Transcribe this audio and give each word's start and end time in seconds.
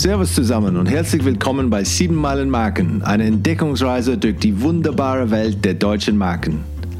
Servus 0.00 0.34
zusammen 0.34 0.78
und 0.78 0.86
herzlich 0.86 1.26
willkommen 1.26 1.68
bei 1.68 1.84
7 1.84 2.14
Meilen 2.14 2.48
Marken, 2.48 3.02
eine 3.02 3.24
Entdeckungsreise 3.24 4.16
durch 4.16 4.38
die 4.38 4.62
wunderbare 4.62 5.30
Welt 5.30 5.62
der 5.62 5.74
deutschen 5.74 6.16
Marken 6.16 6.64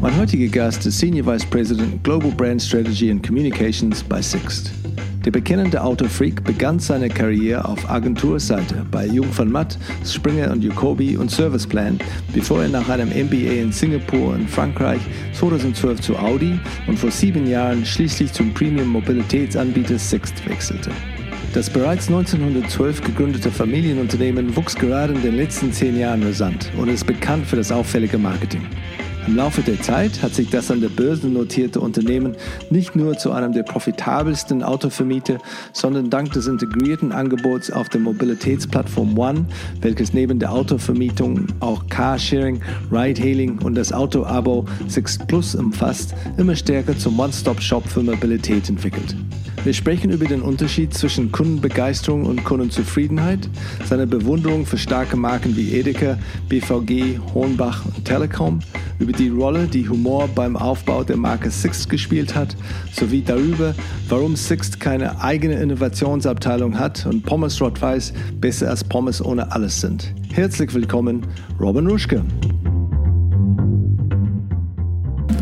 Mein 0.00 0.16
heutiger 0.16 0.46
Gast 0.46 0.86
ist 0.86 1.00
Senior 1.00 1.26
Vice 1.26 1.44
President 1.44 2.04
Global 2.04 2.30
Brand 2.30 2.62
Strategy 2.62 3.10
and 3.10 3.26
Communications 3.26 4.00
bei 4.00 4.22
Sixt. 4.22 4.70
Der 5.24 5.32
bekennende 5.32 5.82
Autofreak 5.82 6.44
begann 6.44 6.78
seine 6.78 7.08
Karriere 7.08 7.64
auf 7.64 7.90
Agenturseite 7.90 8.86
bei 8.92 9.06
Jung 9.06 9.26
von 9.32 9.50
Matt, 9.50 9.76
Springer 10.04 10.52
und 10.52 10.62
Jacobi 10.62 11.16
und 11.16 11.32
Serviceplan, 11.32 11.98
bevor 12.32 12.62
er 12.62 12.68
nach 12.68 12.88
einem 12.88 13.08
MBA 13.08 13.60
in 13.60 13.72
Singapur 13.72 14.34
und 14.34 14.48
Frankreich 14.48 15.00
2012 15.32 16.00
zu 16.00 16.16
Audi 16.16 16.60
und 16.86 16.96
vor 16.96 17.10
sieben 17.10 17.48
Jahren 17.48 17.84
schließlich 17.84 18.32
zum 18.32 18.54
Premium-Mobilitätsanbieter 18.54 19.98
Sixt 19.98 20.48
wechselte. 20.48 20.92
Das 21.54 21.68
bereits 21.68 22.06
1912 22.06 23.02
gegründete 23.02 23.50
Familienunternehmen 23.50 24.54
wuchs 24.54 24.76
gerade 24.76 25.14
in 25.14 25.22
den 25.22 25.34
letzten 25.34 25.72
zehn 25.72 25.98
Jahren 25.98 26.22
rasant 26.22 26.70
und 26.78 26.88
ist 26.88 27.04
bekannt 27.04 27.46
für 27.46 27.56
das 27.56 27.72
auffällige 27.72 28.18
Marketing. 28.18 28.62
Im 29.28 29.36
Laufe 29.36 29.60
der 29.60 29.78
Zeit 29.82 30.22
hat 30.22 30.34
sich 30.34 30.48
das 30.48 30.70
an 30.70 30.80
der 30.80 30.88
Börse 30.88 31.28
notierte 31.28 31.80
Unternehmen 31.80 32.34
nicht 32.70 32.96
nur 32.96 33.18
zu 33.18 33.30
einem 33.30 33.52
der 33.52 33.62
profitabelsten 33.62 34.62
Autovermieter, 34.62 35.36
sondern 35.74 36.08
dank 36.08 36.32
des 36.32 36.46
integrierten 36.46 37.12
Angebots 37.12 37.70
auf 37.70 37.90
der 37.90 38.00
Mobilitätsplattform 38.00 39.18
One, 39.18 39.44
welches 39.82 40.14
neben 40.14 40.38
der 40.38 40.50
Autovermietung 40.50 41.46
auch 41.60 41.86
Carsharing, 41.90 42.62
Ride-Hailing 42.90 43.58
und 43.58 43.74
das 43.74 43.92
Auto-Abo 43.92 44.64
Six 44.86 45.18
Plus 45.18 45.54
umfasst, 45.54 46.14
immer 46.38 46.56
stärker 46.56 46.96
zum 46.96 47.20
One-Stop-Shop 47.20 47.86
für 47.86 48.02
Mobilität 48.02 48.70
entwickelt. 48.70 49.14
Wir 49.64 49.74
sprechen 49.74 50.10
über 50.10 50.24
den 50.24 50.40
Unterschied 50.40 50.94
zwischen 50.94 51.32
Kundenbegeisterung 51.32 52.24
und 52.24 52.44
Kundenzufriedenheit, 52.44 53.50
seine 53.84 54.06
Bewunderung 54.06 54.64
für 54.64 54.78
starke 54.78 55.16
Marken 55.16 55.56
wie 55.56 55.74
Edeka, 55.74 56.16
BVG, 56.48 57.18
Hornbach 57.34 57.84
und 57.84 58.04
Telekom, 58.04 58.60
über 58.98 59.12
die 59.18 59.28
Rolle, 59.28 59.66
die 59.66 59.88
Humor 59.88 60.28
beim 60.32 60.56
Aufbau 60.56 61.02
der 61.02 61.16
Marke 61.16 61.50
Sixt 61.50 61.90
gespielt 61.90 62.36
hat, 62.36 62.54
sowie 62.92 63.22
darüber, 63.22 63.74
warum 64.08 64.36
Sixt 64.36 64.78
keine 64.78 65.20
eigene 65.20 65.54
Innovationsabteilung 65.54 66.78
hat 66.78 67.04
und 67.04 67.24
Pommes 67.24 67.60
Rot-Weiß 67.60 68.12
besser 68.40 68.70
als 68.70 68.84
Pommes 68.84 69.24
ohne 69.24 69.50
alles 69.50 69.80
sind. 69.80 70.14
Herzlich 70.32 70.72
willkommen, 70.72 71.26
Robin 71.60 71.86
Ruschke. 71.88 72.22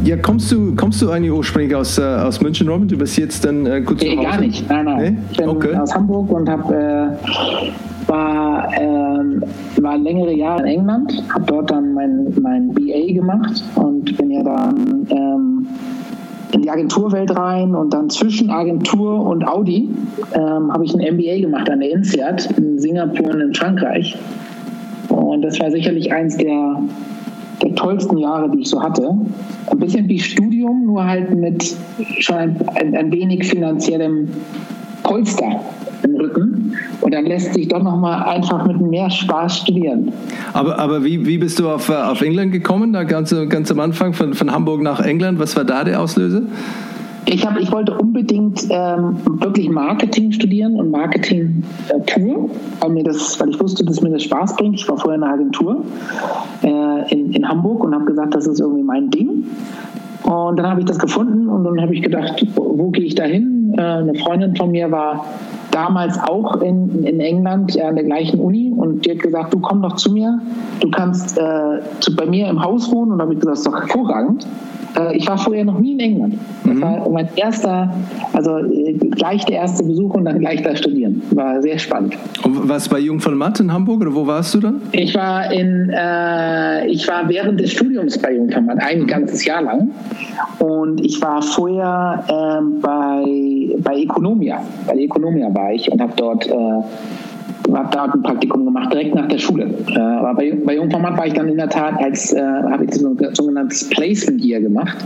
Ja, 0.05 0.17
kommst 0.17 0.53
du, 0.53 0.75
kommst 0.77 1.03
du 1.03 1.11
eigentlich 1.11 1.33
ursprünglich 1.33 1.75
aus, 1.75 1.99
äh, 1.99 2.03
aus 2.03 2.41
München, 2.41 2.69
Robin? 2.69 2.89
Du 2.89 2.97
bist 2.97 3.19
jetzt 3.19 3.45
dann 3.45 3.67
äh, 3.67 3.81
kurz 3.83 4.01
Nee, 4.01 4.17
gar 4.17 4.41
nicht. 4.41 4.69
Nein, 4.69 4.85
nein. 4.85 5.15
Nee? 5.15 5.19
Ich 5.33 5.37
bin 5.39 5.49
okay. 5.49 5.75
aus 5.75 5.95
Hamburg 5.95 6.31
und 6.31 6.49
habe 6.49 6.75
äh, 6.75 7.71
war, 8.07 8.73
äh, 8.75 9.83
war 9.83 9.99
längere 9.99 10.33
Jahre 10.33 10.63
in 10.63 10.81
England, 10.81 11.25
habe 11.33 11.45
dort 11.47 11.71
dann 11.71 11.95
mein, 11.95 12.33
mein 12.41 12.73
BA 12.73 13.13
gemacht 13.13 13.63
und 13.75 14.17
bin 14.17 14.31
ja 14.31 14.43
dann 14.43 15.07
ähm, 15.11 15.69
in 16.53 16.63
die 16.63 16.71
Agenturwelt 16.71 17.37
rein 17.37 17.75
und 17.75 17.93
dann 17.93 18.09
zwischen 18.09 18.51
Agentur 18.51 19.21
und 19.27 19.47
Audi 19.47 19.91
ähm, 20.35 20.73
habe 20.73 20.85
ich 20.85 20.95
ein 20.95 21.15
MBA 21.15 21.41
gemacht 21.41 21.69
an 21.69 21.81
der 21.81 21.91
INSEAD 21.91 22.57
in 22.57 22.79
Singapur 22.79 23.35
und 23.35 23.41
in 23.41 23.55
Frankreich. 23.55 24.17
Und 25.09 25.43
das 25.43 25.59
war 25.61 25.71
sicherlich 25.71 26.13
eins 26.13 26.37
der 26.37 26.81
der 27.63 27.75
tollsten 27.75 28.19
Jahre, 28.19 28.51
die 28.51 28.61
ich 28.61 28.69
so 28.69 28.83
hatte. 28.83 29.09
Ein 29.71 29.79
bisschen 29.79 30.09
wie 30.09 30.19
Studium, 30.19 30.87
nur 30.87 31.05
halt 31.05 31.35
mit 31.35 31.75
schon 32.19 32.37
ein, 32.37 32.57
ein, 32.75 32.95
ein 32.95 33.13
wenig 33.13 33.49
finanziellem 33.49 34.29
Polster 35.03 35.61
im 36.03 36.17
Rücken. 36.17 36.77
Und 37.01 37.15
dann 37.15 37.27
lässt 37.27 37.55
sich 37.55 37.69
doch 37.69 37.83
nochmal 37.83 38.25
einfach 38.25 38.67
mit 38.67 38.81
mehr 38.81 39.11
Spaß 39.11 39.59
studieren. 39.59 40.13
Aber, 40.53 40.79
aber 40.79 41.05
wie, 41.05 41.27
wie 41.27 41.39
bist 41.39 41.59
du 41.59 41.69
auf, 41.69 41.89
äh, 41.89 41.95
auf 41.95 42.23
England 42.23 42.53
gekommen, 42.53 42.93
da 42.93 43.05
ganz, 43.05 43.35
ganz 43.49 43.71
am 43.71 43.81
Anfang 43.81 44.13
von, 44.13 44.35
von 44.35 44.53
Hamburg 44.53 44.83
nach 44.83 45.01
England? 45.01 45.39
Was 45.39 45.57
war 45.57 45.65
da 45.65 45.85
der 45.85 46.01
Auslöser? 46.01 46.43
Ich, 47.29 47.45
hab, 47.45 47.59
ich 47.59 47.73
wollte 47.73 47.93
unbedingt 47.93 48.67
ähm, 48.71 49.17
wirklich 49.25 49.69
Marketing 49.69 50.31
studieren 50.31 50.77
und 50.77 50.93
Marketing 50.93 51.65
äh, 51.89 51.99
pur, 51.99 52.49
weil, 52.81 52.91
mir 52.91 53.03
das, 53.03 53.39
weil 53.41 53.51
ich 53.51 53.61
wusste, 53.61 53.85
dass 53.85 54.01
mir 54.01 54.11
das 54.11 54.23
Spaß 54.23 54.57
bringt. 54.57 54.77
Ich 54.77 54.89
war 54.89 54.97
vorher 54.97 55.17
in 55.17 55.25
einer 55.25 55.35
Agentur 55.35 55.83
äh, 56.63 57.13
in, 57.13 57.33
in 57.33 57.49
Hamburg 57.49 57.83
und 57.83 57.95
habe 57.95 58.05
gesagt, 58.05 58.35
das 58.37 58.47
ist 58.47 58.61
irgendwie 58.61 58.85
mein 58.85 59.11
Ding. 59.11 59.45
Und 60.23 60.57
dann 60.57 60.67
habe 60.67 60.81
ich 60.81 60.87
das 60.87 60.99
gefunden 60.99 61.49
und 61.49 61.65
dann 61.65 61.81
habe 61.81 61.95
ich 61.95 62.03
gedacht, 62.03 62.47
wo, 62.55 62.79
wo 62.79 62.91
gehe 62.91 63.05
ich 63.05 63.17
da 63.17 63.25
hin? 63.25 63.75
Äh, 63.77 63.81
eine 63.81 64.15
Freundin 64.15 64.55
von 64.55 64.71
mir 64.71 64.91
war 64.93 65.27
damals 65.77 66.19
auch 66.19 66.63
in, 66.63 67.05
in 67.05 67.21
England 67.21 67.79
an 67.79 67.97
der 67.97 68.05
gleichen 68.05 68.41
Uni. 68.41 68.73
Und 68.75 69.05
die 69.05 69.11
hat 69.11 69.19
gesagt, 69.19 69.53
du 69.53 69.61
komm 69.61 69.83
doch 69.83 69.97
zu 69.97 70.11
mir, 70.11 70.41
du 70.81 70.91
kannst 70.91 71.37
äh, 71.37 71.81
zu, 72.01 72.17
bei 72.17 72.25
mir 72.25 72.49
im 72.49 72.65
Haus 72.65 72.91
wohnen. 72.91 73.13
Und 73.13 73.19
dann 73.19 73.27
habe 73.27 73.35
ich 73.35 73.41
gesagt, 73.41 73.59
das 73.59 73.61
ist 73.61 73.67
doch 73.67 73.79
hervorragend. 73.79 74.47
Äh, 74.99 75.17
ich 75.17 75.27
war 75.29 75.39
vorher 75.39 75.65
noch 75.65 75.79
nie 75.79 75.93
in 75.93 76.01
England. 76.01 76.35
Das 76.65 76.75
mhm. 76.75 76.83
war 76.83 77.09
mein 77.09 77.29
erster, 77.37 77.95
also 78.33 78.59
äh, 78.59 78.93
gleich 78.95 79.45
der 79.45 79.57
erste 79.57 79.85
Besuch 79.85 80.15
und 80.15 80.25
dann 80.25 80.39
gleich 80.39 80.63
da 80.63 80.75
studieren. 80.75 81.23
War 81.31 81.61
sehr 81.63 81.79
spannend. 81.79 82.17
Und 82.43 82.69
was 82.69 82.89
bei 82.89 82.99
Jung 82.99 83.21
von 83.21 83.37
Matt 83.37 83.61
in 83.61 83.73
Hamburg 83.73 84.03
oder 84.03 84.15
wo 84.15 84.27
warst 84.27 84.55
du 84.55 84.61
dann? 84.61 84.83
Ich 84.93 85.15
war 85.15 85.53
in, 85.53 85.91
äh, 85.91 86.87
ich 86.87 87.07
war 87.09 87.29
während 87.29 87.61
des 87.61 87.73
Studiums 87.73 88.19
bei 88.19 88.35
Jung 88.35 88.51
von 88.51 88.67
Matt, 88.67 88.79
ein 88.81 89.03
mhm. 89.03 89.07
ganzes 89.07 89.45
Jahr 89.45 89.63
lang. 89.63 89.91
Und 90.59 91.05
ich 91.05 91.21
war 91.21 91.43
vorher 91.43 92.25
äh, 92.29 92.81
bei, 92.81 93.77
bei 93.79 94.01
Economia. 94.01 94.61
Bei 94.87 94.95
Economia 94.95 95.53
war 95.55 95.73
ich 95.73 95.91
und 95.91 96.01
habe 96.01 96.13
dort 96.17 96.47
äh, 96.47 96.53
habe 97.73 97.89
da 97.91 98.05
ein 98.05 98.23
Praktikum 98.23 98.65
gemacht, 98.65 98.93
direkt 98.93 99.15
nach 99.15 99.29
der 99.29 99.39
Schule. 99.39 99.69
Äh, 99.89 99.99
aber 99.99 100.35
bei, 100.35 100.57
bei 100.65 100.77
Jungformat 100.77 101.17
war 101.19 101.27
ich 101.27 101.35
dann 101.35 101.49
in 101.49 101.57
der 101.57 101.69
Tat 101.69 102.01
als, 102.03 102.33
äh, 102.33 102.41
habe 102.41 102.85
ich 102.85 102.95
so 102.95 103.09
ein 103.09 103.35
sogenanntes 103.35 103.89
Placement 103.91 104.45
Year 104.45 104.61
gemacht. 104.61 104.97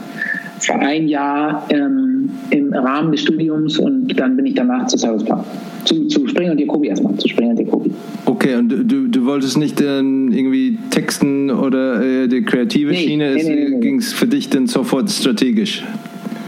Für 0.59 0.75
ein 0.75 1.09
Jahr 1.09 1.67
ähm, 1.71 2.29
im 2.51 2.75
Rahmen 2.75 3.13
des 3.13 3.23
Studiums 3.23 3.79
und 3.79 4.09
dann 4.21 4.37
bin 4.37 4.45
ich 4.45 4.55
danach 4.55 4.87
zu 4.89 4.99
Service 4.99 5.25
Park. 5.25 5.45
Zu, 5.85 6.07
zu 6.09 6.27
Springer 6.29 6.53
und 6.53 6.61
Jacobi 6.61 6.89
erstmal, 6.89 7.17
zu 7.17 7.29
Springer 7.29 7.51
und 7.51 7.61
Jacobi. 7.61 7.91
Okay, 8.27 8.57
und 8.57 8.69
du, 8.69 9.09
du 9.09 9.25
wolltest 9.25 9.57
nicht 9.57 9.81
ähm, 9.81 10.31
irgendwie 10.31 10.79
texten 10.91 11.51
oder 11.51 12.03
äh, 12.03 12.29
die 12.29 12.43
kreative 12.43 12.91
nee, 12.91 12.97
Schiene, 12.99 13.35
nee, 13.35 13.71
nee, 13.71 13.81
ging 13.81 13.99
es 13.99 14.13
für 14.13 14.27
dich 14.27 14.51
dann 14.51 14.67
sofort 14.67 15.11
strategisch? 15.11 15.83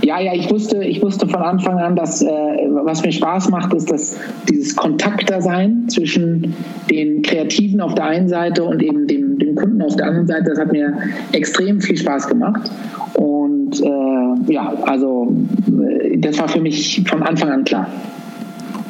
Ja, 0.05 0.21
ja, 0.21 0.35
ich 0.35 0.51
wusste, 0.51 0.83
ich 0.83 1.01
wusste 1.01 1.29
von 1.29 1.43
Anfang 1.43 1.79
an, 1.79 1.95
dass 1.95 2.23
äh, 2.23 2.29
was 2.29 3.05
mir 3.05 3.13
Spaß 3.13 3.51
macht, 3.51 3.73
ist 3.73 3.91
dass 3.91 4.17
dieses 4.49 4.75
Kontaktdasein 4.75 5.89
zwischen 5.89 6.55
den 6.91 7.23
Kreativen 7.23 7.81
auf 7.81 7.95
der 7.95 8.07
einen 8.07 8.29
Seite 8.29 8.65
und 8.65 8.83
eben 8.83 9.07
dem, 9.07 9.39
dem 9.39 9.55
Kunden 9.55 9.81
auf 9.81 9.95
der 9.95 10.07
anderen 10.07 10.27
Seite. 10.27 10.45
Das 10.51 10.59
hat 10.59 10.73
mir 10.73 10.93
extrem 11.31 11.81
viel 11.81 11.97
Spaß 11.97 12.27
gemacht. 12.27 12.69
Und 13.15 13.81
äh, 13.81 14.53
ja, 14.53 14.75
also 14.87 15.33
äh, 15.69 16.19
das 16.19 16.39
war 16.39 16.49
für 16.49 16.61
mich 16.61 17.03
von 17.07 17.23
Anfang 17.23 17.51
an 17.51 17.65
klar. 17.65 17.87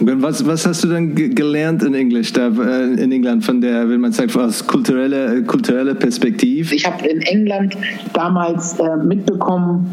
Was, 0.01 0.45
was 0.47 0.67
hast 0.67 0.83
du 0.83 0.89
dann 0.89 1.15
gelernt 1.15 1.83
in 1.83 1.95
Englisch 1.95 2.33
da 2.33 2.49
äh, 2.49 2.95
in 2.95 3.13
England 3.13 3.45
von 3.45 3.61
der, 3.61 3.89
wenn 3.89 4.01
man 4.01 4.13
sagt, 4.13 4.37
aus 4.37 4.67
kultureller 4.67 5.43
kulturelle 5.43 5.95
Perspektive? 5.95 6.75
Ich 6.75 6.87
habe 6.87 7.07
in 7.07 7.21
England 7.21 7.77
damals 8.13 8.79
äh, 8.81 8.97
mitbekommen, 8.97 9.87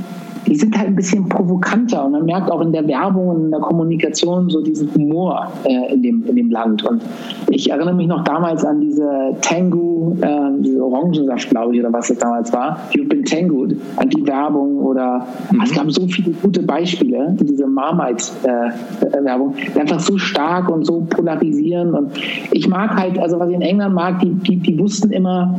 die 0.49 0.55
sind 0.55 0.75
halt 0.77 0.87
ein 0.87 0.95
bisschen 0.95 1.29
provokanter 1.29 2.05
und 2.05 2.13
man 2.13 2.25
merkt 2.25 2.51
auch 2.51 2.61
in 2.61 2.71
der 2.71 2.87
Werbung 2.87 3.27
und 3.27 3.45
in 3.45 3.51
der 3.51 3.59
Kommunikation 3.59 4.49
so 4.49 4.61
diesen 4.61 4.93
Humor 4.95 5.51
äh, 5.63 5.93
in, 5.93 6.01
dem, 6.01 6.25
in 6.25 6.35
dem 6.35 6.49
Land. 6.49 6.83
Und 6.83 7.03
ich 7.49 7.69
erinnere 7.69 7.93
mich 7.93 8.07
noch 8.07 8.23
damals 8.23 8.65
an 8.65 8.81
diese 8.81 9.35
Tango, 9.41 10.17
äh, 10.21 10.61
diese 10.61 10.83
Orangensaft, 10.83 11.49
glaube 11.49 11.75
ich, 11.75 11.79
oder 11.79 11.93
was 11.93 12.07
das 12.07 12.17
damals 12.17 12.51
war, 12.51 12.79
You've 12.91 13.07
been 13.07 13.23
tangoed, 13.23 13.75
an 13.97 14.09
die 14.09 14.25
Werbung 14.25 14.79
oder 14.79 15.27
mhm. 15.51 15.61
es 15.61 15.73
gab 15.73 15.91
so 15.91 16.07
viele 16.07 16.31
gute 16.41 16.63
Beispiele, 16.63 17.35
diese 17.39 17.67
Marmite-Werbung, 17.67 19.53
äh, 19.75 19.79
einfach 19.79 19.99
so 19.99 20.17
stark 20.17 20.69
und 20.69 20.85
so 20.85 21.01
polarisierend. 21.09 21.93
Und 21.93 22.11
ich 22.51 22.67
mag 22.67 22.95
halt, 22.95 23.19
also 23.19 23.39
was 23.39 23.49
ich 23.49 23.55
in 23.55 23.61
England 23.61 23.93
mag, 23.93 24.19
die, 24.19 24.31
die, 24.33 24.57
die 24.57 24.79
wussten 24.79 25.11
immer, 25.11 25.53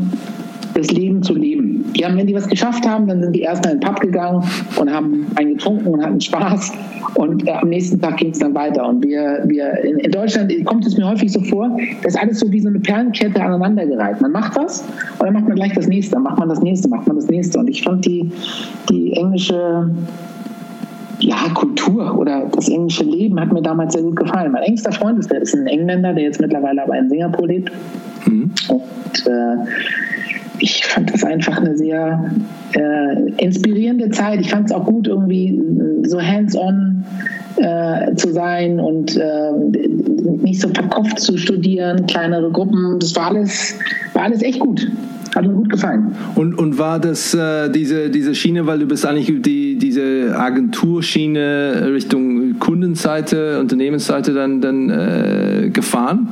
das 0.74 0.90
Leben 0.90 1.22
zu 1.22 1.34
leben. 1.34 1.84
Die 1.96 2.04
haben, 2.04 2.16
wenn 2.16 2.26
die 2.26 2.34
was 2.34 2.48
geschafft 2.48 2.86
haben, 2.86 3.06
dann 3.06 3.22
sind 3.22 3.34
die 3.34 3.42
erst 3.42 3.64
in 3.66 3.72
den 3.72 3.80
Pub 3.80 4.00
gegangen 4.00 4.42
und 4.76 4.92
haben 4.92 5.26
einen 5.36 5.54
getrunken 5.54 5.88
und 5.88 6.02
hatten 6.02 6.20
Spaß. 6.20 6.72
Und 7.14 7.46
äh, 7.46 7.52
am 7.52 7.68
nächsten 7.68 8.00
Tag 8.00 8.18
ging 8.18 8.30
es 8.30 8.38
dann 8.38 8.54
weiter. 8.54 8.86
Und 8.86 9.04
wir, 9.04 9.42
wir 9.46 9.72
in, 9.84 9.98
in, 9.98 10.10
Deutschland 10.10 10.52
kommt 10.64 10.86
es 10.86 10.96
mir 10.96 11.08
häufig 11.08 11.32
so 11.32 11.40
vor, 11.40 11.76
dass 12.02 12.16
alles 12.16 12.40
so 12.40 12.50
wie 12.52 12.60
so 12.60 12.68
eine 12.68 12.78
Perlenkette 12.78 13.42
aneinandergereiht. 13.42 14.20
Man 14.20 14.32
macht 14.32 14.56
was 14.56 14.82
und 15.18 15.24
dann 15.24 15.34
macht 15.34 15.48
man 15.48 15.56
gleich 15.56 15.72
das 15.74 15.88
nächste, 15.88 16.14
dann 16.14 16.22
macht 16.22 16.38
man 16.38 16.48
das 16.48 16.60
nächste, 16.60 16.88
macht 16.88 17.06
man 17.06 17.16
das 17.16 17.28
nächste. 17.28 17.58
Und 17.58 17.68
ich 17.68 17.82
fand 17.82 18.04
die, 18.04 18.30
die 18.88 19.12
englische 19.14 19.90
ja, 21.20 21.36
Kultur 21.54 22.18
oder 22.18 22.46
das 22.52 22.68
englische 22.68 23.04
Leben 23.04 23.38
hat 23.38 23.52
mir 23.52 23.62
damals 23.62 23.92
sehr 23.92 24.02
gut 24.02 24.16
gefallen. 24.16 24.52
Mein 24.52 24.62
engster 24.62 24.92
Freund 24.92 25.18
ist, 25.18 25.30
ist 25.30 25.54
ein 25.54 25.66
Engländer, 25.66 26.12
der 26.14 26.24
jetzt 26.24 26.40
mittlerweile 26.40 26.82
aber 26.82 26.96
in 26.98 27.08
Singapur 27.08 27.46
lebt. 27.46 27.70
Mhm. 28.26 28.50
Und 28.68 29.26
äh, 29.26 29.56
ich 30.60 30.86
fand 30.86 31.12
das 31.12 31.24
einfach 31.24 31.58
eine 31.58 31.76
sehr 31.76 32.30
äh, 32.72 33.44
inspirierende 33.44 34.10
Zeit. 34.10 34.40
Ich 34.40 34.50
fand 34.50 34.66
es 34.66 34.72
auch 34.72 34.84
gut, 34.84 35.08
irgendwie 35.08 35.60
so 36.04 36.20
hands-on 36.20 37.04
äh, 37.56 38.14
zu 38.14 38.32
sein 38.32 38.80
und 38.80 39.16
äh, 39.16 39.52
nicht 40.42 40.60
so 40.60 40.68
verkopft 40.68 41.18
zu 41.20 41.36
studieren, 41.36 42.06
kleinere 42.06 42.50
Gruppen. 42.50 42.98
Das 42.98 43.14
war 43.16 43.28
alles, 43.28 43.78
war 44.12 44.24
alles 44.24 44.42
echt 44.42 44.60
gut. 44.60 44.90
Hat 45.34 45.46
mir 45.46 45.52
gut 45.52 45.70
gefallen. 45.70 46.12
Und, 46.34 46.58
und 46.58 46.76
war 46.76 46.98
das 46.98 47.34
äh, 47.34 47.70
diese, 47.70 48.10
diese 48.10 48.34
Schiene, 48.34 48.66
weil 48.66 48.80
du 48.80 48.86
bist 48.86 49.06
eigentlich 49.06 49.42
die, 49.42 49.78
diese 49.78 50.36
Agenturschiene 50.36 51.88
Richtung 51.92 52.58
Kundenseite, 52.58 53.60
Unternehmensseite 53.60 54.34
dann, 54.34 54.60
dann 54.60 54.90
äh, 54.90 55.70
gefahren? 55.70 56.28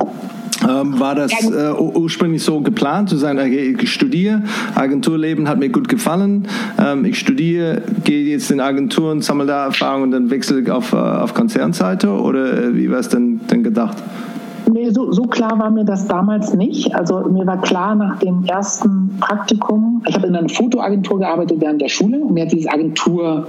Ähm, 0.67 0.99
war 0.99 1.15
das 1.15 1.31
äh, 1.31 1.71
ursprünglich 1.71 2.43
so 2.43 2.59
geplant, 2.61 3.09
zu 3.09 3.17
sagen, 3.17 3.39
okay, 3.39 3.77
ich 3.79 3.93
studiere, 3.93 4.43
Agenturleben 4.75 5.47
hat 5.47 5.59
mir 5.59 5.69
gut 5.69 5.87
gefallen, 5.87 6.47
ähm, 6.77 7.05
ich 7.05 7.17
studiere, 7.17 7.81
gehe 8.03 8.25
jetzt 8.25 8.51
in 8.51 8.59
Agenturen, 8.59 9.21
sammle 9.21 9.45
da 9.45 9.65
Erfahrung 9.65 10.03
und 10.03 10.11
dann 10.11 10.29
wechsle 10.29 10.63
auf, 10.73 10.91
äh, 10.93 10.97
auf 10.97 11.33
Konzernseite 11.33 12.09
oder 12.09 12.65
äh, 12.65 12.75
wie 12.75 12.91
war 12.91 12.99
es 12.99 13.09
denn, 13.09 13.39
denn 13.49 13.63
gedacht? 13.63 13.97
Nee, 14.71 14.91
so, 14.91 15.11
so 15.11 15.23
klar 15.23 15.57
war 15.57 15.71
mir 15.71 15.83
das 15.83 16.07
damals 16.07 16.53
nicht. 16.53 16.93
Also 16.93 17.21
mir 17.21 17.47
war 17.47 17.59
klar 17.61 17.95
nach 17.95 18.19
dem 18.19 18.43
ersten 18.45 19.17
Praktikum, 19.19 20.03
ich 20.07 20.15
habe 20.15 20.27
in 20.27 20.35
einer 20.35 20.49
Fotoagentur 20.49 21.19
gearbeitet 21.19 21.57
während 21.59 21.81
der 21.81 21.89
Schule 21.89 22.19
und 22.19 22.33
mir 22.33 22.43
hat 22.43 22.51
dieses 22.51 22.67
Agentur 22.67 23.47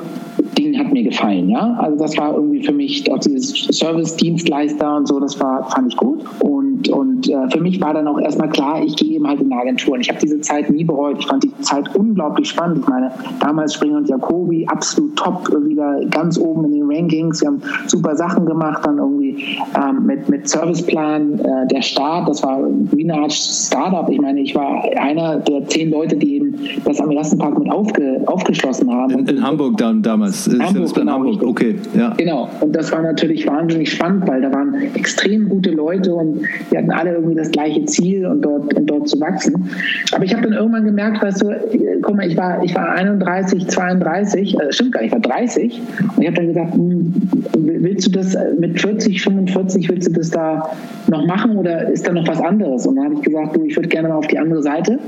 Ding 0.61 0.79
hat 0.79 0.93
mir 0.93 1.03
gefallen, 1.03 1.49
ja. 1.49 1.77
Also 1.79 1.97
das 1.97 2.17
war 2.19 2.35
irgendwie 2.35 2.63
für 2.63 2.73
mich 2.73 3.11
auch 3.11 3.19
dieses 3.19 3.51
Service-Dienstleister 3.71 4.97
und 4.97 5.09
so, 5.09 5.19
das 5.21 5.41
war, 5.41 5.69
fand 5.71 5.93
ich 5.93 5.97
gut. 5.97 6.25
Und, 6.41 6.89
und 6.89 7.29
äh, 7.29 7.49
für 7.51 7.61
mich 7.61 7.81
war 7.81 7.95
dann 7.95 8.07
auch 8.07 8.19
erstmal 8.19 8.49
klar, 8.49 8.83
ich 8.83 8.97
gehe 8.97 9.17
eben 9.17 9.27
halt 9.27 9.41
in 9.41 9.53
eine 9.53 9.63
Agentur. 9.63 9.95
Und 9.95 10.01
ich 10.01 10.09
habe 10.09 10.19
diese 10.21 10.41
Zeit 10.41 10.71
nie 10.71 10.85
bereut. 10.85 11.17
Ich 11.19 11.27
fand 11.27 11.45
die 11.45 11.57
Zeit 11.61 11.95
unglaublich 11.97 12.49
spannend. 12.49 12.79
Ich 12.81 12.89
meine, 12.89 13.11
damals 13.41 13.75
Springer 13.75 13.99
und 13.99 14.09
Jacobi, 14.09 14.67
absolut 14.67 15.17
top, 15.17 15.49
wieder 15.65 16.01
ganz 16.11 16.39
oben 16.39 16.65
in 16.67 16.73
den 16.73 16.91
Rankings. 16.91 17.41
Wir 17.41 17.49
haben 17.49 17.63
super 17.87 18.17
Sachen 18.17 18.47
gemacht, 18.47 18.85
dann 18.85 18.99
irgendwie 18.99 19.59
ähm, 19.77 20.07
mit, 20.07 20.29
mit 20.29 20.49
Serviceplan, 20.49 21.39
äh, 21.39 21.67
der 21.69 21.83
Start, 21.83 22.29
das 22.29 22.43
war 22.43 22.61
wie 22.93 23.05
eine 23.05 23.23
Art 23.23 23.33
Startup. 23.33 24.09
Ich 24.11 24.21
meine, 24.21 24.41
ich 24.41 24.55
war 24.55 24.85
einer 24.97 25.39
der 25.39 25.67
zehn 25.67 25.91
Leute, 25.91 26.17
die 26.17 26.37
eben 26.37 26.55
das 26.85 27.01
am 27.01 27.11
ersten 27.11 27.39
Tag 27.39 27.59
mit 27.59 27.71
aufge, 27.71 28.23
aufgeschlossen 28.27 28.91
haben. 28.91 29.11
In, 29.11 29.27
in 29.27 29.43
Hamburg 29.43 29.77
dann 29.79 30.03
damals. 30.03 30.50
Hamburg, 30.59 30.95
genau, 30.95 31.13
Hamburg, 31.13 31.43
okay. 31.43 31.77
Ja. 31.97 32.15
Genau. 32.17 32.49
Und 32.61 32.75
das 32.75 32.93
war 32.93 33.03
natürlich 33.03 33.47
wahnsinnig 33.47 33.93
spannend, 33.93 34.27
weil 34.29 34.41
da 34.41 34.53
waren 34.53 34.75
extrem 34.95 35.49
gute 35.49 35.71
Leute 35.71 36.15
und 36.15 36.43
wir 36.71 36.79
hatten 36.79 36.91
alle 36.91 37.13
irgendwie 37.15 37.35
das 37.35 37.51
gleiche 37.51 37.85
Ziel 37.87 38.27
und 38.27 38.43
dort, 38.43 38.75
und 38.75 38.87
dort 38.87 39.09
zu 39.09 39.21
wachsen. 39.21 39.71
Aber 40.13 40.25
ich 40.25 40.33
habe 40.33 40.43
dann 40.43 40.53
irgendwann 40.53 40.85
gemerkt, 40.85 41.23
weißt 41.23 41.43
du, 41.43 42.01
guck 42.03 42.17
mal, 42.17 42.27
ich 42.27 42.37
war, 42.37 42.63
ich 42.63 42.75
war 42.75 42.91
31, 42.91 43.69
32, 43.69 44.59
äh, 44.59 44.73
stimmt 44.73 44.93
gar 44.93 45.03
nicht, 45.03 45.09
ich 45.09 45.13
war 45.13 45.21
30 45.21 45.81
und 46.17 46.23
ich 46.23 46.27
habe 46.27 46.37
dann 46.37 46.47
gesagt, 46.47 46.75
hm, 46.75 47.13
willst 47.59 48.07
du 48.07 48.11
das 48.11 48.37
mit 48.59 48.81
40, 48.81 49.23
45, 49.23 49.89
willst 49.89 50.09
du 50.09 50.13
das 50.13 50.31
da 50.31 50.71
noch 51.09 51.27
machen 51.27 51.57
oder 51.57 51.89
ist 51.89 52.07
da 52.07 52.13
noch 52.13 52.27
was 52.27 52.41
anderes? 52.41 52.87
Und 52.87 52.97
dann 52.97 53.07
habe 53.07 53.15
ich 53.15 53.23
gesagt, 53.23 53.57
du, 53.57 53.65
ich 53.65 53.77
würde 53.77 53.89
gerne 53.89 54.09
mal 54.09 54.17
auf 54.17 54.27
die 54.27 54.39
andere 54.39 54.63
Seite. 54.63 54.99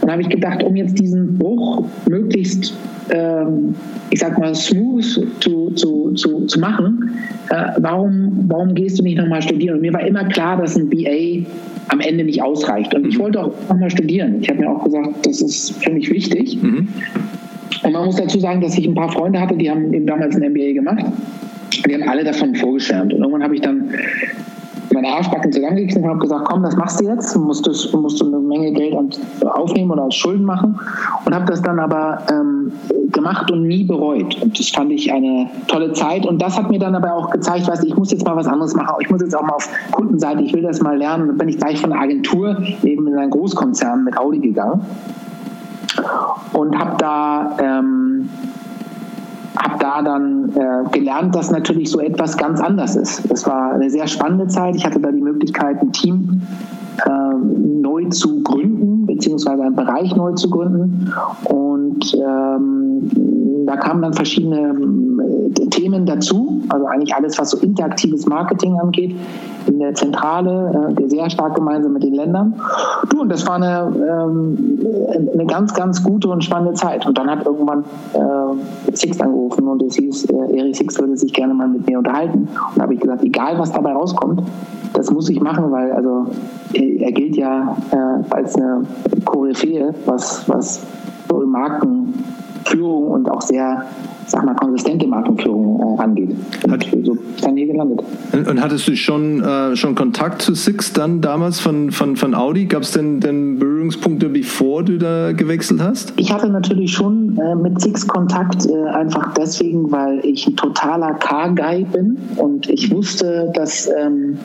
Und 0.00 0.10
habe 0.10 0.22
ich 0.22 0.28
gedacht, 0.28 0.62
um 0.62 0.74
jetzt 0.74 0.98
diesen 0.98 1.38
Bruch 1.38 1.84
möglichst, 2.08 2.74
ähm, 3.10 3.74
ich 4.10 4.18
sag 4.18 4.36
mal, 4.38 4.54
smooth 4.72 5.04
zu, 5.40 5.70
zu, 5.74 6.12
zu, 6.14 6.46
zu 6.46 6.60
machen, 6.60 7.12
äh, 7.50 7.72
warum, 7.78 8.44
warum 8.48 8.74
gehst 8.74 8.98
du 8.98 9.02
nicht 9.02 9.18
nochmal 9.18 9.42
studieren? 9.42 9.76
Und 9.76 9.82
mir 9.82 9.92
war 9.92 10.06
immer 10.06 10.24
klar, 10.24 10.56
dass 10.56 10.76
ein 10.76 10.88
BA 10.88 11.46
am 11.88 12.00
Ende 12.00 12.24
nicht 12.24 12.42
ausreicht. 12.42 12.94
Und 12.94 13.06
ich 13.06 13.18
mhm. 13.18 13.22
wollte 13.22 13.40
auch 13.40 13.52
nochmal 13.68 13.90
studieren. 13.90 14.38
Ich 14.40 14.48
habe 14.48 14.60
mir 14.60 14.70
auch 14.70 14.84
gesagt, 14.84 15.26
das 15.26 15.40
ist 15.40 15.82
für 15.82 15.90
mich 15.90 16.10
wichtig. 16.10 16.60
Mhm. 16.62 16.88
Und 17.82 17.92
man 17.92 18.04
muss 18.04 18.16
dazu 18.16 18.38
sagen, 18.38 18.60
dass 18.60 18.78
ich 18.78 18.86
ein 18.86 18.94
paar 18.94 19.10
Freunde 19.10 19.40
hatte, 19.40 19.56
die 19.56 19.70
haben 19.70 19.92
eben 19.92 20.06
damals 20.06 20.36
ein 20.36 20.52
MBA 20.52 20.72
gemacht. 20.72 21.04
Die 21.86 21.94
haben 21.94 22.08
alle 22.08 22.22
davon 22.22 22.54
vorgeschwärmt. 22.54 23.12
Und 23.12 23.20
irgendwann 23.20 23.42
habe 23.42 23.54
ich 23.54 23.60
dann 23.60 23.88
meine 24.92 25.08
Arschbacken 25.08 25.52
zusammengekniffen 25.52 26.02
und 26.02 26.10
habe 26.10 26.20
gesagt, 26.20 26.44
komm, 26.48 26.62
das 26.62 26.76
machst 26.76 27.00
du 27.00 27.04
jetzt. 27.04 27.34
Du 27.34 27.40
musst, 27.40 27.66
du 27.66 28.00
musst 28.00 28.22
eine 28.22 28.38
Menge 28.38 28.72
Geld 28.72 28.94
aufnehmen 29.44 29.90
oder 29.90 30.04
als 30.04 30.14
Schulden 30.14 30.44
machen. 30.44 30.78
Und 31.24 31.34
habe 31.34 31.44
das 31.46 31.62
dann 31.62 31.78
aber 31.78 32.18
ähm, 32.30 32.72
gemacht 33.12 33.50
und 33.50 33.66
nie 33.66 33.84
bereut. 33.84 34.40
Und 34.42 34.58
das 34.58 34.68
fand 34.70 34.92
ich 34.92 35.12
eine 35.12 35.48
tolle 35.68 35.92
Zeit. 35.92 36.26
Und 36.26 36.40
das 36.40 36.58
hat 36.58 36.70
mir 36.70 36.78
dann 36.78 36.94
aber 36.94 37.12
auch 37.14 37.30
gezeigt, 37.30 37.68
weißt, 37.68 37.84
ich 37.84 37.96
muss 37.96 38.10
jetzt 38.10 38.24
mal 38.24 38.36
was 38.36 38.46
anderes 38.46 38.74
machen. 38.74 38.96
Ich 39.00 39.10
muss 39.10 39.20
jetzt 39.20 39.36
auch 39.36 39.42
mal 39.42 39.54
auf 39.54 39.68
Kundenseite, 39.92 40.42
ich 40.42 40.52
will 40.52 40.62
das 40.62 40.80
mal 40.80 40.96
lernen. 40.96 41.22
Und 41.22 41.28
dann 41.28 41.38
bin 41.38 41.48
ich 41.48 41.58
gleich 41.58 41.80
von 41.80 41.90
der 41.90 42.00
Agentur 42.00 42.56
eben 42.82 43.06
in 43.06 43.16
einen 43.16 43.30
Großkonzern 43.30 44.04
mit 44.04 44.16
Audi 44.16 44.38
gegangen 44.38 44.84
und 46.52 46.78
habe 46.78 46.96
da 46.98 47.56
ähm, 47.58 48.28
habe 49.56 49.78
da 49.78 50.02
dann 50.02 50.50
äh, 50.54 50.90
gelernt, 50.90 51.34
dass 51.34 51.50
natürlich 51.50 51.90
so 51.90 52.00
etwas 52.00 52.36
ganz 52.36 52.60
anders 52.60 52.96
ist. 52.96 53.30
Das 53.30 53.46
war 53.46 53.72
eine 53.72 53.90
sehr 53.90 54.06
spannende 54.06 54.46
Zeit. 54.48 54.76
Ich 54.76 54.84
hatte 54.84 55.00
da 55.00 55.10
die 55.10 55.20
Möglichkeit, 55.20 55.80
ein 55.80 55.92
Team 55.92 56.42
neu 57.80 58.08
zu 58.08 58.42
gründen, 58.42 59.06
beziehungsweise 59.06 59.62
einen 59.62 59.76
Bereich 59.76 60.14
neu 60.16 60.32
zu 60.32 60.50
gründen. 60.50 61.12
Und 61.44 62.14
ähm, 62.14 63.10
da 63.66 63.76
kamen 63.76 64.02
dann 64.02 64.12
verschiedene 64.12 64.74
äh, 65.54 65.66
Themen 65.68 66.06
dazu, 66.06 66.62
also 66.68 66.86
eigentlich 66.86 67.14
alles, 67.14 67.38
was 67.38 67.50
so 67.50 67.58
interaktives 67.58 68.26
Marketing 68.26 68.78
angeht, 68.78 69.16
in 69.66 69.78
der 69.78 69.94
Zentrale, 69.94 70.94
äh, 70.98 71.08
sehr 71.08 71.30
stark 71.30 71.54
gemeinsam 71.54 71.92
mit 71.92 72.02
den 72.02 72.14
Ländern. 72.14 72.54
Du, 73.10 73.20
und 73.20 73.28
das 73.28 73.46
war 73.46 73.56
eine, 73.56 73.92
ähm, 73.96 74.80
eine 75.32 75.46
ganz, 75.46 75.74
ganz 75.74 76.02
gute 76.02 76.28
und 76.28 76.42
spannende 76.42 76.74
Zeit. 76.74 77.06
Und 77.06 77.18
dann 77.18 77.30
hat 77.30 77.46
irgendwann 77.46 77.84
äh, 78.14 78.94
Six 78.94 79.20
angerufen 79.20 79.66
und 79.68 79.82
es 79.82 79.96
hieß, 79.96 80.26
äh, 80.26 80.58
Erich 80.58 80.76
Six 80.76 80.98
würde 80.98 81.16
sich 81.16 81.32
gerne 81.32 81.54
mal 81.54 81.68
mit 81.68 81.86
mir 81.86 81.98
unterhalten. 81.98 82.48
Und 82.48 82.76
da 82.76 82.82
habe 82.82 82.94
ich 82.94 83.00
gesagt, 83.00 83.22
egal 83.22 83.58
was 83.58 83.72
dabei 83.72 83.92
rauskommt, 83.92 84.42
das 84.94 85.10
muss 85.10 85.28
ich 85.30 85.40
machen, 85.40 85.70
weil 85.70 85.92
also 85.92 86.26
er 86.82 87.12
gilt 87.12 87.36
ja 87.36 87.76
äh, 87.90 88.34
als 88.34 88.56
eine 88.56 88.84
Koryphäe, 89.24 89.94
was, 90.06 90.48
was 90.48 90.82
Markenführung 91.30 93.10
und 93.10 93.30
auch 93.30 93.40
sehr 93.40 93.84
sag 94.26 94.44
mal, 94.44 94.54
konsistente 94.54 95.06
Markenführung 95.06 95.98
äh, 95.98 96.02
angeht. 96.02 96.30
Hat, 96.68 96.86
so 97.04 97.12
ist 97.12 97.44
dann 97.44 97.56
hier 97.56 97.66
gelandet. 97.66 98.02
Und 98.32 98.60
hattest 98.60 98.88
du 98.88 98.96
schon, 98.96 99.42
äh, 99.42 99.76
schon 99.76 99.94
Kontakt 99.94 100.42
zu 100.42 100.54
Six 100.54 100.92
dann 100.92 101.20
damals 101.20 101.60
von, 101.60 101.90
von, 101.90 102.16
von 102.16 102.34
Audi? 102.34 102.66
Gab 102.66 102.82
es 102.82 102.92
denn, 102.92 103.20
denn 103.20 103.58
Berührungspunkte, 103.58 104.28
bevor 104.28 104.82
du 104.82 104.98
da 104.98 105.32
gewechselt 105.32 105.82
hast? 105.82 106.14
Ich 106.16 106.32
hatte 106.32 106.48
natürlich 106.48 106.92
schon 106.92 107.38
äh, 107.38 107.54
mit 107.54 107.80
Six 107.80 108.06
Kontakt, 108.06 108.66
äh, 108.66 108.88
einfach 108.88 109.34
deswegen, 109.34 109.90
weil 109.92 110.24
ich 110.24 110.46
ein 110.46 110.56
totaler 110.56 111.14
Car-Guy 111.14 111.84
bin 111.84 112.16
und 112.36 112.68
ich 112.68 112.90
wusste, 112.90 113.52
dass 113.54 113.88
ähm, 113.88 114.38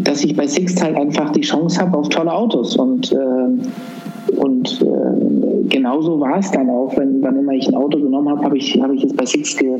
dass 0.00 0.24
ich 0.24 0.36
bei 0.36 0.46
Sixt 0.46 0.82
halt 0.82 0.96
einfach 0.96 1.30
die 1.30 1.40
Chance 1.40 1.80
habe 1.80 1.96
auf 1.96 2.08
tolle 2.08 2.32
Autos. 2.32 2.76
Und, 2.76 3.12
äh, 3.12 4.36
und 4.36 4.82
äh, 4.82 5.68
genauso 5.68 6.18
war 6.20 6.38
es 6.38 6.50
dann 6.50 6.68
auch, 6.70 6.96
wenn 6.96 7.22
wann 7.22 7.38
immer 7.38 7.52
ich 7.52 7.68
ein 7.68 7.74
Auto 7.74 7.98
genommen 7.98 8.28
habe, 8.28 8.44
habe 8.44 8.58
ich, 8.58 8.80
hab 8.80 8.92
ich 8.92 9.04
es 9.04 9.12
bei 9.12 9.26
Sixt 9.26 9.58
ge, 9.58 9.78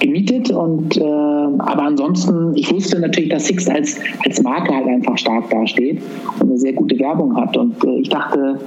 gemietet. 0.00 0.50
Und, 0.50 0.96
äh, 0.96 1.02
aber 1.02 1.82
ansonsten, 1.82 2.52
ich 2.56 2.72
wusste 2.72 2.98
natürlich, 2.98 3.30
dass 3.30 3.46
Sixt 3.46 3.70
als, 3.70 3.98
als 4.24 4.42
Marke 4.42 4.74
halt 4.74 4.86
einfach 4.86 5.16
stark 5.16 5.48
dasteht 5.50 6.02
und 6.40 6.50
eine 6.50 6.58
sehr 6.58 6.72
gute 6.72 6.98
Werbung 6.98 7.36
hat. 7.36 7.56
Und 7.56 7.82
äh, 7.84 8.00
ich 8.00 8.08
dachte, 8.08 8.58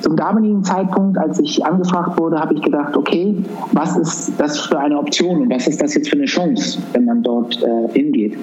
zum 0.00 0.16
damaligen 0.16 0.62
Zeitpunkt, 0.62 1.18
als 1.18 1.38
ich 1.40 1.64
angefragt 1.64 2.18
wurde, 2.18 2.38
habe 2.38 2.54
ich 2.54 2.62
gedacht, 2.62 2.96
okay, 2.96 3.34
was 3.72 3.96
ist 3.96 4.32
das 4.38 4.60
für 4.60 4.78
eine 4.78 4.98
Option 4.98 5.42
und 5.42 5.50
was 5.50 5.66
ist 5.66 5.82
das 5.82 5.94
jetzt 5.94 6.08
für 6.08 6.16
eine 6.16 6.26
Chance, 6.26 6.78
wenn 6.92 7.04
man 7.04 7.22
dort 7.22 7.60
äh, 7.62 7.92
hingeht? 7.92 8.36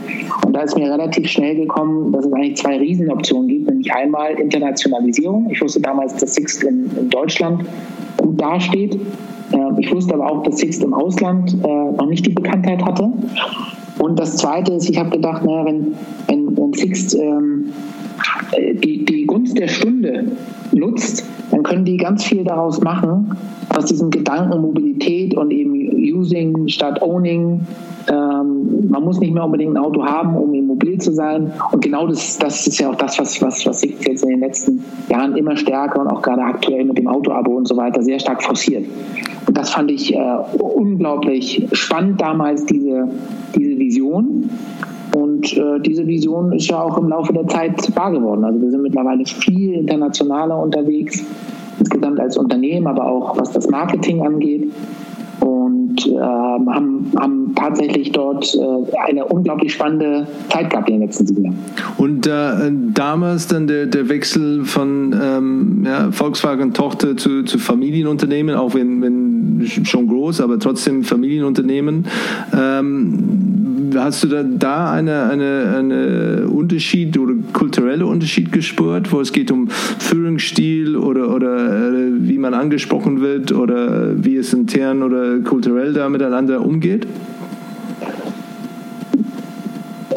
Und 0.46 0.54
da 0.54 0.62
ist 0.62 0.78
mir 0.78 0.92
relativ 0.92 1.28
schnell 1.28 1.56
gekommen, 1.56 2.12
dass 2.12 2.26
es 2.26 2.34
eigentlich 2.34 2.58
zwei 2.58 2.78
Riesenoptionen 2.78 3.48
gibt, 3.48 3.70
nämlich 3.70 3.94
einmal 3.94 4.34
Internationalisierung. 4.34 5.50
Ich 5.50 5.62
wusste 5.62 5.80
damals, 5.80 6.16
dass 6.18 6.36
Sixt 6.36 6.64
in, 6.64 6.90
in 6.98 7.10
Deutschland 7.10 7.64
gut 8.18 8.40
dasteht. 8.42 8.96
Äh, 8.96 9.58
ich 9.80 9.94
wusste 9.94 10.14
aber 10.14 10.30
auch, 10.30 10.44
dass 10.44 10.58
Sixt 10.58 10.84
im 10.84 10.94
Ausland 10.94 11.56
äh, 11.64 11.68
noch 11.68 12.08
nicht 12.08 12.26
die 12.26 12.34
Bekanntheit 12.34 12.84
hatte. 12.84 13.12
Und 14.00 14.20
das 14.20 14.38
Zweite 14.38 14.74
ist, 14.74 14.90
ich 14.90 14.98
habe 15.00 15.12
gedacht, 15.12 15.46
naja, 15.46 15.66
wenn, 15.66 15.94
wenn, 16.28 16.58
wenn 16.58 16.74
Sixt 16.74 17.16
ähm, 17.16 17.72
die, 18.84 19.06
die 19.06 19.26
Gunst 19.26 19.58
der 19.58 19.68
Stunde 19.68 20.26
nutzt, 20.74 21.26
dann 21.56 21.64
können 21.64 21.86
die 21.86 21.96
ganz 21.96 22.26
viel 22.26 22.44
daraus 22.44 22.82
machen, 22.82 23.38
aus 23.70 23.86
diesem 23.86 24.10
Gedanken 24.10 24.60
Mobilität 24.60 25.38
und 25.38 25.52
eben 25.52 25.74
Using 25.74 26.68
statt 26.68 27.02
Owning. 27.02 27.62
Ähm, 28.10 28.90
man 28.90 29.02
muss 29.02 29.22
nicht 29.22 29.34
mehr 29.34 29.46
unbedingt 29.46 29.74
ein 29.74 29.82
Auto 29.82 30.06
haben, 30.06 30.36
um 30.36 30.52
mobil 30.68 31.00
zu 31.00 31.14
sein. 31.14 31.54
Und 31.72 31.82
genau 31.82 32.08
das, 32.08 32.38
das 32.38 32.68
ist 32.68 32.78
ja 32.78 32.90
auch 32.90 32.96
das, 32.96 33.18
was, 33.20 33.42
was, 33.42 33.66
was 33.66 33.80
sich 33.80 33.96
jetzt 34.06 34.24
in 34.24 34.32
den 34.32 34.40
letzten 34.42 34.84
Jahren 35.10 35.38
immer 35.38 35.56
stärker 35.56 36.02
und 36.02 36.08
auch 36.10 36.22
gerade 36.22 36.42
aktuell 36.42 36.84
mit 36.84 36.98
dem 36.98 37.08
Auto-Abo 37.08 37.56
und 37.56 37.68
so 37.70 37.78
weiter 37.78 38.02
sehr 38.04 38.20
stark 38.20 38.44
forciert. 38.44 38.86
Und 39.48 39.58
das 39.58 39.70
fand 39.70 39.90
ich 39.92 40.14
äh, 40.14 40.18
unglaublich 40.60 41.68
spannend 41.72 42.20
damals, 42.20 42.66
diese, 42.66 43.08
diese 43.56 43.80
Vision. 43.80 44.50
Und 45.16 45.56
äh, 45.56 45.80
diese 45.80 46.06
Vision 46.06 46.52
ist 46.52 46.68
ja 46.68 46.82
auch 46.82 46.98
im 46.98 47.08
Laufe 47.08 47.32
der 47.32 47.48
Zeit 47.48 47.96
wahr 47.96 48.12
geworden. 48.12 48.44
Also 48.44 48.62
wir 48.62 48.70
sind 48.70 48.82
mittlerweile 48.82 49.26
viel 49.26 49.76
internationaler 49.76 50.62
unterwegs, 50.62 51.24
insgesamt 51.80 52.20
als 52.20 52.36
Unternehmen, 52.36 52.86
aber 52.86 53.08
auch 53.08 53.38
was 53.38 53.50
das 53.54 53.70
Marketing 53.70 54.26
angeht 54.26 54.70
und 55.40 56.06
äh, 56.06 56.20
haben, 56.20 57.12
haben 57.18 57.56
tatsächlich 57.56 58.12
dort 58.12 58.54
äh, 58.56 58.98
eine 59.08 59.24
unglaublich 59.24 59.72
spannende 59.72 60.28
Zeit 60.50 60.70
gehabt 60.70 60.90
in 60.90 60.96
den 60.96 61.08
letzten 61.08 61.28
sieben 61.28 61.46
Jahren. 61.46 61.60
Und 61.98 62.28
äh, 62.28 62.72
damals 62.94 63.48
dann 63.48 63.68
der, 63.68 63.86
der 63.86 64.10
Wechsel 64.10 64.66
von 64.66 65.16
ähm, 65.18 65.84
ja, 65.86 66.12
Volkswagen-Tochter 66.12 67.16
zu, 67.16 67.44
zu 67.44 67.58
Familienunternehmen, 67.58 68.56
auch 68.56 68.74
wenn, 68.74 69.02
wenn 69.02 69.66
schon 69.66 70.08
groß, 70.08 70.42
aber 70.42 70.60
trotzdem 70.60 71.04
Familienunternehmen. 71.04 72.06
Ähm, 72.54 73.75
hast 74.04 74.24
du 74.24 74.28
da, 74.28 74.44
da 74.44 74.92
eine, 74.92 75.24
eine, 75.30 75.75
eine 75.78 76.48
Unterschied 76.48 77.18
oder 77.18 77.34
kulturelle 77.54 78.06
Unterschied 78.06 78.52
gespürt, 78.52 79.12
wo 79.12 79.22
es 79.22 79.32
geht 79.32 79.52
um 79.52 79.68
Führungsstil 79.70 80.96
oder, 80.96 81.34
oder 81.34 81.90
äh, 81.90 82.12
wie 82.18 82.38
man 82.38 82.54
angesprochen 82.54 83.22
wird 83.22 83.52
oder 83.52 84.12
wie 84.24 84.38
es 84.38 84.54
intern 84.54 85.04
oder 85.04 85.40
kulturell 85.40 85.94
da 85.94 86.10
miteinander 86.10 86.66
umgeht? 86.66 87.08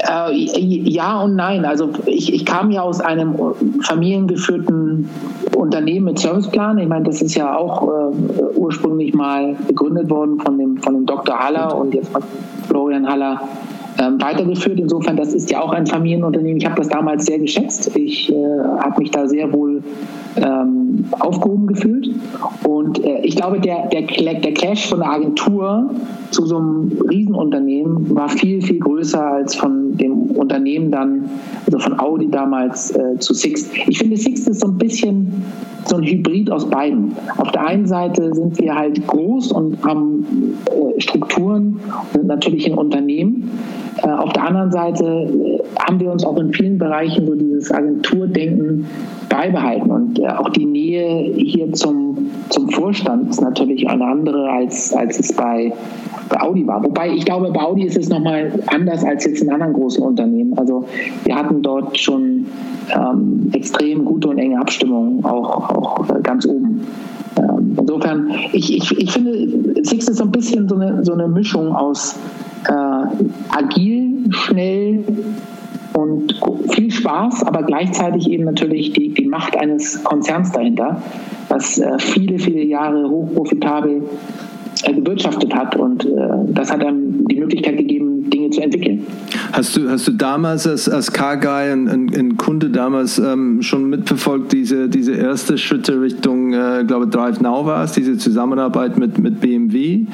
Äh, 0.09 0.33
ja 0.35 1.21
und 1.23 1.37
nein. 1.37 1.65
Also 1.65 1.91
ich, 2.07 2.33
ich 2.33 2.45
kam 2.45 2.71
ja 2.71 2.83
aus 2.83 3.01
einem 3.01 3.35
familiengeführten 3.83 5.09
Unternehmen 5.55 6.07
mit 6.07 6.19
Serviceplan. 6.19 6.79
Ich 6.79 6.89
meine, 6.89 7.05
das 7.05 7.21
ist 7.21 7.35
ja 7.35 7.57
auch 7.57 7.83
äh, 7.83 8.57
ursprünglich 8.57 9.15
mal 9.15 9.57
gegründet 9.67 10.09
worden 10.09 10.41
von 10.41 10.59
dem, 10.59 10.79
von 10.79 10.95
dem 10.95 11.07
Dr. 11.07 11.39
Haller 11.39 11.77
und 11.77 11.95
jetzt 11.95 12.09
von 12.11 12.23
Florian 12.69 13.07
Haller 13.07 13.43
ähm, 13.99 14.21
weitergeführt. 14.21 14.79
Insofern, 14.79 15.17
das 15.17 15.35
ist 15.35 15.51
ja 15.51 15.61
auch 15.61 15.73
ein 15.73 15.87
Familienunternehmen. 15.87 16.59
Ich 16.59 16.67
habe 16.67 16.77
das 16.77 16.89
damals 16.89 17.27
sehr 17.27 17.39
geschätzt. 17.39 17.95
Ich 17.97 18.33
äh, 18.33 18.35
habe 18.79 19.01
mich 19.01 19.11
da 19.11 19.27
sehr 19.27 19.53
wohl 19.53 19.83
ähm, 20.37 20.78
aufgehoben 21.19 21.67
gefühlt. 21.67 22.09
Und 22.65 23.05
äh, 23.05 23.21
ich 23.23 23.37
glaube, 23.37 23.61
der, 23.61 23.89
der, 23.89 24.03
der 24.03 24.55
Clash 24.55 24.87
von 24.87 25.01
der 25.01 25.11
Agentur 25.11 25.91
zu 26.31 26.47
so 26.47 26.57
einem 26.57 26.93
Riesenunternehmen 27.09 28.15
war 28.15 28.29
viel, 28.29 28.61
viel 28.63 28.79
größer 28.79 29.25
als 29.25 29.55
von 29.55 29.97
dem 29.97 30.31
Unternehmen 30.31 30.91
dann, 30.91 31.29
also 31.67 31.79
von 31.79 31.99
Audi 31.99 32.31
damals 32.31 32.91
äh, 32.91 33.19
zu 33.19 33.35
Sixt. 33.35 33.71
Ich 33.87 33.99
finde, 33.99 34.17
Sixt 34.17 34.49
ist 34.49 34.61
so 34.61 34.69
ein 34.69 34.79
bisschen 34.79 35.45
so 35.87 35.97
ein 35.97 36.03
Hybrid 36.05 36.51
aus 36.51 36.69
beiden. 36.69 37.13
Auf 37.39 37.51
der 37.53 37.67
einen 37.67 37.87
Seite 37.87 38.35
sind 38.35 38.59
wir 38.59 38.75
halt 38.75 39.07
groß 39.07 39.53
und 39.53 39.83
haben 39.85 40.57
äh, 40.67 41.01
Strukturen 41.01 41.81
und 42.15 42.27
natürlich 42.27 42.67
ein 42.71 42.77
Unternehmen. 42.77 43.51
Äh, 44.03 44.09
auf 44.11 44.33
der 44.33 44.47
anderen 44.47 44.71
Seite 44.71 45.05
äh, 45.05 45.59
haben 45.81 46.01
wir 46.01 46.11
uns 46.11 46.25
auch 46.25 46.37
in 46.39 46.53
vielen 46.53 46.79
Bereichen 46.79 47.27
so 47.27 47.35
dieses 47.35 47.73
Agenturdenken 47.73 48.87
beibehalten. 49.29 49.91
Und 49.91 50.19
äh, 50.19 50.29
auch 50.29 50.51
die 50.51 50.67
Nähe 50.67 51.35
hier 51.35 51.73
zum, 51.73 52.31
zum 52.51 52.69
Vorstand 52.71 53.31
ist 53.31 53.41
natürlich 53.41 53.89
eine 53.89 54.05
andere, 54.05 54.51
als, 54.51 54.93
als 54.93 55.19
es 55.19 55.33
bei, 55.33 55.73
bei 56.29 56.41
Audi 56.41 56.67
war. 56.67 56.83
Wobei 56.85 57.11
ich 57.11 57.25
glaube, 57.25 57.51
bei 57.51 57.61
Audi 57.61 57.85
ist 57.85 57.97
es 57.97 58.09
nochmal 58.09 58.53
anders 58.67 59.05
als 59.05 59.25
jetzt 59.25 59.43
in 59.43 59.51
anderen 59.51 59.73
großen 59.73 60.03
Unternehmen. 60.03 60.57
Also 60.59 60.85
wir 61.25 61.35
hatten 61.35 61.63
dort 61.63 61.99
schon 61.99 62.47
ähm, 62.95 63.51
extrem 63.53 64.05
gute 64.05 64.29
und 64.29 64.39
enge 64.39 64.61
Abstimmungen, 64.61 65.25
auch, 65.25 65.71
auch 65.71 66.23
ganz 66.23 66.47
oben. 66.47 66.87
Ähm, 67.37 67.77
insofern, 67.79 68.31
ich, 68.53 68.77
ich, 68.77 68.99
ich 68.99 69.11
finde, 69.11 69.85
Six 69.85 70.09
ist 70.09 70.19
so 70.19 70.25
ein 70.25 70.33
bisschen 70.33 70.69
so 70.69 70.77
eine, 70.77 71.05
so 71.05 71.13
eine 71.13 71.29
Mischung 71.29 71.75
aus 71.75 72.17
äh, 72.69 72.75
agil, 73.51 74.27
schnell 74.31 75.05
und 75.95 76.41
viel 76.71 76.91
Spaß, 76.91 77.43
aber 77.45 77.63
gleichzeitig 77.63 78.31
eben 78.31 78.45
natürlich 78.45 78.93
die, 78.93 79.09
die 79.09 79.27
Macht 79.27 79.57
eines 79.57 80.03
Konzerns 80.05 80.53
dahinter, 80.53 81.03
was 81.49 81.79
äh, 81.79 81.99
viele, 81.99 82.39
viele 82.39 82.63
Jahre 82.63 83.09
hochprofitabel 83.09 84.03
äh, 84.85 84.93
gewirtschaftet 84.93 85.55
hat. 85.55 85.77
Und 85.77 86.05
äh, 86.05 86.09
das 86.49 86.71
hat 86.71 86.85
einem 86.85 87.27
die 87.27 87.37
Möglichkeit 87.37 87.79
gegeben, 87.79 88.08
Zu 88.51 88.61
entwickeln. 88.63 89.07
Hast 89.53 89.77
du, 89.77 89.89
hast 89.89 90.07
du 90.07 90.13
damals 90.13 90.67
als, 90.67 90.89
als 90.89 91.13
Car-Guy, 91.13 91.73
ein, 91.73 91.89
ein, 91.89 92.11
ein, 92.15 92.37
Kunde 92.37 92.71
damals 92.71 93.19
ähm, 93.19 93.63
schon 93.63 93.89
mitverfolgt, 93.89 94.53
diese, 94.53 94.89
diese 94.89 95.13
erste 95.13 95.59
Schritte 95.59 96.01
Richtung, 96.01 96.53
äh, 96.53 96.85
glaube 96.87 97.07
Drive 97.07 97.41
Now 97.41 97.65
war 97.67 97.85
es, 97.85 97.93
diese 97.93 98.17
Zusammenarbeit 98.17 98.99
mit, 98.99 99.19
mit 99.19 99.41
BMW, 99.41 100.07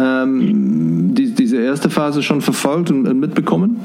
ähm, 0.00 1.14
die, 1.14 1.32
diese 1.32 1.56
erste 1.56 1.90
Phase 1.90 2.22
schon 2.22 2.40
verfolgt 2.40 2.90
und, 2.90 3.06
und 3.06 3.18
mitbekommen? 3.18 3.80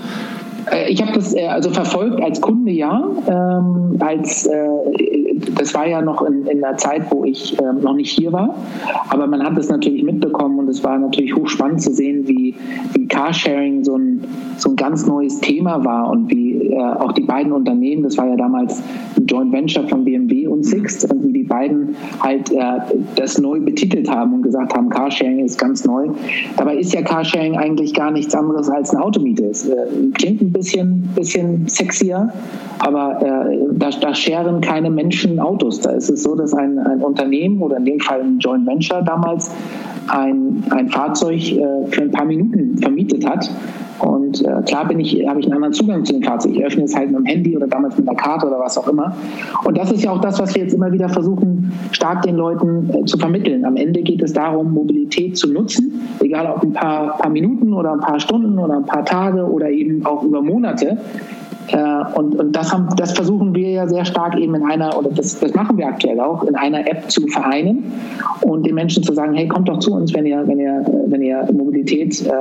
Äh, 0.72 0.92
ich 0.92 1.02
habe 1.02 1.14
das 1.14 1.34
äh, 1.34 1.48
also 1.48 1.70
verfolgt 1.70 2.22
als 2.22 2.42
Kunde, 2.42 2.72
ja. 2.72 3.10
Ähm, 3.28 3.98
als, 4.00 4.46
äh, 4.46 4.58
das 5.56 5.74
war 5.74 5.88
ja 5.88 6.02
noch 6.02 6.22
in, 6.24 6.46
in 6.48 6.62
der 6.62 6.78
Zeit, 6.78 7.04
wo 7.10 7.24
ich 7.24 7.60
äh, 7.60 7.74
noch 7.82 7.94
nicht 7.94 8.12
hier 8.12 8.32
war. 8.32 8.56
Aber 9.10 9.28
man 9.28 9.44
hat 9.44 9.58
es 9.58 9.70
natürlich 9.70 10.04
mitbekommen 10.04 10.60
und 10.60 10.70
es 10.70 10.84
war 10.84 10.98
natürlich 10.98 11.36
hochspannend 11.36 11.82
zu 11.82 11.94
sehen, 11.94 12.28
wie, 12.28 12.56
wie 12.94 13.08
Carsharing 13.08 13.84
so 13.84 13.98
ein, 13.98 14.24
so 14.58 14.70
ein 14.70 14.76
ganz 14.76 15.06
neues 15.06 15.40
Thema 15.40 15.84
war 15.84 16.10
und 16.10 16.30
wie 16.30 16.72
äh, 16.72 16.80
auch 16.80 17.12
die 17.12 17.22
beiden 17.22 17.52
Unternehmen, 17.52 18.04
das 18.04 18.18
war 18.18 18.28
ja 18.28 18.36
damals 18.36 18.82
ein 19.16 19.26
Joint 19.26 19.52
Venture 19.52 19.88
von 19.88 20.04
BMW 20.04 20.48
und 20.48 20.66
Sixt, 20.66 21.12
und 21.12 21.24
wie 21.24 21.34
die 21.34 21.44
beiden 21.44 21.96
halt 22.20 22.52
äh, 22.52 22.80
das 23.16 23.38
neu 23.38 23.60
betitelt 23.60 24.10
haben 24.10 24.34
und 24.34 24.42
gesagt 24.44 24.74
haben, 24.74 24.90
Carsharing 24.90 25.40
ist 25.40 25.60
ganz 25.60 25.86
neu. 25.86 26.10
Dabei 26.58 26.78
ist 26.78 26.94
ja 26.94 27.02
Carsharing 27.02 27.58
eigentlich 27.58 27.94
gar 27.94 28.12
nichts 28.12 28.36
anderes 28.36 28.70
als 28.70 28.94
eine 28.94 29.04
Automiete. 29.04 29.46
Es 29.46 29.70
klingt 30.14 30.42
ein 30.42 30.52
bisschen, 30.52 31.10
bisschen 31.16 31.68
sexier, 31.68 32.32
aber 32.80 33.22
äh, 33.22 33.58
da, 33.72 33.90
da 33.90 34.14
scheren 34.14 34.62
keine 34.62 34.90
Menschen 34.90 35.40
Autos. 35.40 35.82
Da 35.82 35.92
ist 35.92 36.10
es 36.10 36.24
so, 36.24 36.36
dass 36.36 36.54
ein, 36.54 36.80
ein 36.80 37.02
Unternehmen 37.02 37.62
oder 37.62 37.78
in 37.78 37.86
dem 37.86 38.00
Fall 38.00 38.22
ein 38.22 38.40
Joint 38.40 38.66
Venture 38.68 39.02
damals 39.04 39.52
ein, 40.08 40.64
ein 40.70 40.90
Fahrzeug 40.90 41.52
äh, 41.52 41.88
für 41.90 42.02
ein 42.02 42.12
paar 42.12 42.26
Minuten 42.26 42.78
vermietet 42.78 43.28
hat. 43.28 43.50
Und 44.00 44.44
äh, 44.48 44.62
klar 44.64 44.88
bin 44.88 45.00
ich, 45.00 45.28
habe 45.28 45.40
ich 45.40 45.46
einen 45.46 45.56
anderen 45.56 45.74
Zugang 45.74 46.06
zu 46.06 46.14
dem 46.14 46.24
Fahrzeug. 46.24 46.54
Ich 46.56 46.66
öffne 46.66 46.84
es 46.84 46.96
halt 46.96 47.12
mit 47.12 47.20
dem 47.20 47.26
Handy 47.26 47.56
oder 47.56 47.68
damals 47.68 47.98
mit 47.98 48.08
einer 48.08 48.18
Karte 48.18 48.48
oder 48.48 48.60
was 48.60 48.78
auch 48.78 48.88
immer. 48.88 49.16
Und 49.64 49.78
das 49.78 49.92
ist 49.92 50.04
ja 50.04 50.12
auch 50.12 50.22
das, 50.22 50.40
was 50.40 50.56
wir 50.56 50.64
jetzt 50.64 50.74
immer 50.74 50.92
wieder 50.92 51.10
versuchen, 51.10 51.72
stark 51.92 52.22
den 52.24 52.36
Leuten 52.36 52.90
äh, 52.90 53.06
zu 53.06 53.18
vermitteln. 53.18 53.66
Am 53.66 53.76
Ende 53.76 54.02
geht 54.02 54.22
es 54.22 54.34
darum, 54.34 54.74
Mobilität 54.74 55.38
zu 55.38 55.52
nutzen, 55.52 56.02
egal 56.20 56.48
ob 56.56 56.64
ein 56.64 56.74
paar, 56.74 57.18
paar 57.18 57.30
Minuten 57.30 57.74
oder 57.74 57.94
ein 57.94 58.00
paar 58.00 58.20
Stunden 58.20 58.58
oder 58.58 58.76
ein 58.78 58.86
paar 58.86 59.06
Tage 59.06 59.44
oder 59.44 59.70
eben 59.70 60.06
auch 60.06 60.24
über 60.24 60.42
Monate. 60.42 60.98
Äh, 61.72 62.18
und, 62.18 62.36
und 62.40 62.54
das, 62.54 62.72
haben, 62.72 62.88
das 62.96 63.14
versuchen 63.14 63.54
wir 63.54 63.70
ja 63.70 63.88
sehr 63.88 64.06
stark 64.06 64.38
eben 64.38 64.56
in 64.56 64.64
einer, 64.64 64.98
oder 64.98 65.10
das, 65.10 65.40
das 65.40 65.54
machen 65.54 65.78
wir 65.78 65.88
aktuell 65.88 66.20
auch, 66.20 66.44
in 66.44 66.56
einer 66.56 66.88
App 66.88 67.10
zu 67.12 67.28
vereinen 67.28 67.92
und 68.42 68.66
den 68.66 68.76
Menschen 68.76 69.04
zu 69.04 69.14
sagen, 69.14 69.34
hey, 69.34 69.48
kommt 69.48 69.68
doch 69.68 69.80
zu 69.80 69.94
uns, 69.94 70.14
wenn 70.14 70.26
ihr, 70.26 70.48
wenn 70.48 70.60
ihr, 70.60 70.86
wenn 71.08 71.22
ihr 71.22 71.48
Mobilität 71.52 72.26
äh, 72.26 72.32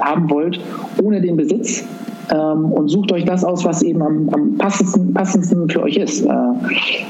haben 0.00 0.30
wollt, 0.30 0.60
ohne 1.02 1.20
den 1.20 1.36
Besitz 1.36 1.84
ähm, 2.30 2.72
und 2.72 2.88
sucht 2.88 3.12
euch 3.12 3.24
das 3.24 3.44
aus, 3.44 3.64
was 3.64 3.82
eben 3.82 4.02
am, 4.02 4.28
am 4.30 4.54
passendsten, 4.56 5.12
passendsten, 5.14 5.68
für 5.68 5.82
euch 5.82 5.96
ist. 5.96 6.22
Äh, 6.22 6.30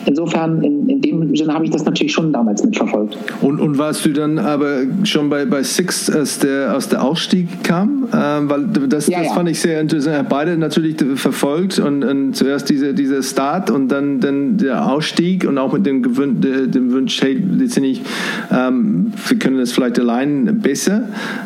insofern, 0.06 0.62
in, 0.62 0.88
in 0.88 1.00
dem 1.00 1.36
Sinne 1.36 1.54
habe 1.54 1.64
ich 1.64 1.70
das 1.70 1.84
natürlich 1.84 2.12
schon 2.12 2.32
damals 2.32 2.62
mitverfolgt. 2.62 3.16
Und, 3.40 3.60
und 3.60 3.78
warst 3.78 4.04
du 4.04 4.12
dann 4.12 4.38
aber 4.38 4.82
schon 5.04 5.28
bei, 5.28 5.44
bei 5.44 5.62
Six, 5.62 6.10
als 6.10 6.38
der 6.38 6.74
aus 6.74 6.88
der 6.88 7.02
Ausstieg 7.02 7.48
kam? 7.62 8.08
Ähm, 8.14 8.50
weil 8.50 8.66
das, 8.88 9.06
ja, 9.06 9.18
das 9.18 9.28
ja. 9.28 9.34
fand 9.34 9.48
ich 9.48 9.60
sehr 9.60 9.80
interessant. 9.80 10.28
Beide 10.28 10.56
natürlich 10.56 10.96
verfolgt 11.16 11.78
und, 11.78 12.04
und 12.04 12.34
zuerst 12.34 12.68
diese, 12.68 12.94
dieser 12.94 13.22
Start 13.22 13.70
und 13.70 13.88
dann, 13.88 14.20
dann 14.20 14.56
der 14.58 14.86
Ausstieg 14.90 15.46
und 15.48 15.58
auch 15.58 15.72
mit 15.72 15.86
dem, 15.86 16.02
Gewün 16.02 16.40
dem 16.40 16.92
Wunsch, 16.92 17.20
hey, 17.22 17.34
letztendlich, 17.34 18.02
ähm, 18.50 19.12
wir 19.28 19.38
können 19.38 19.58
das 19.58 19.72
vielleicht 19.72 19.98
allein 19.98 20.60
besser. 20.60 21.02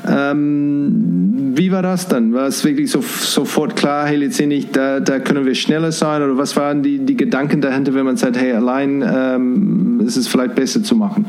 Ähm, 0.09 1.53
wie 1.55 1.73
war 1.73 1.83
das 1.83 2.09
dann? 2.09 2.33
War 2.33 2.47
es 2.47 2.65
wirklich 2.65 2.91
so, 2.91 3.01
sofort 3.03 3.60
sofort 3.61 3.77
klar, 3.77 4.07
hey, 4.07 4.17
letztendlich, 4.17 4.71
da, 4.71 5.01
da 5.01 5.19
können 5.19 5.45
wir 5.45 5.55
schneller 5.55 5.93
sein? 5.93 6.23
Oder 6.23 6.39
was 6.39 6.57
waren 6.57 6.83
die, 6.83 6.99
die 7.05 7.15
Gedanken 7.15 7.61
dahinter, 7.61 7.93
wenn 7.93 8.07
man 8.07 8.17
sagt, 8.17 8.41
hey, 8.41 8.53
allein 8.53 9.05
ähm, 9.07 10.01
ist 10.07 10.17
es 10.17 10.29
vielleicht 10.29 10.55
besser 10.55 10.83
zu 10.83 10.97
machen? 10.97 11.27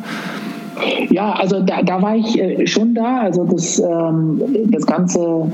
Ja, 1.09 1.33
also 1.33 1.59
da, 1.59 1.81
da 1.83 2.01
war 2.01 2.15
ich 2.15 2.39
äh, 2.39 2.65
schon 2.67 2.93
da. 2.93 3.19
Also 3.19 3.43
das, 3.43 3.79
ähm, 3.79 4.41
das 4.69 4.85
ganze 4.85 5.51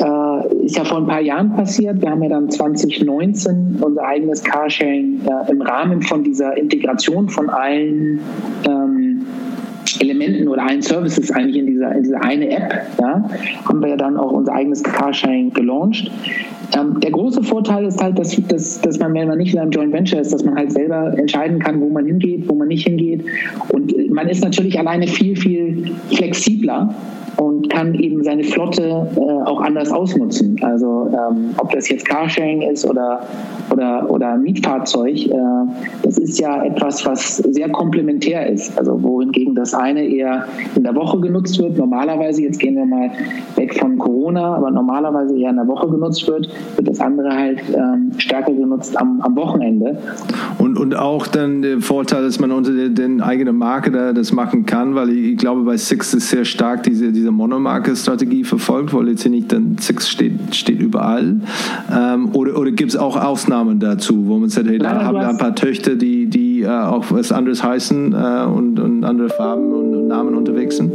äh, 0.00 0.64
ist 0.64 0.78
ja 0.78 0.84
vor 0.84 0.98
ein 0.98 1.06
paar 1.06 1.20
Jahren 1.20 1.54
passiert. 1.54 2.00
Wir 2.00 2.10
haben 2.10 2.22
ja 2.22 2.30
dann 2.30 2.48
2019 2.48 3.76
unser 3.82 4.02
eigenes 4.02 4.42
Carsharing 4.42 5.20
äh, 5.26 5.50
im 5.50 5.60
Rahmen 5.60 6.00
von 6.00 6.24
dieser 6.24 6.56
Integration 6.56 7.28
von 7.28 7.50
allen 7.50 8.20
ähm, 8.66 9.26
Elementen 10.00 10.48
oder 10.48 10.66
allen 10.66 10.82
Services 10.82 11.30
eigentlich 11.30 11.56
in 11.56 11.66
dieser, 11.66 11.92
in 11.92 12.02
dieser 12.04 12.22
eine 12.22 12.50
App, 12.50 12.86
ja, 13.00 13.28
haben 13.64 13.80
wir 13.80 13.88
ja 13.88 13.96
dann 13.96 14.16
auch 14.16 14.32
unser 14.32 14.52
eigenes 14.52 14.82
Carsharing 14.82 15.52
gelauncht. 15.52 16.10
Ähm, 16.76 17.00
der 17.00 17.10
große 17.10 17.42
Vorteil 17.42 17.84
ist 17.84 18.02
halt, 18.02 18.18
dass, 18.18 18.36
dass, 18.48 18.80
dass 18.80 18.98
man, 18.98 19.14
wenn 19.14 19.28
man 19.28 19.38
nicht 19.38 19.54
in 19.54 19.60
einem 19.60 19.70
Joint 19.70 19.92
Venture 19.92 20.20
ist, 20.20 20.32
dass 20.32 20.44
man 20.44 20.56
halt 20.56 20.72
selber 20.72 21.16
entscheiden 21.16 21.58
kann, 21.58 21.80
wo 21.80 21.88
man 21.88 22.06
hingeht, 22.06 22.48
wo 22.48 22.54
man 22.54 22.68
nicht 22.68 22.86
hingeht. 22.86 23.24
Und 23.68 23.94
man 24.10 24.28
ist 24.28 24.42
natürlich 24.42 24.78
alleine 24.78 25.06
viel, 25.06 25.36
viel 25.36 25.90
flexibler 26.10 26.94
und 27.36 27.68
kann 27.70 27.94
eben 27.94 28.22
seine 28.22 28.44
Flotte 28.44 29.08
äh, 29.16 29.20
auch 29.44 29.60
anders 29.60 29.92
ausnutzen. 29.92 30.58
Also 30.62 31.10
ähm, 31.12 31.50
ob 31.58 31.70
das 31.70 31.88
jetzt 31.88 32.06
Carsharing 32.06 32.62
ist 32.62 32.88
oder, 32.88 33.20
oder, 33.70 34.10
oder 34.10 34.36
Mietfahrzeug, 34.36 35.26
äh, 35.26 35.32
das 36.02 36.18
ist 36.18 36.38
ja 36.38 36.64
etwas, 36.64 37.04
was 37.04 37.36
sehr 37.38 37.68
komplementär 37.70 38.46
ist. 38.48 38.76
Also 38.78 39.02
wohingegen 39.02 39.54
das 39.54 39.74
eine 39.74 40.04
eher 40.04 40.46
in 40.74 40.84
der 40.84 40.94
Woche 40.94 41.20
genutzt 41.20 41.58
wird, 41.58 41.76
normalerweise, 41.76 42.42
jetzt 42.42 42.58
gehen 42.58 42.76
wir 42.76 42.86
mal 42.86 43.10
weg 43.56 43.78
von 43.78 43.98
Corona, 43.98 44.56
aber 44.56 44.70
normalerweise 44.70 45.38
eher 45.38 45.50
in 45.50 45.56
der 45.56 45.68
Woche 45.68 45.88
genutzt 45.88 46.26
wird, 46.26 46.48
wird 46.76 46.88
das 46.88 47.00
andere 47.00 47.30
halt 47.30 47.60
ähm, 47.74 48.12
stärker 48.18 48.52
genutzt 48.52 48.98
am, 49.00 49.20
am 49.20 49.36
Wochenende. 49.36 49.98
Und, 50.58 50.78
und 50.78 50.96
auch 50.96 51.26
dann 51.26 51.62
der 51.62 51.80
Vorteil, 51.80 52.22
dass 52.22 52.40
man 52.40 52.50
unter 52.50 52.72
der 52.72 53.26
eigenen 53.26 53.56
Marke 53.56 53.90
da 53.90 54.12
das 54.12 54.32
machen 54.32 54.66
kann, 54.66 54.94
weil 54.94 55.10
ich, 55.10 55.32
ich 55.32 55.36
glaube, 55.38 55.62
bei 55.62 55.76
Six 55.76 56.14
ist 56.14 56.30
sehr 56.30 56.44
stark 56.44 56.82
diese, 56.82 57.12
diese 57.12 57.25
diese 57.26 57.32
Monomarke-Strategie 57.32 58.44
verfolgt, 58.44 58.94
weil 58.94 59.06
letztendlich 59.06 59.48
dann 59.48 59.78
Six 59.78 60.08
steht, 60.08 60.54
steht 60.54 60.80
überall? 60.80 61.40
Ähm, 61.92 62.28
oder 62.34 62.56
oder 62.56 62.70
gibt 62.70 62.92
es 62.92 62.96
auch 62.96 63.16
Ausnahmen 63.16 63.80
dazu, 63.80 64.28
wo 64.28 64.38
man 64.38 64.48
sagt, 64.48 64.68
hey, 64.68 64.78
da 64.78 65.02
haben 65.02 65.18
wir 65.18 65.28
ein 65.28 65.38
paar 65.38 65.56
Töchter, 65.56 65.96
die, 65.96 66.26
die 66.26 66.62
äh, 66.62 66.68
auch 66.68 67.06
was 67.10 67.32
anderes 67.32 67.64
heißen 67.64 68.12
äh, 68.12 68.44
und, 68.46 68.78
und 68.78 69.02
andere 69.02 69.28
Farben 69.28 69.72
und, 69.72 69.94
und 69.96 70.06
Namen 70.06 70.36
unterwegs 70.36 70.76
sind? 70.76 70.92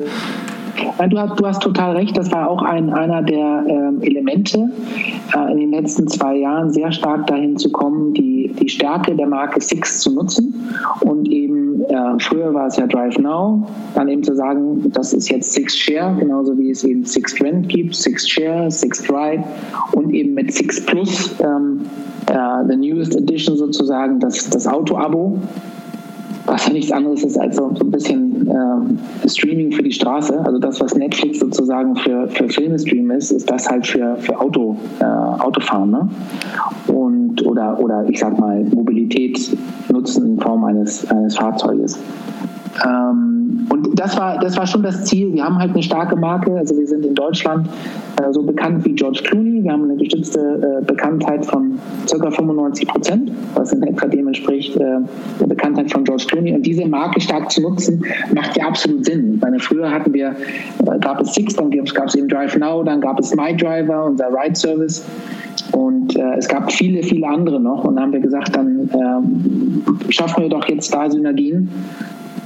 Du 1.10 1.20
hast, 1.20 1.40
du 1.40 1.48
hast 1.48 1.62
total 1.62 1.96
recht, 1.96 2.18
das 2.18 2.32
war 2.32 2.50
auch 2.50 2.62
ein, 2.62 2.92
einer 2.92 3.22
der 3.24 3.64
ähm, 3.68 4.02
Elemente 4.02 4.70
äh, 5.36 5.52
in 5.52 5.58
den 5.58 5.72
letzten 5.72 6.08
zwei 6.08 6.38
Jahren, 6.38 6.70
sehr 6.70 6.92
stark 6.92 7.28
dahin 7.28 7.58
zu 7.58 7.72
kommen, 7.72 8.14
die, 8.14 8.52
die 8.60 8.70
Stärke 8.70 9.16
der 9.16 9.28
Marke 9.28 9.60
Six 9.62 10.02
zu 10.02 10.14
nutzen 10.14 10.54
und 11.02 11.28
eben, 11.30 11.84
äh, 11.86 12.20
früher 12.20 12.54
war 12.54 12.68
es 12.68 12.78
ja 12.78 12.88
Drive 12.88 13.18
Now, 13.18 13.68
dann 13.96 14.08
eben 14.08 14.24
zu 14.24 14.36
sagen, 14.36 14.92
das 14.92 15.14
ist 15.14 15.30
jetzt 15.30 15.54
Six 15.54 15.78
Share, 15.78 16.16
genauso 16.20 16.58
wie 16.58 16.70
es 16.70 16.84
eben 16.84 17.04
Six 17.04 17.36
Trend 17.36 17.68
gibt, 17.70 17.96
Six 17.96 18.30
Share, 18.30 18.70
Six 18.70 19.04
Drive 19.04 19.44
und 19.94 20.14
eben 20.14 20.34
mit 20.34 20.54
Six 20.54 20.86
Plus, 20.86 21.36
ähm, 21.40 21.82
äh, 22.28 22.68
the 22.70 22.76
newest 22.76 23.16
edition 23.16 23.58
sozusagen, 23.58 24.20
das, 24.20 24.50
das 24.50 24.68
Auto-Abo 24.68 25.40
was 26.46 26.68
ja 26.68 26.74
nichts 26.74 26.92
anderes 26.92 27.24
ist 27.24 27.40
als 27.40 27.56
so, 27.56 27.70
ein 27.70 27.92
bisschen 27.92 28.48
äh, 28.48 29.30
Streaming 29.30 29.72
für 29.72 29.84
die 29.84 29.92
Straße. 29.92 30.40
Also 30.46 30.60
das, 30.60 30.80
was 30.80 30.96
Netflix 30.96 31.40
sozusagen 31.40 31.96
für, 31.96 32.28
für 32.30 32.50
Filme 32.50 32.78
streamen 32.80 33.18
ist, 33.18 33.32
ist 33.32 33.50
das 33.50 33.70
halt 33.70 33.88
für, 33.88 34.16
für 34.18 34.40
Auto, 34.40 34.78
äh, 35.00 35.04
Autofahren. 35.04 35.92
Ne? 35.92 36.10
Und, 36.88 37.46
oder, 37.46 37.80
oder 37.80 38.06
ich 38.08 38.20
sag 38.20 38.38
mal, 38.40 38.64
Mobilität 38.74 39.56
nutzen 39.92 40.34
in 40.34 40.40
Form 40.40 40.64
eines, 40.64 41.10
eines 41.10 41.38
Fahrzeuges. 41.38 42.00
Ähm, 42.86 43.31
und 43.70 44.00
das 44.00 44.18
war, 44.18 44.40
das 44.40 44.58
war 44.58 44.68
schon 44.68 44.84
das 44.84 45.06
Ziel. 45.06 45.34
Wir 45.34 45.44
haben 45.44 45.58
halt 45.58 45.72
eine 45.72 45.84
starke 45.84 46.16
Marke. 46.16 46.52
Also 46.58 46.78
wir 46.78 46.88
sind 46.88 47.06
in 47.06 47.16
Deutschland 47.16 47.68
äh, 48.22 48.32
so 48.32 48.44
bekannt 48.44 48.84
wie 48.86 48.94
George 48.94 49.22
Clooney. 49.24 49.64
Wir 49.64 49.72
haben 49.72 49.84
eine 49.84 49.96
gestützte 49.96 50.82
äh, 50.82 50.86
Bekanntheit 50.86 51.46
von 51.46 51.80
ca. 52.10 52.32
95 52.32 52.88
Prozent, 52.88 53.32
was 53.56 53.72
in 53.74 53.84
etwa 53.84 54.08
dem 54.08 54.28
entspricht 54.28 54.76
äh, 54.76 55.00
der 55.40 55.48
Bekanntheit 55.48 55.92
von 55.92 56.04
George 56.04 56.26
Clooney. 56.28 56.54
Und 56.54 56.66
diese 56.66 56.86
Marke 56.88 57.22
stark 57.22 57.52
zu 57.52 57.62
nutzen, 57.62 58.04
macht 58.34 58.58
ja 58.58 58.68
absolut 58.68 59.06
Sinn. 59.06 59.42
Ich 59.56 59.64
früher 59.64 59.90
hatten 59.90 60.14
wir, 60.14 60.36
äh, 60.86 61.00
gab 61.00 61.22
es 61.22 61.34
Six, 61.34 61.56
dann 61.56 61.72
gab 61.72 62.08
es 62.08 62.16
eben 62.16 62.28
Drive 62.28 62.58
Now, 62.58 62.84
dann 62.84 63.02
gab 63.02 63.20
es 63.20 63.36
My 63.36 63.56
Driver, 63.56 64.06
unser 64.06 64.28
Ride 64.28 64.56
Service. 64.56 65.06
Und 65.72 66.16
äh, 66.16 66.38
es 66.38 66.48
gab 66.48 66.72
viele, 66.72 67.04
viele 67.04 67.28
andere 67.28 67.60
noch. 67.60 67.84
Und 67.84 67.96
dann 67.96 68.06
haben 68.06 68.14
wir 68.14 68.20
gesagt, 68.20 68.56
dann 68.56 68.90
ähm, 68.94 69.84
schaffen 70.10 70.44
wir 70.44 70.50
doch 70.50 70.68
jetzt 70.68 70.94
da 70.94 71.10
Synergien 71.10 71.70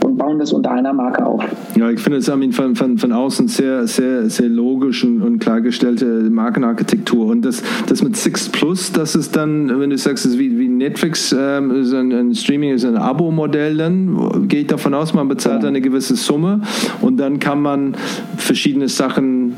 und 0.06 0.18
bauen 0.18 0.39
das 0.39 0.54
unter 0.54 0.72
einer 0.72 0.94
Marke 0.94 1.26
auf. 1.26 1.44
Ja, 1.76 1.89
ich 1.89 2.00
finde 2.00 2.20
es 2.20 2.30
von, 2.56 2.76
von, 2.76 2.98
von 2.98 3.12
außen 3.12 3.48
sehr, 3.48 3.88
sehr, 3.88 4.30
sehr 4.30 4.50
logisch 4.50 5.04
und, 5.04 5.22
und 5.22 5.39
klargestellte 5.39 6.06
Markenarchitektur. 6.06 7.28
Und 7.28 7.44
das, 7.44 7.63
das 7.88 8.04
mit 8.04 8.15
Six 8.15 8.50
Plus, 8.50 8.91
das 8.91 9.15
ist 9.15 9.36
dann, 9.36 9.80
wenn 9.80 9.89
du 9.89 9.98
sagst, 9.98 10.26
es 10.26 10.34
ist 10.34 10.39
wie, 10.39 10.58
wie 10.60 10.68
Netflix, 10.68 11.36
ähm, 11.38 11.72
ist 11.72 11.94
ein, 11.94 12.12
ein, 12.12 12.36
Streaming 12.36 12.74
ist 12.74 12.86
ein 12.86 12.98
Abo-Modell, 12.98 13.78
dann 13.78 14.48
gehe 14.48 14.62
ich 14.62 14.68
davon 14.68 14.94
aus, 14.94 15.13
man 15.13 15.28
bezahlt 15.28 15.63
ja. 15.63 15.70
eine 15.70 15.82
gewisse 15.82 16.15
Summe 16.15 16.62
und 17.02 17.18
dann 17.18 17.39
kann 17.39 17.62
man 17.62 17.96
verschiedene 18.38 18.88
Sachen 18.88 19.56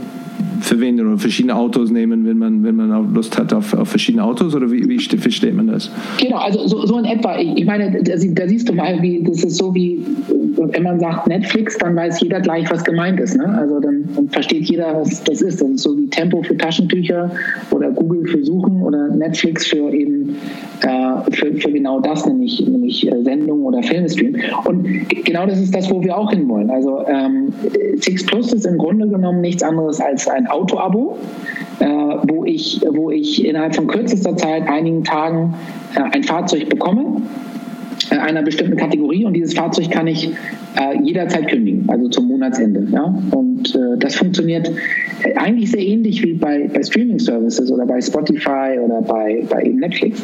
verwenden 0.61 1.07
oder 1.07 1.17
verschiedene 1.17 1.55
Autos 1.55 1.91
nehmen, 1.91 2.25
wenn 2.25 2.37
man, 2.37 2.63
wenn 2.63 2.75
man 2.75 2.91
auch 2.91 3.05
Lust 3.13 3.37
hat 3.37 3.53
auf, 3.53 3.73
auf 3.73 3.89
verschiedene 3.89 4.23
Autos 4.23 4.55
oder 4.55 4.69
wie, 4.71 4.87
wie 4.87 4.99
versteht 4.99 5.55
man 5.55 5.67
das? 5.67 5.89
Genau, 6.19 6.37
also 6.37 6.67
so, 6.67 6.85
so 6.85 6.97
in 6.97 7.05
etwa. 7.05 7.37
Ich, 7.37 7.65
meine, 7.65 7.91
da, 8.03 8.15
da, 8.15 8.47
siehst 8.47 8.69
du 8.69 8.73
mal, 8.73 9.01
wie 9.01 9.23
das 9.23 9.43
ist 9.43 9.57
so 9.57 9.73
wie, 9.73 10.03
wenn 10.57 10.83
man 10.83 10.99
sagt 10.99 11.27
Netflix, 11.27 11.77
dann 11.77 11.95
weiß 11.95 12.21
jeder 12.21 12.41
gleich, 12.41 12.69
was 12.69 12.83
gemeint 12.83 13.19
ist. 13.19 13.37
Ne? 13.37 13.47
Also 13.47 13.79
dann, 13.79 14.03
dann 14.15 14.29
versteht 14.29 14.69
jeder, 14.69 14.99
was 14.99 15.23
das 15.23 15.41
ist. 15.41 15.61
Das 15.61 15.69
ist 15.69 15.81
so 15.81 15.97
wie 15.97 16.07
Tempo 16.07 16.41
für 16.43 16.57
Taschentücher 16.57 17.31
oder 17.71 17.91
Google 17.91 18.27
für 18.27 18.43
Suchen 18.43 18.81
oder 18.81 19.07
Netflix 19.09 19.67
für 19.67 19.89
eben 19.91 20.35
äh, 20.81 21.31
für, 21.31 21.53
für 21.55 21.71
genau 21.71 21.99
das, 21.99 22.25
nämlich, 22.25 22.63
nämlich 22.67 23.07
äh, 23.11 23.23
Sendungen 23.23 23.65
oder 23.65 23.81
Filmstream. 23.81 24.35
Und 24.65 24.85
genau 25.25 25.45
das 25.45 25.59
ist 25.59 25.73
das, 25.73 25.89
wo 25.89 26.01
wir 26.03 26.15
auch 26.17 26.31
hinwollen. 26.31 26.69
Also 26.69 27.03
ähm, 27.07 27.51
Six 27.97 28.25
Plus 28.25 28.53
ist 28.53 28.65
im 28.65 28.77
Grunde 28.77 29.07
genommen 29.07 29.41
nichts 29.41 29.63
anderes 29.63 29.99
als 29.99 30.26
ein 30.27 30.47
Auto-Abo, 30.47 31.17
äh, 31.79 31.85
wo, 31.85 32.45
ich, 32.45 32.81
wo 32.91 33.11
ich 33.11 33.45
innerhalb 33.45 33.75
von 33.75 33.87
kürzester 33.87 34.35
Zeit, 34.37 34.67
einigen 34.67 35.03
Tagen, 35.03 35.53
äh, 35.95 36.01
ein 36.15 36.23
Fahrzeug 36.23 36.69
bekomme 36.69 37.21
einer 38.11 38.41
bestimmten 38.41 38.77
Kategorie 38.77 39.25
und 39.25 39.33
dieses 39.33 39.53
Fahrzeug 39.53 39.89
kann 39.91 40.07
ich 40.07 40.29
äh, 40.77 41.01
jederzeit 41.03 41.47
kündigen, 41.47 41.85
also 41.87 42.07
zum 42.09 42.27
Monatsende. 42.27 42.87
Ja? 42.91 43.13
Und 43.31 43.75
äh, 43.75 43.97
das 43.97 44.15
funktioniert 44.15 44.71
äh, 45.23 45.33
eigentlich 45.35 45.71
sehr 45.71 45.81
ähnlich 45.81 46.23
wie 46.23 46.33
bei, 46.33 46.69
bei 46.71 46.83
Streaming-Services 46.83 47.71
oder 47.71 47.85
bei 47.85 47.99
Spotify 47.99 48.77
oder 48.83 49.01
bei, 49.01 49.43
bei 49.49 49.63
Netflix. 49.63 50.21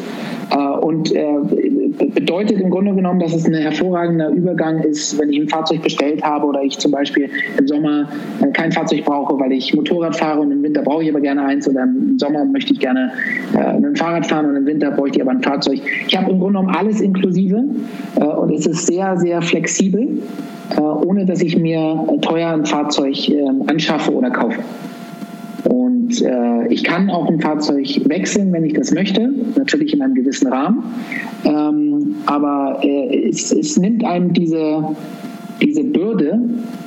Äh, 0.50 0.56
und 0.56 1.14
äh, 1.14 1.24
bedeutet 2.14 2.60
im 2.60 2.70
Grunde 2.70 2.94
genommen, 2.94 3.20
dass 3.20 3.34
es 3.34 3.46
ein 3.46 3.54
hervorragender 3.54 4.30
Übergang 4.30 4.80
ist, 4.80 5.18
wenn 5.18 5.32
ich 5.32 5.40
ein 5.40 5.48
Fahrzeug 5.48 5.82
bestellt 5.82 6.22
habe 6.22 6.46
oder 6.46 6.62
ich 6.62 6.78
zum 6.78 6.90
Beispiel 6.92 7.28
im 7.58 7.66
Sommer 7.66 8.08
kein 8.52 8.72
Fahrzeug 8.72 9.04
brauche, 9.04 9.38
weil 9.38 9.52
ich 9.52 9.74
Motorrad 9.74 10.16
fahre 10.16 10.40
und 10.40 10.50
im 10.50 10.62
Winter 10.62 10.82
brauche 10.82 11.02
ich 11.04 11.10
aber 11.10 11.20
gerne 11.20 11.44
eins 11.44 11.68
oder 11.68 11.84
im 11.84 12.18
Sommer 12.18 12.44
möchte 12.44 12.72
ich 12.72 12.80
gerne 12.80 13.12
mit 13.74 13.84
dem 13.84 13.96
Fahrrad 13.96 14.26
fahren 14.26 14.46
und 14.46 14.56
im 14.56 14.66
Winter 14.66 14.90
bräuchte 14.90 15.18
ich 15.18 15.22
aber 15.22 15.32
ein 15.32 15.42
Fahrzeug. 15.42 15.80
Ich 16.08 16.16
habe 16.16 16.30
im 16.30 16.38
Grunde 16.38 16.58
genommen 16.58 16.74
alles 16.76 17.00
inklusive 17.00 17.63
und 18.16 18.52
es 18.52 18.66
ist 18.66 18.86
sehr, 18.86 19.16
sehr 19.16 19.42
flexibel. 19.42 20.22
Äh, 20.70 20.80
ohne 20.80 21.26
dass 21.26 21.42
ich 21.42 21.58
mir 21.58 22.06
teuer 22.22 22.50
ein 22.50 22.64
Fahrzeug 22.64 23.28
ähm, 23.28 23.64
anschaffe 23.66 24.12
oder 24.12 24.30
kaufe. 24.30 24.60
Und 25.64 26.22
äh, 26.22 26.68
ich 26.68 26.84
kann 26.84 27.10
auch 27.10 27.28
ein 27.28 27.40
Fahrzeug 27.40 27.86
wechseln, 28.06 28.52
wenn 28.52 28.64
ich 28.64 28.74
das 28.74 28.92
möchte, 28.92 29.30
natürlich 29.56 29.94
in 29.94 30.02
einem 30.02 30.14
gewissen 30.14 30.48
Rahmen. 30.48 30.84
Ähm, 31.44 32.16
aber 32.26 32.80
äh, 32.82 33.28
es, 33.28 33.52
es, 33.52 33.76
nimmt 33.78 34.04
einem 34.04 34.32
diese, 34.32 34.84
diese 35.62 35.84
Bürde, 35.84 36.40
äh, 36.82 36.83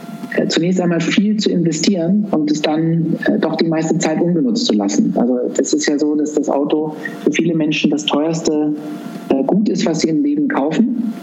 zunächst 0.48 0.80
einmal 0.82 1.00
viel 1.00 1.38
zu 1.38 1.50
investieren 1.50 2.28
und 2.32 2.52
es 2.52 2.62
dann 2.62 3.16
äh, 3.26 3.40
doch 3.40 3.56
die 3.56 3.66
meiste 3.66 3.98
Zeit 3.98 4.22
ungenutzt 4.22 4.66
zu 4.66 4.74
lassen. 4.74 5.14
Also 5.16 5.40
das 5.56 5.74
ist 5.74 5.88
ja 5.88 5.98
so, 5.98 6.16
dass 6.16 6.34
das 6.34 6.50
Auto 6.50 6.96
für 7.24 7.32
viele 7.32 7.56
Menschen 7.56 7.92
das 7.92 8.06
teuerste 8.06 8.74
äh, 9.30 9.44
Gut 9.44 9.70
ist, 9.70 9.86
was 9.86 10.02
sie 10.02 10.10
im 10.10 10.24
Leben 10.24 10.48
kaufen. 10.48 11.14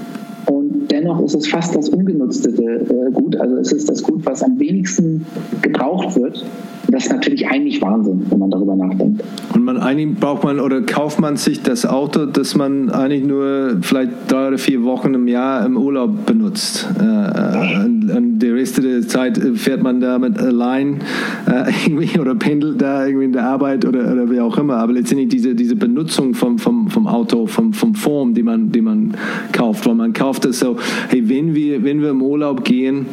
Und 0.47 0.91
dennoch 0.91 1.23
ist 1.23 1.35
es 1.35 1.47
fast 1.47 1.75
das 1.77 1.89
ungenutzte 1.89 2.51
äh, 2.51 3.11
Gut. 3.13 3.37
Also 3.37 3.57
es 3.57 3.73
ist 3.73 3.89
das 3.89 4.03
Gut, 4.03 4.25
was 4.25 4.43
am 4.43 4.59
wenigsten 4.59 5.25
gebraucht 5.63 6.17
wird. 6.17 6.45
Das 6.89 7.07
ist 7.07 7.13
natürlich 7.13 7.49
eigentlich 7.49 7.81
Wahnsinn, 7.81 8.27
wenn 8.29 8.39
man 8.39 8.51
darüber 8.51 8.77
nachdenkt. 8.77 9.23
Und 9.55 9.65
man 9.65 9.79
eigentlich 9.79 10.19
braucht 10.19 10.45
man 10.45 10.61
oder 10.61 10.83
kauft 10.83 11.19
man 11.19 11.37
sich 11.37 11.63
das 11.63 11.87
Auto, 11.87 12.27
das 12.27 12.55
man 12.55 12.91
eigentlich 12.91 13.25
nur 13.25 13.79
vielleicht 13.81 14.11
drei 14.29 14.49
oder 14.49 14.59
vier 14.59 14.85
Wochen 14.85 15.15
im 15.15 15.27
Jahr 15.27 15.65
im 15.65 15.77
Urlaub 15.77 16.27
benutzt. 16.27 16.89
Äh, 17.01 17.85
und, 17.85 18.11
und 18.11 18.39
die 18.39 18.51
Rest 18.51 18.83
der 18.83 19.03
Zeit 19.07 19.39
fährt 19.55 19.83
man 19.83 20.01
damit 20.01 20.39
allein 20.39 21.01
äh, 21.47 21.71
irgendwie 21.87 22.19
oder 22.19 22.35
pendelt 22.35 22.83
da 22.83 23.07
irgendwie 23.07 23.27
in 23.27 23.33
der 23.33 23.45
Arbeit 23.45 23.85
oder, 23.85 24.13
oder 24.13 24.31
wie 24.31 24.41
auch 24.41 24.59
immer. 24.59 24.77
Aber 24.77 24.93
letztendlich 24.93 25.29
diese, 25.29 25.55
diese 25.55 25.77
Benutzung 25.77 26.35
vom, 26.35 26.59
vom, 26.59 26.89
vom 26.91 27.07
Auto, 27.07 27.47
vom, 27.47 27.73
vom 27.73 27.95
Form, 27.95 28.35
die 28.35 28.43
man, 28.43 28.73
die 28.73 28.83
man 28.83 29.15
kauft, 29.53 29.87
weil 29.87 29.95
man 29.95 30.13
kauft 30.13 30.34
es 30.43 30.61
so, 30.61 30.77
hey, 31.09 31.23
wenn 31.29 31.55
wir, 31.55 31.83
wenn 31.85 32.01
wir 32.01 32.11
im 32.11 32.23
Urlaub 32.23 32.65
gehen, 32.65 33.07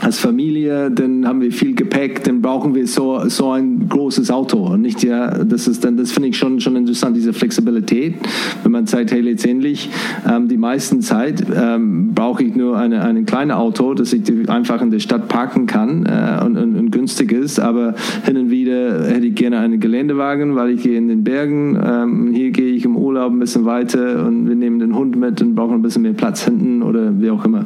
als 0.00 0.18
Familie, 0.18 0.90
dann 0.90 1.26
haben 1.26 1.40
wir 1.40 1.50
viel 1.50 1.74
Gepäck, 1.74 2.22
dann 2.24 2.40
brauchen 2.40 2.74
wir 2.74 2.86
so, 2.86 3.28
so 3.28 3.50
ein 3.50 3.88
großes 3.88 4.30
Auto. 4.30 4.58
Und 4.58 4.82
nicht 4.82 5.02
ja, 5.02 5.44
das 5.44 5.66
ist 5.66 5.84
dann, 5.84 5.96
das 5.96 6.12
finde 6.12 6.28
ich 6.28 6.38
schon, 6.38 6.60
schon 6.60 6.76
interessant, 6.76 7.16
diese 7.16 7.32
Flexibilität, 7.32 8.14
wenn 8.62 8.72
man 8.72 8.86
sagt, 8.86 9.10
hey, 9.10 9.20
letztendlich, 9.20 9.90
ähm, 10.28 10.48
die 10.48 10.56
meisten 10.56 11.00
Zeit 11.00 11.44
ähm, 11.54 12.12
brauche 12.14 12.44
ich 12.44 12.54
nur 12.54 12.78
eine, 12.78 13.02
ein 13.02 13.26
kleines 13.26 13.56
Auto, 13.56 13.94
das 13.94 14.12
ich 14.12 14.22
einfach 14.48 14.82
in 14.82 14.90
der 14.90 15.00
Stadt 15.00 15.28
parken 15.28 15.66
kann 15.66 16.06
äh, 16.06 16.44
und, 16.44 16.56
und, 16.56 16.76
und, 16.76 16.90
günstig 16.90 17.32
ist, 17.32 17.58
aber 17.58 17.94
hin 18.24 18.36
und 18.36 18.50
wieder 18.50 19.06
hätte 19.06 19.26
ich 19.26 19.34
gerne 19.34 19.58
einen 19.58 19.80
Geländewagen, 19.80 20.54
weil 20.54 20.70
ich 20.70 20.82
gehe 20.82 20.96
in 20.96 21.08
den 21.08 21.24
Bergen, 21.24 21.78
ähm, 21.82 22.32
hier 22.32 22.50
gehe 22.50 22.72
ich 22.72 22.84
im 22.84 22.96
Urlaub 22.96 23.32
ein 23.32 23.38
bisschen 23.38 23.64
weiter 23.64 24.26
und 24.26 24.48
wir 24.48 24.54
nehmen 24.54 24.78
den 24.78 24.94
Hund 24.94 25.16
mit 25.16 25.40
und 25.42 25.54
brauchen 25.54 25.74
ein 25.74 25.82
bisschen 25.82 26.02
mehr 26.02 26.12
Platz 26.12 26.44
hinten 26.44 26.82
oder 26.82 27.12
wie 27.20 27.30
auch 27.30 27.44
immer. 27.44 27.64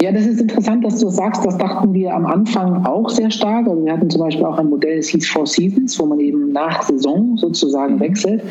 Ja, 0.00 0.12
das 0.12 0.26
ist 0.26 0.40
interessant, 0.40 0.84
dass 0.84 1.00
du 1.00 1.08
sagst, 1.08 1.44
das 1.44 1.58
dachten 1.58 1.92
wir 1.92 2.14
am 2.14 2.24
Anfang 2.24 2.84
auch 2.86 3.08
sehr 3.08 3.30
stark. 3.30 3.66
Also 3.66 3.84
wir 3.84 3.92
hatten 3.92 4.08
zum 4.08 4.22
Beispiel 4.22 4.44
auch 4.44 4.58
ein 4.58 4.68
Modell, 4.68 4.96
das 4.96 5.08
hieß 5.08 5.28
Four 5.28 5.46
Seasons, 5.46 5.98
wo 5.98 6.06
man 6.06 6.20
eben 6.20 6.52
nach 6.52 6.82
Saison 6.82 7.36
sozusagen 7.36 7.96
mhm. 7.96 8.00
wechselt. 8.00 8.42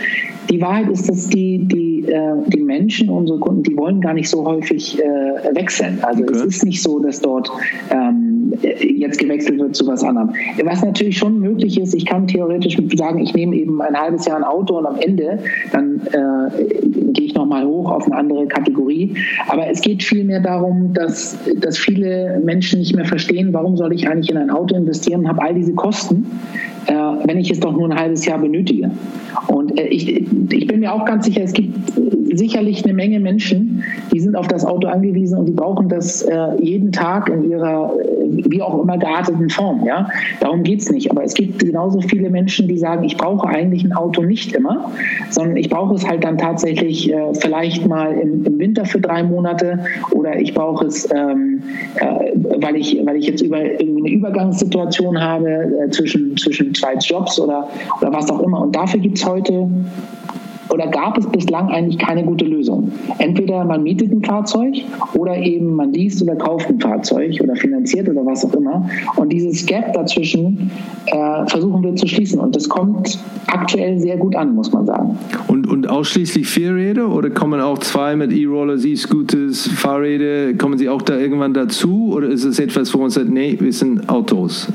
Die 0.50 0.62
Wahrheit 0.62 0.90
ist, 0.90 1.08
dass 1.10 1.30
die, 1.30 1.60
die, 1.60 2.04
äh, 2.12 2.34
die 2.48 2.62
Menschen, 2.62 3.10
unsere 3.10 3.40
Kunden, 3.40 3.64
die 3.64 3.78
wollen 3.78 4.02
gar 4.02 4.14
nicht 4.14 4.30
so 4.30 4.46
häufig 4.46 5.00
äh, 5.00 5.56
wechseln. 5.56 6.00
Also 6.02 6.24
okay. 6.24 6.34
es 6.34 6.44
ist 6.44 6.66
nicht 6.66 6.82
so, 6.82 7.00
dass 7.00 7.22
dort 7.22 7.50
ähm, 7.92 8.54
jetzt 8.82 9.20
gewechselt 9.20 9.60
wird 9.60 9.76
zu 9.76 9.88
was 9.88 10.04
anderem. 10.04 10.32
Was 10.64 10.84
natürlich 10.84 11.18
schon 11.18 11.40
möglich 11.40 11.80
ist, 11.80 11.94
ich 11.94 12.06
kann 12.06 12.28
theoretisch 12.28 12.78
sagen, 12.96 13.20
ich 13.20 13.34
nehme 13.34 13.56
eben 13.56 13.82
ein 13.82 13.96
halbes 13.96 14.26
Jahr 14.26 14.38
ein 14.38 14.44
Auto 14.44 14.78
und 14.78 14.86
am 14.86 14.98
Ende 15.00 15.40
dann 15.72 16.02
äh, 16.12 16.66
gehe 17.12 17.26
ich 17.26 17.36
nochmal 17.36 17.66
hoch 17.66 17.92
auf 17.92 18.06
eine 18.06 18.16
andere 18.16 18.48
Kategorie. 18.48 19.16
Aber 19.48 19.68
es 19.68 19.82
geht 19.82 20.04
vielmehr 20.04 20.40
darum, 20.40 20.94
dass 20.94 21.37
dass 21.58 21.78
viele 21.78 22.39
Menschen 22.43 22.80
nicht 22.80 22.95
mehr 22.95 23.06
verstehen, 23.06 23.54
warum 23.54 23.78
soll 23.78 23.93
ich 23.93 24.08
eigentlich 24.08 24.30
in 24.30 24.38
ein 24.38 24.50
Auto 24.50 24.76
investieren 24.76 25.28
habe 25.28 25.41
all 25.41 25.54
diese 25.54 25.73
Kosten, 25.73 26.26
äh, 26.88 26.93
wenn 26.93 27.38
ich 27.38 27.52
es 27.52 27.60
doch 27.60 27.71
nur 27.71 27.89
ein 27.89 27.97
halbes 27.97 28.26
Jahr 28.26 28.39
benötige. 28.39 28.91
Und 29.47 29.80
äh, 29.80 29.88
ich, 29.88 30.08
ich 30.10 30.67
bin 30.67 30.80
mir 30.80 30.93
auch 30.93 31.06
ganz 31.06 31.26
sicher, 31.26 31.41
es 31.43 31.54
gibt 31.54 31.78
sicherlich 32.34 32.84
eine 32.84 32.93
Menge 32.93 33.19
Menschen, 33.19 33.84
die 34.13 34.19
sind 34.19 34.36
auf 34.36 34.47
das 34.47 34.65
Auto 34.65 34.88
angewiesen 34.88 35.38
und 35.38 35.45
die 35.47 35.54
brauchen 35.54 35.89
das 35.89 36.21
äh, 36.23 36.62
jeden 36.62 36.91
Tag 36.91 37.30
in 37.30 37.50
ihrer 37.50 37.93
wie 38.30 38.62
auch 38.62 38.82
immer 38.82 38.97
gearteten 38.97 39.50
Form. 39.50 39.86
Ja? 39.86 40.10
Darum 40.39 40.63
geht 40.63 40.82
es 40.82 40.91
nicht. 40.91 41.12
Aber 41.12 41.23
es 41.23 41.34
gibt 41.34 41.60
genauso 41.60 42.02
viele 42.02 42.30
Menschen, 42.30 42.67
die 42.67 42.78
sagen, 42.78 43.04
ich 43.04 43.17
brauche 43.17 43.47
eigentlich 43.47 43.84
ein 43.84 43.93
Auto 43.93 44.21
nicht 44.21 44.54
immer, 44.54 44.91
sondern 45.30 45.58
ich 45.58 45.69
brauche 45.69 45.95
es 45.95 46.08
halt 46.08 46.23
dann 46.23 46.38
tatsächlich 46.38 47.12
äh, 47.12 47.34
vielleicht 47.39 47.88
mal 47.88 48.13
im, 48.13 48.45
im, 48.45 48.60
Winter 48.60 48.86
für 48.86 49.00
drei 49.00 49.23
Monate 49.23 49.80
oder 50.12 50.39
ich 50.39 50.54
brauche 50.54 50.86
es, 50.86 51.08
ähm, 51.13 51.62
äh, 51.95 52.32
weil, 52.62 52.76
ich, 52.76 53.00
weil 53.06 53.17
ich 53.17 53.28
jetzt 53.28 53.41
über, 53.41 53.58
eine 53.58 54.10
Übergangssituation 54.10 55.19
habe 55.19 55.50
äh, 55.50 55.89
zwischen, 55.89 56.36
zwischen 56.38 56.73
zwei 56.78 56.96
Jobs 56.96 57.40
oder, 57.40 57.68
oder 58.00 58.13
was 58.13 58.30
auch 58.30 58.40
immer. 58.40 58.62
Und 58.62 58.76
dafür 58.76 59.00
gibt 59.00 59.18
es 59.18 59.26
heute 59.26 59.68
oder 60.70 60.88
gab 60.88 61.18
es 61.18 61.26
bislang 61.28 61.70
eigentlich 61.70 61.98
keine 61.98 62.24
gute 62.24 62.46
Lösung. 62.46 62.92
Entweder 63.20 63.63
man 63.66 63.84
mietet 63.84 64.12
ein 64.12 64.24
Fahrzeug 64.24 64.76
oder 65.13 65.38
eben 65.38 65.74
man 65.74 65.94
liest 65.94 66.22
oder 66.22 66.36
kauft 66.36 66.70
ein 66.70 66.80
Fahrzeug 66.80 67.40
oder 67.42 67.56
finanziert 67.56 68.10
oder 68.10 68.26
was 68.26 68.46
auch 68.46 68.54
immer. 68.54 68.90
Und 69.16 69.32
dieses 69.32 69.66
Gap 69.66 69.94
dazwischen 69.94 70.72
äh, 71.06 71.46
versuchen 71.48 71.84
wir 71.84 71.96
zu 71.96 72.08
schließen. 72.08 72.40
Und 72.40 72.56
das 72.56 72.68
kommt 72.68 73.20
aktuell 73.48 74.00
sehr 74.00 74.18
gut 74.18 74.36
an, 74.36 74.56
muss 74.56 74.72
man 74.72 74.86
sagen. 74.86 75.18
Und, 75.48 75.68
und 75.68 75.90
ausschließlich 75.90 76.48
Vierräder 76.48 77.10
oder 77.12 77.30
kommen 77.30 77.62
auch 77.62 77.78
zwei 77.80 78.16
mit 78.16 78.32
E-Rollers, 78.32 78.86
E-Scooters, 78.86 79.68
Fahrräder, 79.68 80.54
kommen 80.56 80.78
sie 80.78 80.90
auch 80.90 81.02
da 81.02 81.18
irgendwann 81.18 81.54
dazu? 81.54 82.13
Oder 82.13 82.28
ist 82.28 82.44
es 82.44 82.60
etwas, 82.60 82.94
wo 82.94 83.00
man 83.00 83.10
sagt, 83.10 83.30
nee, 83.30 83.58
wir 83.60 83.74
sind 83.74 84.10
Autos? 84.10 84.68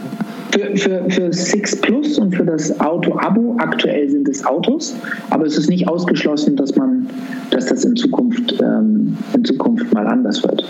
Für, 0.53 0.77
für, 0.77 1.11
für 1.11 1.33
Six 1.33 1.81
Plus 1.81 2.19
und 2.19 2.35
für 2.35 2.45
das 2.45 2.79
Auto-Abo, 2.79 3.57
aktuell 3.59 4.11
sind 4.11 4.29
es 4.29 4.45
Autos, 4.45 4.95
aber 5.31 5.47
es 5.47 5.57
ist 5.57 5.71
nicht 5.71 5.88
ausgeschlossen, 5.88 6.57
dass 6.57 6.77
man, 6.77 7.07
dass 7.51 7.67
das 7.67 7.85
in 7.87 7.97
Zukunft, 7.97 8.61
ähm, 8.61 9.17
in 9.35 9.45
Zukunft 9.47 9.93
mal 9.95 10.07
anders 10.07 10.43
wird. 10.43 10.62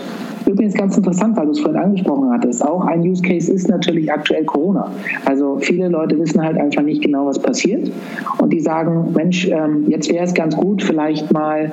Übrigens 0.45 0.73
ganz 0.75 0.95
interessant, 0.95 1.35
weil 1.35 1.45
du 1.45 1.51
es 1.51 1.59
vorhin 1.59 1.81
angesprochen 1.81 2.29
hattest, 2.31 2.65
auch 2.65 2.85
ein 2.85 3.01
Use 3.01 3.21
Case 3.21 3.51
ist 3.51 3.67
natürlich 3.67 4.11
aktuell 4.11 4.45
Corona. 4.45 4.89
Also 5.25 5.57
viele 5.59 5.89
Leute 5.89 6.17
wissen 6.17 6.41
halt 6.41 6.57
einfach 6.57 6.83
nicht 6.83 7.01
genau, 7.01 7.25
was 7.25 7.39
passiert 7.39 7.91
und 8.37 8.53
die 8.53 8.61
sagen, 8.61 9.11
Mensch, 9.13 9.47
ähm, 9.49 9.85
jetzt 9.89 10.09
wäre 10.09 10.23
es 10.23 10.33
ganz 10.33 10.55
gut, 10.55 10.81
vielleicht 10.81 11.31
mal 11.33 11.71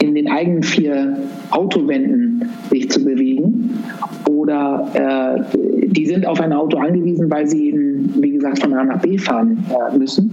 in 0.00 0.14
den 0.14 0.30
eigenen 0.30 0.62
vier 0.62 1.18
Autowänden 1.50 2.48
sich 2.70 2.90
zu 2.90 3.04
bewegen 3.04 3.09
oder 4.50 4.86
äh, 4.94 5.58
die 5.86 6.06
sind 6.06 6.26
auf 6.26 6.40
ein 6.40 6.52
Auto 6.52 6.78
angewiesen, 6.78 7.30
weil 7.30 7.46
sie 7.46 7.68
eben, 7.68 8.12
wie 8.20 8.32
gesagt, 8.32 8.60
von 8.60 8.72
A 8.74 8.84
nach 8.84 9.00
B 9.00 9.16
fahren 9.16 9.58
äh, 9.70 9.96
müssen. 9.96 10.32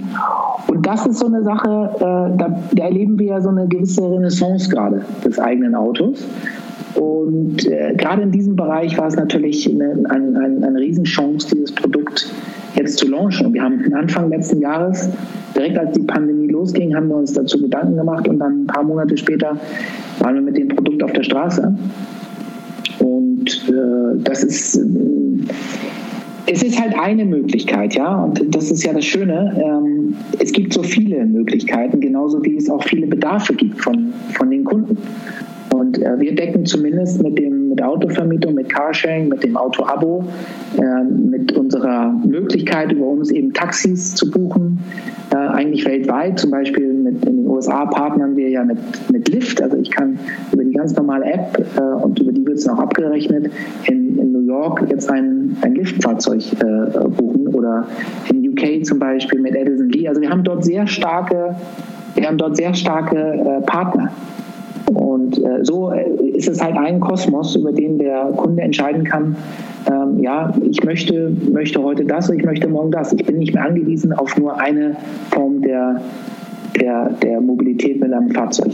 Und 0.68 0.86
das 0.86 1.06
ist 1.06 1.20
so 1.20 1.28
eine 1.28 1.44
Sache, 1.44 1.90
äh, 1.96 2.00
da, 2.00 2.60
da, 2.74 2.84
erleben 2.84 3.20
wir 3.20 3.28
ja 3.28 3.42
so 3.42 3.50
eine 3.50 3.68
gewisse 3.68 4.02
Renaissance 4.10 4.70
gerade 4.70 5.02
des 5.24 5.40
eigenen 5.40 5.76
Autos. 5.76 6.26
Und 6.96 7.68
äh, 7.68 7.94
gerade 7.96 8.24
in 8.24 8.32
diesem 8.32 8.56
Bereich 8.56 8.98
war 8.98 9.08
es 9.08 9.16
natürlich 9.16 9.70
eine, 9.70 10.10
eine, 10.10 10.40
eine, 10.40 10.68
eine 10.68 10.80
Riesenchance, 10.80 11.48
dieses 11.54 11.72
Produkt 11.72 12.32
jetzt 12.76 12.98
zu 12.98 13.08
launchen. 13.08 13.54
Wir 13.54 13.64
haben 13.64 13.94
Anfang 13.94 14.30
letzten 14.30 14.62
Jahres, 14.62 15.10
direkt 15.56 15.78
als 15.78 15.92
die 15.94 16.04
Pandemie 16.04 16.48
losging, 16.48 16.96
haben 16.96 17.10
wir 17.10 17.18
uns 17.18 17.34
dazu 17.34 17.60
Gedanken 17.62 17.98
gemacht 17.98 18.28
und 18.28 18.40
dann 18.40 18.64
ein 18.64 18.68
paar 18.68 18.84
Monate 18.84 19.16
später 19.18 19.58
waren 20.20 20.36
wir 20.36 20.42
mit 20.42 20.58
dem 20.58 20.70
Produkt 20.70 21.04
auf 21.04 21.12
der 21.14 21.24
Straße. 21.24 21.76
Und 23.00 23.37
äh, 23.48 24.18
das 24.24 24.44
ist, 24.44 24.76
äh, 24.76 24.82
es 26.48 26.64
ist 26.64 26.80
halt 26.80 26.98
eine 26.98 27.26
Möglichkeit, 27.26 27.96
ja, 27.96 28.24
und 28.24 28.56
das 28.56 28.72
ist 28.72 28.84
ja 28.84 28.94
das 28.94 29.06
Schöne. 29.06 29.62
Ähm, 29.64 30.16
es 30.40 30.52
gibt 30.52 30.74
so 30.74 30.84
viele 30.84 31.26
Möglichkeiten, 31.26 32.00
genauso 32.00 32.44
wie 32.44 32.56
es 32.56 32.70
auch 32.70 32.84
viele 32.84 33.08
Bedarfe 33.08 33.54
gibt 33.54 33.82
von, 33.82 34.14
von 34.34 34.50
den 34.50 34.64
Kunden. 34.64 34.98
Und 35.74 36.02
äh, 36.02 36.20
wir 36.20 36.36
decken 36.36 36.66
zumindest 36.66 37.22
mit 37.22 37.38
dem 37.38 37.58
mit 37.78 37.86
Autovermietung, 37.86 38.56
mit 38.56 38.70
Carsharing, 38.70 39.28
mit 39.28 39.44
dem 39.44 39.56
Auto-Abo, 39.56 40.24
äh, 40.78 41.04
mit 41.04 41.52
unserer 41.52 42.12
Möglichkeit, 42.26 42.92
über 42.92 43.06
uns 43.06 43.30
eben 43.30 43.54
Taxis 43.54 44.16
zu 44.16 44.32
buchen, 44.32 44.80
äh, 45.32 45.36
eigentlich 45.36 45.86
weltweit. 45.86 46.40
Zum 46.40 46.50
Beispiel 46.50 46.92
mit, 46.92 47.24
in 47.26 47.38
den 47.38 47.48
USA 47.48 47.86
partnern 47.86 48.36
wir 48.36 48.50
ja 48.50 48.64
mit, 48.64 48.80
mit 49.12 49.30
Lyft. 49.30 49.62
Also 49.62 49.78
ich 49.78 49.92
kann 49.92 50.18
über 50.52 50.64
die 50.64 50.72
ganz 50.72 50.96
normale 50.96 51.26
App 51.26 51.64
äh, 51.78 52.04
und 52.04 52.20
über 52.20 52.32
die 52.32 52.46
wird 52.48 52.58
es 52.58 52.68
auch 52.68 52.80
abgerechnet, 52.80 53.52
in, 53.86 54.18
in 54.18 54.32
New 54.32 54.42
York 54.48 54.84
jetzt 54.90 55.12
ein, 55.12 55.56
ein 55.62 55.76
Liftfahrzeug 55.76 56.42
äh, 56.54 57.08
buchen 57.10 57.48
oder 57.50 57.86
in 58.32 58.48
UK 58.50 58.84
zum 58.84 58.98
Beispiel 58.98 59.40
mit 59.40 59.56
Edison 59.56 59.90
Lee. 59.90 60.08
Also 60.08 60.20
wir 60.20 60.32
haben 60.32 60.44
dort 60.44 60.66
sehr 60.66 60.88
starke, 60.88 61.56
wir 62.16 62.28
haben 62.28 62.38
dort 62.40 62.58
sehr 62.58 62.74
starke 62.74 63.18
äh, 63.18 63.62
Partner. 63.68 64.12
Und 65.28 65.44
äh, 65.44 65.64
so 65.64 65.92
äh, 65.92 66.10
ist 66.34 66.48
es 66.48 66.64
halt 66.64 66.78
ein 66.78 67.00
Kosmos, 67.00 67.56
über 67.56 67.72
den 67.72 67.98
der 67.98 68.32
Kunde 68.38 68.62
entscheiden 68.62 69.04
kann, 69.04 69.36
ähm, 69.86 70.20
ja, 70.20 70.54
ich 70.70 70.84
möchte, 70.84 71.32
möchte 71.52 71.82
heute 71.82 72.06
das 72.06 72.30
und 72.30 72.38
ich 72.40 72.46
möchte 72.46 72.68
morgen 72.68 72.92
das. 72.92 73.14
Ich 73.14 73.26
bin 73.26 73.38
nicht 73.38 73.54
mehr 73.54 73.66
angewiesen 73.66 74.14
auf 74.14 74.38
nur 74.38 74.60
eine 74.60 74.96
Form 75.32 75.62
der, 75.62 76.02
der, 76.80 77.10
der 77.22 77.42
Mobilität 77.42 78.00
mit 78.00 78.14
einem 78.14 78.32
Fahrzeug. 78.32 78.72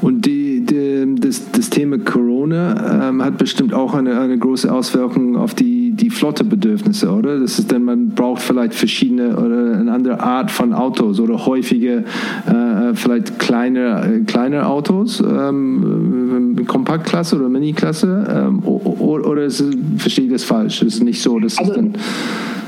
Und 0.00 0.26
die, 0.26 0.64
die 0.64 1.14
das, 1.20 1.50
das 1.52 1.70
Thema 1.70 1.98
Corona 1.98 3.08
ähm, 3.10 3.24
hat 3.24 3.38
bestimmt 3.38 3.72
auch 3.72 3.94
eine, 3.94 4.20
eine 4.20 4.38
große 4.38 4.72
Auswirkung 4.72 5.36
auf 5.36 5.54
die 5.54 5.83
die 5.96 6.10
Flottebedürfnisse, 6.10 7.10
oder? 7.10 7.40
Das 7.40 7.58
ist 7.58 7.70
denn, 7.70 7.84
man 7.84 8.10
braucht 8.10 8.42
vielleicht 8.42 8.74
verschiedene 8.74 9.36
oder 9.36 9.78
eine 9.78 9.92
andere 9.92 10.20
Art 10.20 10.50
von 10.50 10.72
Autos 10.72 11.20
oder 11.20 11.46
häufige, 11.46 12.04
äh, 12.46 12.94
vielleicht 12.94 13.38
kleine, 13.38 14.20
äh, 14.20 14.20
kleine 14.24 14.66
Autos, 14.66 15.20
ähm, 15.20 16.56
Kompaktklasse 16.66 17.36
oder 17.36 17.48
Mini-Klasse, 17.48 18.26
ähm, 18.28 18.62
oder, 18.64 19.26
oder 19.26 19.44
ist, 19.44 19.64
verstehe 19.98 20.26
ich 20.26 20.32
das 20.32 20.44
falsch? 20.44 20.82
Es 20.82 20.96
ist 20.96 21.04
nicht 21.04 21.22
so, 21.22 21.38
dass 21.38 21.58
also, 21.58 21.74
dann 21.74 21.94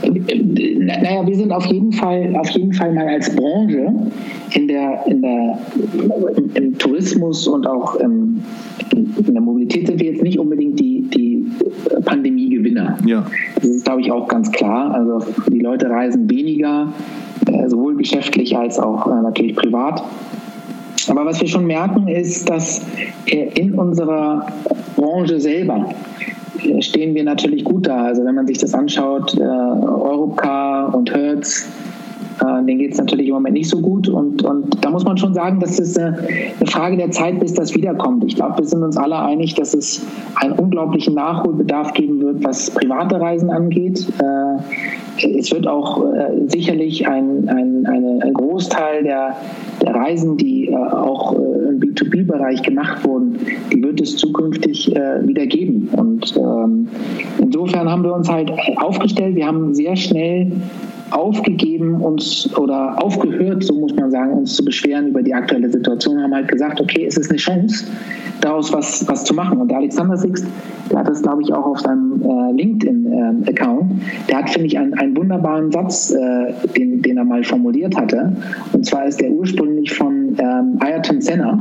naja, 0.02 1.26
wir 1.26 1.34
sind 1.34 1.52
auf 1.52 1.66
jeden 1.66 1.92
Fall, 1.92 2.34
auf 2.36 2.48
jeden 2.50 2.72
Fall 2.72 2.92
mal 2.92 3.06
als 3.08 3.34
Branche 3.34 3.92
in 4.54 4.68
der, 4.68 5.04
in 5.06 5.22
der, 5.22 5.58
im, 6.54 6.78
Tourismus 6.78 7.46
und 7.46 7.66
auch 7.66 7.96
im, 7.96 8.42
in 8.92 9.32
der 9.32 9.40
Mobilität 9.40 9.86
sind 9.86 10.00
wir 10.00 10.12
jetzt 10.12 10.22
nicht 10.22 10.38
unbedingt 10.38 10.78
die, 10.78 11.02
die 11.14 11.46
Pandemie-Gewinner. 12.04 12.98
Ja. 13.04 13.26
Das 13.56 13.64
ist, 13.64 13.84
glaube 13.84 14.00
ich, 14.00 14.12
auch 14.12 14.28
ganz 14.28 14.50
klar. 14.52 14.94
Also 14.94 15.26
die 15.50 15.60
Leute 15.60 15.88
reisen 15.88 16.28
weniger, 16.30 16.92
äh, 17.46 17.68
sowohl 17.68 17.96
geschäftlich 17.96 18.56
als 18.56 18.78
auch 18.78 19.06
äh, 19.06 19.22
natürlich 19.22 19.56
privat. 19.56 20.02
Aber 21.08 21.24
was 21.24 21.40
wir 21.40 21.48
schon 21.48 21.66
merken, 21.66 22.08
ist, 22.08 22.48
dass 22.48 22.84
äh, 23.26 23.48
in 23.54 23.74
unserer 23.74 24.46
Branche 24.96 25.40
selber 25.40 25.90
stehen 26.80 27.14
wir 27.14 27.24
natürlich 27.24 27.64
gut 27.64 27.86
da. 27.86 28.04
Also 28.04 28.24
wenn 28.24 28.34
man 28.34 28.46
sich 28.46 28.58
das 28.58 28.74
anschaut, 28.74 29.34
äh, 29.34 29.42
Europcar 29.42 30.94
und 30.94 31.12
Hertz, 31.12 31.68
Äh, 32.40 32.64
denen 32.64 32.78
geht 32.78 32.92
es 32.92 32.98
natürlich 32.98 33.28
im 33.28 33.34
Moment 33.34 33.54
nicht 33.54 33.68
so 33.68 33.80
gut. 33.80 34.08
Und, 34.08 34.42
und 34.42 34.84
da 34.84 34.90
muss 34.90 35.04
man 35.04 35.16
schon 35.16 35.34
sagen, 35.34 35.60
dass 35.60 35.78
es 35.78 35.96
eine, 35.96 36.18
eine 36.18 36.70
Frage 36.70 36.96
der 36.96 37.10
Zeit, 37.10 37.40
bis 37.40 37.54
das 37.54 37.74
wiederkommt. 37.74 38.24
Ich 38.24 38.36
glaube, 38.36 38.58
wir 38.58 38.64
sind 38.64 38.82
uns 38.82 38.96
alle 38.96 39.18
einig, 39.18 39.54
dass 39.54 39.74
es 39.74 40.04
einen 40.36 40.52
unglaublichen 40.52 41.14
Nachholbedarf 41.14 41.92
geben 41.94 42.20
wird, 42.20 42.44
was 42.44 42.70
private 42.70 43.20
Reisen 43.20 43.50
angeht. 43.50 44.06
Äh, 44.20 45.38
es 45.38 45.50
wird 45.50 45.66
auch 45.66 46.12
äh, 46.12 46.46
sicherlich 46.48 47.06
ein, 47.08 47.48
ein, 47.48 47.86
eine, 47.86 48.20
ein 48.22 48.34
Großteil 48.34 49.02
der, 49.02 49.36
der 49.82 49.94
Reisen, 49.94 50.36
die 50.36 50.68
äh, 50.68 50.76
auch 50.76 51.32
äh, 51.32 51.36
im 51.36 51.80
B2B-Bereich 51.80 52.62
gemacht 52.62 53.04
wurden, 53.06 53.38
die 53.72 53.82
wird 53.82 54.00
es 54.00 54.16
zukünftig 54.16 54.94
äh, 54.94 55.26
wieder 55.26 55.46
geben. 55.46 55.88
Und 55.96 56.36
ähm, 56.36 56.88
insofern 57.38 57.88
haben 57.88 58.04
wir 58.04 58.14
uns 58.14 58.30
halt 58.30 58.52
aufgestellt. 58.76 59.36
Wir 59.36 59.46
haben 59.46 59.74
sehr 59.74 59.96
schnell 59.96 60.52
aufgegeben, 61.10 62.00
uns 62.00 62.48
oder 62.56 63.02
aufgehört, 63.02 63.62
so 63.64 63.74
muss 63.74 63.94
man 63.94 64.10
sagen, 64.10 64.32
uns 64.32 64.56
zu 64.56 64.64
beschweren 64.64 65.08
über 65.08 65.22
die 65.22 65.34
aktuelle 65.34 65.70
Situation, 65.70 66.20
haben 66.20 66.34
halt 66.34 66.48
gesagt, 66.48 66.80
okay, 66.80 67.06
es 67.06 67.16
ist 67.16 67.30
eine 67.30 67.38
Chance, 67.38 67.86
daraus 68.40 68.72
was, 68.72 69.06
was 69.08 69.24
zu 69.24 69.34
machen. 69.34 69.58
Und 69.58 69.68
der 69.68 69.78
Alexander 69.78 70.16
Sixt, 70.16 70.46
der 70.90 71.00
hat 71.00 71.08
das, 71.08 71.22
glaube 71.22 71.42
ich, 71.42 71.52
auch 71.52 71.64
auf 71.64 71.80
seinem 71.80 72.22
äh, 72.22 72.52
LinkedIn-Account, 72.52 73.90
äh, 73.90 74.28
der 74.28 74.38
hat, 74.38 74.50
finde 74.50 74.66
ich, 74.66 74.78
einen, 74.78 74.94
einen 74.94 75.16
wunderbaren 75.16 75.70
Satz, 75.70 76.10
äh, 76.10 76.52
den, 76.76 77.02
den 77.02 77.16
er 77.16 77.24
mal 77.24 77.44
formuliert 77.44 77.96
hatte. 77.96 78.32
Und 78.72 78.84
zwar 78.84 79.06
ist 79.06 79.20
der 79.20 79.30
ursprünglich 79.30 79.94
von 79.94 80.36
ähm, 80.38 80.78
Ayrton 80.80 81.20
Senna. 81.20 81.58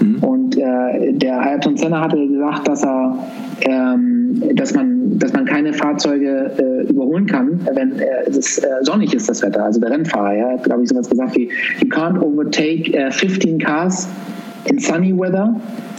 Mhm. 0.00 0.22
Und 0.22 0.56
äh, 0.56 1.12
der 1.12 1.40
Ayrton 1.40 1.76
Senna 1.76 2.02
hatte 2.02 2.26
gesagt, 2.26 2.68
dass 2.68 2.84
er 2.84 3.18
ähm, 3.62 4.42
dass 4.54 4.74
man 4.74 5.18
dass 5.18 5.32
man 5.32 5.46
keine 5.46 5.72
Fahrzeuge 5.72 6.50
äh, 6.58 6.90
überholen 6.90 7.26
kann, 7.26 7.60
wenn 7.74 7.98
äh, 7.98 8.06
es 8.28 8.58
äh, 8.58 8.66
sonnig 8.82 9.14
ist 9.14 9.28
das 9.28 9.42
Wetter. 9.42 9.64
Also 9.64 9.80
der 9.80 9.90
Rennfahrer, 9.90 10.34
ja, 10.34 10.50
hat 10.50 10.64
glaube 10.64 10.82
ich 10.82 10.88
sowas 10.88 11.08
gesagt 11.08 11.36
wie 11.36 11.48
you 11.80 11.88
can't 11.88 12.20
overtake 12.20 12.92
15 13.12 13.54
uh, 13.54 13.58
cars 13.58 14.08
in 14.66 14.78
sunny 14.78 15.12
weather, 15.16 15.54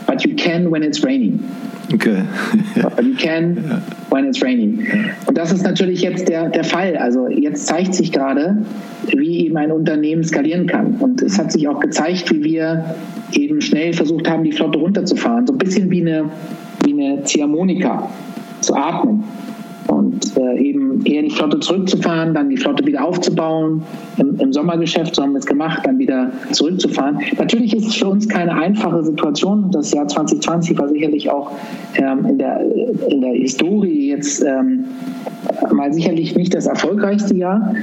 but 0.06 0.24
you 0.24 0.36
can 0.36 0.72
when 0.72 0.84
it's 0.84 1.04
raining. 1.04 1.40
Okay. 1.94 2.22
but 2.96 3.04
you 3.04 3.16
can 3.16 3.56
ja. 3.56 3.82
when 4.10 4.26
it's 4.26 4.42
raining. 4.42 4.86
Und 5.26 5.38
das 5.38 5.52
ist 5.52 5.64
natürlich 5.64 6.02
jetzt 6.02 6.28
der, 6.28 6.50
der 6.50 6.64
Fall. 6.64 6.98
Also 6.98 7.28
jetzt 7.30 7.66
zeigt 7.68 7.96
sich 7.96 8.12
gerade, 8.12 8.58
wie 9.16 9.46
eben 9.46 9.58
ein 9.58 9.72
Unternehmen 9.72 10.24
skalieren 10.24 10.68
kann. 10.68 10.96
Und 11.00 11.22
es 11.22 11.40
hat 11.40 11.52
sich 11.52 11.68
auch 11.68 11.80
gezeigt, 11.80 12.30
wie 12.34 12.44
wir 12.44 12.96
eben 13.32 13.62
schnell 13.62 13.94
versucht 13.94 14.30
haben, 14.30 14.44
die 14.44 14.52
Flotte 14.52 14.80
runterzufahren. 14.80 15.48
So 15.48 15.54
ein 15.54 15.60
bisschen 15.60 15.90
wie 15.90 16.02
eine, 16.02 16.26
eine 17.08 17.24
Ziehharmonika 17.24 18.10
zu 18.62 18.76
atmen 18.76 19.24
und 19.88 20.36
äh, 20.38 20.60
eben 20.60 21.06
eher 21.06 21.22
die 21.22 21.30
Flotte 21.30 21.60
zurückzufahren, 21.60 22.34
dann 22.34 22.50
die 22.50 22.58
Flotte 22.58 22.86
wieder 22.86 23.06
aufzubauen. 23.06 23.84
Im, 24.18 24.38
Im, 24.40 24.52
Sommergeschäft, 24.52 25.16
so 25.16 25.24
haben 25.24 25.32
wir 25.32 25.40
es 25.40 25.46
gemacht, 25.46 25.82
dann 25.86 25.98
wieder 25.98 26.32
zurückzufahren. 26.52 27.20
Natürlich 27.38 27.76
ist 27.76 27.88
es 27.88 27.96
für 27.96 28.08
uns 28.08 28.28
keine 28.28 28.54
einfache 28.54 29.04
Situation. 29.04 29.72
Das 29.72 29.94
Jahr 29.94 30.08
2020 30.08 30.78
war 30.78 30.90
sicherlich 30.90 31.30
auch 31.30 31.52
ähm, 31.96 32.26
in, 32.26 32.38
der, 32.38 32.62
in 33.10 33.22
der 33.22 33.34
Historie 33.34 34.10
jetzt 34.10 34.44
ähm, 34.44 34.86
mal 35.72 35.94
sicherlich 35.94 36.36
nicht 36.36 36.54
das 36.54 36.66
erfolgreichste 36.66 37.36
Jahr. 37.36 37.74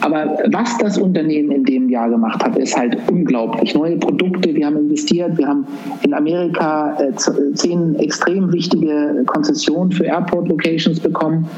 Aber 0.00 0.38
was 0.50 0.78
das 0.78 0.98
Unternehmen 0.98 1.50
in 1.50 1.64
dem 1.64 1.88
Jahr 1.88 2.08
gemacht 2.08 2.42
hat, 2.44 2.56
ist 2.56 2.76
halt 2.76 2.96
unglaublich. 3.10 3.74
Neue 3.74 3.96
Produkte, 3.96 4.54
wir 4.54 4.66
haben 4.66 4.76
investiert, 4.76 5.36
wir 5.38 5.48
haben 5.48 5.66
in 6.02 6.14
Amerika 6.14 6.96
äh, 7.00 7.12
zehn 7.54 7.94
extrem 7.96 8.52
wichtige 8.52 9.24
Konzessionen 9.26 9.92
für 9.92 10.04
Airport-Locations 10.04 11.00
bekommen. 11.00 11.48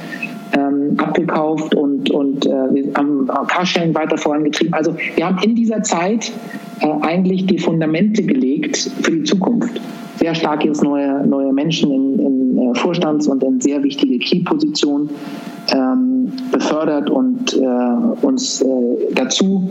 Ähm, 0.52 0.96
abgekauft 0.98 1.76
und, 1.76 2.10
und 2.10 2.44
äh, 2.44 2.50
wir 2.50 2.92
haben 2.96 3.28
Carsharing 3.46 3.94
weiter 3.94 4.18
vorangetrieben. 4.18 4.74
Also 4.74 4.96
wir 5.14 5.24
haben 5.24 5.38
in 5.44 5.54
dieser 5.54 5.84
Zeit 5.84 6.32
äh, 6.80 6.88
eigentlich 7.02 7.46
die 7.46 7.58
Fundamente 7.58 8.24
gelegt 8.24 8.90
für 9.00 9.12
die 9.12 9.22
Zukunft 9.22 9.80
sehr 10.20 10.34
stark 10.34 10.64
jetzt 10.64 10.82
neue, 10.82 11.26
neue 11.26 11.52
Menschen 11.52 11.90
in, 11.90 12.18
in 12.18 12.58
äh, 12.58 12.74
Vorstands- 12.78 13.26
und 13.26 13.42
in 13.42 13.60
sehr 13.60 13.82
wichtige 13.82 14.18
Key-Positionen 14.18 15.08
ähm, 15.72 16.32
befördert 16.52 17.10
und 17.10 17.56
äh, 17.56 18.26
uns 18.26 18.62
äh, 18.62 18.66
dazu 19.14 19.70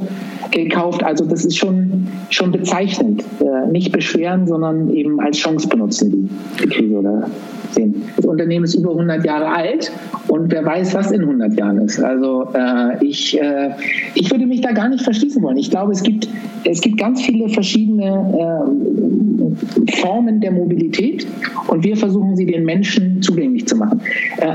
gekauft. 0.52 1.04
Also 1.04 1.26
das 1.26 1.46
ist 1.46 1.58
schon, 1.58 2.08
schon 2.30 2.52
bezeichnend. 2.52 3.24
Äh, 3.40 3.72
nicht 3.72 3.92
beschweren, 3.92 4.48
sondern 4.48 4.90
eben 4.90 5.20
als 5.20 5.38
Chance 5.38 5.68
benutzen, 5.68 6.12
die, 6.12 6.64
die 6.64 6.70
Krise 6.70 6.96
oder 6.96 7.30
sehen. 7.72 8.04
Das 8.16 8.26
Unternehmen 8.26 8.66
ist 8.66 8.76
über 8.76 8.92
100 8.92 9.26
Jahre 9.26 9.48
alt 9.48 9.92
und 10.28 10.52
wer 10.52 10.66
weiß, 10.66 10.94
was 10.96 11.12
in 11.12 11.22
100 11.22 11.58
Jahren 11.58 11.80
ist. 11.80 12.00
Also 12.00 12.48
äh, 12.54 13.04
ich, 13.06 13.40
äh, 13.40 13.72
ich 14.16 14.32
würde 14.32 14.46
mich 14.46 14.62
da 14.62 14.72
gar 14.72 14.90
nicht 14.90 15.04
verschließen 15.04 15.42
wollen. 15.42 15.58
Ich 15.58 15.70
glaube, 15.70 15.92
es 15.92 16.04
gibt, 16.04 16.28
es 16.64 16.82
gibt 16.82 16.98
ganz 16.98 17.22
viele 17.22 17.50
verschiedene 17.50 18.06
äh, 18.06 19.92
Formen 19.98 20.40
der 20.42 20.52
Mobilität 20.52 21.26
und 21.68 21.84
wir 21.84 21.98
versuchen 21.98 22.36
sie 22.36 22.46
den 22.46 22.66
Menschen 22.66 23.22
zugänglich 23.22 23.68
zu 23.68 23.76
machen. 23.76 24.02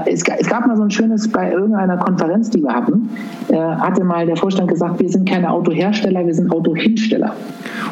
Es, 0.06 0.22
es, 0.22 0.48
gab 0.48 0.66
mal 0.66 0.76
so 0.76 0.82
ein 0.82 0.90
schönes, 0.90 1.28
bei 1.34 1.52
irgendeiner 1.52 1.96
Konferenz, 1.98 2.48
die 2.48 2.62
wir 2.62 2.72
hatten, 2.72 3.10
äh, 3.48 3.56
hatte 3.56 4.04
mal 4.04 4.24
der 4.24 4.36
Vorstand 4.36 4.68
gesagt, 4.68 5.00
wir 5.00 5.08
sind 5.08 5.28
keine 5.28 5.50
Autohersteller, 5.50 6.24
wir 6.24 6.32
sind 6.32 6.50
Autohinsteller. 6.50 7.34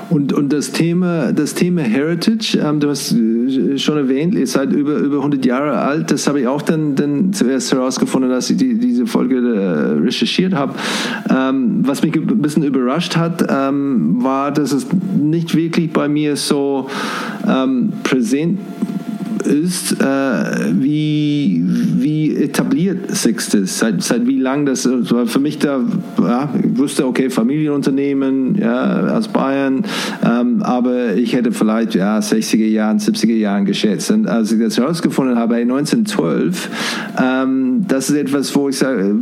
Und, 0.08 0.32
und 0.32 0.52
das, 0.52 0.70
Thema, 0.72 1.32
das 1.32 1.54
Thema 1.54 1.82
Heritage, 1.82 2.58
ähm, 2.62 2.80
du 2.80 2.88
hast 2.88 3.12
äh, 3.12 3.76
schon 3.78 3.96
erwähnt, 3.98 4.34
ihr 4.34 4.46
seid 4.46 4.72
über, 4.72 4.96
über 4.96 5.16
100 5.16 5.44
Jahre 5.44 5.78
alt. 5.78 6.10
Das 6.10 6.26
habe 6.28 6.40
ich 6.40 6.46
auch 6.46 6.62
dann, 6.62 6.94
dann 6.94 7.32
zuerst 7.32 7.72
herausgefunden, 7.72 8.30
dass 8.30 8.48
ich 8.48 8.56
die, 8.56 8.78
diese 8.78 9.06
Folge 9.06 9.36
äh, 9.36 10.04
recherchiert 10.04 10.54
habe. 10.54 10.74
Ähm, 11.28 11.80
was 11.84 12.02
mich 12.02 12.14
ein 12.14 12.26
bisschen 12.40 12.62
überrascht 12.62 13.16
hat, 13.16 13.44
ähm, 13.50 14.22
war, 14.22 14.52
dass 14.52 14.72
es 14.72 14.86
nicht 15.20 15.56
wirklich 15.56 15.92
bei 15.92 16.08
mir 16.08 16.36
so 16.36 16.86
ähm, 17.48 17.92
präsent 18.04 18.60
ist, 19.46 20.00
äh, 20.00 20.04
wie, 20.72 21.64
wie 21.66 22.36
etabliert 22.36 23.14
Sixtes, 23.14 23.78
seit, 23.78 24.02
seit 24.02 24.26
wie 24.26 24.38
lang 24.38 24.66
das 24.66 24.88
war 24.88 25.26
für 25.26 25.40
mich 25.40 25.58
da, 25.58 25.80
ja, 26.20 26.48
ich 26.62 26.78
wusste, 26.78 27.06
okay, 27.06 27.30
Familienunternehmen 27.30 28.56
ja, 28.56 29.16
aus 29.16 29.28
Bayern, 29.28 29.84
ähm, 30.24 30.62
aber 30.62 31.14
ich 31.14 31.34
hätte 31.34 31.52
vielleicht 31.52 31.94
ja, 31.94 32.18
60er 32.18 32.66
Jahren, 32.66 32.98
70er 32.98 33.34
Jahren 33.34 33.64
geschätzt. 33.64 34.10
Und 34.10 34.26
als 34.26 34.52
ich 34.52 34.60
das 34.60 34.78
herausgefunden 34.78 35.36
habe, 35.36 35.56
1912, 35.56 36.70
ähm, 37.22 37.84
das 37.88 38.10
ist 38.10 38.16
etwas, 38.16 38.54
wo 38.54 38.68
ich 38.68 38.78
sage, 38.78 39.16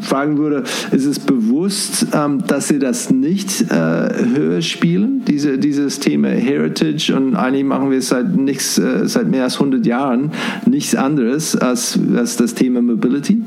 fragen 0.00 0.38
würde, 0.38 0.64
ist 0.90 1.04
es 1.04 1.18
bewusst, 1.18 2.08
ähm, 2.12 2.44
dass 2.46 2.68
Sie 2.68 2.78
das 2.78 3.10
nicht 3.10 3.70
äh, 3.70 3.74
höher 3.74 4.62
spielen, 4.62 5.22
diese, 5.26 5.58
dieses 5.58 6.00
Thema 6.00 6.28
Heritage 6.28 7.14
und 7.14 7.34
eigentlich 7.34 7.64
machen 7.64 7.90
wir 7.90 7.98
es 7.98 8.08
seit, 8.08 8.36
nichts, 8.36 8.78
äh, 8.78 9.06
seit 9.06 9.28
mehr 9.28 9.44
als 9.44 9.54
100 9.54 9.84
Jahren 9.86 10.32
nichts 10.66 10.94
anderes 10.94 11.56
als, 11.56 11.98
als 12.16 12.36
das 12.36 12.54
Thema 12.54 12.82
Mobility? 12.82 13.42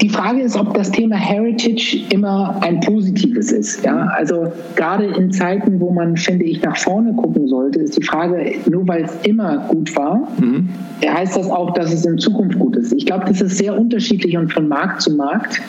Die 0.00 0.08
Frage 0.08 0.40
ist, 0.40 0.56
ob 0.56 0.74
das 0.74 0.90
Thema 0.90 1.16
Heritage 1.16 2.04
immer 2.10 2.56
ein 2.62 2.80
positives 2.80 3.52
ist. 3.52 3.84
Ja? 3.84 4.06
Also 4.08 4.52
gerade 4.74 5.04
in 5.06 5.30
Zeiten, 5.30 5.78
wo 5.80 5.90
man, 5.90 6.16
finde 6.16 6.44
ich, 6.44 6.62
nach 6.62 6.76
vorne 6.76 7.12
gucken 7.14 7.46
sollte, 7.46 7.80
ist 7.80 7.96
die 7.96 8.02
Frage, 8.02 8.54
nur 8.68 8.86
weil 8.88 9.04
es 9.04 9.16
immer 9.22 9.58
gut 9.68 9.94
war, 9.96 10.28
mhm. 10.40 10.68
heißt 11.06 11.36
das 11.36 11.48
auch, 11.48 11.74
dass 11.74 11.92
es 11.92 12.04
in 12.04 12.18
Zukunft 12.18 12.58
gut 12.58 12.76
ist. 12.76 12.92
Ich 12.92 13.06
glaube, 13.06 13.24
das 13.26 13.40
ist 13.40 13.58
sehr 13.58 13.78
unterschiedlich 13.78 14.36
und 14.36 14.52
von 14.52 14.66
Markt 14.66 15.02
zu 15.02 15.14
Markt 15.14 15.62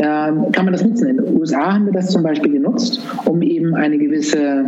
ähm, 0.00 0.50
kann 0.52 0.64
man 0.64 0.72
das 0.72 0.84
nutzen. 0.84 1.08
In 1.08 1.16
den 1.18 1.36
USA 1.36 1.74
haben 1.74 1.86
wir 1.86 1.92
das 1.92 2.10
zum 2.10 2.22
Beispiel 2.22 2.52
genutzt, 2.52 3.00
um 3.24 3.42
eben 3.42 3.74
eine 3.74 3.98
gewisse 3.98 4.64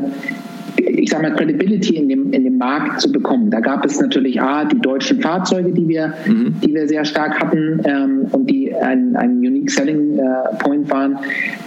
ich 0.76 1.10
sage 1.10 1.22
mal, 1.22 1.34
Credibility 1.34 1.96
in 1.96 2.08
dem, 2.08 2.32
in 2.32 2.44
dem 2.44 2.58
Markt 2.58 3.00
zu 3.00 3.10
bekommen. 3.10 3.50
Da 3.50 3.60
gab 3.60 3.84
es 3.84 4.00
natürlich 4.00 4.40
A, 4.40 4.64
die 4.64 4.78
deutschen 4.78 5.20
Fahrzeuge, 5.20 5.72
die 5.72 5.88
wir, 5.88 6.14
mhm. 6.26 6.54
die 6.62 6.74
wir 6.74 6.86
sehr 6.88 7.04
stark 7.04 7.40
hatten 7.40 7.80
ähm, 7.84 8.26
und 8.32 8.48
die 8.48 8.74
ein, 8.74 9.16
ein 9.16 9.38
Unique 9.38 9.70
Selling 9.70 10.18
äh, 10.18 10.54
Point 10.58 10.90
waren. 10.90 11.18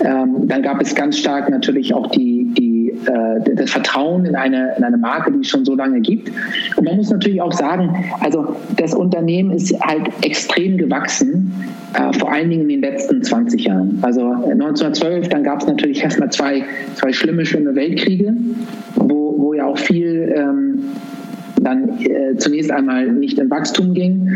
Ähm, 0.04 0.48
dann 0.48 0.62
gab 0.62 0.82
es 0.82 0.96
ganz 0.96 1.18
stark 1.18 1.50
natürlich 1.50 1.94
auch 1.94 2.08
die, 2.08 2.46
die, 2.58 2.83
äh, 3.08 3.56
das 3.56 3.71
Vertrauen 3.71 4.25
in 4.25 4.36
eine, 4.36 4.75
in 4.77 4.84
eine 4.84 4.97
Marke, 4.97 5.32
die 5.32 5.39
es 5.39 5.47
schon 5.47 5.65
so 5.65 5.75
lange 5.75 6.01
gibt. 6.01 6.32
Und 6.75 6.86
man 6.86 6.95
muss 6.97 7.10
natürlich 7.10 7.41
auch 7.41 7.51
sagen, 7.51 8.06
also 8.19 8.56
das 8.77 8.93
Unternehmen 8.93 9.51
ist 9.51 9.73
halt 9.82 10.10
extrem 10.23 10.77
gewachsen, 10.77 11.53
äh, 11.93 12.17
vor 12.17 12.32
allen 12.32 12.49
Dingen 12.49 12.63
in 12.63 12.69
den 12.69 12.82
letzten 12.82 13.21
20 13.21 13.65
Jahren. 13.65 13.99
Also 14.01 14.21
1912, 14.32 15.29
dann 15.29 15.43
gab 15.43 15.62
es 15.62 15.67
natürlich 15.67 16.03
erstmal 16.03 16.32
zwei, 16.32 16.63
zwei 16.95 17.12
schlimme, 17.12 17.45
schlimme 17.45 17.75
Weltkriege 17.75 18.34
wo, 18.95 19.36
wo 19.38 19.53
ja 19.53 19.65
auch 19.65 19.77
viel 19.77 20.34
ähm, 20.36 20.79
dann 21.63 21.89
äh, 21.99 22.36
zunächst 22.38 22.71
einmal 22.71 23.12
nicht 23.12 23.39
in 23.39 23.49
Wachstum 23.49 23.93
ging. 23.93 24.30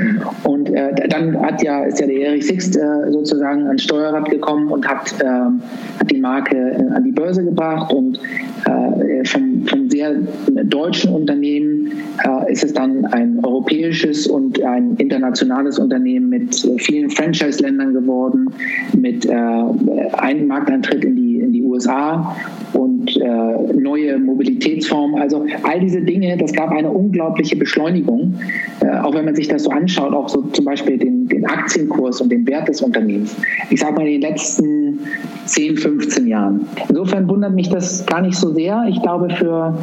Und 0.44 0.70
äh, 0.70 1.08
dann 1.10 1.40
hat 1.42 1.62
ja, 1.64 1.84
ist 1.84 2.00
ja 2.00 2.08
der 2.08 2.16
Erich 2.16 2.48
Sixt 2.48 2.76
äh, 2.76 3.12
sozusagen 3.12 3.68
ans 3.68 3.84
Steuerrad 3.84 4.30
gekommen 4.30 4.72
und 4.72 4.88
hat, 4.88 5.14
ähm, 5.24 5.62
hat 6.00 6.10
die 6.12 6.20
Marke 6.20 6.56
äh, 6.56 6.94
an 6.94 7.04
die 7.04 7.12
Börse 7.12 7.44
gebracht. 7.44 7.92
Und 7.94 8.20
äh, 8.66 9.26
vom, 9.26 9.66
vom 9.66 9.90
sehr 9.90 10.16
deutschen 10.64 11.14
Unternehmen 11.14 11.92
äh, 12.24 12.52
ist 12.52 12.64
es 12.64 12.74
dann 12.74 13.06
ein 13.06 13.40
europäisches 13.44 14.28
und 14.28 14.62
ein 14.64 14.96
internationales 14.98 15.80
Unternehmen 15.80 16.30
mit 16.30 16.68
vielen 16.78 17.10
Franchise-Ländern 17.10 17.94
geworden, 17.94 18.50
mit 18.96 19.30
einem 19.30 20.48
Markteintritt 20.48 21.04
in 21.04 21.16
die, 21.16 21.40
in 21.40 21.54
die 21.54 21.64
USA 21.78 22.36
und 22.74 23.16
äh, 23.18 23.74
neue 23.74 24.18
Mobilitätsformen. 24.18 25.22
Also 25.22 25.46
all 25.64 25.80
diese 25.80 26.02
Dinge, 26.02 26.38
das 26.38 26.54
gab 26.54 26.72
eine 26.72 26.90
unglaubliche 26.90 27.56
Beschleunigung. 27.56 28.36
Äh, 28.82 29.00
auch 29.00 29.14
wenn 29.14 29.26
man 29.26 29.36
sich 29.36 29.48
das 29.48 29.64
so 29.64 29.70
anschaut, 29.70 30.14
auch 30.14 30.30
so 30.30 30.42
zum 30.42 30.66
Beispiel 30.66 30.98
den, 30.98 31.28
den 31.28 31.46
Aktienkurs 31.46 32.22
und 32.22 32.32
den 32.32 32.46
Wert 32.48 32.68
des 32.68 32.82
Unternehmens. 32.82 33.36
Ich 33.70 33.80
sage 33.80 33.94
mal 33.94 34.08
in 34.08 34.22
den 34.22 34.32
letzten 34.32 35.00
10, 35.46 35.78
15 35.78 36.28
Jahren. 36.28 36.68
Insofern 36.90 37.28
wundert 37.30 37.54
mich 37.54 37.70
das 37.70 38.06
gar 38.06 38.22
nicht 38.22 38.38
so 38.38 38.54
sehr. 38.54 38.86
Ich 38.90 39.02
glaube, 39.02 39.30
für 39.30 39.78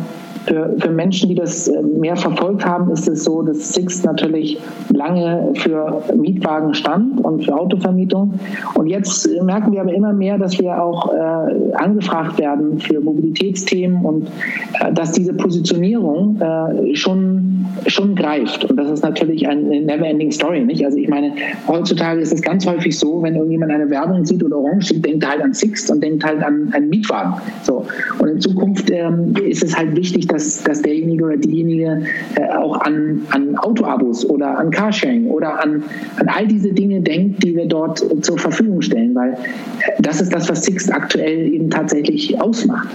für, 0.46 0.74
für 0.78 0.90
Menschen, 0.90 1.28
die 1.28 1.34
das 1.34 1.68
äh, 1.68 1.82
mehr 1.82 2.16
verfolgt 2.16 2.64
haben, 2.64 2.90
ist 2.92 3.08
es 3.08 3.24
so, 3.24 3.42
dass 3.42 3.72
Sixt 3.72 4.04
natürlich 4.04 4.58
lange 4.90 5.52
für 5.54 6.02
Mietwagen 6.16 6.74
stand 6.74 7.24
und 7.24 7.44
für 7.44 7.56
Autovermietung. 7.56 8.34
Und 8.74 8.86
jetzt 8.86 9.28
merken 9.42 9.72
wir 9.72 9.80
aber 9.80 9.92
immer 9.92 10.12
mehr, 10.12 10.38
dass 10.38 10.58
wir 10.58 10.82
auch 10.82 11.12
äh, 11.12 11.72
angefragt 11.74 12.38
werden 12.38 12.78
für 12.78 13.00
Mobilitätsthemen 13.00 14.04
und 14.04 14.28
äh, 14.80 14.92
dass 14.92 15.12
diese 15.12 15.34
Positionierung 15.34 16.40
äh, 16.40 16.94
schon, 16.94 17.66
schon 17.86 18.14
greift. 18.14 18.64
Und 18.64 18.76
das 18.76 18.90
ist 18.90 19.02
natürlich 19.02 19.48
eine 19.48 19.80
never-ending 19.80 20.30
Story. 20.30 20.64
Nicht? 20.64 20.84
Also 20.84 20.98
ich 20.98 21.08
meine, 21.08 21.32
heutzutage 21.66 22.20
ist 22.20 22.32
es 22.32 22.42
ganz 22.42 22.66
häufig 22.66 22.98
so, 22.98 23.22
wenn 23.22 23.34
irgendjemand 23.34 23.72
eine 23.72 23.88
Werbung 23.90 24.24
sieht 24.24 24.44
oder 24.44 24.58
Orange 24.58 24.88
sieht, 24.88 25.04
denkt 25.04 25.24
er 25.24 25.30
halt 25.30 25.42
an 25.42 25.52
Sixt 25.54 25.90
und 25.90 26.02
denkt 26.02 26.24
halt 26.24 26.42
an 26.42 26.68
einen 26.72 26.88
Mietwagen. 26.88 27.34
So. 27.62 27.86
Und 28.18 28.28
in 28.28 28.40
Zukunft 28.40 28.90
ähm, 28.90 29.34
ist 29.44 29.62
es 29.64 29.76
halt 29.76 29.96
wichtig, 29.96 30.28
dass, 30.34 30.62
dass 30.62 30.82
derjenige 30.82 31.24
oder 31.24 31.36
diejenige 31.36 32.02
äh, 32.34 32.54
auch 32.54 32.80
an, 32.80 33.22
an 33.30 33.56
Autoabos 33.56 34.28
oder 34.28 34.58
an 34.58 34.70
Carsharing 34.70 35.26
oder 35.26 35.62
an, 35.62 35.82
an 36.16 36.28
all 36.28 36.46
diese 36.46 36.72
Dinge 36.72 37.00
denkt, 37.00 37.42
die 37.42 37.54
wir 37.54 37.66
dort 37.66 38.04
zur 38.24 38.38
Verfügung 38.38 38.82
stellen, 38.82 39.14
weil 39.14 39.32
äh, 39.32 40.02
das 40.02 40.20
ist 40.20 40.34
das, 40.34 40.48
was 40.48 40.64
Sixt 40.64 40.92
aktuell 40.92 41.52
eben 41.52 41.70
tatsächlich 41.70 42.40
ausmacht. 42.40 42.88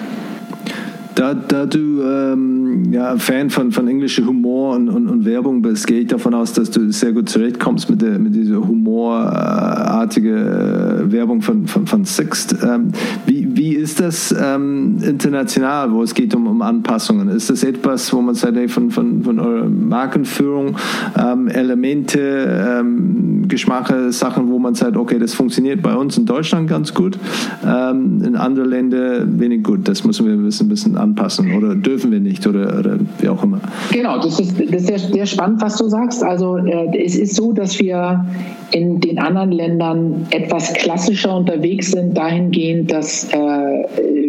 Da, 1.20 1.34
da 1.34 1.66
du 1.66 2.02
ähm, 2.02 2.94
ja, 2.94 3.18
Fan 3.18 3.50
von, 3.50 3.74
von 3.74 3.90
englischem 3.90 4.26
Humor 4.26 4.76
und, 4.76 4.88
und, 4.88 5.10
und, 5.10 5.26
Werbung 5.26 5.62
bist, 5.62 5.86
gehe 5.86 6.00
ich 6.02 6.08
davon 6.08 6.34
aus, 6.34 6.54
dass 6.54 6.72
du 6.72 6.90
sehr 6.94 7.12
gut 7.12 7.28
zurechtkommst 7.28 7.90
mit, 7.90 8.02
der, 8.02 8.18
mit 8.18 8.34
dieser 8.34 8.66
humorartige 8.66 10.30
äh, 10.30 11.12
Werbung 11.12 11.42
von, 11.42 11.68
von, 11.68 11.86
von 11.88 12.06
Sixt. 12.06 12.56
Ähm, 12.64 12.94
wie, 13.26 13.39
wie 13.56 13.76
ist 13.76 14.00
das 14.00 14.36
ähm, 14.38 14.98
international, 15.04 15.92
wo 15.92 16.04
es 16.04 16.14
geht 16.14 16.36
um, 16.36 16.48
um 16.48 16.62
Anpassungen? 16.62 17.30
Ist 17.30 17.50
das 17.50 17.64
etwas, 17.64 18.12
wo 18.14 18.22
man 18.22 18.36
sagt, 18.36 18.58
von, 18.72 18.92
von, 18.92 19.24
von 19.24 19.40
eurer 19.40 19.70
Markenführung 19.70 20.76
ähm, 21.18 21.48
Elemente, 21.48 22.20
ähm, 22.20 23.48
Geschmache, 23.48 24.12
Sachen, 24.12 24.50
wo 24.50 24.60
man 24.60 24.76
sagt, 24.76 24.98
okay, 24.98 25.20
das 25.20 25.34
funktioniert 25.34 25.82
bei 25.82 25.96
uns 25.96 26.18
in 26.18 26.26
Deutschland 26.26 26.70
ganz 26.70 26.94
gut, 26.94 27.18
ähm, 27.66 28.22
in 28.24 28.36
anderen 28.36 28.70
Ländern 28.70 29.40
wenig 29.40 29.64
gut. 29.64 29.88
Das 29.88 30.04
müssen 30.04 30.26
wir 30.26 30.34
ein 30.34 30.44
bisschen, 30.44 30.68
ein 30.68 30.70
bisschen 30.70 30.98
anpassen 30.98 31.56
oder 31.56 31.76
dürfen 31.76 32.12
wir 32.12 32.20
nicht 32.20 32.46
oder, 32.48 32.78
oder 32.80 33.00
wie 33.20 33.30
auch 33.30 33.44
immer. 33.44 33.60
Genau, 33.92 34.22
das 34.22 34.40
ist, 34.40 34.60
das 34.60 34.82
ist 34.82 34.88
sehr, 34.88 35.00
sehr 35.00 35.26
spannend, 35.26 35.62
was 35.62 35.78
du 35.78 35.88
sagst. 35.88 36.24
Also 36.24 36.58
äh, 36.58 37.04
es 37.04 37.16
ist 37.16 37.36
so, 37.36 37.54
dass 37.54 37.80
wir 37.80 38.26
in 38.72 39.00
den 39.00 39.18
anderen 39.20 39.52
Ländern 39.52 40.28
etwas 40.30 40.74
klassischer 40.74 41.36
unterwegs 41.36 41.92
sind, 41.92 42.16
dahingehend, 42.16 42.92
dass 42.92 43.26
äh, 43.34 43.38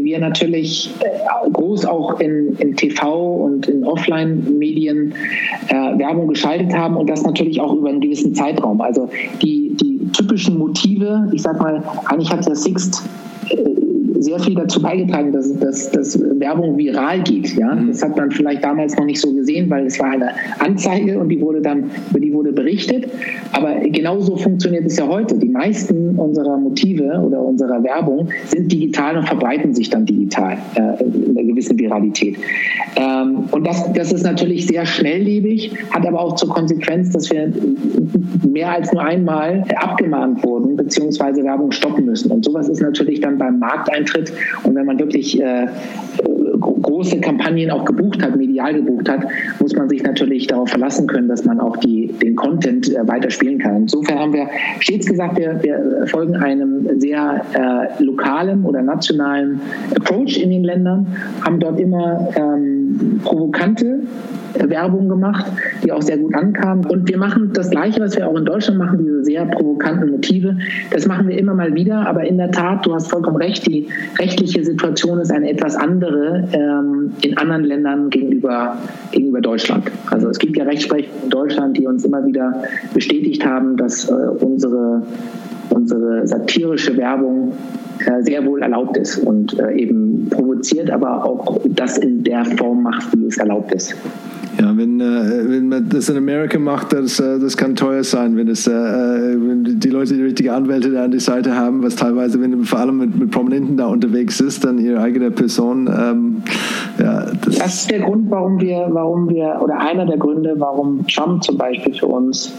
wir 0.02 0.18
natürlich 0.18 0.90
äh, 1.00 1.50
groß 1.50 1.84
auch 1.86 2.20
in, 2.20 2.56
in 2.58 2.76
TV 2.76 3.34
und 3.34 3.68
in 3.68 3.84
Offline-Medien 3.84 5.14
äh, 5.68 5.74
Werbung 5.98 6.28
geschaltet 6.28 6.72
haben 6.72 6.96
und 6.96 7.08
das 7.08 7.22
natürlich 7.22 7.60
auch 7.60 7.74
über 7.74 7.88
einen 7.88 8.00
gewissen 8.00 8.34
Zeitraum. 8.34 8.80
Also 8.80 9.08
die, 9.42 9.76
die 9.80 10.10
typischen 10.12 10.58
Motive, 10.58 11.28
ich 11.32 11.42
sag 11.42 11.60
mal, 11.60 11.82
eigentlich 12.06 12.30
hat 12.30 12.46
der 12.46 12.56
Sixt 12.56 13.04
äh, 13.50 13.79
sehr 14.20 14.38
viel 14.38 14.54
dazu 14.54 14.82
beigetragen, 14.82 15.32
dass, 15.32 15.58
dass, 15.58 15.90
dass 15.90 16.20
Werbung 16.38 16.76
viral 16.76 17.22
geht. 17.22 17.56
Ja? 17.56 17.74
Mhm. 17.74 17.88
Das 17.88 18.02
hat 18.02 18.16
man 18.16 18.30
vielleicht 18.30 18.64
damals 18.64 18.96
noch 18.96 19.04
nicht 19.04 19.20
so 19.20 19.32
gesehen, 19.32 19.68
weil 19.70 19.86
es 19.86 19.98
war 19.98 20.10
eine 20.10 20.30
Anzeige 20.58 21.18
und 21.18 21.28
die 21.28 21.40
wurde 21.40 21.60
dann, 21.60 21.90
über 22.10 22.20
die 22.20 22.32
wurde 22.32 22.52
berichtet. 22.52 23.08
Aber 23.52 23.76
genauso 23.80 24.36
funktioniert 24.36 24.86
es 24.86 24.96
ja 24.96 25.08
heute. 25.08 25.38
Die 25.38 25.48
meisten 25.48 26.18
unserer 26.18 26.56
Motive 26.56 27.22
oder 27.24 27.40
unserer 27.40 27.82
Werbung 27.82 28.28
sind 28.48 28.70
digital 28.70 29.16
und 29.16 29.26
verbreiten 29.26 29.74
sich 29.74 29.90
dann 29.90 30.06
digital 30.06 30.58
äh, 30.74 31.02
in 31.02 31.36
einer 31.36 31.46
gewissen 31.46 31.78
Viralität. 31.78 32.36
Ähm, 32.96 33.44
und 33.50 33.66
das, 33.66 33.92
das 33.92 34.12
ist 34.12 34.24
natürlich 34.24 34.66
sehr 34.66 34.86
schnelllebig, 34.86 35.72
hat 35.90 36.06
aber 36.06 36.20
auch 36.20 36.34
zur 36.36 36.50
Konsequenz, 36.50 37.10
dass 37.10 37.30
wir 37.30 37.52
mehr 38.48 38.72
als 38.72 38.92
nur 38.92 39.02
einmal 39.02 39.64
abgemahnt 39.76 40.42
wurden, 40.44 40.76
beziehungsweise 40.76 41.42
Werbung 41.44 41.72
stoppen 41.72 42.04
müssen. 42.04 42.30
Und 42.30 42.44
sowas 42.44 42.68
ist 42.68 42.80
natürlich 42.80 43.20
dann 43.20 43.38
beim 43.38 43.58
Markteintritt 43.58 44.09
und 44.64 44.74
wenn 44.74 44.86
man 44.86 44.98
wirklich 44.98 45.40
äh, 45.40 45.66
große 46.82 47.20
Kampagnen 47.20 47.70
auch 47.70 47.84
gebucht 47.84 48.22
hat, 48.22 48.36
medial 48.36 48.74
gebucht 48.74 49.08
hat, 49.08 49.26
muss 49.60 49.74
man 49.74 49.88
sich 49.88 50.02
natürlich 50.02 50.46
darauf 50.46 50.68
verlassen 50.68 51.06
können, 51.06 51.28
dass 51.28 51.44
man 51.44 51.60
auch 51.60 51.76
die, 51.76 52.08
den 52.22 52.36
Content 52.36 52.94
äh, 52.94 53.06
weiter 53.06 53.28
kann. 53.58 53.76
Insofern 53.82 54.18
haben 54.18 54.32
wir 54.32 54.48
stets 54.80 55.06
gesagt, 55.06 55.38
wir, 55.38 55.62
wir 55.62 56.06
folgen 56.06 56.36
einem 56.36 57.00
sehr 57.00 57.42
äh, 57.54 58.02
lokalen 58.02 58.64
oder 58.64 58.82
nationalen 58.82 59.60
Approach 59.94 60.38
in 60.42 60.50
den 60.50 60.64
Ländern, 60.64 61.06
haben 61.44 61.60
dort 61.60 61.78
immer 61.80 62.28
ähm, 62.36 63.20
provokante 63.24 64.00
Werbung 64.54 65.08
gemacht, 65.08 65.46
die 65.84 65.92
auch 65.92 66.02
sehr 66.02 66.18
gut 66.18 66.34
ankam. 66.34 66.80
Und 66.86 67.08
wir 67.08 67.18
machen 67.18 67.50
das 67.54 67.70
Gleiche, 67.70 68.00
was 68.00 68.16
wir 68.16 68.28
auch 68.28 68.36
in 68.36 68.44
Deutschland 68.44 68.78
machen, 68.78 68.98
diese 68.98 69.24
sehr 69.24 69.44
provokanten 69.46 70.10
Motive. 70.10 70.56
Das 70.90 71.06
machen 71.06 71.28
wir 71.28 71.38
immer 71.38 71.54
mal 71.54 71.74
wieder, 71.74 72.06
aber 72.06 72.24
in 72.24 72.36
der 72.36 72.50
Tat, 72.50 72.84
du 72.86 72.94
hast 72.94 73.08
vollkommen 73.08 73.36
recht, 73.36 73.66
die 73.66 73.88
rechtliche 74.18 74.64
Situation 74.64 75.18
ist 75.20 75.32
eine 75.32 75.50
etwas 75.50 75.76
andere 75.76 76.48
ähm, 76.70 77.12
in 77.22 77.36
anderen 77.36 77.64
Ländern 77.64 78.10
gegenüber, 78.10 78.78
gegenüber 79.10 79.40
Deutschland. 79.40 79.90
Also 80.10 80.28
es 80.28 80.38
gibt 80.38 80.56
ja 80.56 80.64
Rechtsprechung 80.64 81.12
in 81.24 81.30
Deutschland, 81.30 81.76
die 81.76 81.86
uns 81.86 82.04
immer 82.04 82.24
wieder 82.24 82.62
bestätigt 82.94 83.44
haben, 83.44 83.76
dass 83.76 84.08
äh, 84.08 84.12
unsere, 84.12 85.02
unsere 85.70 86.26
satirische 86.26 86.96
Werbung 86.96 87.52
äh, 88.06 88.22
sehr 88.22 88.44
wohl 88.46 88.62
erlaubt 88.62 88.96
ist 88.96 89.18
und 89.18 89.58
äh, 89.58 89.72
eben 89.72 90.28
provoziert, 90.30 90.90
aber 90.90 91.24
auch 91.24 91.60
das 91.68 91.98
in 91.98 92.24
der 92.24 92.44
Form 92.44 92.82
macht, 92.82 93.08
wie 93.16 93.26
es 93.26 93.38
erlaubt 93.38 93.72
ist. 93.72 93.94
Ja, 94.60 94.76
wenn, 94.76 95.00
äh, 95.00 95.48
wenn 95.48 95.68
man 95.68 95.88
das 95.88 96.10
in 96.10 96.18
Amerika 96.18 96.58
macht, 96.58 96.92
das, 96.92 97.18
äh, 97.18 97.38
das 97.38 97.56
kann 97.56 97.76
teuer 97.76 98.04
sein, 98.04 98.36
wenn, 98.36 98.48
es, 98.48 98.66
äh, 98.66 98.70
wenn 98.70 99.80
die 99.80 99.88
Leute 99.88 100.14
die 100.14 100.22
richtigen 100.22 100.50
Anwälte 100.50 100.90
da 100.90 101.04
an 101.04 101.12
die 101.12 101.20
Seite 101.20 101.56
haben, 101.56 101.82
was 101.82 101.96
teilweise, 101.96 102.38
wenn 102.42 102.52
du 102.52 102.62
vor 102.64 102.80
allem 102.80 102.98
mit, 102.98 103.18
mit 103.18 103.30
Prominenten 103.30 103.78
da 103.78 103.86
unterwegs 103.86 104.38
ist, 104.38 104.62
dann 104.64 104.76
ihre 104.78 105.00
eigene 105.00 105.30
Person. 105.30 105.86
Ähm, 105.86 106.42
ja, 106.98 107.26
das, 107.42 107.56
das 107.56 107.74
ist 107.74 107.90
der 107.90 108.00
Grund, 108.00 108.30
warum 108.30 108.60
wir, 108.60 108.86
warum 108.90 109.30
wir, 109.30 109.60
oder 109.62 109.78
einer 109.78 110.04
der 110.04 110.18
Gründe, 110.18 110.54
warum 110.58 111.06
Trump 111.06 111.42
zum 111.42 111.56
Beispiel 111.56 111.94
für 111.94 112.08
uns 112.08 112.52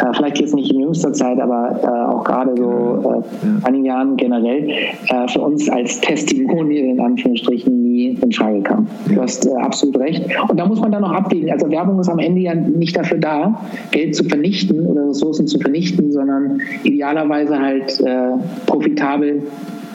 äh, 0.00 0.12
vielleicht 0.14 0.38
jetzt 0.38 0.54
nicht 0.54 0.70
in 0.70 0.78
jüngster 0.78 1.12
Zeit, 1.12 1.40
aber 1.40 1.80
äh, 1.82 2.14
auch 2.14 2.22
gerade 2.22 2.54
so 2.56 2.62
äh, 3.02 3.46
ja. 3.46 3.66
einigen 3.66 3.84
Jahren 3.84 4.16
generell, 4.16 4.68
äh, 4.68 5.28
für 5.28 5.40
uns 5.40 5.68
als 5.68 6.00
Testimonial 6.00 6.84
in 6.84 7.00
Anführungsstrichen 7.00 7.87
nie 7.98 8.18
in 8.20 8.32
Frage 8.32 8.62
kam. 8.62 8.86
Du 9.08 9.20
hast 9.20 9.46
äh, 9.46 9.54
absolut 9.54 9.98
recht. 9.98 10.24
Und 10.48 10.58
da 10.58 10.66
muss 10.66 10.80
man 10.80 10.92
dann 10.92 11.02
noch 11.02 11.12
abwägen. 11.12 11.50
Also 11.50 11.70
Werbung 11.70 12.00
ist 12.00 12.08
am 12.08 12.18
Ende 12.18 12.40
ja 12.40 12.54
nicht 12.54 12.96
dafür 12.96 13.18
da, 13.18 13.60
Geld 13.90 14.14
zu 14.14 14.24
vernichten 14.24 14.86
oder 14.86 15.08
Ressourcen 15.08 15.46
zu 15.46 15.58
vernichten, 15.58 16.12
sondern 16.12 16.60
idealerweise 16.84 17.58
halt 17.58 18.00
äh, 18.00 18.30
profitabel 18.66 19.42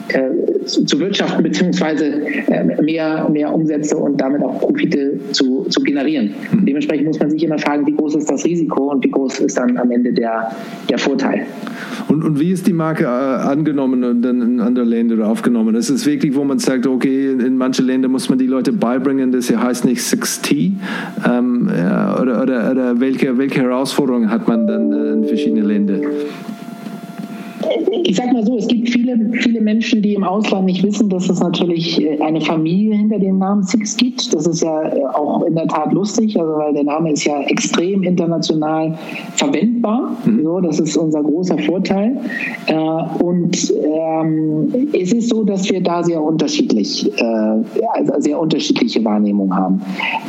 äh, 0.08 0.64
zu, 0.66 0.84
zu, 0.84 1.00
wirtschaften 1.00 1.42
beziehungsweise 1.42 2.04
äh, 2.04 2.82
mehr, 2.82 3.28
mehr 3.30 3.52
Umsätze 3.52 3.96
und 3.96 4.20
damit 4.20 4.42
auch 4.42 4.60
Profite 4.60 5.18
zu, 5.32 5.64
zu 5.68 5.80
generieren. 5.82 6.34
Mhm. 6.52 6.66
Dementsprechend 6.66 7.06
muss 7.06 7.18
man 7.18 7.30
sich 7.30 7.42
immer 7.42 7.58
fragen, 7.58 7.86
wie 7.86 7.92
groß 7.92 8.16
ist 8.16 8.30
das 8.30 8.44
Risiko 8.44 8.90
und 8.92 9.04
wie 9.04 9.10
groß 9.10 9.40
ist 9.40 9.56
dann 9.56 9.76
am 9.78 9.90
Ende 9.90 10.12
der, 10.12 10.50
der 10.88 10.98
Vorteil. 10.98 11.46
Und, 12.08 12.22
und 12.22 12.38
wie 12.38 12.52
ist 12.52 12.66
die 12.66 12.72
Marke 12.72 13.04
äh, 13.04 13.06
angenommen 13.06 14.04
und 14.04 14.22
dann 14.22 14.42
in 14.42 14.60
andere 14.60 14.84
Länder 14.84 15.26
aufgenommen? 15.26 15.74
Ist 15.74 15.90
es 15.90 16.06
wirklich, 16.06 16.34
wo 16.34 16.44
man 16.44 16.58
sagt, 16.58 16.86
okay, 16.86 17.30
in 17.30 17.56
manche 17.56 17.82
Länder 17.82 18.08
muss 18.08 18.28
man 18.28 18.38
die 18.38 18.46
Leute 18.46 18.72
beibringen, 18.72 19.32
das 19.32 19.48
hier 19.48 19.62
heißt 19.62 19.84
nicht 19.84 20.00
6T? 20.00 20.72
Ähm, 21.26 21.70
ja, 21.74 22.20
oder 22.20 22.42
oder, 22.42 22.70
oder 22.70 23.00
welche, 23.00 23.36
welche 23.38 23.62
Herausforderungen 23.62 24.30
hat 24.30 24.48
man 24.48 24.66
dann 24.66 24.92
in 24.92 25.24
verschiedenen 25.24 25.64
Ländern? 25.64 26.00
Ich 28.04 28.16
sag 28.16 28.32
mal 28.32 28.44
so, 28.44 28.56
es 28.56 28.66
gibt 28.68 28.88
viele, 28.90 29.18
viele 29.40 29.60
Menschen, 29.60 30.02
die 30.02 30.14
im 30.14 30.24
Ausland 30.24 30.66
nicht 30.66 30.82
wissen, 30.82 31.08
dass 31.08 31.28
es 31.28 31.40
natürlich 31.40 32.00
äh, 32.02 32.20
eine 32.20 32.40
Familie 32.40 32.94
hinter 32.94 33.18
dem 33.18 33.38
Namen 33.38 33.62
Six 33.62 33.96
gibt. 33.96 34.34
Das 34.34 34.46
ist 34.46 34.62
ja 34.62 34.82
äh, 34.82 35.04
auch 35.06 35.42
in 35.42 35.54
der 35.54 35.66
Tat 35.66 35.92
lustig, 35.92 36.38
also 36.38 36.52
weil 36.56 36.74
der 36.74 36.84
Name 36.84 37.12
ist 37.12 37.24
ja 37.24 37.40
extrem 37.42 38.02
international 38.02 38.98
verwendbar. 39.34 40.16
Mhm. 40.24 40.42
So, 40.42 40.60
das 40.60 40.80
ist 40.80 40.96
unser 40.96 41.22
großer 41.22 41.58
Vorteil. 41.58 42.16
Äh, 42.66 42.74
und 43.22 43.72
ähm, 43.84 44.88
es 44.92 45.12
ist 45.12 45.28
so, 45.28 45.44
dass 45.44 45.70
wir 45.70 45.82
da 45.82 46.02
sehr 46.02 46.22
unterschiedlich, 46.22 47.10
äh, 47.18 47.24
also 47.24 48.12
sehr 48.18 48.38
unterschiedliche 48.38 49.04
Wahrnehmungen 49.04 49.56
haben. 49.56 49.80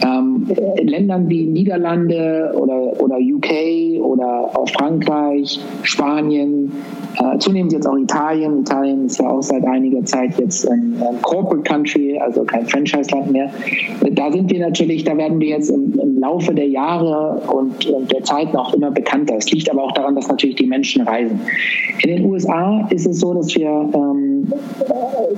Ähm, 0.03 0.47
in 0.77 0.87
Ländern 0.87 1.29
wie 1.29 1.45
Niederlande 1.45 2.53
oder, 2.55 3.01
oder 3.01 3.17
UK 3.17 4.01
oder 4.01 4.49
auch 4.53 4.69
Frankreich, 4.69 5.59
Spanien, 5.83 6.71
äh, 7.17 7.37
zunehmend 7.39 7.73
jetzt 7.73 7.87
auch 7.87 7.97
Italien. 7.97 8.61
Italien 8.61 9.05
ist 9.05 9.19
ja 9.19 9.29
auch 9.29 9.41
seit 9.41 9.65
einiger 9.65 10.03
Zeit 10.05 10.37
jetzt 10.39 10.69
ein, 10.69 10.95
ein 11.01 11.21
Corporate 11.21 11.63
Country, 11.63 12.17
also 12.17 12.43
kein 12.43 12.65
Franchise-Land 12.65 13.31
mehr. 13.31 13.49
Da 14.11 14.31
sind 14.31 14.51
wir 14.51 14.59
natürlich, 14.59 15.03
da 15.03 15.15
werden 15.17 15.39
wir 15.39 15.49
jetzt 15.49 15.69
im, 15.69 15.97
im 15.99 16.19
Laufe 16.19 16.53
der 16.53 16.67
Jahre 16.67 17.41
und, 17.51 17.85
und 17.85 18.11
der 18.11 18.23
Zeit 18.23 18.53
noch 18.53 18.73
immer 18.73 18.91
bekannter. 18.91 19.35
Es 19.37 19.51
liegt 19.51 19.69
aber 19.71 19.83
auch 19.83 19.91
daran, 19.93 20.15
dass 20.15 20.27
natürlich 20.27 20.55
die 20.55 20.67
Menschen 20.67 21.03
reisen. 21.03 21.39
In 22.03 22.15
den 22.15 22.25
USA 22.25 22.87
ist 22.89 23.05
es 23.05 23.19
so, 23.19 23.33
dass 23.33 23.55
wir 23.55 23.89
ähm, 23.93 24.51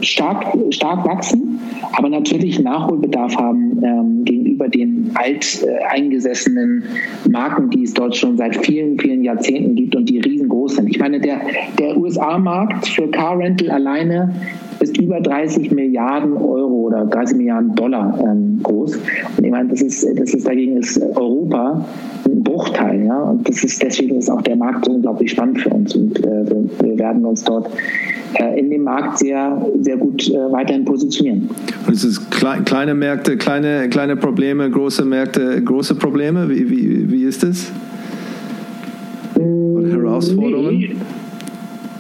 stark, 0.01 0.45
stark 0.71 1.05
wachsen, 1.05 1.59
aber 1.97 2.09
natürlich 2.09 2.59
Nachholbedarf 2.59 3.35
haben 3.35 3.81
ähm, 3.83 4.25
gegenüber 4.57 4.69
den 4.69 5.11
alteingesessenen 5.13 6.83
Marken, 7.29 7.69
die 7.69 7.83
es 7.83 7.93
dort 7.93 8.15
schon 8.15 8.37
seit 8.37 8.55
vielen, 8.65 8.99
vielen 8.99 9.23
Jahrzehnten 9.23 9.75
gibt 9.75 9.95
und 9.95 10.09
die 10.09 10.19
riesengroß 10.19 10.75
sind. 10.75 10.89
Ich 10.89 10.99
meine, 10.99 11.19
der, 11.19 11.41
der 11.79 11.97
USA-Markt 11.97 12.87
für 12.87 13.09
Car 13.09 13.37
Rental 13.37 13.71
alleine 13.71 14.33
ist 14.79 14.97
über 14.97 15.19
30 15.19 15.71
Milliarden 15.71 16.33
Euro 16.33 16.87
oder 16.87 17.05
30 17.05 17.37
Milliarden 17.37 17.75
Dollar 17.75 18.19
ähm, 18.23 18.59
groß. 18.61 18.95
Und 19.37 19.45
ich 19.45 19.51
meine, 19.51 19.69
das 19.69 19.81
ist, 19.81 20.05
das 20.19 20.33
ist 20.33 20.47
dagegen 20.47 20.77
ist 20.77 21.01
Europa 21.15 21.85
ein 22.31 22.43
Bruchteil, 22.43 23.05
ja. 23.05 23.21
Und 23.23 23.47
das 23.47 23.63
ist 23.63 23.81
deswegen 23.81 24.17
ist 24.17 24.29
auch 24.29 24.41
der 24.41 24.55
Markt 24.55 24.85
so 24.85 24.91
unglaublich 24.91 25.31
spannend 25.31 25.61
für 25.61 25.69
uns. 25.69 25.95
Und 25.95 26.19
äh, 26.19 26.45
wir 26.83 26.97
werden 26.97 27.25
uns 27.25 27.43
dort 27.43 27.69
äh, 28.33 28.59
in 28.59 28.69
dem 28.69 28.83
Markt 28.83 29.19
sehr, 29.19 29.65
sehr 29.81 29.97
gut 29.97 30.29
äh, 30.29 30.51
weiterhin 30.51 30.85
positionieren. 30.85 31.49
Und 31.85 31.93
es 31.93 32.03
ist 32.03 32.29
klein, 32.31 32.65
kleine 32.65 32.93
Märkte, 32.93 33.37
kleine, 33.37 33.89
kleine 33.89 34.15
Probleme, 34.15 34.69
große 34.69 35.05
Märkte, 35.05 35.61
große 35.63 35.95
Probleme. 35.95 36.49
Wie, 36.49 36.69
wie, 36.69 37.11
wie 37.11 37.23
ist 37.23 37.43
es? 37.43 37.71
Oder 39.35 39.89
Herausforderungen? 39.89 40.77
Nee. 40.77 40.95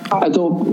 Also 0.09 0.65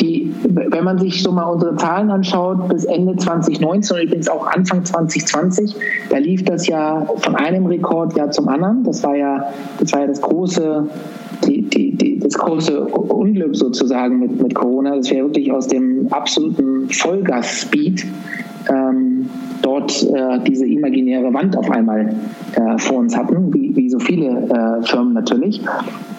die, 0.00 0.34
wenn 0.44 0.84
man 0.84 0.98
sich 0.98 1.22
so 1.22 1.32
mal 1.32 1.44
unsere 1.44 1.76
Zahlen 1.76 2.10
anschaut, 2.10 2.68
bis 2.68 2.84
Ende 2.84 3.16
2019 3.16 3.96
und 3.96 4.02
übrigens 4.02 4.28
auch 4.28 4.46
Anfang 4.46 4.84
2020, 4.84 5.74
da 6.10 6.18
lief 6.18 6.44
das 6.44 6.66
ja 6.66 7.06
von 7.16 7.34
einem 7.34 7.66
Rekordjahr 7.66 8.30
zum 8.30 8.48
anderen. 8.48 8.84
Das 8.84 9.02
war 9.02 9.16
ja 9.16 9.52
das, 9.78 9.92
war 9.92 10.00
ja 10.00 10.06
das 10.06 10.20
große 10.20 10.88
die, 11.44 11.62
die, 11.62 11.92
die, 11.92 12.18
das 12.18 12.34
große 12.34 12.80
Unglück 12.80 13.54
sozusagen 13.56 14.18
mit, 14.18 14.42
mit 14.42 14.54
Corona, 14.54 14.96
dass 14.96 15.10
wir 15.10 15.24
wirklich 15.24 15.52
aus 15.52 15.68
dem 15.68 16.08
absoluten 16.10 16.88
Vollgas-Speed 16.90 18.06
ähm, 18.70 19.28
dort 19.66 20.00
äh, 20.04 20.38
diese 20.46 20.64
imaginäre 20.64 21.34
Wand 21.34 21.56
auf 21.58 21.68
einmal 21.72 22.14
äh, 22.54 22.78
vor 22.78 22.98
uns 22.98 23.16
hatten, 23.16 23.52
wie, 23.52 23.74
wie 23.74 23.90
so 23.90 23.98
viele 23.98 24.28
äh, 24.28 24.86
Firmen 24.86 25.12
natürlich. 25.12 25.60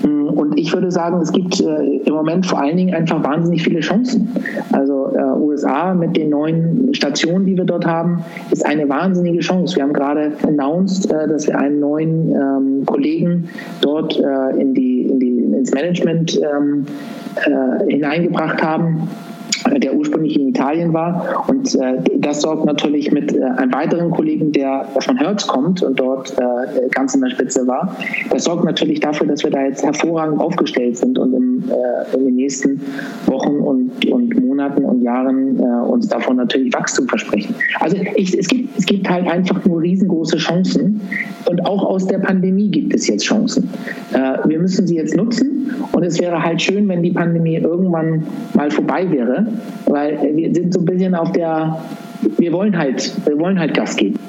Mm, 0.03 0.27
und 0.27 0.59
ich 0.59 0.73
würde 0.73 0.91
sagen, 0.91 1.21
es 1.21 1.31
gibt 1.31 1.61
äh, 1.61 2.01
im 2.03 2.13
Moment 2.13 2.45
vor 2.45 2.59
allen 2.59 2.75
Dingen 2.75 2.93
einfach 2.93 3.23
wahnsinnig 3.23 3.63
viele 3.63 3.79
Chancen. 3.79 4.27
Also 4.73 5.11
äh, 5.15 5.39
USA 5.39 5.93
mit 5.93 6.17
den 6.17 6.31
neuen 6.31 6.93
Stationen, 6.93 7.45
die 7.45 7.55
wir 7.55 7.63
dort 7.63 7.85
haben, 7.85 8.21
ist 8.51 8.65
eine 8.65 8.89
wahnsinnige 8.89 9.39
Chance. 9.39 9.77
Wir 9.77 9.83
haben 9.83 9.93
gerade 9.93 10.33
announced, 10.45 11.09
äh, 11.09 11.25
dass 11.29 11.47
wir 11.47 11.57
einen 11.57 11.79
neuen 11.79 12.31
ähm, 12.31 12.85
Kollegen 12.85 13.47
dort 13.79 14.21
in 14.57 14.73
die, 14.73 15.03
in 15.03 15.19
die, 15.19 15.57
ins 15.57 15.73
Management 15.73 16.39
ähm, 16.41 16.85
hineingebracht 17.87 18.61
haben 18.61 19.07
der 19.75 19.93
ursprünglich 19.93 20.39
in 20.39 20.49
Italien 20.49 20.93
war. 20.93 21.45
Und 21.47 21.75
äh, 21.75 21.97
das 22.17 22.41
sorgt 22.41 22.65
natürlich 22.65 23.11
mit 23.11 23.33
äh, 23.33 23.43
einem 23.43 23.73
weiteren 23.73 24.11
Kollegen, 24.11 24.51
der 24.51 24.85
von 24.99 25.17
Hertz 25.17 25.47
kommt 25.47 25.83
und 25.83 25.99
dort 25.99 26.33
äh, 26.37 26.87
ganz 26.89 27.15
in 27.15 27.21
der 27.21 27.29
Spitze 27.29 27.67
war, 27.67 27.95
das 28.29 28.43
sorgt 28.43 28.63
natürlich 28.63 28.99
dafür, 28.99 29.27
dass 29.27 29.43
wir 29.43 29.51
da 29.51 29.63
jetzt 29.63 29.83
hervorragend 29.83 30.39
aufgestellt 30.39 30.97
sind 30.97 31.17
und 31.17 31.33
äh, 31.69 32.15
in 32.15 32.25
den 32.25 32.35
nächsten 32.35 32.81
Wochen 33.25 33.57
und, 33.59 34.05
und 34.11 34.45
Monaten 34.45 34.85
und 34.85 35.01
Jahren 35.01 35.59
äh, 35.59 35.63
uns 35.63 36.07
davon 36.07 36.37
natürlich 36.37 36.73
Wachstum 36.73 37.07
versprechen. 37.07 37.55
Also 37.79 37.97
ich, 38.15 38.37
es, 38.37 38.47
gibt, 38.47 38.77
es 38.77 38.85
gibt 38.85 39.09
halt 39.09 39.27
einfach 39.27 39.63
nur 39.65 39.81
riesengroße 39.81 40.37
Chancen 40.37 41.01
und 41.49 41.65
auch 41.65 41.83
aus 41.83 42.07
der 42.07 42.19
Pandemie 42.19 42.69
gibt 42.69 42.93
es 42.93 43.07
jetzt 43.07 43.25
Chancen. 43.25 43.69
Äh, 44.13 44.47
wir 44.47 44.59
müssen 44.59 44.87
sie 44.87 44.95
jetzt 44.95 45.15
nutzen 45.15 45.71
und 45.91 46.03
es 46.03 46.19
wäre 46.19 46.41
halt 46.41 46.61
schön, 46.61 46.87
wenn 46.87 47.03
die 47.03 47.11
Pandemie 47.11 47.57
irgendwann 47.57 48.23
mal 48.53 48.71
vorbei 48.71 49.09
wäre 49.11 49.47
weil 49.89 50.35
wir 50.35 50.53
sind 50.53 50.73
so 50.73 50.79
ein 50.79 50.85
bisschen 50.85 51.15
auf 51.15 51.31
der, 51.31 51.77
wir 52.37 52.51
wollen 52.51 52.77
halt, 52.77 53.13
wir 53.25 53.37
wollen 53.37 53.59
halt 53.59 53.73
Gas 53.73 53.95
geben. 53.95 54.19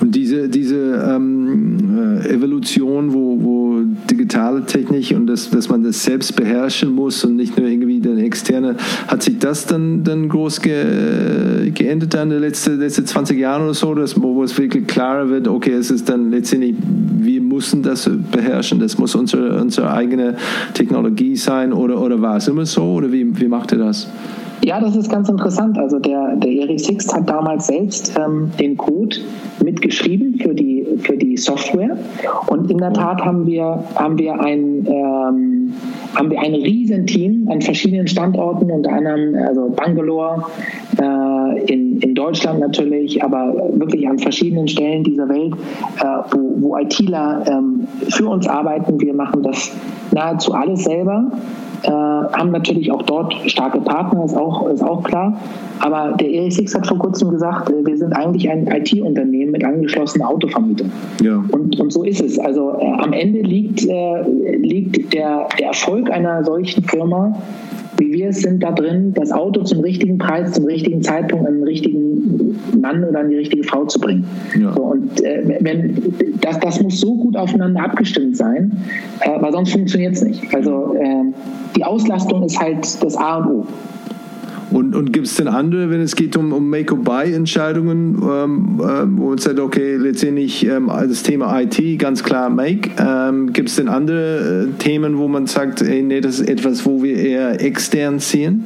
Und 0.00 0.14
diese, 0.14 0.48
diese 0.48 0.76
ähm, 1.08 2.20
äh, 2.24 2.28
Evolution, 2.34 3.12
wo, 3.12 3.38
wo 3.40 3.80
digitale 4.10 4.64
Technik 4.64 5.12
und 5.14 5.26
das, 5.26 5.50
dass 5.50 5.68
man 5.68 5.82
das 5.82 6.02
selbst 6.02 6.36
beherrschen 6.36 6.94
muss 6.94 7.24
und 7.24 7.36
nicht 7.36 7.56
nur 7.58 7.68
irgendwie 7.68 8.00
den 8.00 8.18
externe, 8.18 8.76
hat 9.06 9.22
sich 9.22 9.38
das 9.38 9.66
dann, 9.66 10.04
dann 10.04 10.28
groß 10.28 10.60
ge, 10.60 11.70
geändert 11.74 12.14
in 12.14 12.30
den 12.30 12.40
letzten, 12.40 12.78
letzten 12.78 13.06
20 13.06 13.38
Jahren 13.38 13.62
oder 13.62 13.74
so, 13.74 13.94
dass, 13.94 14.20
wo 14.20 14.42
es 14.42 14.56
wirklich 14.58 14.86
klarer 14.86 15.28
wird, 15.28 15.48
okay, 15.48 15.72
es 15.72 15.90
ist 15.90 16.08
dann 16.08 16.30
letztendlich, 16.30 16.74
wir 17.20 17.40
müssen 17.40 17.82
das 17.82 18.10
beherrschen, 18.30 18.80
das 18.80 18.98
muss 18.98 19.14
unsere, 19.14 19.60
unsere 19.60 19.92
eigene 19.92 20.36
Technologie 20.74 21.36
sein 21.36 21.72
oder, 21.72 22.00
oder 22.00 22.20
war 22.20 22.36
es 22.36 22.48
immer 22.48 22.66
so 22.66 22.82
oder 22.94 23.12
wie, 23.12 23.38
wie 23.40 23.48
macht 23.48 23.72
ihr 23.72 23.78
das? 23.78 24.08
Ja, 24.62 24.78
das 24.78 24.94
ist 24.94 25.10
ganz 25.10 25.28
interessant. 25.28 25.78
Also 25.78 25.98
der, 25.98 26.36
der 26.36 26.50
Erich 26.50 26.84
Sixt 26.84 27.14
hat 27.14 27.28
damals 27.28 27.66
selbst 27.66 28.14
ähm, 28.18 28.52
den 28.60 28.76
Code 28.76 29.16
mitgeschrieben 29.64 30.38
für 30.38 30.54
die, 30.54 30.86
für 30.98 31.16
die 31.16 31.36
Software. 31.38 31.96
Und 32.46 32.70
in 32.70 32.78
der 32.78 32.92
Tat 32.92 33.24
haben 33.24 33.46
wir, 33.46 33.82
haben 33.94 34.18
wir 34.18 34.38
ein, 34.38 34.86
ähm, 34.86 35.72
haben 36.14 36.30
wir 36.30 36.40
ein 36.40 36.54
Riesenteam 36.54 37.48
an 37.50 37.62
verschiedenen 37.62 38.06
Standorten, 38.06 38.70
unter 38.70 38.92
anderem 38.92 39.34
also 39.46 39.70
Bangalore, 39.70 40.44
äh, 41.00 41.72
in, 41.72 41.98
in 42.00 42.14
Deutschland 42.14 42.60
natürlich, 42.60 43.22
aber 43.24 43.54
wirklich 43.72 44.06
an 44.06 44.18
verschiedenen 44.18 44.68
Stellen 44.68 45.04
dieser 45.04 45.28
Welt, 45.28 45.54
äh, 46.00 46.04
wo, 46.32 46.54
wo 46.60 46.76
ITler 46.76 47.44
ähm, 47.46 47.86
für 48.10 48.28
uns 48.28 48.46
arbeiten. 48.46 49.00
Wir 49.00 49.14
machen 49.14 49.42
das 49.42 49.72
nahezu 50.12 50.52
alles 50.52 50.84
selber 50.84 51.30
äh, 51.82 51.90
haben 51.90 52.50
natürlich 52.50 52.90
auch 52.92 53.02
dort 53.02 53.34
starke 53.46 53.80
Partner, 53.80 54.24
ist 54.24 54.36
auch, 54.36 54.68
ist 54.68 54.82
auch 54.82 55.02
klar. 55.02 55.40
Aber 55.80 56.16
der 56.16 56.28
Erich 56.28 56.56
Six 56.56 56.74
hat 56.74 56.86
vor 56.86 56.98
kurzem 56.98 57.30
gesagt, 57.30 57.70
äh, 57.70 57.84
wir 57.84 57.96
sind 57.96 58.12
eigentlich 58.12 58.50
ein 58.50 58.66
IT-Unternehmen 58.66 59.52
mit 59.52 59.64
angeschlossener 59.64 60.28
Autovermietung. 60.28 60.90
Ja. 61.22 61.42
Und, 61.50 61.78
und 61.80 61.92
so 61.92 62.04
ist 62.04 62.20
es. 62.20 62.38
Also 62.38 62.74
äh, 62.78 62.92
am 62.98 63.12
Ende 63.12 63.40
liegt, 63.40 63.86
äh, 63.86 64.56
liegt 64.56 65.12
der, 65.14 65.48
der 65.58 65.68
Erfolg 65.68 66.10
einer 66.10 66.44
solchen 66.44 66.82
Firma 66.84 67.34
wie 68.00 68.12
wir 68.14 68.28
es 68.30 68.40
sind 68.40 68.62
da 68.62 68.72
drin, 68.72 69.12
das 69.14 69.30
Auto 69.30 69.62
zum 69.62 69.80
richtigen 69.80 70.16
Preis, 70.16 70.52
zum 70.52 70.64
richtigen 70.64 71.02
Zeitpunkt 71.02 71.46
an 71.46 71.56
den 71.56 71.64
richtigen 71.64 72.58
Mann 72.80 73.04
oder 73.04 73.20
an 73.20 73.28
die 73.28 73.36
richtige 73.36 73.62
Frau 73.62 73.84
zu 73.84 74.00
bringen. 74.00 74.24
Ja. 74.58 74.72
So, 74.72 74.82
und 74.82 75.22
äh, 75.22 75.58
wenn, 75.60 76.14
das, 76.40 76.58
das 76.60 76.82
muss 76.82 76.98
so 76.98 77.14
gut 77.14 77.36
aufeinander 77.36 77.84
abgestimmt 77.84 78.36
sein, 78.36 78.72
äh, 79.20 79.40
weil 79.40 79.52
sonst 79.52 79.72
funktioniert 79.72 80.14
es 80.14 80.22
nicht. 80.22 80.54
Also 80.54 80.96
äh, 80.98 81.24
die 81.76 81.84
Auslastung 81.84 82.42
ist 82.42 82.58
halt 82.58 83.02
das 83.02 83.16
A 83.16 83.36
und 83.38 83.46
O. 83.46 83.66
Und, 84.70 84.94
und 84.94 85.12
gibt 85.12 85.26
es 85.26 85.34
denn 85.34 85.48
andere, 85.48 85.90
wenn 85.90 86.00
es 86.00 86.14
geht 86.14 86.36
um, 86.36 86.52
um 86.52 86.70
Make-or-Buy-Entscheidungen, 86.70 88.22
ähm, 88.22 88.80
ähm, 88.80 89.18
wo 89.18 89.30
man 89.30 89.38
sagt, 89.38 89.58
okay, 89.58 89.96
letztendlich 89.96 90.64
ähm, 90.64 90.86
das 90.86 91.24
Thema 91.24 91.60
IT, 91.60 91.98
ganz 91.98 92.22
klar 92.22 92.50
Make. 92.50 92.90
Ähm, 92.96 93.52
gibt 93.52 93.68
es 93.68 93.76
denn 93.76 93.88
andere 93.88 94.68
äh, 94.68 94.78
Themen, 94.78 95.18
wo 95.18 95.26
man 95.26 95.46
sagt, 95.46 95.82
ey, 95.82 96.02
nee, 96.02 96.20
das 96.20 96.38
ist 96.38 96.48
etwas, 96.48 96.86
wo 96.86 97.02
wir 97.02 97.16
eher 97.16 97.60
extern 97.60 98.20
sehen? 98.20 98.64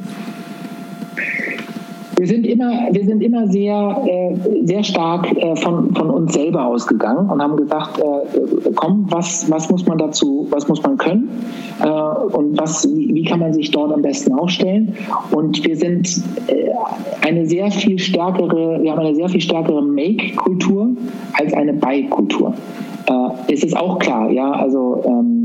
Wir 2.17 2.27
sind 2.27 2.45
immer, 2.45 2.71
wir 2.91 3.05
sind 3.05 3.21
immer 3.21 3.47
sehr, 3.47 4.03
äh, 4.05 4.65
sehr 4.65 4.83
stark 4.83 5.31
äh, 5.35 5.55
von, 5.55 5.93
von 5.93 6.09
uns 6.09 6.33
selber 6.33 6.65
ausgegangen 6.65 7.29
und 7.29 7.41
haben 7.41 7.57
gesagt, 7.57 7.99
äh, 7.99 8.71
komm, 8.75 9.05
was, 9.09 9.49
was 9.51 9.69
muss 9.69 9.85
man 9.85 9.97
dazu, 9.97 10.47
was 10.49 10.67
muss 10.67 10.81
man 10.83 10.97
können 10.97 11.29
äh, 11.81 11.87
und 11.87 12.57
was, 12.57 12.87
wie, 12.95 13.13
wie, 13.13 13.23
kann 13.23 13.39
man 13.39 13.53
sich 13.53 13.71
dort 13.71 13.91
am 13.93 14.01
besten 14.01 14.33
aufstellen? 14.33 14.95
Und 15.31 15.63
wir 15.65 15.75
sind 15.75 16.21
äh, 16.47 16.69
eine 17.21 17.45
sehr 17.45 17.69
viel 17.71 17.99
stärkere, 17.99 18.81
wir 18.81 18.91
haben 18.91 18.99
eine 18.99 19.15
sehr 19.15 19.29
viel 19.29 19.41
stärkere 19.41 19.81
Make-Kultur 19.81 20.89
als 21.33 21.53
eine 21.53 21.73
Buy-Kultur. 21.73 22.53
Äh, 23.07 23.53
es 23.53 23.63
ist 23.63 23.75
auch 23.75 23.99
klar, 23.99 24.31
ja, 24.31 24.51
also 24.51 25.03
ähm, 25.05 25.44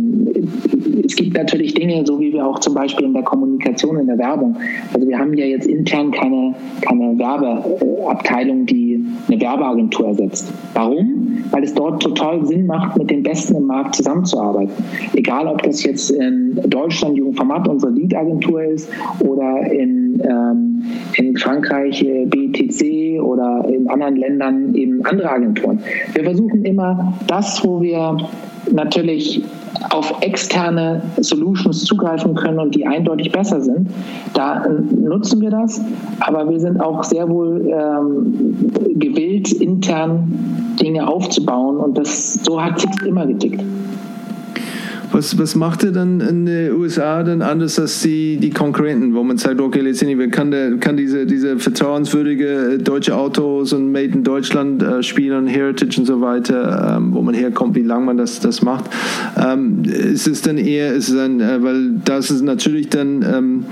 es 1.04 1.16
gibt 1.16 1.36
natürlich 1.36 1.74
Dinge, 1.74 2.04
so 2.06 2.20
wie 2.20 2.32
wir 2.32 2.46
auch 2.46 2.58
zum 2.58 2.74
Beispiel 2.74 3.06
in 3.06 3.12
der 3.12 3.22
Kommunikation, 3.22 3.98
in 3.98 4.06
der 4.06 4.18
Werbung. 4.18 4.56
Also 4.92 5.08
wir 5.08 5.18
haben 5.18 5.34
ja 5.34 5.44
jetzt 5.44 5.66
intern 5.66 6.11
keine, 6.11 6.54
keine 6.82 7.18
Werbeabteilung, 7.18 8.66
die 8.66 9.04
eine 9.28 9.40
Werbeagentur 9.40 10.08
ersetzt. 10.08 10.52
Warum? 10.74 11.38
Weil 11.50 11.64
es 11.64 11.74
dort 11.74 12.02
total 12.02 12.46
Sinn 12.46 12.66
macht, 12.66 12.96
mit 12.96 13.11
den 13.11 13.22
Besten 13.22 13.56
im 13.56 13.66
Markt 13.66 13.96
zusammenzuarbeiten. 13.96 14.72
Egal, 15.14 15.46
ob 15.46 15.62
das 15.62 15.82
jetzt 15.82 16.11
in 16.11 16.61
Deutschland 16.66 17.16
Jugendformat 17.16 17.68
unsere 17.68 17.92
Lead-Agentur 17.92 18.62
ist 18.62 18.88
oder 19.20 19.70
in, 19.72 20.20
ähm, 20.22 20.82
in 21.16 21.36
Frankreich 21.36 22.02
äh, 22.02 22.26
BTC 22.26 23.20
oder 23.22 23.64
in 23.68 23.88
anderen 23.88 24.16
Ländern 24.16 24.74
eben 24.74 25.04
andere 25.04 25.30
Agenturen. 25.30 25.80
Wir 26.14 26.24
versuchen 26.24 26.64
immer 26.64 27.14
das, 27.26 27.64
wo 27.64 27.80
wir 27.82 28.16
natürlich 28.72 29.42
auf 29.90 30.14
externe 30.20 31.02
Solutions 31.20 31.84
zugreifen 31.84 32.34
können 32.34 32.58
und 32.58 32.74
die 32.74 32.86
eindeutig 32.86 33.32
besser 33.32 33.60
sind, 33.60 33.88
da 34.34 34.66
nutzen 34.68 35.40
wir 35.40 35.50
das. 35.50 35.80
Aber 36.20 36.48
wir 36.48 36.60
sind 36.60 36.80
auch 36.80 37.04
sehr 37.04 37.28
wohl 37.28 37.68
ähm, 37.72 38.70
gewillt, 38.98 39.52
intern 39.52 40.76
Dinge 40.80 41.06
aufzubauen 41.06 41.78
und 41.78 41.98
das 41.98 42.34
so 42.44 42.62
hat 42.62 42.80
Six 42.80 43.02
immer 43.06 43.26
getickt. 43.26 43.62
Was, 45.12 45.36
was 45.38 45.54
macht 45.56 45.82
er 45.82 45.90
dann 45.90 46.20
in 46.20 46.46
den 46.46 46.72
USA 46.72 47.22
dann 47.22 47.42
anders 47.42 47.78
als 47.78 48.00
die, 48.00 48.36
die 48.36 48.50
Konkurrenten, 48.50 49.14
wo 49.14 49.22
man 49.22 49.38
sagt, 49.38 49.61
okay, 49.61 49.80
letztendlich 49.80 50.30
kann, 50.30 50.50
der, 50.50 50.76
kann 50.76 50.96
diese, 50.96 51.26
diese 51.26 51.58
vertrauenswürdige 51.58 52.78
deutsche 52.78 53.16
Autos 53.16 53.72
und 53.72 53.90
Made 53.90 54.12
in 54.12 54.24
Deutschland 54.24 54.82
äh, 54.82 55.02
spielen, 55.02 55.46
Heritage 55.46 56.00
und 56.00 56.06
so 56.06 56.20
weiter, 56.20 56.96
ähm, 56.96 57.12
wo 57.12 57.22
man 57.22 57.34
herkommt, 57.34 57.74
wie 57.74 57.82
lange 57.82 58.06
man 58.06 58.16
das, 58.16 58.40
das 58.40 58.62
macht. 58.62 58.84
Ähm, 59.36 59.82
ist 59.84 60.28
es 60.28 60.42
dann 60.42 60.58
eher, 60.58 60.92
ist 60.92 61.08
es 61.08 61.16
dann, 61.16 61.40
äh, 61.40 61.62
weil 61.62 61.92
das 62.04 62.30
ist 62.30 62.42
natürlich 62.42 62.88
dann 62.88 63.22
ähm, 63.22 63.64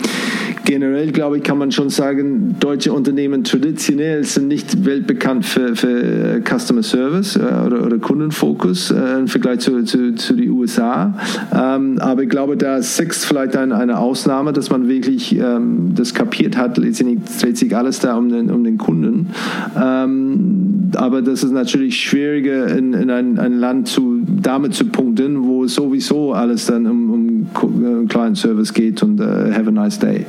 generell, 0.69 1.11
glaube 1.12 1.39
ich, 1.39 1.43
kann 1.43 1.57
man 1.57 1.73
schon 1.73 1.89
sagen, 1.89 2.57
deutsche 2.61 2.93
Unternehmen 2.93 3.43
traditionell 3.43 4.23
sind 4.25 4.49
nicht 4.49 4.85
weltbekannt 4.85 5.47
für, 5.47 5.75
für 5.75 6.43
Customer 6.43 6.83
Service 6.83 7.37
äh, 7.37 7.41
oder, 7.66 7.87
oder 7.87 7.97
Kundenfokus 7.97 8.91
äh, 8.91 9.19
im 9.19 9.29
Vergleich 9.29 9.61
zu, 9.61 9.83
zu, 9.85 10.14
zu 10.14 10.35
den 10.35 10.51
USA. 10.51 11.14
Ähm, 11.55 11.99
aber 12.01 12.25
ich 12.25 12.29
glaube, 12.29 12.59
da 12.59 12.77
ist 12.77 13.01
vielleicht 13.25 13.57
ein, 13.57 13.73
eine 13.73 13.99
Ausnahme, 13.99 14.53
dass 14.53 14.69
man 14.69 14.89
wirklich 14.89 15.35
ähm, 15.39 15.93
das 15.95 16.12
kapiert 16.12 16.59
hat. 16.59 16.77
Letztendlich 16.77 17.21
dreht 17.41 17.57
sich 17.57 17.75
alles 17.75 18.01
da 18.01 18.16
um 18.16 18.29
den, 18.29 18.51
um 18.51 18.62
den 18.62 18.77
Kunden. 18.77 19.29
Ähm, 19.75 20.91
aber 20.97 21.23
das 21.23 21.45
ist 21.45 21.53
natürlich 21.53 21.99
schwieriger, 21.99 22.77
in, 22.77 22.93
in 22.93 23.11
ein, 23.11 23.39
ein 23.39 23.55
Land 23.55 23.89
zu, 23.89 24.21
damit 24.27 24.75
zu 24.75 24.85
punkten, 24.85 25.45
wo 25.45 25.66
sowieso 25.66 26.35
alles 26.35 26.66
dann 26.66 26.87
um, 26.87 27.47
um 27.55 28.03
äh, 28.03 28.07
Client 28.07 28.37
Service 28.37 28.75
geht 28.75 29.03
und 29.03 29.19
uh, 29.19 29.51
have 29.51 29.66
a 29.66 29.71
nice 29.71 29.99
day. 29.99 30.27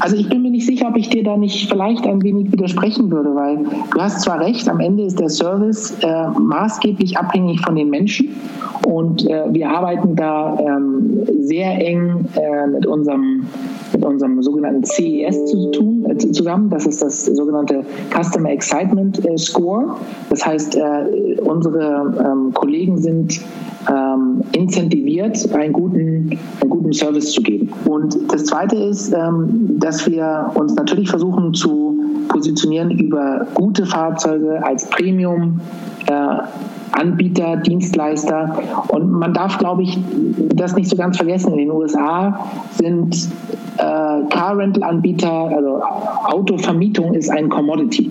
Also 0.00 0.16
ich 0.16 0.28
bin 0.28 0.42
mir 0.42 0.50
nicht 0.50 0.66
sicher, 0.66 0.88
ob 0.88 0.96
ich 0.96 1.08
dir 1.08 1.22
da 1.22 1.36
nicht 1.36 1.68
vielleicht 1.68 2.06
ein 2.06 2.22
wenig 2.22 2.50
widersprechen 2.52 3.10
würde, 3.10 3.34
weil 3.34 3.58
du 3.92 4.00
hast 4.00 4.22
zwar 4.22 4.40
recht, 4.40 4.68
am 4.68 4.80
Ende 4.80 5.04
ist 5.04 5.18
der 5.18 5.28
Service 5.28 5.96
äh, 6.02 6.28
maßgeblich 6.38 7.18
abhängig 7.18 7.60
von 7.60 7.76
den 7.76 7.90
Menschen 7.90 8.28
und 8.86 9.28
äh, 9.28 9.44
wir 9.50 9.70
arbeiten 9.70 10.16
da 10.16 10.58
ähm, 10.58 11.26
sehr 11.40 11.72
eng 11.86 12.26
äh, 12.34 12.66
mit 12.66 12.86
unserem 12.86 13.46
mit 14.00 14.08
unserem 14.08 14.42
sogenannten 14.42 14.84
CES 14.84 15.46
zu 15.46 15.70
tun, 15.70 16.06
äh, 16.08 16.16
zusammen. 16.16 16.70
Das 16.70 16.86
ist 16.86 17.02
das 17.02 17.26
sogenannte 17.26 17.84
Customer 18.10 18.50
Excitement 18.50 19.24
äh, 19.24 19.36
Score. 19.36 19.96
Das 20.30 20.44
heißt, 20.44 20.76
äh, 20.76 21.38
unsere 21.42 22.14
ähm, 22.18 22.52
Kollegen 22.54 22.98
sind 22.98 23.40
ähm, 23.88 24.42
incentiviert, 24.52 25.52
einen 25.54 25.72
guten, 25.72 26.38
einen 26.60 26.70
guten 26.70 26.92
Service 26.92 27.32
zu 27.32 27.42
geben. 27.42 27.70
Und 27.84 28.18
das 28.32 28.44
Zweite 28.46 28.76
ist, 28.76 29.12
ähm, 29.12 29.78
dass 29.78 30.06
wir 30.06 30.50
uns 30.54 30.74
natürlich 30.74 31.10
versuchen 31.10 31.52
zu 31.54 31.98
positionieren 32.28 32.90
über 32.90 33.46
gute 33.54 33.84
Fahrzeuge 33.84 34.64
als 34.64 34.88
Premium. 34.88 35.60
Äh, 36.06 36.38
Anbieter, 36.92 37.56
Dienstleister. 37.56 38.58
Und 38.88 39.10
man 39.10 39.34
darf, 39.34 39.58
glaube 39.58 39.82
ich, 39.82 39.98
das 40.54 40.74
nicht 40.74 40.88
so 40.88 40.96
ganz 40.96 41.16
vergessen. 41.16 41.52
In 41.52 41.58
den 41.58 41.70
USA 41.70 42.50
sind 42.72 43.28
äh, 43.78 44.28
Car-Rental-Anbieter, 44.28 45.30
also 45.30 45.82
Autovermietung 46.24 47.14
ist 47.14 47.30
ein 47.30 47.48
Commodity. 47.48 48.10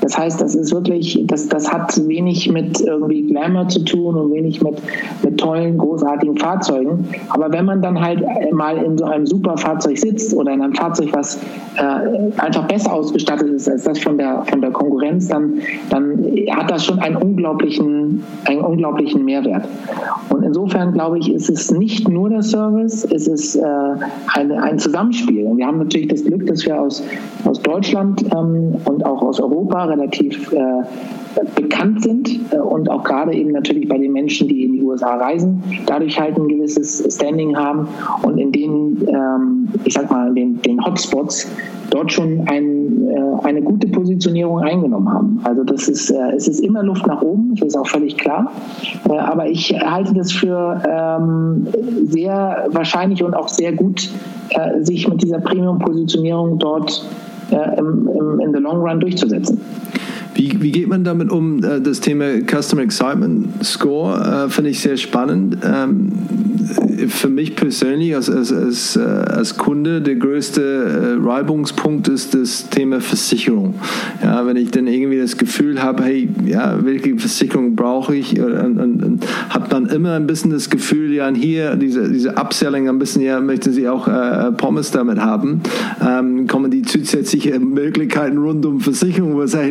Das 0.00 0.16
heißt, 0.16 0.40
das 0.40 0.54
ist 0.54 0.72
wirklich, 0.72 1.22
das, 1.26 1.48
das 1.48 1.70
hat 1.70 1.96
wenig 2.08 2.50
mit 2.50 2.80
irgendwie 2.80 3.22
Glamour 3.22 3.68
zu 3.68 3.84
tun 3.84 4.14
und 4.14 4.32
wenig 4.32 4.62
mit, 4.62 4.80
mit 5.22 5.38
tollen, 5.38 5.76
großartigen 5.78 6.36
Fahrzeugen. 6.38 7.08
Aber 7.28 7.52
wenn 7.52 7.64
man 7.64 7.82
dann 7.82 8.00
halt 8.00 8.24
mal 8.52 8.78
in 8.78 8.96
so 8.96 9.04
einem 9.04 9.26
super 9.26 9.56
Fahrzeug 9.56 9.98
sitzt 9.98 10.34
oder 10.34 10.52
in 10.52 10.62
einem 10.62 10.74
Fahrzeug, 10.74 11.10
was 11.12 11.38
äh, 11.76 11.82
einfach 12.38 12.66
besser 12.66 12.92
ausgestattet 12.92 13.48
ist 13.48 13.68
als 13.68 13.84
das 13.84 13.98
von 13.98 14.16
der, 14.16 14.44
von 14.46 14.60
der 14.60 14.70
Konkurrenz, 14.70 15.28
dann, 15.28 15.60
dann 15.90 16.24
hat 16.50 16.70
das 16.70 16.84
schon 16.84 16.98
einen 16.98 17.16
unglaublichen, 17.16 18.19
einen 18.44 18.60
unglaublichen 18.60 19.24
Mehrwert. 19.24 19.66
Und 20.28 20.42
insofern 20.42 20.92
glaube 20.92 21.18
ich, 21.18 21.32
ist 21.32 21.50
es 21.50 21.70
nicht 21.70 22.08
nur 22.08 22.28
der 22.28 22.42
Service, 22.42 23.04
es 23.04 23.26
ist 23.26 23.56
äh, 23.56 23.62
ein, 24.34 24.52
ein 24.52 24.78
Zusammenspiel. 24.78 25.44
Und 25.44 25.58
wir 25.58 25.66
haben 25.66 25.78
natürlich 25.78 26.08
das 26.08 26.24
Glück, 26.24 26.46
dass 26.46 26.64
wir 26.64 26.80
aus, 26.80 27.02
aus 27.44 27.60
Deutschland 27.62 28.24
ähm, 28.34 28.76
und 28.84 29.04
auch 29.04 29.22
aus 29.22 29.40
Europa 29.40 29.84
relativ 29.84 30.52
äh, 30.52 30.82
bekannt 31.54 32.02
sind 32.02 32.40
äh, 32.52 32.58
und 32.58 32.90
auch 32.90 33.04
gerade 33.04 33.32
eben 33.34 33.52
natürlich 33.52 33.88
bei 33.88 33.98
den 33.98 34.12
Menschen, 34.12 34.48
die 34.48 34.64
USA 34.90 35.16
reisen, 35.16 35.62
dadurch 35.86 36.18
halt 36.20 36.36
ein 36.36 36.48
gewisses 36.48 37.04
Standing 37.14 37.56
haben 37.56 37.88
und 38.22 38.38
in 38.38 38.52
den, 38.52 39.08
ähm, 39.08 39.68
ich 39.84 39.94
sag 39.94 40.10
mal, 40.10 40.32
den, 40.34 40.60
den 40.62 40.84
Hotspots 40.84 41.48
dort 41.90 42.12
schon 42.12 42.46
ein, 42.46 43.08
äh, 43.08 43.46
eine 43.46 43.62
gute 43.62 43.88
Positionierung 43.88 44.60
eingenommen 44.60 45.12
haben. 45.12 45.40
Also 45.44 45.64
das 45.64 45.88
ist, 45.88 46.10
äh, 46.10 46.32
es 46.36 46.48
ist 46.48 46.60
immer 46.60 46.82
Luft 46.82 47.06
nach 47.06 47.20
oben, 47.22 47.54
das 47.56 47.68
ist 47.68 47.76
auch 47.76 47.86
völlig 47.86 48.16
klar. 48.16 48.52
Äh, 49.08 49.18
aber 49.18 49.48
ich 49.48 49.72
halte 49.80 50.14
das 50.14 50.32
für 50.32 50.82
ähm, 50.88 51.66
sehr 52.04 52.66
wahrscheinlich 52.70 53.22
und 53.22 53.34
auch 53.34 53.48
sehr 53.48 53.72
gut, 53.72 54.08
äh, 54.50 54.82
sich 54.82 55.08
mit 55.08 55.22
dieser 55.22 55.40
Premium-Positionierung 55.40 56.58
dort 56.58 57.04
äh, 57.50 57.78
im, 57.78 58.08
im, 58.08 58.40
in 58.40 58.52
the 58.54 58.60
long 58.60 58.80
run 58.80 59.00
durchzusetzen. 59.00 59.60
Wie, 60.34 60.62
wie 60.62 60.72
geht 60.72 60.88
man 60.88 61.04
damit 61.04 61.30
um? 61.30 61.62
Äh, 61.62 61.80
das 61.80 62.00
Thema 62.00 62.26
Customer 62.46 62.82
Excitement 62.82 63.64
Score 63.64 64.46
äh, 64.46 64.50
finde 64.50 64.70
ich 64.70 64.80
sehr 64.80 64.96
spannend. 64.96 65.58
Ähm, 65.64 66.12
für 67.08 67.28
mich 67.28 67.56
persönlich 67.56 68.14
als, 68.14 68.30
als, 68.30 68.52
als, 68.52 68.96
äh, 68.96 69.00
als 69.00 69.56
Kunde 69.56 70.00
der 70.00 70.16
größte 70.16 71.18
äh, 71.20 71.26
Reibungspunkt 71.26 72.08
ist 72.08 72.34
das 72.34 72.68
Thema 72.70 73.00
Versicherung. 73.00 73.74
Ja, 74.22 74.46
wenn 74.46 74.56
ich 74.56 74.70
dann 74.70 74.86
irgendwie 74.86 75.18
das 75.18 75.36
Gefühl 75.36 75.82
habe, 75.82 76.04
hey, 76.04 76.28
ja, 76.46 76.78
welche 76.82 77.16
Versicherung 77.18 77.74
brauche 77.74 78.14
ich, 78.14 78.38
und, 78.38 78.78
und, 78.78 79.02
und, 79.02 79.26
hat 79.48 79.72
man 79.72 79.86
immer 79.86 80.14
ein 80.14 80.26
bisschen 80.26 80.50
das 80.50 80.70
Gefühl, 80.70 81.12
ja, 81.12 81.30
hier 81.30 81.76
diese, 81.76 82.08
diese 82.08 82.36
Upselling 82.36 82.88
ein 82.88 82.98
bisschen, 82.98 83.22
ja, 83.22 83.40
möchten 83.40 83.72
Sie 83.72 83.88
auch 83.88 84.06
äh, 84.06 84.52
Pommes 84.52 84.90
damit 84.90 85.18
haben, 85.18 85.60
ähm, 86.06 86.46
kommen 86.46 86.70
die 86.70 86.82
zusätzlichen 86.82 87.70
Möglichkeiten 87.70 88.38
rund 88.38 88.64
um 88.66 88.80
Versicherung, 88.80 89.34
wo 89.34 89.46
sage 89.46 89.70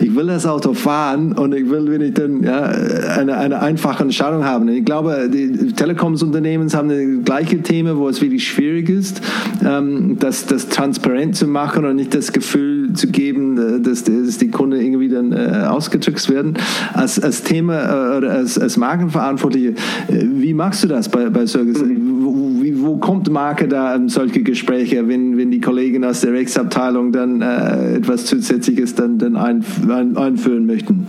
ich 0.00 0.14
will 0.14 0.26
das 0.26 0.46
Auto 0.46 0.74
fahren 0.74 1.32
und 1.32 1.54
ich 1.54 1.68
will, 1.68 1.90
wenn 1.90 2.00
ich 2.00 2.14
dann 2.14 2.42
ja, 2.42 2.62
eine, 2.62 3.36
eine 3.36 3.60
einfache 3.60 4.02
Entscheidung 4.02 4.44
haben. 4.44 4.68
Ich 4.68 4.84
glaube, 4.84 5.28
die 5.32 5.72
Telekomsunternehmen 5.72 6.72
haben 6.72 6.88
das 6.88 7.24
gleiche 7.24 7.62
Thema, 7.62 7.96
wo 7.96 8.08
es 8.08 8.20
wirklich 8.20 8.46
schwierig 8.46 8.88
ist, 8.88 9.20
ähm, 9.64 10.16
das, 10.18 10.46
das 10.46 10.68
transparent 10.68 11.36
zu 11.36 11.46
machen 11.46 11.84
und 11.84 11.96
nicht 11.96 12.14
das 12.14 12.32
Gefühl 12.32 12.83
zu 12.92 13.08
geben, 13.08 13.58
äh, 13.58 13.80
dass, 13.80 14.04
dass 14.04 14.38
die 14.38 14.50
Kunden 14.50 14.80
irgendwie 14.80 15.08
dann 15.08 15.32
äh, 15.32 15.66
ausgetrickst 15.66 16.30
werden. 16.30 16.54
Als, 16.92 17.20
als 17.22 17.42
Thema 17.42 18.14
äh, 18.14 18.16
oder 18.18 18.32
als, 18.32 18.58
als 18.58 18.76
Markenverantwortliche, 18.76 19.70
äh, 19.70 19.74
wie 20.08 20.54
machst 20.54 20.84
du 20.84 20.88
das 20.88 21.08
bei, 21.08 21.30
bei 21.30 21.46
Service? 21.46 21.82
Wo, 21.82 22.62
wie, 22.62 22.80
wo 22.80 22.96
kommt 22.96 23.30
Marke 23.30 23.68
da 23.68 23.94
in 23.94 24.08
solche 24.08 24.42
Gespräche, 24.42 25.08
wenn, 25.08 25.36
wenn 25.36 25.50
die 25.50 25.60
Kollegen 25.60 26.04
aus 26.04 26.20
der 26.20 26.32
Rechtsabteilung 26.32 27.12
dann 27.12 27.40
äh, 27.40 27.96
etwas 27.96 28.26
Zusätzliches 28.26 28.94
dann, 28.94 29.18
dann 29.18 29.36
ein, 29.36 29.64
ein, 29.88 30.16
einführen 30.16 30.66
möchten? 30.66 31.08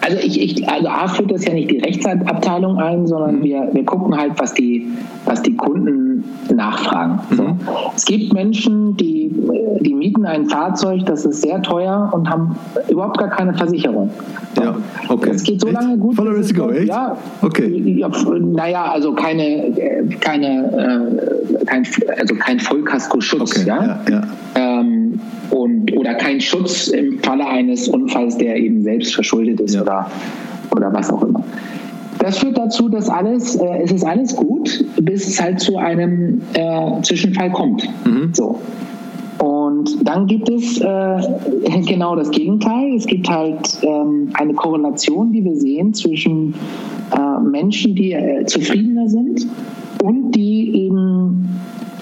Also 0.00 0.18
ich, 0.18 0.40
ich, 0.40 0.68
also 0.68 0.88
A 0.88 1.08
führt 1.08 1.30
das 1.30 1.44
ja 1.44 1.52
nicht 1.52 1.70
die 1.70 1.78
Rechtsabteilung 1.78 2.78
ein, 2.78 3.06
sondern 3.06 3.40
mhm. 3.40 3.44
wir, 3.44 3.68
wir 3.72 3.84
gucken 3.84 4.16
halt, 4.16 4.32
was 4.38 4.54
die, 4.54 4.86
was 5.24 5.42
die 5.42 5.54
Kunden 5.54 6.09
nachfragen. 6.54 7.20
Mhm. 7.30 7.36
So. 7.36 7.56
Es 7.96 8.04
gibt 8.04 8.32
Menschen, 8.32 8.96
die, 8.96 9.30
die 9.80 9.94
mieten 9.94 10.24
ein 10.26 10.46
Fahrzeug, 10.46 11.06
das 11.06 11.24
ist 11.24 11.42
sehr 11.42 11.62
teuer 11.62 12.10
und 12.12 12.28
haben 12.28 12.56
überhaupt 12.88 13.18
gar 13.18 13.28
keine 13.28 13.54
Versicherung. 13.54 14.10
So. 14.56 14.62
Ja, 14.62 14.76
okay. 15.08 15.30
Es 15.30 15.42
geht 15.42 15.60
so 15.60 15.68
lange 15.68 15.96
gut. 15.98 16.16
Voller 16.16 16.36
Risiko, 16.36 16.70
echt? 16.70 16.88
Ja, 16.88 17.16
okay. 17.42 17.68
Ja, 17.98 18.10
naja, 18.40 18.90
also 18.92 19.12
keine, 19.12 19.72
keine, 20.20 21.18
äh, 21.60 21.64
kein, 21.64 21.86
also 22.18 22.34
kein 22.34 22.58
Vollkaskoschutz, 22.58 23.58
okay. 23.58 23.68
ja. 23.68 23.84
ja, 23.84 24.00
ja. 24.10 24.22
Ähm, 24.56 25.20
und, 25.50 25.96
oder 25.96 26.14
kein 26.14 26.40
Schutz 26.40 26.88
im 26.88 27.18
Falle 27.20 27.46
eines 27.46 27.88
Unfalls, 27.88 28.36
der 28.38 28.56
eben 28.56 28.82
selbst 28.82 29.14
verschuldet 29.14 29.60
ist 29.60 29.74
ja. 29.74 29.82
oder, 29.82 30.10
oder 30.74 30.92
was 30.92 31.10
auch 31.12 31.22
immer. 31.22 31.42
Das 32.20 32.38
führt 32.38 32.58
dazu, 32.58 32.88
dass 32.88 33.08
alles, 33.08 33.56
äh, 33.56 33.82
es 33.82 33.92
ist 33.92 34.04
alles 34.04 34.36
gut, 34.36 34.84
bis 35.00 35.26
es 35.26 35.40
halt 35.40 35.58
zu 35.58 35.78
einem 35.78 36.42
äh, 36.52 37.02
Zwischenfall 37.02 37.50
kommt. 37.50 37.88
Mhm. 38.04 38.32
So. 38.34 38.60
Und 39.38 40.06
dann 40.06 40.26
gibt 40.26 40.50
es 40.50 40.78
äh, 40.80 41.20
genau 41.86 42.14
das 42.14 42.30
Gegenteil. 42.30 42.94
Es 42.94 43.06
gibt 43.06 43.28
halt 43.28 43.78
ähm, 43.82 44.28
eine 44.34 44.52
Korrelation, 44.52 45.32
die 45.32 45.42
wir 45.42 45.56
sehen 45.56 45.94
zwischen 45.94 46.54
äh, 47.16 47.40
Menschen, 47.42 47.94
die 47.94 48.12
äh, 48.12 48.44
zufriedener 48.44 49.08
sind 49.08 49.46
und 50.02 50.32
die 50.32 50.84
eben 50.84 51.48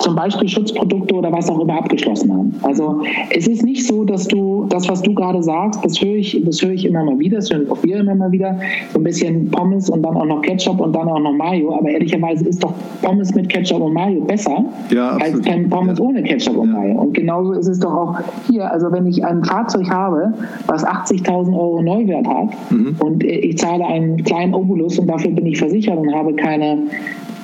zum 0.09 0.17
Beispiel 0.17 0.49
Schutzprodukte 0.49 1.15
oder 1.15 1.31
was 1.31 1.51
auch 1.51 1.61
immer 1.61 1.77
abgeschlossen 1.77 2.33
haben. 2.33 2.55
Also 2.63 3.03
es 3.29 3.47
ist 3.47 3.63
nicht 3.63 3.87
so, 3.87 4.05
dass 4.05 4.27
du 4.27 4.65
das, 4.71 4.89
was 4.89 5.03
du 5.03 5.13
gerade 5.13 5.43
sagst, 5.43 5.85
das 5.85 6.01
höre 6.01 6.17
ich, 6.17 6.41
das 6.47 6.63
höre 6.63 6.71
ich 6.71 6.87
immer 6.87 7.05
mal 7.05 7.19
wieder, 7.19 7.37
das 7.37 7.51
hören 7.51 7.71
auch 7.71 7.83
wir 7.83 7.99
immer 7.99 8.15
mal 8.15 8.33
wieder, 8.33 8.59
so 8.91 9.01
ein 9.01 9.05
bisschen 9.05 9.51
Pommes 9.51 9.91
und 9.91 10.03
dann 10.03 10.17
auch 10.17 10.25
noch 10.25 10.41
Ketchup 10.41 10.81
und 10.81 10.95
dann 10.95 11.09
auch 11.09 11.21
noch 11.21 11.35
Mayo. 11.35 11.75
Aber 11.75 11.91
ehrlicherweise 11.91 12.49
ist 12.49 12.65
doch 12.65 12.73
Pommes 13.03 13.35
mit 13.35 13.51
Ketchup 13.51 13.83
und 13.83 13.93
Mayo 13.93 14.23
besser 14.23 14.65
ja, 14.91 15.11
als 15.19 15.43
kein 15.43 15.69
Pommes 15.69 15.99
ja. 15.99 16.05
ohne 16.07 16.23
Ketchup 16.23 16.57
und 16.57 16.73
Mayo. 16.73 16.99
Und 17.03 17.13
genauso 17.13 17.53
ist 17.53 17.69
es 17.69 17.79
doch 17.79 17.93
auch 17.93 18.19
hier. 18.51 18.73
Also 18.73 18.91
wenn 18.91 19.07
ich 19.07 19.23
ein 19.23 19.45
Fahrzeug 19.45 19.91
habe, 19.91 20.33
was 20.67 20.87
80.000 20.87 21.53
Euro 21.53 21.83
Neuwert 21.83 22.27
hat 22.27 22.49
mhm. 22.71 22.97
und 23.01 23.23
ich 23.23 23.59
zahle 23.59 23.85
einen 23.85 24.25
kleinen 24.25 24.55
Obolus 24.55 24.99
und 24.99 25.07
dafür 25.07 25.33
bin 25.33 25.45
ich 25.45 25.59
versichert 25.59 25.99
und 25.99 26.15
habe 26.15 26.33
keine 26.33 26.79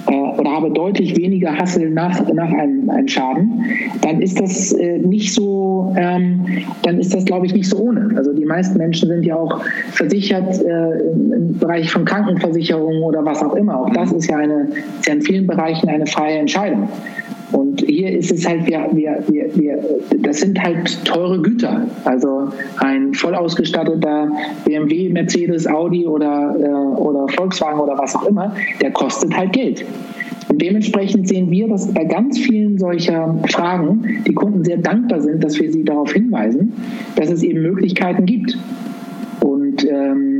äh, 0.06 0.12
oder 0.12 0.50
habe 0.50 0.70
deutlich 0.70 1.16
weniger 1.16 1.56
Hassel 1.56 1.90
nach, 1.90 2.20
nach 2.32 2.52
einem, 2.52 2.90
einem 2.90 3.08
Schaden, 3.08 3.64
dann 4.02 4.20
ist 4.20 4.40
das 4.40 4.72
äh, 4.72 4.98
nicht 4.98 5.32
so, 5.32 5.94
ähm, 5.96 6.44
dann 6.82 6.98
ist 6.98 7.14
das, 7.14 7.24
glaube 7.24 7.46
ich, 7.46 7.54
nicht 7.54 7.68
so 7.68 7.78
ohne. 7.78 8.14
Also 8.16 8.32
die 8.32 8.44
meisten 8.44 8.78
Menschen 8.78 9.08
sind 9.08 9.24
ja 9.24 9.36
auch 9.36 9.64
versichert 9.92 10.60
äh, 10.62 11.00
im 11.08 11.58
Bereich 11.58 11.90
von 11.90 12.04
Krankenversicherungen 12.04 13.02
oder 13.02 13.24
was 13.24 13.42
auch 13.42 13.54
immer. 13.54 13.80
Auch 13.80 13.90
das 13.90 14.12
ist 14.12 14.28
ja, 14.28 14.38
eine, 14.38 14.68
ist 15.00 15.06
ja 15.06 15.14
in 15.14 15.22
vielen 15.22 15.46
Bereichen 15.46 15.88
eine 15.88 16.06
freie 16.06 16.38
Entscheidung. 16.38 16.88
Und 17.54 17.82
hier 17.82 18.10
ist 18.10 18.32
es 18.32 18.48
halt, 18.48 18.66
wir, 18.66 18.88
wir, 18.92 19.22
wir, 19.28 19.78
das 20.22 20.40
sind 20.40 20.60
halt 20.60 21.04
teure 21.04 21.40
Güter. 21.40 21.86
Also 22.04 22.48
ein 22.78 23.14
voll 23.14 23.36
ausgestatteter 23.36 24.28
BMW, 24.64 25.08
Mercedes, 25.10 25.64
Audi 25.68 26.04
oder, 26.04 26.56
äh, 26.58 26.98
oder 26.98 27.28
Volkswagen 27.28 27.78
oder 27.78 27.96
was 27.96 28.16
auch 28.16 28.26
immer, 28.26 28.56
der 28.82 28.90
kostet 28.90 29.36
halt 29.36 29.52
Geld. 29.52 29.84
Und 30.48 30.60
dementsprechend 30.60 31.28
sehen 31.28 31.48
wir, 31.52 31.68
dass 31.68 31.94
bei 31.94 32.04
ganz 32.04 32.40
vielen 32.40 32.76
solcher 32.76 33.38
Fragen 33.48 34.24
die 34.26 34.34
Kunden 34.34 34.64
sehr 34.64 34.78
dankbar 34.78 35.20
sind, 35.20 35.44
dass 35.44 35.60
wir 35.60 35.70
sie 35.70 35.84
darauf 35.84 36.12
hinweisen, 36.12 36.72
dass 37.14 37.30
es 37.30 37.44
eben 37.44 37.62
Möglichkeiten 37.62 38.26
gibt. 38.26 38.58
Und 39.40 39.88
ähm, 39.88 40.33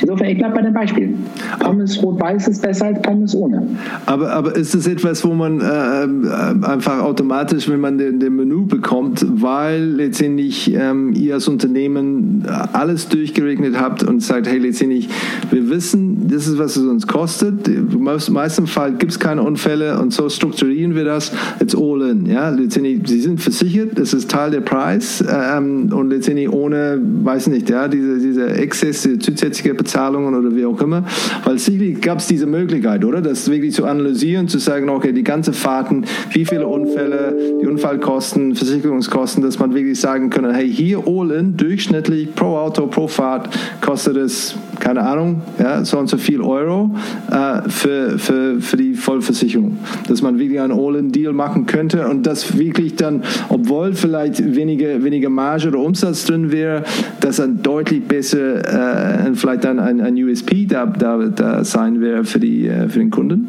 insofern, 0.00 0.28
ich 0.28 0.38
bleibe 0.38 0.54
bei 0.54 0.62
dem 0.62 0.74
Beispiel. 0.74 1.14
Pommes 1.58 2.02
rot-weiß 2.02 2.48
ist 2.48 2.62
besser 2.62 2.86
als 2.86 3.02
Pommes 3.02 3.34
ohne. 3.34 3.66
Aber, 4.06 4.32
aber 4.32 4.56
ist 4.56 4.74
das 4.74 4.86
etwas, 4.86 5.24
wo 5.24 5.34
man 5.34 5.60
äh, 5.60 6.04
äh, 6.04 6.66
einfach 6.66 7.00
automatisch, 7.00 7.68
wenn 7.68 7.80
man 7.80 7.98
den, 7.98 8.20
den 8.20 8.36
Menü 8.36 8.64
bekommt, 8.64 9.24
weil 9.28 9.84
letztendlich 9.84 10.72
ähm, 10.74 11.12
ihr 11.14 11.34
als 11.34 11.48
Unternehmen 11.48 12.44
alles 12.72 13.08
durchgerechnet 13.08 13.78
habt 13.78 14.02
und 14.02 14.20
sagt, 14.20 14.46
hey, 14.46 14.58
letztendlich, 14.58 15.08
wir 15.50 15.68
wissen, 15.70 16.28
das 16.28 16.46
ist, 16.46 16.58
was 16.58 16.76
es 16.76 16.84
uns 16.84 17.06
kostet. 17.06 17.68
Im 17.68 18.02
meisten 18.02 18.66
Fall 18.66 18.92
gibt 18.92 19.12
es 19.12 19.18
keine 19.18 19.42
Unfälle 19.42 19.98
und 19.98 20.12
so 20.12 20.28
strukturieren 20.28 20.94
wir 20.94 21.04
das 21.04 21.32
jetzt 21.60 21.76
all 21.76 22.02
in. 22.02 22.26
Ja? 22.26 22.50
Letztendlich, 22.50 23.00
sie 23.06 23.20
sind 23.20 23.40
versichert, 23.40 23.98
das 23.98 24.14
ist 24.14 24.30
Teil 24.30 24.50
der 24.50 24.60
Preis 24.60 25.24
ähm, 25.28 25.90
und 25.92 26.10
letztendlich 26.10 26.50
ohne, 26.50 27.00
weiß 27.22 27.48
nicht, 27.48 27.70
ja, 27.70 27.88
diese, 27.88 28.18
diese 28.18 28.48
Exzess, 28.48 29.02
zusätzliche 29.40 29.74
Bezahlungen 29.74 30.34
oder 30.34 30.54
wie 30.54 30.64
auch 30.64 30.80
immer. 30.80 31.04
Weil 31.44 31.58
sicherlich 31.58 32.00
gab 32.00 32.18
es 32.18 32.26
diese 32.26 32.46
Möglichkeit, 32.46 33.04
oder? 33.04 33.20
Das 33.20 33.50
wirklich 33.50 33.74
zu 33.74 33.84
analysieren, 33.84 34.48
zu 34.48 34.58
sagen, 34.58 34.88
okay, 34.90 35.12
die 35.12 35.24
ganze 35.24 35.52
Fahrten, 35.52 36.04
wie 36.32 36.44
viele 36.44 36.66
Unfälle, 36.66 37.36
die 37.60 37.66
Unfallkosten, 37.66 38.54
Versicherungskosten, 38.54 39.42
dass 39.42 39.58
man 39.58 39.74
wirklich 39.74 39.98
sagen 39.98 40.30
kann, 40.30 40.50
hey, 40.52 40.70
hier 40.70 41.06
in, 41.06 41.56
durchschnittlich 41.56 42.34
pro 42.34 42.56
Auto, 42.56 42.86
pro 42.86 43.08
Fahrt 43.08 43.48
kostet 43.80 44.16
es, 44.16 44.54
keine 44.80 45.02
Ahnung, 45.02 45.42
ja, 45.58 45.84
so 45.84 45.98
und 45.98 46.08
so 46.08 46.16
viel 46.16 46.40
Euro 46.40 46.90
äh, 47.30 47.68
für, 47.68 48.18
für, 48.18 48.60
für 48.60 48.76
die 48.76 48.94
Vollversicherung. 48.94 49.78
Dass 50.08 50.22
man 50.22 50.38
wirklich 50.38 50.60
einen 50.60 50.72
All-in-Deal 50.72 51.32
machen 51.32 51.66
könnte 51.66 52.08
und 52.08 52.26
das 52.26 52.58
wirklich 52.58 52.96
dann, 52.96 53.22
obwohl 53.48 53.94
vielleicht 53.94 54.54
weniger, 54.56 55.04
weniger 55.04 55.28
Marge 55.28 55.68
oder 55.68 55.78
Umsatz 55.78 56.24
drin 56.24 56.50
wäre, 56.50 56.82
dass 57.20 57.36
dann 57.36 57.62
deutlich 57.62 58.02
besser 58.04 59.28
äh, 59.28 59.34
vielleicht 59.34 59.64
dann 59.64 59.78
ein, 59.78 60.00
ein 60.00 60.16
USP 60.16 60.66
da, 60.66 60.86
da, 60.86 61.18
da 61.18 61.62
sein 61.64 62.00
wäre 62.00 62.24
für, 62.24 62.40
die, 62.40 62.66
äh, 62.66 62.88
für 62.88 62.98
den 62.98 63.10
Kunden? 63.10 63.48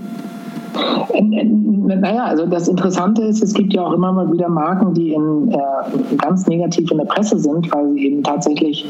Naja, 0.73 2.23
also 2.23 2.45
das 2.45 2.67
Interessante 2.67 3.21
ist, 3.23 3.43
es 3.43 3.53
gibt 3.53 3.73
ja 3.73 3.85
auch 3.85 3.93
immer 3.93 4.11
mal 4.11 4.31
wieder 4.31 4.49
Marken, 4.49 4.93
die 4.93 5.13
in, 5.13 5.51
äh, 5.51 6.15
ganz 6.17 6.47
negativ 6.47 6.89
in 6.91 6.97
der 6.97 7.05
Presse 7.05 7.37
sind, 7.39 7.71
weil 7.73 7.91
sie 7.93 8.05
eben 8.05 8.23
tatsächlich 8.23 8.85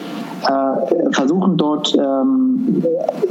äh, 0.47 1.11
versuchen, 1.11 1.57
dort 1.57 1.95
ähm, 1.95 2.83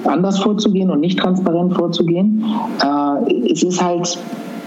anders 0.04 0.38
vorzugehen 0.40 0.90
und 0.90 1.00
nicht 1.00 1.18
transparent 1.18 1.74
vorzugehen. 1.74 2.44
Äh, 2.82 3.50
es 3.52 3.62
ist 3.62 3.82
halt 3.82 4.18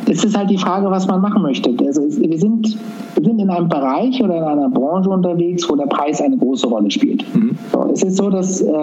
es 0.10 0.24
ist 0.24 0.38
halt 0.38 0.50
die 0.50 0.58
Frage, 0.58 0.90
was 0.90 1.08
man 1.08 1.22
machen 1.22 1.42
möchte. 1.42 1.74
Also 1.86 2.02
wir, 2.02 2.38
sind, 2.38 2.78
wir 3.16 3.24
sind 3.24 3.40
in 3.40 3.50
einem 3.50 3.70
Bereich 3.70 4.22
oder 4.22 4.38
in 4.38 4.44
einer 4.44 4.70
Branche 4.70 5.10
unterwegs, 5.10 5.70
wo 5.70 5.76
der 5.76 5.86
Preis 5.86 6.22
eine 6.22 6.38
große 6.38 6.68
Rolle 6.68 6.92
spielt. 6.92 7.24
Mhm. 7.36 7.58
So, 7.72 7.90
es 7.94 8.04
ist 8.04 8.18
so, 8.18 8.30
dass, 8.30 8.62
äh, 8.62 8.74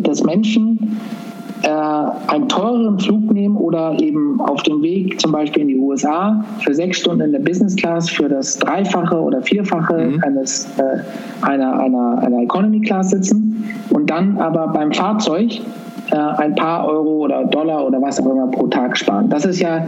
dass 0.00 0.22
Menschen 0.22 0.98
äh, 1.62 1.68
einen 1.68 2.48
teureren 2.48 2.98
Flug 2.98 3.30
nehmen 3.32 3.41
oder 3.56 3.98
eben 4.00 4.40
auf 4.40 4.62
dem 4.62 4.82
Weg 4.82 5.20
zum 5.20 5.32
Beispiel 5.32 5.62
in 5.62 5.68
die 5.68 5.78
USA 5.78 6.44
für 6.60 6.74
sechs 6.74 6.98
Stunden 6.98 7.22
in 7.22 7.32
der 7.32 7.38
Business 7.40 7.76
Class 7.76 8.08
für 8.08 8.28
das 8.28 8.58
Dreifache 8.58 9.20
oder 9.20 9.42
Vierfache 9.42 10.12
mhm. 10.12 10.22
eines, 10.22 10.66
äh, 10.78 10.98
einer, 11.42 11.78
einer, 11.78 12.18
einer 12.18 12.42
Economy 12.42 12.80
Class 12.80 13.10
sitzen 13.10 13.64
und 13.90 14.10
dann 14.10 14.38
aber 14.38 14.68
beim 14.68 14.92
Fahrzeug 14.92 15.60
äh, 16.10 16.16
ein 16.16 16.54
paar 16.54 16.86
Euro 16.86 17.24
oder 17.24 17.44
Dollar 17.44 17.86
oder 17.86 18.00
was 18.00 18.20
auch 18.20 18.30
immer 18.30 18.46
pro 18.48 18.66
Tag 18.66 18.96
sparen. 18.96 19.28
Das 19.28 19.44
ist 19.44 19.60
ja 19.60 19.86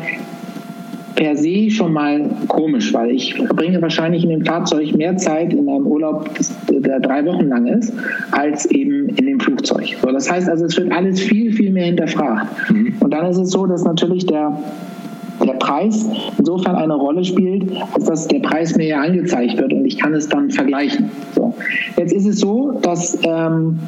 per 1.14 1.36
se 1.36 1.70
schon 1.70 1.92
mal 1.92 2.30
komisch, 2.48 2.92
weil 2.92 3.10
ich 3.10 3.34
verbringe 3.34 3.80
wahrscheinlich 3.80 4.24
in 4.24 4.30
dem 4.30 4.44
Fahrzeug 4.44 4.94
mehr 4.96 5.16
Zeit 5.16 5.52
in 5.52 5.68
einem 5.68 5.86
Urlaub, 5.86 6.30
der 6.68 7.00
drei 7.00 7.24
Wochen 7.24 7.48
lang 7.48 7.66
ist, 7.66 7.92
als 8.32 8.66
eben 8.66 9.08
in 9.10 9.26
dem 9.26 9.40
Flugzeug. 9.40 9.96
So, 10.02 10.10
das 10.10 10.30
heißt 10.30 10.48
also, 10.48 10.64
es 10.64 10.76
wird 10.76 10.92
alles 10.92 11.20
viel, 11.20 11.52
viel 11.52 11.70
mehr 11.70 11.86
hinterfragt. 11.86 12.70
Mhm. 12.70 12.94
Und 13.00 13.10
dann 13.12 13.26
ist 13.26 13.38
es 13.38 13.50
so, 13.50 13.66
dass 13.66 13.84
natürlich 13.84 14.26
der 14.26 14.58
der 15.44 15.54
Preis 15.54 16.06
insofern 16.38 16.76
eine 16.76 16.94
Rolle 16.94 17.24
spielt, 17.24 17.64
als 17.92 18.04
dass 18.04 18.28
der 18.28 18.38
Preis 18.40 18.76
mir 18.76 18.86
ja 18.86 19.00
angezeigt 19.00 19.58
wird 19.58 19.72
und 19.72 19.84
ich 19.84 19.98
kann 19.98 20.14
es 20.14 20.28
dann 20.28 20.50
vergleichen. 20.50 21.10
So. 21.34 21.54
Jetzt 21.96 22.12
ist 22.12 22.26
es 22.26 22.38
so, 22.38 22.78
dass 22.82 23.18
ähm, 23.24 23.80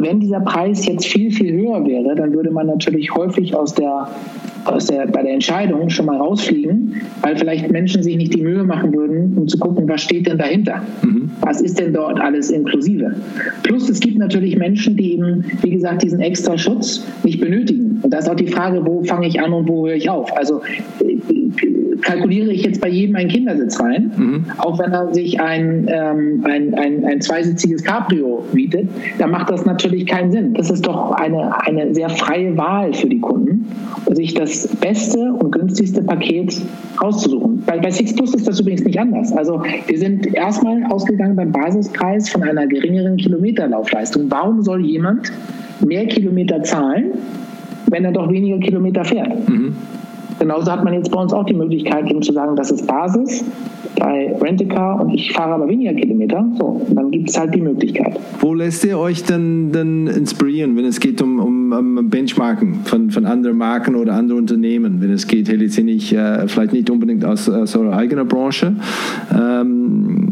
wenn 0.00 0.20
dieser 0.20 0.40
Preis 0.40 0.86
jetzt 0.86 1.06
viel, 1.06 1.30
viel 1.30 1.52
höher 1.52 1.84
wäre, 1.86 2.14
dann 2.14 2.32
würde 2.34 2.50
man 2.50 2.66
natürlich 2.66 3.14
häufig 3.14 3.54
aus 3.54 3.74
der 3.74 4.08
aus 4.64 4.86
der, 4.86 5.06
bei 5.06 5.22
der 5.22 5.32
Entscheidung 5.32 5.88
schon 5.88 6.06
mal 6.06 6.16
rausfliegen, 6.16 6.94
weil 7.20 7.36
vielleicht 7.36 7.70
Menschen 7.70 8.02
sich 8.02 8.16
nicht 8.16 8.34
die 8.34 8.42
Mühe 8.42 8.62
machen 8.62 8.94
würden, 8.94 9.36
um 9.36 9.48
zu 9.48 9.58
gucken, 9.58 9.88
was 9.88 10.02
steht 10.02 10.26
denn 10.26 10.38
dahinter? 10.38 10.82
Mhm. 11.02 11.30
Was 11.40 11.60
ist 11.60 11.80
denn 11.80 11.92
dort 11.92 12.20
alles 12.20 12.50
inklusive? 12.50 13.14
Plus 13.62 13.88
es 13.88 14.00
gibt 14.00 14.18
natürlich 14.18 14.56
Menschen, 14.56 14.96
die 14.96 15.14
eben, 15.14 15.44
wie 15.62 15.70
gesagt, 15.70 16.02
diesen 16.02 16.20
extra 16.20 16.56
Schutz 16.56 17.04
nicht 17.24 17.40
benötigen. 17.40 18.00
Und 18.02 18.12
da 18.12 18.18
ist 18.18 18.30
auch 18.30 18.36
die 18.36 18.46
Frage, 18.46 18.84
wo 18.86 19.02
fange 19.02 19.26
ich 19.26 19.40
an 19.40 19.52
und 19.52 19.68
wo 19.68 19.86
höre 19.86 19.96
ich 19.96 20.08
auf? 20.08 20.34
Also 20.36 20.60
kalkuliere 22.00 22.52
ich 22.52 22.64
jetzt 22.64 22.80
bei 22.80 22.88
jedem 22.88 23.16
einen 23.16 23.28
Kindersitz 23.28 23.78
rein, 23.80 24.12
mhm. 24.16 24.44
auch 24.58 24.78
wenn 24.78 24.92
er 24.92 25.12
sich 25.12 25.40
ein, 25.40 25.88
ähm, 25.88 26.44
ein, 26.44 26.74
ein, 26.74 27.04
ein 27.04 27.20
zweisitziges 27.20 27.84
Cabrio 27.84 28.44
mietet, 28.52 28.88
dann 29.18 29.30
macht 29.30 29.50
das 29.50 29.64
natürlich 29.64 30.06
keinen 30.06 30.32
Sinn. 30.32 30.54
Das 30.54 30.70
ist 30.70 30.86
doch 30.86 31.12
eine, 31.12 31.54
eine 31.66 31.94
sehr 31.94 32.08
freie 32.08 32.56
Wahl 32.56 32.92
für 32.94 33.08
die 33.08 33.20
Kunden, 33.20 33.66
sich 34.12 34.34
das 34.34 34.68
beste 34.76 35.32
und 35.32 35.52
günstigste 35.52 36.02
Paket 36.02 36.60
auszusuchen. 36.98 37.62
Bei, 37.66 37.78
bei 37.78 37.90
Six 37.90 38.14
Plus 38.14 38.34
ist 38.34 38.48
das 38.48 38.60
übrigens 38.60 38.84
nicht 38.84 38.98
anders. 38.98 39.32
Also 39.32 39.62
wir 39.86 39.98
sind 39.98 40.34
erstmal 40.34 40.84
ausgegangen 40.84 41.36
beim 41.36 41.52
Basispreis 41.52 42.28
von 42.28 42.42
einer 42.42 42.66
geringeren 42.66 43.16
Kilometerlaufleistung. 43.16 44.26
Warum 44.28 44.62
soll 44.62 44.84
jemand 44.84 45.32
mehr 45.84 46.06
Kilometer 46.06 46.62
zahlen, 46.62 47.12
wenn 47.90 48.04
er 48.04 48.12
doch 48.12 48.30
weniger 48.30 48.58
Kilometer 48.58 49.04
fährt? 49.04 49.48
Mhm. 49.48 49.76
Genauso 50.42 50.72
hat 50.72 50.82
man 50.82 50.92
jetzt 50.92 51.08
bei 51.12 51.20
uns 51.20 51.32
auch 51.32 51.44
die 51.46 51.54
Möglichkeit, 51.54 52.10
eben 52.10 52.20
zu 52.20 52.32
sagen, 52.32 52.56
das 52.56 52.72
ist 52.72 52.84
Basis 52.88 53.44
bei 53.96 54.34
Rent-A-Car 54.40 55.00
und 55.00 55.14
ich 55.14 55.32
fahre 55.32 55.54
aber 55.54 55.68
weniger 55.68 55.94
Kilometer. 55.94 56.44
So, 56.58 56.84
dann 56.88 57.12
gibt 57.12 57.30
es 57.30 57.38
halt 57.38 57.54
die 57.54 57.60
Möglichkeit. 57.60 58.18
Wo 58.40 58.52
lässt 58.52 58.84
ihr 58.84 58.98
euch 58.98 59.22
denn, 59.22 59.70
denn 59.70 60.08
inspirieren, 60.08 60.76
wenn 60.76 60.84
es 60.84 60.98
geht 60.98 61.22
um, 61.22 61.38
um, 61.38 61.70
um 61.70 62.10
Benchmarken 62.10 62.80
von, 62.82 63.12
von 63.12 63.24
anderen 63.24 63.56
Marken 63.56 63.94
oder 63.94 64.14
anderen 64.14 64.40
Unternehmen? 64.40 65.00
Wenn 65.00 65.12
es 65.12 65.28
geht, 65.28 65.46
letztendlich 65.46 66.12
äh, 66.12 66.48
vielleicht 66.48 66.72
nicht 66.72 66.90
unbedingt 66.90 67.24
aus, 67.24 67.48
aus 67.48 67.76
eurer 67.76 67.96
eigenen 67.96 68.26
Branche. 68.26 68.74
Ähm, 69.32 70.28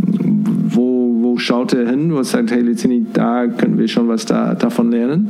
wo, 0.67 1.15
wo 1.21 1.37
schaut 1.37 1.73
ihr 1.73 1.89
hin, 1.89 2.13
wo 2.13 2.21
sagt, 2.25 2.51
hey, 2.51 2.63
letztendlich 2.63 3.05
da 3.13 3.47
können 3.47 3.79
wir 3.79 3.87
schon 3.87 4.09
was 4.09 4.27
da, 4.27 4.57
davon 4.57 4.91
lernen? 4.91 5.29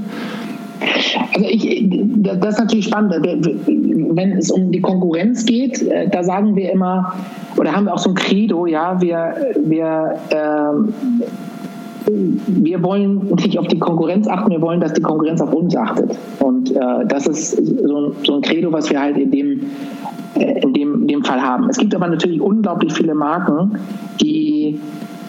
Also 1.34 1.48
ich, 1.48 1.86
das 2.22 2.54
ist 2.54 2.60
natürlich 2.60 2.86
spannend. 2.86 3.14
Wenn 3.22 4.32
es 4.32 4.50
um 4.50 4.72
die 4.72 4.80
Konkurrenz 4.80 5.44
geht, 5.44 5.82
äh, 5.82 6.08
da 6.08 6.22
sagen 6.22 6.56
wir 6.56 6.72
immer, 6.72 7.14
oder 7.56 7.72
haben 7.72 7.84
wir 7.84 7.94
auch 7.94 7.98
so 7.98 8.10
ein 8.10 8.14
Credo, 8.14 8.66
ja, 8.66 9.00
wir, 9.00 9.34
wir, 9.64 10.16
äh, 10.30 10.72
wir 12.46 12.82
wollen 12.82 13.34
nicht 13.36 13.58
auf 13.58 13.68
die 13.68 13.78
Konkurrenz 13.78 14.26
achten, 14.26 14.50
wir 14.50 14.60
wollen, 14.60 14.80
dass 14.80 14.92
die 14.92 15.02
Konkurrenz 15.02 15.40
auf 15.40 15.52
uns 15.52 15.76
achtet. 15.76 16.16
Und 16.40 16.74
äh, 16.74 16.80
das 17.06 17.26
ist 17.26 17.56
so 17.56 18.00
ein, 18.00 18.12
so 18.24 18.36
ein 18.36 18.42
Credo, 18.42 18.72
was 18.72 18.90
wir 18.90 19.00
halt 19.00 19.16
in 19.16 19.30
dem, 19.30 19.60
äh, 20.34 20.60
in, 20.60 20.72
dem, 20.72 21.02
in 21.02 21.08
dem 21.08 21.24
Fall 21.24 21.40
haben. 21.40 21.68
Es 21.68 21.78
gibt 21.78 21.94
aber 21.94 22.08
natürlich 22.08 22.40
unglaublich 22.40 22.92
viele 22.92 23.14
Marken, 23.14 23.78
die 24.20 24.80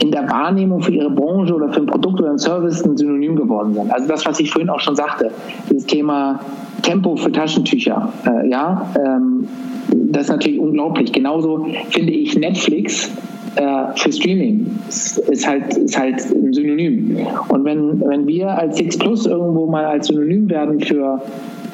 in 0.02 0.12
der 0.12 0.28
Wahrnehmung 0.30 0.82
für 0.82 0.91
ihre 0.91 1.12
Branche 1.12 1.54
oder 1.54 1.72
für 1.72 1.82
ein 1.82 1.86
Produkt 1.86 2.20
oder 2.20 2.32
ein 2.32 2.39
Service 2.39 2.84
ein 2.84 2.97
Synonym 2.97 3.36
geworden 3.36 3.74
sind. 3.74 3.91
Also 3.91 4.08
das, 4.08 4.26
was 4.26 4.39
ich 4.39 4.52
vorhin 4.52 4.70
auch 4.70 4.80
schon 4.80 4.95
sagte, 4.95 5.32
das 5.70 5.86
Thema 5.86 6.39
Tempo 6.82 7.16
für 7.16 7.32
Taschentücher, 7.32 8.12
äh, 8.26 8.49
ja, 8.49 8.89
ähm, 8.97 9.47
das 9.91 10.24
ist 10.24 10.30
natürlich 10.30 10.60
unglaublich. 10.60 11.12
Genauso 11.12 11.68
finde 11.89 12.14
ich 12.14 12.38
Netflix 12.38 13.12
äh, 13.56 13.95
für 13.95 14.12
Streaming 14.12 14.80
ist, 14.88 15.18
ist, 15.18 15.47
halt, 15.47 15.78
ist 15.78 15.97
halt 15.97 16.16
ein 16.34 16.52
Synonym. 16.52 17.18
Und 17.49 17.66
wenn, 17.66 18.02
wenn 18.02 18.26
wir 18.26 18.58
als 18.58 18.78
Six 18.78 18.97
Plus 18.97 19.28
irgendwo 19.28 19.68
mal 19.68 19.86
als 19.86 20.08
Synonym 20.08 20.49
werden 20.49 20.80
für 20.80 21.22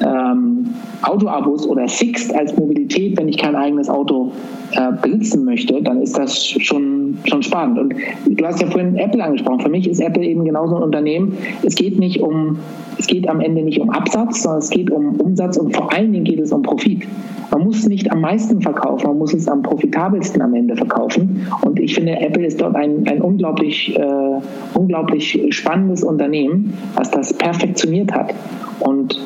ähm, 0.00 0.66
Autoabos 1.02 1.66
oder 1.66 1.88
Sixt 1.88 2.34
als 2.34 2.56
Mobilität, 2.56 3.16
wenn 3.18 3.28
ich 3.28 3.38
kein 3.38 3.54
eigenes 3.54 3.88
Auto 3.88 4.32
äh, 4.72 4.92
besitzen 5.02 5.44
möchte, 5.44 5.80
dann 5.82 6.02
ist 6.02 6.18
das 6.18 6.44
schon, 6.46 7.18
schon 7.24 7.42
spannend. 7.42 7.78
Und 7.78 7.94
du 8.26 8.44
hast 8.44 8.60
ja 8.60 8.68
vorhin 8.68 8.96
Apple 8.96 9.22
angesprochen. 9.22 9.60
Für 9.60 9.68
mich 9.68 9.88
ist 9.88 10.00
Apple 10.00 10.24
eben 10.24 10.44
genauso 10.44 10.76
ein 10.76 10.82
Unternehmen. 10.82 11.36
Es 11.62 11.74
geht 11.74 11.98
nicht 11.98 12.20
um, 12.20 12.58
es 12.98 13.06
geht 13.06 13.28
am 13.28 13.40
Ende 13.40 13.62
nicht 13.62 13.80
um 13.80 13.90
Absatz, 13.90 14.42
sondern 14.42 14.58
es 14.58 14.70
geht 14.70 14.90
um 14.90 15.20
Umsatz 15.20 15.56
und 15.56 15.74
vor 15.74 15.92
allen 15.92 16.12
Dingen 16.12 16.24
geht 16.24 16.40
es 16.40 16.52
um 16.52 16.62
Profit. 16.62 17.06
Man 17.50 17.64
muss 17.64 17.86
nicht 17.86 18.12
am 18.12 18.20
meisten 18.20 18.60
verkaufen, 18.60 19.06
man 19.06 19.18
muss 19.18 19.32
es 19.32 19.48
am 19.48 19.62
profitabelsten 19.62 20.42
am 20.42 20.54
Ende 20.54 20.76
verkaufen. 20.76 21.46
Und 21.62 21.80
ich 21.80 21.94
finde, 21.94 22.20
Apple 22.20 22.44
ist 22.44 22.60
dort 22.60 22.76
ein, 22.76 23.06
ein 23.08 23.22
unglaublich, 23.22 23.96
äh, 23.96 24.40
unglaublich 24.74 25.46
spannendes 25.50 26.02
Unternehmen, 26.02 26.74
was 26.94 27.10
das 27.10 27.32
perfektioniert 27.32 28.12
hat. 28.12 28.34
Und 28.80 29.18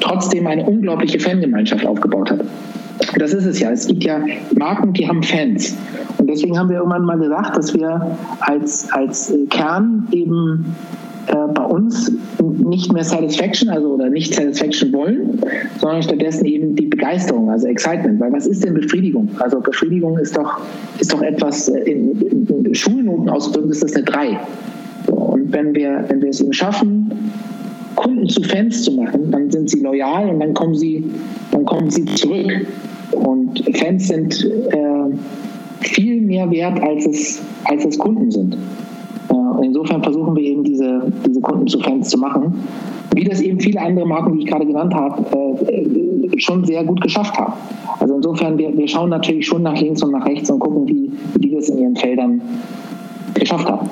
trotzdem 0.00 0.46
eine 0.46 0.64
unglaubliche 0.64 1.18
Fangemeinschaft 1.18 1.86
aufgebaut 1.86 2.30
hat. 2.30 2.40
Das 3.18 3.32
ist 3.32 3.44
es 3.44 3.60
ja. 3.60 3.70
Es 3.70 3.86
gibt 3.86 4.04
ja 4.04 4.20
Marken, 4.56 4.92
die 4.92 5.08
haben 5.08 5.22
Fans. 5.22 5.76
Und 6.18 6.28
deswegen 6.28 6.58
haben 6.58 6.68
wir 6.68 6.78
irgendwann 6.78 7.04
mal 7.04 7.18
gesagt, 7.18 7.56
dass 7.56 7.74
wir 7.74 8.16
als, 8.40 8.90
als 8.92 9.32
Kern 9.50 10.08
eben 10.10 10.74
äh, 11.28 11.34
bei 11.52 11.64
uns 11.64 12.10
nicht 12.40 12.92
mehr 12.92 13.04
Satisfaction, 13.04 13.68
also 13.68 13.94
oder 13.94 14.08
nicht 14.10 14.34
Satisfaction 14.34 14.92
wollen, 14.92 15.40
sondern 15.78 16.02
stattdessen 16.02 16.44
eben 16.44 16.74
die 16.74 16.86
Begeisterung, 16.86 17.50
also 17.50 17.66
Excitement. 17.66 18.20
Weil 18.20 18.32
was 18.32 18.46
ist 18.46 18.64
denn 18.64 18.74
Befriedigung? 18.74 19.28
Also 19.38 19.60
Befriedigung 19.60 20.18
ist 20.18 20.36
doch, 20.36 20.60
ist 20.98 21.12
doch 21.12 21.22
etwas, 21.22 21.68
äh, 21.68 21.80
in, 21.80 22.20
in 22.64 22.74
Schulnoten 22.74 23.28
ausgedrückt 23.28 23.70
ist 23.70 23.82
das 23.82 23.94
eine 23.94 24.04
3. 24.04 24.38
Und 25.06 25.52
wenn 25.52 25.74
wir, 25.74 26.04
wenn 26.08 26.20
wir 26.20 26.30
es 26.30 26.40
eben 26.40 26.52
schaffen, 26.52 27.10
Kunden 27.98 28.28
zu 28.28 28.42
Fans 28.42 28.84
zu 28.84 28.92
machen, 28.92 29.30
dann 29.32 29.50
sind 29.50 29.68
sie 29.70 29.80
loyal 29.80 30.30
und 30.30 30.40
dann 30.40 30.54
kommen 30.54 30.74
sie, 30.74 31.04
dann 31.50 31.64
kommen 31.64 31.90
sie 31.90 32.04
zurück. 32.04 32.66
Und 33.12 33.62
Fans 33.76 34.06
sind 34.06 34.44
äh, 34.44 35.84
viel 35.84 36.20
mehr 36.20 36.48
wert, 36.50 36.80
als 36.80 37.06
es, 37.06 37.42
als 37.64 37.84
es 37.84 37.98
Kunden 37.98 38.30
sind. 38.30 38.54
Äh, 39.30 39.64
insofern 39.66 40.02
versuchen 40.02 40.36
wir 40.36 40.42
eben 40.42 40.62
diese, 40.62 41.12
diese 41.26 41.40
Kunden 41.40 41.66
zu 41.66 41.80
Fans 41.80 42.08
zu 42.08 42.18
machen, 42.18 42.54
wie 43.14 43.24
das 43.24 43.40
eben 43.40 43.58
viele 43.58 43.80
andere 43.80 44.06
Marken, 44.06 44.34
die 44.34 44.44
ich 44.44 44.46
gerade 44.46 44.66
genannt 44.66 44.94
habe, 44.94 45.24
äh, 45.66 46.38
schon 46.38 46.64
sehr 46.64 46.84
gut 46.84 47.00
geschafft 47.00 47.36
haben. 47.36 47.54
Also 47.98 48.14
insofern, 48.14 48.56
wir, 48.58 48.76
wir 48.76 48.86
schauen 48.86 49.10
natürlich 49.10 49.46
schon 49.46 49.62
nach 49.62 49.78
links 49.80 50.02
und 50.04 50.12
nach 50.12 50.24
rechts 50.24 50.48
und 50.50 50.60
gucken, 50.60 50.86
wie, 50.86 51.10
wie 51.34 51.48
die 51.48 51.54
das 51.54 51.68
in 51.68 51.78
ihren 51.78 51.96
Feldern 51.96 52.40
geschafft 53.38 53.66
haben. 53.66 53.90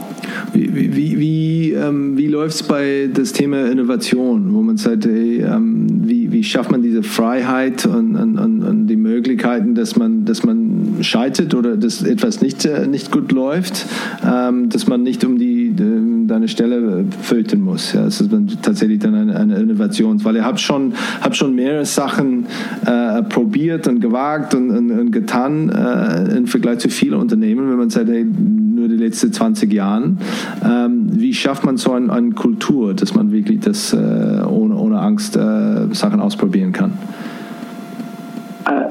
Wie, 0.53 0.75
wie, 0.75 1.19
wie, 1.19 1.73
ähm, 1.73 2.17
wie 2.17 2.29
läuft 2.29 2.55
es 2.57 2.63
bei 2.63 3.09
das 3.13 3.33
Thema 3.33 3.67
Innovation, 3.71 4.53
wo 4.55 4.63
man 4.63 4.77
sagt, 4.77 5.07
hey, 5.07 5.43
ähm, 5.43 5.87
wie, 6.05 6.33
wie 6.33 6.45
schafft 6.45 6.71
man 6.71 6.83
diese 6.83 7.03
Freiheit 7.03 7.87
und, 7.87 8.17
und, 8.17 8.39
und, 8.39 8.87
die 8.87 8.97
Möglichkeiten, 8.97 9.75
dass 9.75 9.97
man, 9.97 10.25
dass 10.25 10.45
man 10.45 10.99
scheitert 11.01 11.55
oder 11.55 11.77
dass 11.77 12.03
etwas 12.03 12.41
nicht, 12.41 12.65
äh, 12.65 12.87
nicht 12.87 13.11
gut 13.11 13.33
läuft, 13.33 13.87
ähm, 14.25 14.69
dass 14.69 14.87
man 14.87 15.03
nicht 15.03 15.25
um 15.25 15.39
die, 15.39 15.71
die 15.71 16.27
deine 16.27 16.49
Stelle 16.49 17.05
filtern 17.23 17.61
muss. 17.61 17.93
Ja, 17.93 18.05
das 18.05 18.21
ist 18.21 18.31
tatsächlich 18.63 18.99
dann 18.99 19.15
eine, 19.15 19.37
eine 19.37 19.57
Innovation, 19.57 20.23
weil 20.25 20.37
ihr 20.37 20.45
habt 20.45 20.61
schon, 20.61 20.93
habt 21.21 21.37
schon 21.37 21.55
mehrere 21.55 21.85
Sachen 21.85 22.47
äh, 22.85 23.23
probiert 23.23 23.87
und 23.89 24.01
gewagt 24.01 24.55
und, 24.55 24.71
und, 24.71 24.91
und 24.91 25.11
getan 25.11 25.71
äh, 25.71 26.37
im 26.37 26.47
Vergleich 26.47 26.79
zu 26.79 26.89
vielen 26.89 27.15
Unternehmen, 27.15 27.71
wenn 27.71 27.79
man 27.79 27.91
sagt, 27.91 28.09
hey, 28.09 28.25
nur 28.25 28.89
die 28.89 28.97
letzten 28.97 29.33
20 29.37 29.73
Jahren. 29.73 30.19
Ähm, 30.65 31.09
wie 31.13 31.35
schafft 31.35 31.65
man 31.65 31.77
so 31.77 31.93
eine, 31.93 32.13
eine, 32.13 32.31
Kultur, 32.31 32.95
dass 32.95 33.15
man 33.15 33.33
wirklich 33.33 33.61
das 33.61 33.93
äh, 33.93 33.97
ohne, 33.97 34.77
ohne 34.77 34.99
Angst 35.01 35.37
äh, 35.37 35.93
Sachen 35.93 36.21
ausprobieren 36.21 36.73
kann? 36.73 36.93
Äh, 38.67 38.87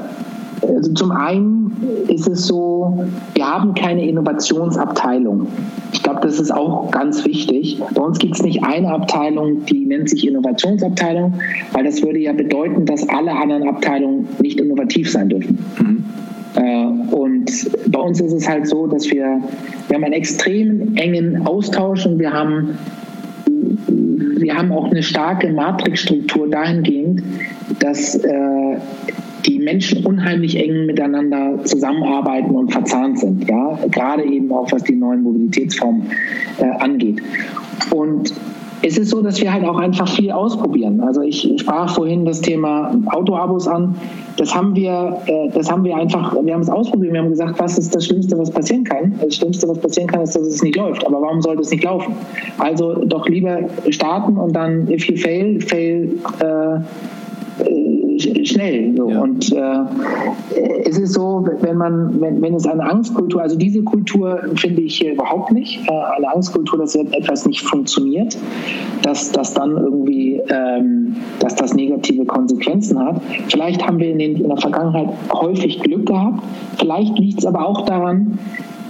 also 0.68 0.94
zum 0.94 1.12
einen 1.12 1.72
ist 2.08 2.28
es 2.28 2.48
so, 2.48 3.06
wir 3.34 3.46
haben 3.46 3.74
keine 3.74 4.08
Innovationsabteilung. 4.08 5.48
Ich 5.92 6.04
glaube, 6.04 6.22
das 6.22 6.40
ist 6.40 6.52
auch 6.52 6.92
ganz 6.92 7.26
wichtig. 7.26 7.82
Bei 7.94 8.02
uns 8.02 8.20
gibt 8.20 8.36
es 8.36 8.44
nicht 8.44 8.64
eine 8.64 8.90
Abteilung, 8.90 9.66
die 9.66 9.86
nennt 9.86 10.10
sich 10.10 10.28
Innovationsabteilung, 10.28 11.36
weil 11.74 11.84
das 11.84 12.02
würde 12.02 12.20
ja 12.20 12.34
bedeuten, 12.34 12.86
dass 12.86 13.08
alle 13.10 13.32
anderen 13.32 13.68
Abteilungen 13.68 14.28
nicht 14.42 14.60
innovativ 14.60 15.12
sein 15.12 15.30
dürfen. 15.30 15.60
Mhm. 15.80 16.04
Äh, 16.56 16.86
und 17.12 17.52
bei 17.92 18.00
uns 18.00 18.20
ist 18.22 18.34
es 18.34 18.48
halt 18.48 18.68
so, 18.68 18.88
dass 18.88 19.10
wir, 19.12 19.42
wir 19.88 19.96
haben 19.96 20.04
einen 20.04 20.14
extrem 20.14 20.96
engen 20.96 21.46
Austausch 21.46 22.06
und 22.06 22.20
wir 22.20 22.32
haben, 22.32 22.78
wir 23.88 24.56
haben 24.56 24.72
auch 24.72 24.90
eine 24.92 25.04
starke 25.04 25.52
Matrixstruktur 25.52 26.50
dahingehend, 26.50 27.24
dass 27.80 28.16
äh, 28.16 28.78
die 29.46 29.60
Menschen 29.60 30.06
unheimlich 30.06 30.58
eng 30.58 30.86
miteinander 30.86 31.64
zusammenarbeiten 31.64 32.56
und 32.56 32.72
verzahnt 32.72 33.20
sind, 33.20 33.48
ja, 33.48 33.78
gerade 33.92 34.24
eben 34.24 34.52
auch 34.52 34.72
was 34.72 34.84
die 34.84 34.96
neuen 34.96 35.22
Mobilitätsformen 35.22 36.04
äh, 36.60 36.66
angeht. 36.80 37.22
Und 37.92 38.34
es 38.86 39.00
ist 39.00 39.10
so, 39.10 39.22
dass 39.22 39.42
wir 39.42 39.52
halt 39.52 39.66
auch 39.66 39.78
einfach 39.78 40.08
viel 40.08 40.32
ausprobieren. 40.32 41.02
Also 41.02 41.22
ich 41.22 41.52
sprach 41.58 41.96
vorhin 41.96 42.24
das 42.24 42.40
Thema 42.42 42.96
Autoabos 43.08 43.68
an. 43.68 43.96
Das 44.38 44.54
haben 44.54 44.76
wir, 44.76 45.18
äh, 45.26 45.50
das 45.54 45.72
haben 45.72 45.84
wir 45.84 45.96
einfach, 45.96 46.36
wir 46.44 46.54
haben 46.54 46.62
es 46.62 46.70
ausprobiert. 46.70 47.14
Wir 47.14 47.22
haben 47.22 47.30
gesagt, 47.30 47.58
was 47.58 47.80
ist 47.80 47.96
das 47.96 48.06
Schlimmste, 48.06 48.38
was 48.38 48.52
passieren 48.52 48.84
kann? 48.84 49.16
Das 49.20 49.36
Schlimmste, 49.36 49.68
was 49.68 49.80
passieren 49.80 50.08
kann, 50.08 50.22
ist, 50.22 50.36
dass 50.36 50.44
es 50.44 50.62
nicht 50.62 50.76
läuft. 50.76 51.06
Aber 51.08 51.20
warum 51.20 51.42
sollte 51.42 51.64
es 51.64 51.72
nicht 51.72 51.84
laufen? 51.84 52.14
Also 52.60 53.04
doch 53.06 53.28
lieber 53.28 53.62
starten 53.90 54.38
und 54.38 54.56
dann, 54.56 54.88
if 54.88 55.08
you 55.10 55.18
fail, 55.18 55.60
fail. 55.62 56.10
Äh, 56.40 56.80
schnell. 58.20 58.96
So. 58.96 59.10
Ja. 59.10 59.22
Und 59.22 59.52
äh, 59.52 60.86
es 60.86 60.98
ist 60.98 61.14
so, 61.14 61.48
wenn 61.62 61.78
man, 61.78 62.20
wenn, 62.22 62.42
wenn 62.42 62.56
es 62.56 62.68
eine 62.68 62.84
Angstkultur, 62.84 63.42
also 63.42 63.58
diese 63.58 63.84
Kultur 63.84 64.42
finde 64.56 64.82
ich 64.82 64.98
hier 64.98 65.14
überhaupt 65.14 65.52
nicht. 65.52 65.80
Äh, 65.88 65.92
eine 65.92 66.34
Angstkultur, 66.34 66.80
dass 66.80 66.96
etwas 66.96 67.46
nicht 67.46 67.62
funktioniert, 67.62 68.38
dass 69.02 69.32
das 69.32 69.54
dann 69.54 69.72
irgendwie, 69.72 70.42
ähm, 70.50 71.16
dass 71.40 71.56
das 71.56 71.74
negative 71.74 72.26
Konsequenzen 72.26 73.00
hat. 73.00 73.22
Vielleicht 73.50 73.86
haben 73.86 74.00
wir 74.00 74.10
in, 74.10 74.20
den, 74.20 74.36
in 74.36 74.48
der 74.48 74.58
Vergangenheit 74.58 75.10
häufig 75.34 75.80
Glück 75.82 76.06
gehabt. 76.06 76.44
Vielleicht 76.78 77.18
liegt 77.20 77.40
es 77.40 77.46
aber 77.46 77.68
auch 77.68 77.86
daran, 77.86 78.40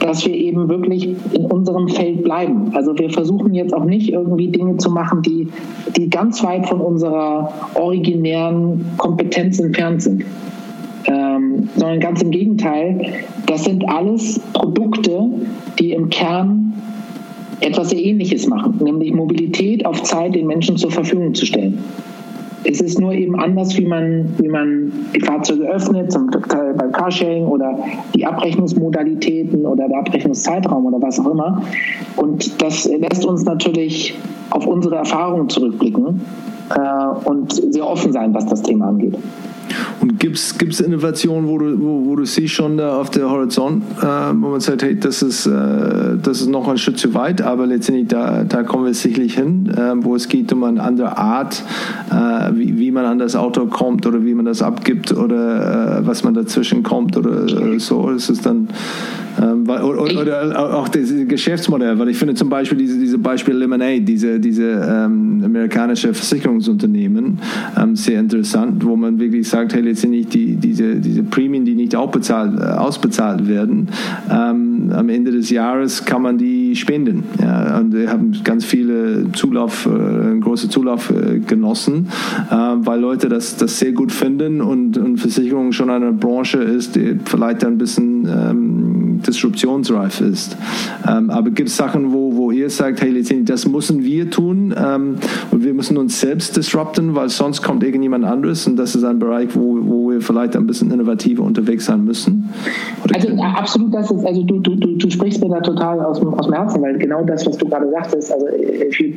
dass 0.05 0.25
wir 0.25 0.35
eben 0.35 0.69
wirklich 0.69 1.15
in 1.33 1.45
unserem 1.45 1.87
Feld 1.87 2.23
bleiben. 2.23 2.71
Also 2.73 2.97
wir 2.97 3.09
versuchen 3.09 3.53
jetzt 3.55 3.73
auch 3.73 3.85
nicht 3.85 4.09
irgendwie 4.11 4.47
Dinge 4.49 4.77
zu 4.77 4.91
machen, 4.91 5.21
die, 5.23 5.47
die 5.95 6.09
ganz 6.09 6.43
weit 6.43 6.67
von 6.67 6.79
unserer 6.79 7.51
originären 7.73 8.85
Kompetenz 8.97 9.59
entfernt 9.59 10.03
sind. 10.03 10.23
Ähm, 11.07 11.69
sondern 11.75 11.99
ganz 11.99 12.21
im 12.21 12.31
Gegenteil, 12.31 13.13
das 13.45 13.63
sind 13.63 13.87
alles 13.87 14.39
Produkte, 14.53 15.29
die 15.79 15.91
im 15.91 16.09
Kern 16.09 16.73
etwas 17.61 17.89
sehr 17.89 18.03
Ähnliches 18.03 18.47
machen, 18.47 18.79
nämlich 18.83 19.13
Mobilität 19.13 19.85
auf 19.85 20.03
Zeit 20.03 20.35
den 20.35 20.47
Menschen 20.47 20.77
zur 20.77 20.91
Verfügung 20.91 21.33
zu 21.33 21.45
stellen. 21.45 21.79
Es 22.67 22.81
ist 22.81 22.99
nur 22.99 23.13
eben 23.13 23.39
anders, 23.39 23.77
wie 23.77 23.85
man, 23.85 24.33
wie 24.37 24.47
man 24.47 24.91
die 25.15 25.21
Fahrzeuge 25.21 25.63
öffnet, 25.69 26.11
zum 26.11 26.31
Teil 26.31 26.73
beim 26.73 26.91
Carsharing 26.91 27.45
oder 27.45 27.77
die 28.15 28.25
Abrechnungsmodalitäten 28.25 29.65
oder 29.65 29.87
der 29.87 29.99
Abrechnungszeitraum 29.99 30.85
oder 30.85 31.01
was 31.01 31.19
auch 31.19 31.31
immer. 31.31 31.61
Und 32.15 32.61
das 32.61 32.85
lässt 32.85 33.25
uns 33.25 33.45
natürlich 33.45 34.17
auf 34.49 34.65
unsere 34.65 34.95
Erfahrungen 34.95 35.47
zurückblicken 35.49 36.21
äh, 36.75 37.29
und 37.29 37.53
sehr 37.53 37.87
offen 37.87 38.11
sein, 38.11 38.33
was 38.33 38.45
das 38.47 38.61
Thema 38.61 38.87
angeht. 38.87 39.15
Und 40.01 40.19
gibt 40.19 40.37
es 40.37 40.79
Innovationen, 40.79 41.47
wo 41.47 41.57
du, 41.57 41.79
wo, 41.79 42.05
wo, 42.05 42.15
du 42.15 42.25
siehst 42.25 42.53
schon 42.53 42.77
da 42.77 42.99
auf 42.99 43.09
der 43.09 43.29
Horizont, 43.29 43.83
äh, 44.01 44.05
wo 44.05 44.49
man 44.49 44.59
sagt, 44.59 44.83
hey, 44.83 44.99
das 44.99 45.21
ist, 45.21 45.45
äh, 45.45 46.17
das 46.21 46.41
ist 46.41 46.47
noch 46.47 46.67
ein 46.67 46.77
Schritt 46.77 46.97
zu 46.97 47.13
weit, 47.13 47.41
aber 47.41 47.65
letztendlich 47.65 48.07
da, 48.07 48.43
da 48.43 48.63
kommen 48.63 48.85
wir 48.85 48.93
sicherlich 48.93 49.35
hin, 49.35 49.69
äh, 49.75 49.93
wo 50.03 50.15
es 50.15 50.27
geht 50.27 50.51
um 50.53 50.63
eine 50.63 50.81
andere 50.81 51.17
Art, 51.17 51.63
äh, 52.11 52.51
wie, 52.53 52.77
wie 52.77 52.91
man 52.91 53.05
an 53.05 53.19
das 53.19 53.35
Auto 53.35 53.65
kommt 53.67 54.05
oder 54.05 54.23
wie 54.25 54.33
man 54.33 54.45
das 54.45 54.61
abgibt 54.61 55.11
oder 55.11 55.99
äh, 55.99 56.07
was 56.07 56.23
man 56.23 56.33
dazwischen 56.33 56.83
kommt 56.83 57.17
oder 57.17 57.45
äh, 57.45 57.79
so. 57.79 58.09
Ist 58.09 58.29
es 58.29 58.41
dann 58.41 58.69
ähm, 59.41 59.67
oder, 59.67 60.21
oder, 60.21 60.75
auch 60.77 60.87
das 60.87 61.13
Geschäftsmodell, 61.27 61.97
weil 61.99 62.09
ich 62.09 62.17
finde 62.17 62.33
zum 62.35 62.49
Beispiel 62.49 62.77
diese, 62.77 62.97
diese 62.99 63.17
Beispiel 63.17 63.55
Lemonade, 63.55 64.01
diese, 64.01 64.39
diese 64.39 64.63
ähm, 64.63 65.41
amerikanische 65.43 66.13
Versicherungsunternehmen, 66.13 67.39
ähm, 67.77 67.95
sehr 67.95 68.19
interessant, 68.19 68.85
wo 68.85 68.95
man 68.95 69.19
wirklich 69.19 69.47
sagt, 69.47 69.73
hey, 69.73 69.81
letztendlich 69.81 70.27
die, 70.27 70.55
diese, 70.55 70.95
diese 70.95 71.23
Prämien, 71.23 71.65
die 71.65 71.75
nicht 71.75 71.95
auch 71.95 72.11
bezahlt, 72.11 72.59
äh, 72.59 72.63
ausbezahlt 72.63 73.47
werden, 73.47 73.89
ähm, 74.31 74.91
am 74.93 75.09
Ende 75.09 75.31
des 75.31 75.49
Jahres 75.49 76.05
kann 76.05 76.21
man 76.21 76.37
die 76.37 76.75
spenden. 76.75 77.23
Ja, 77.41 77.79
und 77.79 77.93
wir 77.93 78.09
haben 78.09 78.33
ganz 78.43 78.63
viele 78.65 79.31
Zulauf, 79.33 79.85
äh, 79.85 80.39
große 80.39 80.69
Zulauf 80.69 81.11
äh, 81.11 81.39
genossen, 81.39 82.07
äh, 82.49 82.55
weil 82.55 82.99
Leute 82.99 83.29
das, 83.29 83.57
das 83.57 83.79
sehr 83.79 83.91
gut 83.91 84.11
finden 84.11 84.61
und, 84.61 84.97
und 84.97 85.17
Versicherung 85.17 85.71
schon 85.71 85.89
eine 85.89 86.11
Branche 86.13 86.59
ist, 86.59 86.95
die 86.95 87.19
vielleicht 87.25 87.65
ein 87.65 87.77
bisschen 87.77 88.27
ähm, 88.27 89.19
disruptionsreif 89.27 90.21
ist. 90.21 90.57
Ähm, 91.07 91.29
aber 91.29 91.49
gibt 91.49 91.69
es 91.69 91.77
Sachen, 91.77 92.13
wo, 92.13 92.35
wo 92.35 92.51
ihr 92.51 92.69
sagt, 92.69 93.01
hey, 93.01 93.13
das 93.43 93.67
müssen 93.67 94.03
wir 94.03 94.29
tun 94.29 94.73
ähm, 94.77 95.15
und 95.51 95.63
wir 95.63 95.73
müssen 95.73 95.97
uns 95.97 96.19
selbst 96.19 96.55
disrupten, 96.55 97.15
weil 97.15 97.29
sonst 97.29 97.61
kommt 97.61 97.83
irgendjemand 97.83 98.25
anderes 98.25 98.67
und 98.67 98.77
das 98.77 98.95
ist 98.95 99.03
ein 99.03 99.19
Bereich, 99.19 99.49
wo, 99.53 99.77
wo 99.81 100.11
wir 100.11 100.21
vielleicht 100.21 100.55
ein 100.55 100.67
bisschen 100.67 100.91
innovativer 100.91 101.43
unterwegs 101.43 101.85
sein 101.85 102.03
müssen? 102.03 102.49
Oder 103.03 103.15
also 103.15 103.29
absolut, 103.41 103.93
das 103.93 104.11
ist, 104.11 104.25
also 104.25 104.43
du, 104.43 104.59
du, 104.59 104.75
du, 104.75 104.97
du 104.97 105.09
sprichst 105.09 105.41
mir 105.41 105.49
da 105.49 105.61
total 105.61 105.99
aus 106.01 106.19
dem, 106.19 106.33
aus 106.33 106.45
dem 106.45 106.53
Herzen, 106.53 106.81
weil 106.81 106.97
genau 106.97 107.23
das, 107.23 107.45
was 107.45 107.57
du 107.57 107.67
gerade 107.67 107.89
sagtest, 107.91 108.31
also 108.31 108.47
if 108.47 108.99
you 108.99 109.13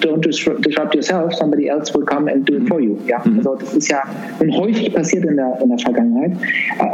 don't 0.00 0.20
disrupt 0.20 0.94
yourself, 0.94 1.34
somebody 1.34 1.68
else 1.68 1.92
will 1.94 2.04
come 2.04 2.30
and 2.30 2.48
do 2.48 2.54
it 2.54 2.68
for 2.68 2.80
you. 2.80 2.96
Ja? 3.06 3.20
Mhm. 3.24 3.38
Also 3.38 3.56
das 3.56 3.74
ist 3.74 3.88
ja 3.88 4.02
häufig 4.40 4.94
passiert 4.94 5.24
in 5.24 5.36
der, 5.36 5.58
in 5.62 5.68
der 5.68 5.78
Vergangenheit. 5.78 6.32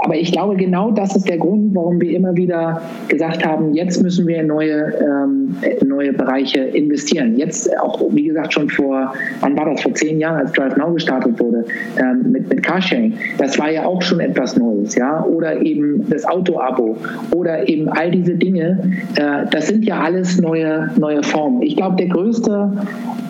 Aber 0.04 0.16
ich 0.16 0.32
glaube, 0.32 0.56
genau 0.56 0.90
das 0.90 1.16
ist 1.16 1.28
der 1.28 1.38
Grund, 1.38 1.74
warum 1.74 2.00
wir 2.00 2.16
immer 2.16 2.34
wieder 2.36 2.57
wieder 2.58 2.82
gesagt 3.08 3.44
haben, 3.44 3.74
jetzt 3.74 4.02
müssen 4.02 4.26
wir 4.26 4.40
in 4.40 4.46
neue, 4.46 4.92
ähm, 5.00 5.56
neue 5.86 6.12
Bereiche 6.12 6.60
investieren. 6.60 7.36
Jetzt 7.36 7.70
auch, 7.78 8.02
wie 8.10 8.24
gesagt, 8.24 8.52
schon 8.52 8.68
vor, 8.68 9.14
wann 9.40 9.56
war 9.56 9.70
das, 9.70 9.82
vor 9.82 9.94
zehn 9.94 10.18
Jahren, 10.18 10.36
als 10.36 10.52
Drive 10.52 10.76
Now 10.76 10.92
gestartet 10.92 11.38
wurde, 11.38 11.64
ähm, 11.98 12.32
mit, 12.32 12.48
mit 12.48 12.62
Carsharing. 12.62 13.14
Das 13.38 13.58
war 13.58 13.70
ja 13.70 13.84
auch 13.84 14.02
schon 14.02 14.20
etwas 14.20 14.56
Neues, 14.56 14.94
ja. 14.94 15.24
Oder 15.24 15.60
eben 15.62 16.08
das 16.10 16.24
Auto-Abo 16.24 16.96
oder 17.34 17.68
eben 17.68 17.88
all 17.88 18.10
diese 18.10 18.34
Dinge. 18.34 18.78
Äh, 19.16 19.46
das 19.50 19.68
sind 19.68 19.84
ja 19.84 20.00
alles 20.00 20.40
neue, 20.40 20.90
neue 20.98 21.22
Formen. 21.22 21.62
Ich 21.62 21.76
glaube, 21.76 21.96
der 21.96 22.08
größte, 22.08 22.72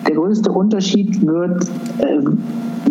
der 0.07 0.15
größte 0.15 0.51
Unterschied 0.51 1.25
wird, 1.25 1.63
äh, 1.99 2.19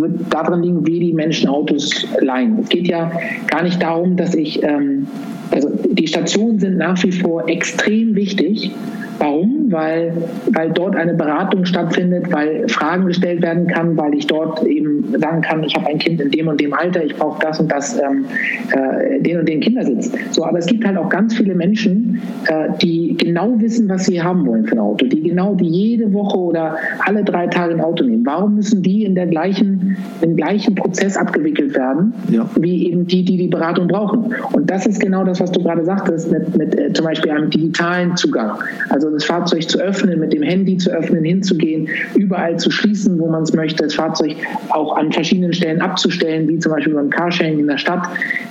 wird 0.01 0.13
darin 0.31 0.63
liegen, 0.63 0.87
wie 0.87 1.01
die 1.01 1.13
Menschen 1.13 1.49
Autos 1.49 2.07
leihen. 2.21 2.59
Es 2.61 2.69
geht 2.69 2.89
ja 2.89 3.11
gar 3.47 3.63
nicht 3.63 3.83
darum, 3.83 4.17
dass 4.17 4.35
ich 4.35 4.63
ähm, 4.63 5.07
also 5.51 5.71
die 5.91 6.07
Stationen 6.07 6.59
sind 6.59 6.77
nach 6.77 7.03
wie 7.03 7.13
vor 7.13 7.49
extrem 7.49 8.15
wichtig, 8.15 8.71
Warum? 9.19 9.67
Weil, 9.71 10.13
weil 10.53 10.71
dort 10.71 10.95
eine 10.95 11.15
Beratung 11.15 11.65
stattfindet, 11.65 12.33
weil 12.33 12.69
Fragen 12.69 13.07
gestellt 13.07 13.43
werden 13.43 13.67
kann, 13.67 13.97
weil 13.97 14.15
ich 14.15 14.27
dort 14.27 14.63
eben 14.65 15.15
sagen 15.19 15.43
kann, 15.43 15.65
ich 15.65 15.75
habe 15.75 15.87
ein 15.87 15.99
Kind 15.99 16.21
in 16.21 16.31
dem 16.31 16.49
und 16.49 16.61
dem 16.61 16.73
Alter, 16.73 17.05
ich 17.05 17.17
brauche 17.17 17.41
das 17.41 17.59
und 17.59 17.71
das, 17.71 17.99
ähm, 17.99 18.27
äh, 18.73 19.21
den 19.21 19.41
und 19.41 19.49
den 19.49 19.61
Kindersitz. 19.61 20.13
So, 20.31 20.45
aber 20.45 20.59
es 20.59 20.67
gibt 20.67 20.87
halt 20.87 20.97
auch 20.97 21.09
ganz 21.09 21.37
viele 21.37 21.55
Menschen, 21.55 22.21
äh, 22.47 22.69
die 22.81 23.17
genau 23.19 23.61
wissen, 23.61 23.89
was 23.89 24.07
sie 24.07 24.23
haben 24.23 24.47
wollen 24.47 24.65
für 24.67 24.77
ein 24.77 24.81
Auto, 24.81 25.07
die 25.07 25.23
genau, 25.23 25.55
die 25.55 25.67
jede 25.67 26.13
Woche 26.13 26.39
oder 26.39 26.77
alle 27.05 27.25
drei 27.25 27.49
Tage 27.49 27.75
ein 27.75 27.81
Auto 27.81 28.05
nehmen. 28.05 28.25
Warum 28.25 28.55
müssen 28.55 28.83
die 28.83 29.05
in 29.05 29.15
der 29.15 29.27
gleichen, 29.27 29.97
im 30.21 30.37
gleichen 30.37 30.75
Prozess 30.75 31.17
abgewickelt 31.17 31.75
werden, 31.75 32.13
ja. 32.31 32.49
wie 32.61 32.89
eben 32.89 33.07
die, 33.07 33.25
die 33.25 33.37
die 33.37 33.49
Beratung 33.49 33.89
brauchen? 33.89 34.35
Und 34.53 34.71
das 34.71 34.87
ist 34.87 35.01
genau 35.01 35.25
das, 35.25 35.41
was 35.41 35.51
du 35.51 35.63
gerade 35.63 35.85
sagtest, 35.85 36.31
mit, 36.31 36.57
mit 36.57 36.79
äh, 36.79 36.93
zum 36.93 37.05
Beispiel 37.05 37.33
einem 37.33 37.51
digitalen 37.51 38.17
Zugang. 38.17 38.53
Also 38.91 39.08
also 39.09 39.17
das 39.17 39.25
Fahrzeug 39.25 39.69
zu 39.69 39.79
öffnen, 39.79 40.21
mit 40.21 40.33
dem 40.33 40.43
Handy 40.43 40.77
zu 40.77 40.91
öffnen, 40.91 41.25
hinzugehen, 41.25 41.89
überall 42.15 42.59
zu 42.59 42.71
schließen, 42.71 43.19
wo 43.19 43.29
man 43.29 43.43
es 43.43 43.55
möchte, 43.55 43.85
das 43.85 43.95
Fahrzeug 43.95 44.37
auch 44.69 44.97
an 44.97 45.11
verschiedenen 45.13 45.53
Stellen 45.53 45.81
abzustellen, 45.81 46.47
wie 46.49 46.59
zum 46.59 46.73
Beispiel 46.73 46.95
beim 46.95 47.09
Carsharing 47.09 47.59
in 47.59 47.67
der 47.67 47.79
Stadt, 47.79 48.07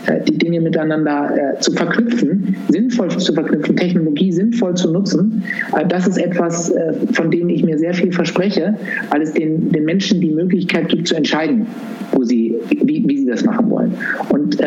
äh, 0.08 0.20
die 0.24 0.38
Dinge 0.38 0.62
miteinander 0.62 1.56
äh, 1.56 1.60
zu 1.60 1.72
verknüpfen, 1.74 2.56
sinnvoll 2.70 3.10
zu 3.10 3.34
verknüpfen, 3.34 3.76
Technologie 3.76 4.32
sinnvoll 4.32 4.76
zu 4.76 4.92
nutzen. 4.92 5.44
Äh, 5.78 5.86
das 5.88 6.08
ist 6.08 6.18
etwas, 6.18 6.74
von 7.14 7.32
dem 7.32 7.50
ich 7.50 7.64
mir 7.64 7.78
sehr 7.78 7.94
viel 7.94 8.12
verspreche, 8.12 8.76
weil 9.12 9.22
es 9.22 9.34
den, 9.34 9.72
den 9.72 9.86
Menschen 9.86 10.22
die 10.22 10.32
Möglichkeit 10.32 10.90
gibt 10.90 11.08
zu 11.08 11.16
entscheiden, 11.16 11.68
wo 12.12 12.24
sie, 12.24 12.56
wie, 12.70 13.04
wie 13.08 13.18
sie 13.18 13.26
das 13.26 13.44
machen 13.44 13.70
wollen. 13.70 13.94
Und 14.30 14.58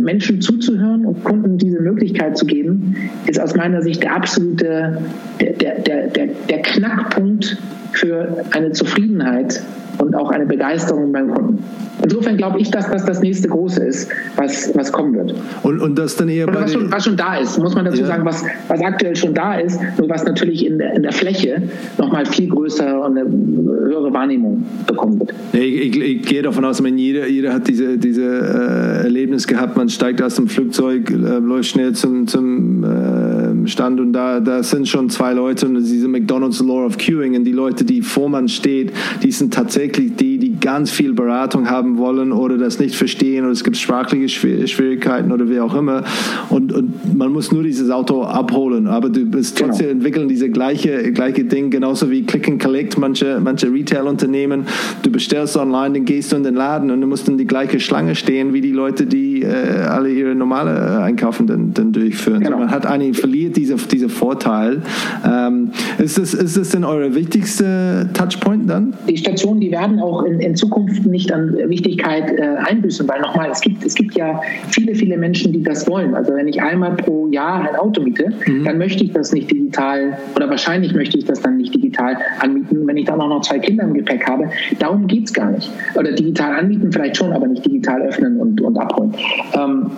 Menschen 0.00 0.40
zuzuhören 0.40 1.04
und 1.06 1.24
Kunden 1.24 1.58
diese 1.58 1.80
Möglichkeit 1.80 2.36
zu 2.36 2.46
geben, 2.46 2.94
ist 3.26 3.40
aus 3.40 3.56
meiner 3.56 3.82
Sicht 3.82 4.02
der 4.02 4.14
absolute 4.14 4.98
der, 5.40 5.74
der, 5.80 6.06
der, 6.08 6.26
der 6.26 6.62
Knackpunkt 6.62 7.56
für 7.92 8.44
eine 8.52 8.72
Zufriedenheit 8.72 9.62
und 10.00 10.14
auch 10.14 10.30
eine 10.30 10.46
Begeisterung 10.46 11.12
beim 11.12 11.30
Kunden. 11.30 11.62
Insofern 12.02 12.36
glaube 12.36 12.58
ich, 12.58 12.70
dass 12.70 12.90
das 12.90 13.04
das 13.04 13.20
nächste 13.20 13.48
Große 13.48 13.82
ist, 13.84 14.10
was, 14.36 14.74
was 14.74 14.90
kommen 14.90 15.14
wird. 15.14 15.34
Und, 15.62 15.80
und 15.80 15.98
das 15.98 16.16
dann 16.16 16.28
eher 16.28 16.48
Oder 16.48 16.62
was 16.62 16.72
schon, 16.72 16.90
was 16.90 17.04
schon 17.04 17.16
da 17.16 17.36
ist, 17.36 17.58
muss 17.58 17.74
man 17.74 17.84
dazu 17.84 18.00
ja. 18.00 18.06
sagen, 18.06 18.24
was, 18.24 18.42
was 18.68 18.80
aktuell 18.80 19.14
schon 19.16 19.34
da 19.34 19.56
ist, 19.56 19.78
nur 19.98 20.08
was 20.08 20.24
natürlich 20.24 20.64
in 20.64 20.78
der, 20.78 20.94
in 20.94 21.02
der 21.02 21.12
Fläche 21.12 21.62
nochmal 21.98 22.24
viel 22.24 22.48
größer 22.48 23.04
und 23.04 23.18
eine 23.18 23.30
höhere 23.30 24.12
Wahrnehmung 24.12 24.64
bekommen 24.86 25.20
wird. 25.20 25.34
Ich, 25.52 25.60
ich, 25.60 26.00
ich, 26.00 26.22
gehe 26.22 26.42
davon 26.42 26.64
aus, 26.64 26.78
ich 26.78 26.82
meine, 26.82 26.96
jeder, 26.96 27.28
jeder 27.28 27.52
hat 27.52 27.68
diese, 27.68 27.98
diese 27.98 28.22
äh, 28.22 29.04
Erlebnis 29.04 29.46
gehabt, 29.46 29.76
man 29.76 29.88
steigt 29.88 30.22
aus 30.22 30.36
dem 30.36 30.48
Flugzeug, 30.48 31.10
äh, 31.10 31.14
läuft 31.14 31.70
schnell 31.70 31.92
zum, 31.92 32.26
zum 32.26 32.84
äh, 32.84 33.68
Stand 33.68 34.00
und 34.00 34.12
da, 34.14 34.40
da 34.40 34.62
sind 34.62 34.88
schon 34.88 35.10
zwei 35.10 35.34
Leute 35.34 35.66
und 35.66 35.74
diese 35.74 36.08
McDonald's 36.08 36.60
Law 36.60 36.86
of 36.86 36.96
Queuing 36.96 37.36
und 37.36 37.44
die 37.44 37.52
Leute, 37.52 37.84
die 37.84 38.00
vor 38.00 38.30
man 38.30 38.48
steht, 38.48 38.92
die 39.22 39.32
sind 39.32 39.52
tatsächlich 39.52 39.89
die, 39.92 40.38
die 40.38 40.49
ganz 40.60 40.90
viel 40.90 41.12
Beratung 41.12 41.68
haben 41.68 41.98
wollen 41.98 42.32
oder 42.32 42.58
das 42.58 42.78
nicht 42.78 42.94
verstehen 42.94 43.44
oder 43.44 43.52
es 43.52 43.64
gibt 43.64 43.76
sprachliche 43.76 44.28
Schwierigkeiten 44.28 45.32
oder 45.32 45.48
wie 45.48 45.60
auch 45.60 45.74
immer 45.74 46.04
und, 46.48 46.72
und 46.72 47.16
man 47.16 47.32
muss 47.32 47.52
nur 47.52 47.62
dieses 47.62 47.90
Auto 47.90 48.22
abholen, 48.22 48.86
aber 48.86 49.08
du 49.08 49.24
bist 49.24 49.56
genau. 49.56 49.68
trotzdem 49.68 49.88
genau. 49.88 49.98
entwickeln 49.98 50.28
diese 50.28 50.50
gleiche, 50.50 51.12
gleiche 51.12 51.44
Ding, 51.44 51.70
genauso 51.70 52.10
wie 52.10 52.22
Click 52.22 52.48
and 52.48 52.62
Collect, 52.62 52.98
manche, 52.98 53.40
manche 53.42 53.72
Retail-Unternehmen, 53.72 54.64
du 55.02 55.10
bestellst 55.10 55.56
online, 55.56 55.94
dann 55.94 56.04
gehst 56.04 56.32
du 56.32 56.36
in 56.36 56.42
den 56.42 56.54
Laden 56.54 56.90
und 56.90 57.00
du 57.00 57.06
musst 57.06 57.28
in 57.28 57.38
die 57.38 57.46
gleiche 57.46 57.80
Schlange 57.80 58.14
stehen, 58.14 58.52
wie 58.52 58.60
die 58.60 58.72
Leute, 58.72 59.06
die 59.06 59.42
äh, 59.42 59.82
alle 59.88 60.10
ihre 60.10 60.34
normale 60.34 61.00
Einkaufen 61.02 61.46
dann, 61.46 61.72
dann 61.74 61.92
durchführen. 61.92 62.40
Genau. 62.40 62.56
So, 62.56 62.58
man 62.58 62.70
hat 62.70 62.86
eigentlich, 62.86 63.18
verliert 63.18 63.56
diese, 63.56 63.76
diese 63.76 64.08
Vorteil. 64.08 64.82
Ähm, 65.24 65.70
ist, 65.98 66.18
das, 66.18 66.34
ist 66.34 66.56
das 66.56 66.70
denn 66.70 66.84
eure 66.84 67.14
wichtigste 67.14 68.08
Touchpoint 68.14 68.68
dann? 68.68 68.94
Die 69.08 69.16
Stationen, 69.16 69.60
die 69.60 69.70
werden 69.70 70.00
auch 70.00 70.22
in, 70.24 70.40
in 70.40 70.49
Zukunft 70.54 71.06
nicht 71.06 71.32
an 71.32 71.54
Wichtigkeit 71.68 72.38
äh, 72.38 72.56
einbüßen, 72.64 73.08
weil 73.08 73.20
nochmal, 73.20 73.50
es 73.50 73.60
gibt, 73.60 73.84
es 73.84 73.94
gibt 73.94 74.14
ja 74.16 74.40
viele, 74.70 74.94
viele 74.94 75.16
Menschen, 75.16 75.52
die 75.52 75.62
das 75.62 75.88
wollen. 75.88 76.14
Also 76.14 76.34
wenn 76.34 76.48
ich 76.48 76.60
einmal 76.62 76.96
pro 76.96 77.28
Jahr 77.28 77.68
ein 77.68 77.76
Auto 77.76 78.02
miete, 78.02 78.32
mhm. 78.46 78.64
dann 78.64 78.78
möchte 78.78 79.04
ich 79.04 79.12
das 79.12 79.32
nicht 79.32 79.50
digital 79.50 80.18
oder 80.36 80.48
wahrscheinlich 80.48 80.94
möchte 80.94 81.18
ich 81.18 81.24
das 81.24 81.40
dann 81.40 81.56
nicht 81.56 81.74
digital 81.74 82.16
anmieten, 82.40 82.86
wenn 82.86 82.96
ich 82.96 83.06
dann 83.06 83.20
auch 83.20 83.28
noch 83.28 83.42
zwei 83.42 83.58
Kinder 83.58 83.84
im 83.84 83.94
Gepäck 83.94 84.26
habe. 84.26 84.50
Darum 84.78 85.06
geht 85.06 85.24
es 85.24 85.32
gar 85.32 85.50
nicht. 85.50 85.70
Oder 85.94 86.12
digital 86.12 86.58
anmieten 86.58 86.92
vielleicht 86.92 87.16
schon, 87.16 87.32
aber 87.32 87.46
nicht 87.46 87.64
digital 87.64 88.02
öffnen 88.02 88.38
und, 88.40 88.60
und 88.60 88.78
abholen. 88.78 89.14
Ähm, 89.54 89.90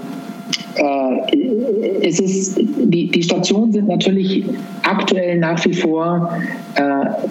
äh, 0.76 2.02
es 2.02 2.20
ist, 2.20 2.58
die, 2.58 3.08
die 3.08 3.22
Stationen 3.22 3.72
sind 3.72 3.88
natürlich 3.88 4.44
aktuell 4.82 5.38
nach 5.38 5.64
wie 5.64 5.74
vor 5.74 6.32
äh, 6.76 6.82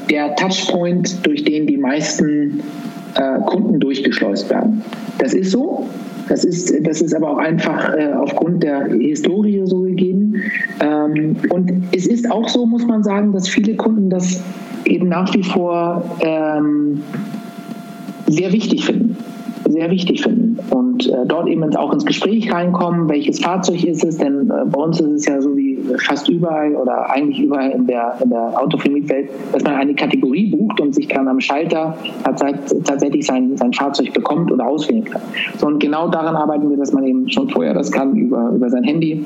der 0.09 0.35
Touchpoint, 0.35 1.25
durch 1.25 1.43
den 1.43 1.67
die 1.67 1.77
meisten 1.77 2.61
äh, 3.15 3.39
Kunden 3.45 3.79
durchgeschleust 3.79 4.49
werden. 4.49 4.81
Das 5.17 5.33
ist 5.33 5.51
so. 5.51 5.87
Das 6.29 6.45
ist, 6.45 6.73
das 6.85 7.01
ist 7.01 7.13
aber 7.13 7.31
auch 7.31 7.37
einfach 7.37 7.93
äh, 7.93 8.13
aufgrund 8.13 8.63
der 8.63 8.85
Historie 8.85 9.61
so 9.65 9.81
gegeben. 9.81 10.35
Ähm, 10.79 11.35
und 11.49 11.71
es 11.93 12.07
ist 12.07 12.29
auch 12.31 12.47
so, 12.47 12.65
muss 12.65 12.85
man 12.85 13.03
sagen, 13.03 13.33
dass 13.33 13.49
viele 13.49 13.75
Kunden 13.75 14.09
das 14.09 14.41
eben 14.85 15.09
nach 15.09 15.33
wie 15.33 15.43
vor 15.43 16.05
ähm, 16.21 17.01
sehr 18.27 18.53
wichtig 18.53 18.85
finden 18.85 19.17
sehr 19.69 19.89
wichtig 19.89 20.21
finden. 20.21 20.57
Und 20.69 21.07
äh, 21.07 21.25
dort 21.25 21.47
eben 21.47 21.75
auch 21.75 21.93
ins 21.93 22.05
Gespräch 22.05 22.51
reinkommen, 22.51 23.09
welches 23.09 23.39
Fahrzeug 23.39 23.83
ist 23.83 24.03
es, 24.03 24.17
denn 24.17 24.49
äh, 24.49 24.65
bei 24.65 24.81
uns 24.81 24.99
ist 24.99 25.11
es 25.11 25.25
ja 25.25 25.41
so 25.41 25.55
wie 25.55 25.79
fast 25.97 26.29
überall 26.29 26.75
oder 26.75 27.09
eigentlich 27.09 27.39
überall 27.39 27.71
in 27.71 27.87
der, 27.87 28.15
in 28.23 28.29
der 28.29 28.59
Autovermietwelt, 28.61 29.29
dass 29.51 29.63
man 29.63 29.75
eine 29.75 29.93
Kategorie 29.93 30.47
bucht 30.47 30.79
und 30.79 30.93
sich 30.93 31.07
dann 31.07 31.27
am 31.27 31.39
Schalter 31.39 31.97
tatsächlich 32.23 33.25
sein, 33.25 33.57
sein 33.57 33.73
Fahrzeug 33.73 34.13
bekommt 34.13 34.51
oder 34.51 34.67
auswählen 34.67 35.03
kann. 35.05 35.21
So, 35.57 35.67
und 35.67 35.79
genau 35.79 36.07
daran 36.09 36.35
arbeiten 36.35 36.69
wir, 36.69 36.77
dass 36.77 36.93
man 36.93 37.03
eben 37.03 37.29
schon 37.29 37.49
vorher 37.49 37.73
das 37.73 37.91
kann 37.91 38.15
über, 38.15 38.51
über 38.55 38.69
sein 38.69 38.83
Handy 38.83 39.25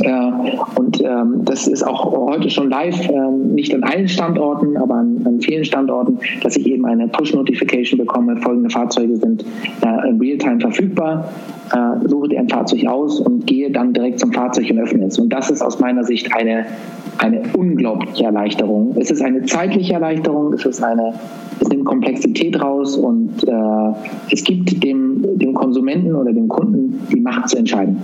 und 0.00 1.02
ähm, 1.02 1.44
das 1.44 1.66
ist 1.66 1.82
auch 1.82 2.12
heute 2.12 2.50
schon 2.50 2.70
live, 2.70 3.08
ähm, 3.08 3.54
nicht 3.54 3.74
an 3.74 3.82
allen 3.82 4.08
Standorten, 4.08 4.76
aber 4.76 4.94
an, 4.94 5.38
vielen 5.40 5.64
Standorten, 5.64 6.18
dass 6.42 6.56
ich 6.56 6.66
eben 6.66 6.86
eine 6.86 7.08
Push-Notification 7.08 7.98
bekomme, 7.98 8.36
folgende 8.38 8.70
Fahrzeuge 8.70 9.16
sind 9.16 9.44
äh, 9.84 10.08
in 10.08 10.18
Realtime 10.18 10.60
verfügbar, 10.60 11.28
äh, 11.72 12.08
suche 12.08 12.28
dir 12.28 12.40
ein 12.40 12.48
Fahrzeug 12.48 12.86
aus 12.86 13.20
und 13.20 13.46
gehe 13.46 13.70
dann 13.70 13.92
direkt 13.92 14.20
zum 14.20 14.32
Fahrzeug 14.32 14.70
und 14.70 14.78
öffne 14.78 15.06
es. 15.06 15.18
Und 15.18 15.32
das 15.32 15.50
ist 15.50 15.62
aus 15.62 15.80
meiner 15.80 16.04
Sicht 16.04 16.34
eine, 16.34 16.66
eine 17.18 17.42
unglaubliche 17.56 18.24
Erleichterung. 18.24 18.94
Es 18.98 19.10
ist 19.10 19.22
eine 19.22 19.44
zeitliche 19.44 19.94
Erleichterung, 19.94 20.52
es 20.52 20.64
ist 20.64 20.82
eine 20.82 21.14
es 21.60 21.68
nimmt 21.68 21.84
Komplexität 21.84 22.60
raus 22.60 22.96
und 22.96 23.46
äh, 23.46 23.92
es 24.30 24.44
gibt 24.44 24.82
dem, 24.82 25.38
dem 25.38 25.54
Konsumenten 25.54 26.14
oder 26.14 26.32
dem 26.32 26.48
Kunden 26.48 27.00
die 27.12 27.20
Macht 27.20 27.48
zu 27.48 27.56
entscheiden. 27.56 27.96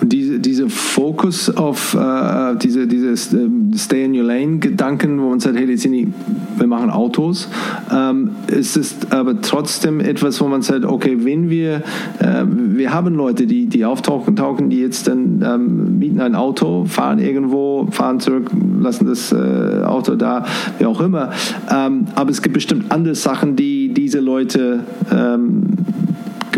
Und 0.00 0.12
diese, 0.12 0.38
diese 0.38 0.68
Fokus 0.68 1.54
auf 1.54 1.94
äh, 1.94 2.56
diese, 2.56 2.86
dieses 2.86 3.32
ähm, 3.32 3.72
Stay 3.76 4.04
in 4.04 4.14
Your 4.14 4.24
Lane 4.24 4.58
Gedanken, 4.58 5.20
wo 5.20 5.30
man 5.30 5.40
sagt, 5.40 5.56
hey, 5.56 5.68
wir 5.68 6.66
machen 6.66 6.90
Autos, 6.90 7.48
ähm, 7.92 8.30
ist 8.48 8.76
es 8.76 8.96
aber 9.10 9.40
trotzdem 9.40 10.00
etwas, 10.00 10.40
wo 10.40 10.48
man 10.48 10.62
sagt, 10.62 10.84
okay, 10.84 11.16
wenn 11.20 11.50
wir, 11.50 11.82
äh, 12.18 12.44
wir 12.46 12.92
haben 12.92 13.14
Leute, 13.14 13.46
die, 13.46 13.66
die 13.66 13.84
auftauchen, 13.84 14.36
tauchen, 14.36 14.70
die 14.70 14.80
jetzt 14.80 15.08
dann 15.08 15.42
ähm, 15.44 15.98
mieten 15.98 16.20
ein 16.20 16.34
Auto, 16.34 16.84
fahren 16.84 17.18
irgendwo, 17.18 17.88
fahren 17.90 18.20
zurück, 18.20 18.50
lassen 18.80 19.06
das 19.06 19.32
äh, 19.32 19.82
Auto 19.84 20.14
da, 20.14 20.44
wie 20.78 20.86
auch 20.86 21.00
immer. 21.00 21.30
Ähm, 21.70 22.06
aber 22.14 22.30
es 22.30 22.42
gibt 22.42 22.54
bestimmt 22.54 22.90
andere 22.90 23.14
Sachen, 23.14 23.56
die 23.56 23.92
diese 23.94 24.20
Leute 24.20 24.80
ähm, 25.12 25.64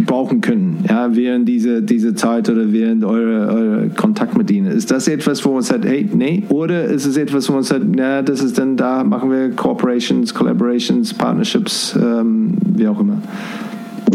gebrauchen 0.05 0.41
können, 0.41 0.85
ja, 0.89 1.15
während 1.15 1.49
dieser 1.49 1.81
diese 1.81 2.15
Zeit 2.15 2.49
oder 2.49 2.73
während 2.73 3.05
eure, 3.05 3.53
eure 3.53 3.89
Kontakt 3.89 4.37
mit 4.37 4.51
ihnen. 4.51 4.67
Ist 4.67 4.91
das 4.91 5.09
etwas, 5.09 5.45
wo 5.45 5.53
man 5.53 5.63
sagt, 5.63 5.85
hey, 5.85 6.09
nee? 6.13 6.43
Oder 6.49 6.85
ist 6.85 7.07
es 7.07 7.17
etwas, 7.17 7.49
wo 7.49 7.55
man 7.55 7.63
sagt, 7.63 7.85
na, 7.89 8.23
das 8.23 8.43
ist 8.43 8.59
dann, 8.59 8.77
da 8.77 9.05
machen 9.05 9.31
wir 9.31 9.51
Corporations, 9.51 10.35
Collaborations, 10.35 11.15
Partnerships, 11.15 11.97
ähm, 12.01 12.55
wie 12.77 12.87
auch 12.87 13.01
immer? 13.01 13.19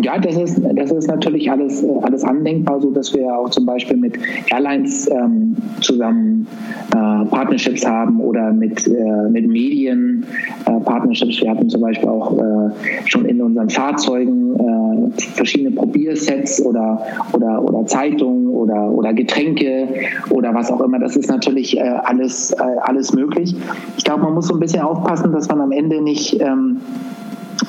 Ja, 0.03 0.17
das 0.17 0.37
ist, 0.37 0.61
das 0.75 0.91
ist 0.91 1.07
natürlich 1.07 1.51
alles, 1.51 1.83
alles 2.01 2.23
andenkbar, 2.23 2.79
so 2.79 2.91
dass 2.91 3.13
wir 3.13 3.33
auch 3.35 3.49
zum 3.49 3.65
Beispiel 3.65 3.97
mit 3.97 4.17
Airlines 4.49 5.09
ähm, 5.11 5.55
zusammen 5.81 6.47
äh, 6.91 7.25
Partnerships 7.25 7.85
haben 7.85 8.21
oder 8.21 8.51
mit, 8.53 8.87
äh, 8.87 9.29
mit 9.29 9.47
Medien 9.47 10.25
äh, 10.65 10.79
Partnerships. 10.79 11.41
Wir 11.41 11.49
hatten 11.49 11.69
zum 11.69 11.81
Beispiel 11.81 12.07
auch 12.07 12.37
äh, 12.37 12.69
schon 13.05 13.25
in 13.25 13.41
unseren 13.41 13.69
Fahrzeugen 13.69 14.55
äh, 14.55 15.21
verschiedene 15.35 15.71
Probiersets 15.71 16.63
oder, 16.65 17.01
oder, 17.33 17.63
oder 17.63 17.85
Zeitungen 17.85 18.47
oder, 18.47 18.89
oder 18.91 19.13
Getränke 19.13 19.87
oder 20.29 20.53
was 20.53 20.71
auch 20.71 20.81
immer. 20.81 20.99
Das 20.99 21.15
ist 21.17 21.29
natürlich 21.29 21.77
äh, 21.77 21.81
alles, 21.81 22.53
alles 22.53 23.13
möglich. 23.13 23.55
Ich 23.97 24.03
glaube, 24.03 24.23
man 24.23 24.33
muss 24.33 24.47
so 24.47 24.53
ein 24.53 24.59
bisschen 24.59 24.81
aufpassen, 24.81 25.31
dass 25.31 25.49
man 25.49 25.61
am 25.61 25.71
Ende 25.71 26.01
nicht 26.01 26.39
ähm, 26.41 26.77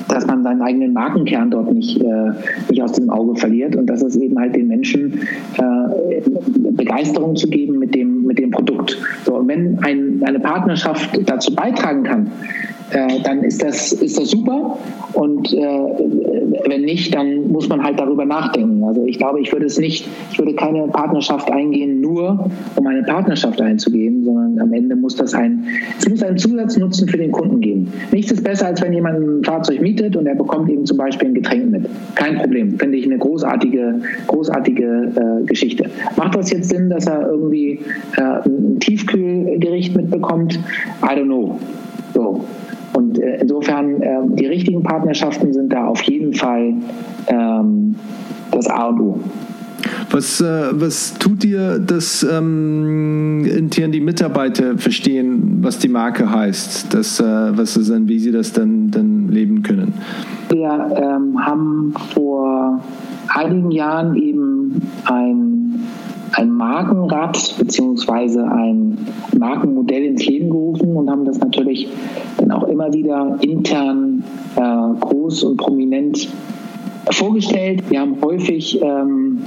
dass 0.08 0.26
man 0.26 0.42
seinen 0.42 0.62
eigenen 0.62 0.92
Markenkern 0.92 1.50
dort 1.50 1.72
nicht, 1.72 2.00
äh, 2.00 2.30
nicht 2.68 2.82
aus 2.82 2.92
dem 2.92 3.10
Auge 3.10 3.36
verliert 3.36 3.76
und 3.76 3.86
dass 3.86 4.02
es 4.02 4.16
eben 4.16 4.38
halt 4.38 4.54
den 4.54 4.68
Menschen 4.68 5.20
äh, 5.56 6.20
Begeisterung 6.72 7.36
zu 7.36 7.48
geben 7.48 7.78
mit 7.78 7.94
dem, 7.94 8.24
mit 8.24 8.38
dem 8.38 8.50
Produkt. 8.50 8.96
So, 9.24 9.36
und 9.36 9.48
wenn 9.48 9.78
ein, 9.80 10.22
eine 10.24 10.40
Partnerschaft 10.40 11.18
dazu 11.26 11.54
beitragen 11.54 12.04
kann, 12.04 12.30
äh, 12.92 13.20
dann 13.22 13.42
ist 13.42 13.62
das, 13.62 13.92
ist 13.92 14.18
das 14.18 14.30
super. 14.30 14.78
Und 15.12 15.52
äh, 15.52 15.58
wenn 16.68 16.82
nicht, 16.82 17.14
dann 17.14 17.50
muss 17.50 17.68
man 17.68 17.82
halt 17.82 17.98
darüber 17.98 18.24
nachdenken. 18.24 18.82
Also 18.84 19.04
ich 19.04 19.18
glaube, 19.18 19.40
ich 19.40 19.52
würde 19.52 19.66
es 19.66 19.78
nicht, 19.78 20.08
ich 20.32 20.38
würde 20.38 20.54
keine 20.54 20.86
Partnerschaft 20.88 21.50
eingehen, 21.50 22.00
nur 22.00 22.50
um 22.76 22.86
eine 22.86 23.02
Partnerschaft 23.02 23.60
einzugehen, 23.60 24.24
sondern 24.24 24.58
am 24.60 24.72
Ende 24.72 24.96
muss 24.96 25.16
das 25.16 25.34
ein, 25.34 25.64
es 25.98 26.08
muss 26.08 26.22
einen 26.22 26.38
Zusatznutzen 26.38 27.08
für 27.08 27.18
den 27.18 27.32
Kunden 27.32 27.60
geben. 27.60 27.92
Nichts 28.12 28.32
ist 28.32 28.44
besser, 28.44 28.66
als 28.66 28.82
wenn 28.82 28.92
jemand 28.92 29.18
ein 29.20 29.44
Fahrzeug 29.44 29.80
mietet 29.80 30.16
und 30.16 30.26
er 30.26 30.34
bekommt 30.34 30.70
eben 30.70 30.84
zum 30.84 30.96
Beispiel 30.96 31.28
ein 31.28 31.34
Getränk 31.34 31.70
mit. 31.70 31.86
Kein 32.14 32.38
Problem. 32.38 32.78
Finde 32.78 32.98
ich 32.98 33.06
eine 33.06 33.18
großartige, 33.18 34.00
großartige 34.26 35.12
äh, 35.42 35.44
Geschichte. 35.46 35.90
Macht 36.16 36.36
das 36.36 36.50
jetzt 36.50 36.68
Sinn, 36.68 36.90
dass 36.90 37.06
er 37.06 37.28
irgendwie 37.28 37.80
äh, 38.16 38.22
ein 38.22 38.78
Tiefkühlgericht 38.80 39.96
mitbekommt? 39.96 40.58
I 41.02 41.14
don't 41.14 41.24
know. 41.24 41.58
So. 42.14 42.44
Und 42.92 43.18
äh, 43.18 43.38
insofern, 43.40 44.02
äh, 44.02 44.18
die 44.34 44.46
richtigen 44.46 44.82
Partnerschaften 44.82 45.52
sind 45.52 45.72
da 45.72 45.86
auf 45.86 46.02
jeden 46.02 46.34
Fall 46.34 46.74
ähm, 47.28 47.94
das 48.50 48.68
A 48.68 48.88
und 48.88 49.00
O. 49.00 49.20
Was, 50.10 50.40
äh, 50.40 50.68
was 50.72 51.14
tut 51.18 51.44
ihr, 51.44 51.78
dass 51.78 52.22
ähm, 52.24 53.44
intern 53.44 53.92
die 53.92 54.00
Mitarbeiter 54.00 54.76
verstehen, 54.76 55.58
was 55.62 55.78
die 55.78 55.88
Marke 55.88 56.30
heißt? 56.30 56.92
Das, 56.92 57.20
äh, 57.20 57.24
was 57.24 57.76
ist 57.76 57.90
dann, 57.90 58.08
wie 58.08 58.18
sie 58.18 58.32
das 58.32 58.52
dann, 58.52 58.90
dann 58.90 59.28
leben 59.28 59.62
können? 59.62 59.94
Wir 60.48 60.68
ähm, 60.96 61.38
haben 61.44 61.94
vor 62.12 62.82
einigen 63.28 63.70
Jahren 63.70 64.16
eben 64.16 64.82
ein 65.04 65.86
ein 66.32 66.50
Markenrad 66.50 67.56
beziehungsweise 67.58 68.44
ein 68.44 68.98
Markenmodell 69.38 70.04
ins 70.04 70.26
Leben 70.26 70.50
gerufen 70.50 70.96
und 70.96 71.10
haben 71.10 71.24
das 71.24 71.38
natürlich 71.40 71.88
dann 72.36 72.50
auch 72.52 72.64
immer 72.64 72.92
wieder 72.92 73.36
intern 73.40 74.24
äh, 74.56 75.00
groß 75.00 75.44
und 75.44 75.56
prominent 75.56 76.28
vorgestellt. 77.10 77.90
Wir 77.90 78.00
haben 78.00 78.16
häufig 78.22 78.80
ähm, 78.82 79.38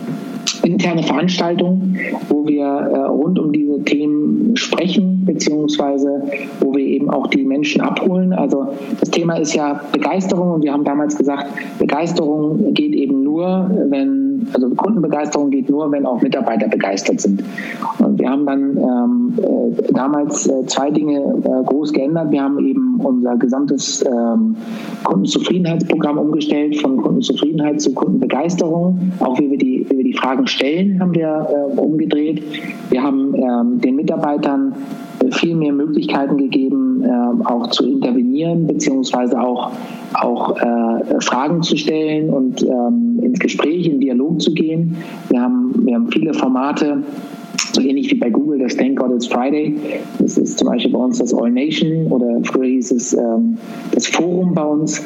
interne 0.63 1.03
Veranstaltungen, 1.03 1.97
wo 2.29 2.47
wir 2.47 2.63
äh, 2.63 2.97
rund 3.05 3.39
um 3.39 3.51
diese 3.51 3.83
Themen 3.83 4.55
sprechen, 4.55 5.23
beziehungsweise 5.25 6.23
wo 6.59 6.73
wir 6.73 6.85
eben 6.85 7.09
auch 7.09 7.27
die 7.27 7.43
Menschen 7.43 7.81
abholen. 7.81 8.33
Also 8.33 8.67
das 8.99 9.09
Thema 9.11 9.35
ist 9.35 9.53
ja 9.53 9.81
Begeisterung 9.91 10.51
und 10.51 10.63
wir 10.63 10.73
haben 10.73 10.83
damals 10.83 11.17
gesagt, 11.17 11.47
Begeisterung 11.79 12.73
geht 12.73 12.93
eben 12.93 13.23
nur, 13.23 13.69
wenn, 13.89 14.22
also 14.53 14.69
Kundenbegeisterung 14.69 15.49
geht 15.49 15.69
nur, 15.69 15.91
wenn 15.91 16.05
auch 16.05 16.21
Mitarbeiter 16.21 16.67
begeistert 16.67 17.21
sind. 17.21 17.43
Und 17.99 18.19
wir 18.19 18.29
haben 18.29 18.45
dann 18.45 18.77
ähm, 18.77 19.33
äh, 19.37 19.93
damals 19.93 20.47
äh, 20.47 20.65
zwei 20.67 20.89
Dinge 20.91 21.19
äh, 21.19 21.65
groß 21.65 21.93
geändert. 21.93 22.31
Wir 22.31 22.43
haben 22.43 22.59
eben 22.59 22.99
unser 22.99 23.35
gesamtes 23.37 24.03
ähm, 24.05 24.55
Kundenzufriedenheitsprogramm 25.03 26.17
umgestellt 26.17 26.79
von 26.81 26.97
Kundenzufriedenheit 26.97 27.81
zu 27.81 27.93
Kundenbegeisterung, 27.93 29.11
auch 29.19 29.39
wie 29.39 29.51
wir 29.51 29.57
die, 29.57 29.85
wie 29.89 29.97
wir 29.97 30.03
die 30.03 30.13
Fragen 30.13 30.47
stellen, 30.47 30.99
haben 30.99 31.13
wir 31.13 31.47
äh, 31.49 31.79
umgedreht. 31.79 32.43
Wir 32.89 33.03
haben 33.03 33.33
ähm, 33.35 33.79
den 33.79 33.95
Mitarbeitern 33.95 34.73
viel 35.31 35.55
mehr 35.55 35.73
Möglichkeiten 35.73 36.37
gegeben, 36.37 36.92
äh, 37.03 37.45
auch 37.45 37.67
zu 37.67 37.87
intervenieren, 37.87 38.67
beziehungsweise 38.67 39.39
auch, 39.39 39.71
auch 40.13 40.57
äh, 40.57 41.21
Fragen 41.21 41.61
zu 41.61 41.77
stellen 41.77 42.29
und 42.29 42.63
ähm, 42.63 43.19
ins 43.21 43.39
Gespräch, 43.39 43.87
in 43.87 43.99
Dialog 43.99 44.41
zu 44.41 44.53
gehen. 44.53 44.97
Wir 45.29 45.41
haben, 45.41 45.73
wir 45.85 45.95
haben 45.95 46.09
viele 46.11 46.33
Formate, 46.33 47.03
so 47.73 47.81
ähnlich 47.81 48.11
wie 48.11 48.15
bei 48.15 48.29
Google 48.29 48.59
das 48.59 48.75
Thank 48.75 48.99
God 48.99 49.11
It's 49.11 49.27
Friday. 49.27 49.75
Das 50.19 50.37
ist 50.37 50.59
zum 50.59 50.67
Beispiel 50.67 50.91
bei 50.91 50.99
uns 50.99 51.17
das 51.17 51.33
All 51.33 51.51
Nation 51.51 52.07
oder 52.07 52.39
früher 52.43 52.65
hieß 52.65 52.91
es 52.91 53.13
ähm, 53.13 53.57
das 53.93 54.07
Forum 54.07 54.53
bei 54.53 54.63
uns, 54.63 55.01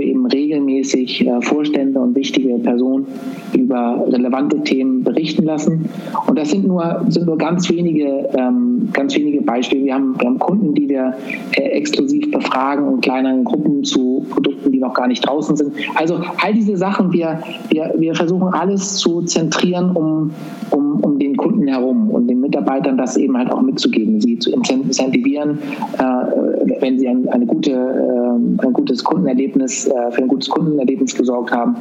wo 0.00 0.04
eben 0.04 0.26
regelmäßig 0.26 1.26
äh, 1.26 1.42
Vorstände 1.42 2.00
und 2.00 2.14
wichtige 2.14 2.58
Personen 2.58 3.06
über 3.54 4.04
relevante 4.08 4.60
Themen 4.62 5.04
berichten 5.04 5.44
lassen. 5.44 5.86
Und 6.26 6.38
das 6.38 6.50
sind 6.50 6.66
nur, 6.66 7.04
sind 7.08 7.26
nur 7.26 7.36
ganz 7.36 7.68
wenige, 7.70 8.28
ähm, 8.36 8.88
ganz 8.92 9.14
wenige 9.16 9.42
Beispiele. 9.42 9.84
Wir 9.84 9.94
haben, 9.94 10.14
wir 10.18 10.26
haben 10.26 10.38
Kunden, 10.38 10.74
die 10.74 10.88
wir 10.88 11.14
äh, 11.52 11.62
exklusiv 11.62 12.30
befragen 12.30 12.94
in 12.94 13.00
kleineren 13.00 13.44
Gruppen 13.44 13.84
zu 13.84 14.26
Produkten, 14.30 14.59
noch 14.80 14.94
gar 14.94 15.06
nicht 15.06 15.26
draußen 15.26 15.56
sind. 15.56 15.72
Also 15.94 16.20
all 16.42 16.54
diese 16.54 16.76
Sachen, 16.76 17.12
wir, 17.12 17.40
wir, 17.68 17.94
wir 17.96 18.14
versuchen 18.14 18.52
alles 18.52 18.96
zu 18.96 19.22
zentrieren, 19.22 19.90
um, 19.90 20.30
um, 20.70 21.00
um 21.00 21.18
den 21.18 21.36
Kunden 21.36 21.68
herum 21.68 22.10
und 22.10 22.26
den 22.26 22.40
Mitarbeitern 22.40 22.96
das 22.96 23.16
eben 23.16 23.36
halt 23.36 23.52
auch 23.52 23.62
mitzugeben, 23.62 24.20
sie 24.20 24.38
zu 24.38 24.50
incentivieren, 24.50 25.58
äh, 25.98 26.80
wenn 26.80 26.98
sie 26.98 27.08
ein, 27.08 27.28
eine 27.28 27.46
gute, 27.46 27.70
äh, 27.70 28.66
ein 28.66 28.72
gutes 28.72 29.04
Kundenerlebnis, 29.04 29.86
äh, 29.86 30.10
für 30.10 30.22
ein 30.22 30.28
gutes 30.28 30.48
Kundenerlebnis 30.48 31.14
gesorgt 31.14 31.52
haben. 31.52 31.76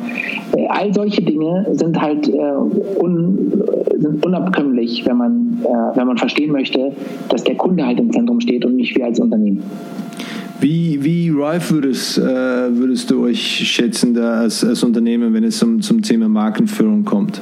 Äh, 0.56 0.68
all 0.68 0.94
solche 0.94 1.22
Dinge 1.22 1.66
sind 1.72 2.00
halt 2.00 2.28
äh, 2.28 2.54
un, 3.00 3.64
sind 3.98 4.26
unabkömmlich, 4.26 5.06
wenn 5.06 5.18
man, 5.18 5.58
äh, 5.64 5.98
wenn 5.98 6.08
man 6.08 6.18
verstehen 6.18 6.52
möchte, 6.52 6.92
dass 7.30 7.44
der 7.44 7.56
Kunde 7.56 7.86
halt 7.86 8.00
im 8.00 8.12
Zentrum 8.12 8.40
steht 8.40 8.66
und 8.66 8.76
nicht 8.76 8.96
wir 8.96 9.06
als 9.06 9.20
Unternehmen. 9.20 9.64
Wie, 10.62 11.02
wie 11.02 11.30
reif 11.30 11.72
würdest, 11.72 12.18
äh, 12.18 12.22
würdest 12.22 13.10
du 13.10 13.24
euch 13.24 13.40
schätzen 13.40 14.14
da 14.14 14.42
als, 14.42 14.64
als 14.64 14.84
Unternehmen, 14.84 15.34
wenn 15.34 15.46
es 15.46 15.58
zum, 15.58 15.82
zum 15.82 16.02
Thema 16.02 16.28
Markenführung 16.28 17.06
kommt? 17.06 17.40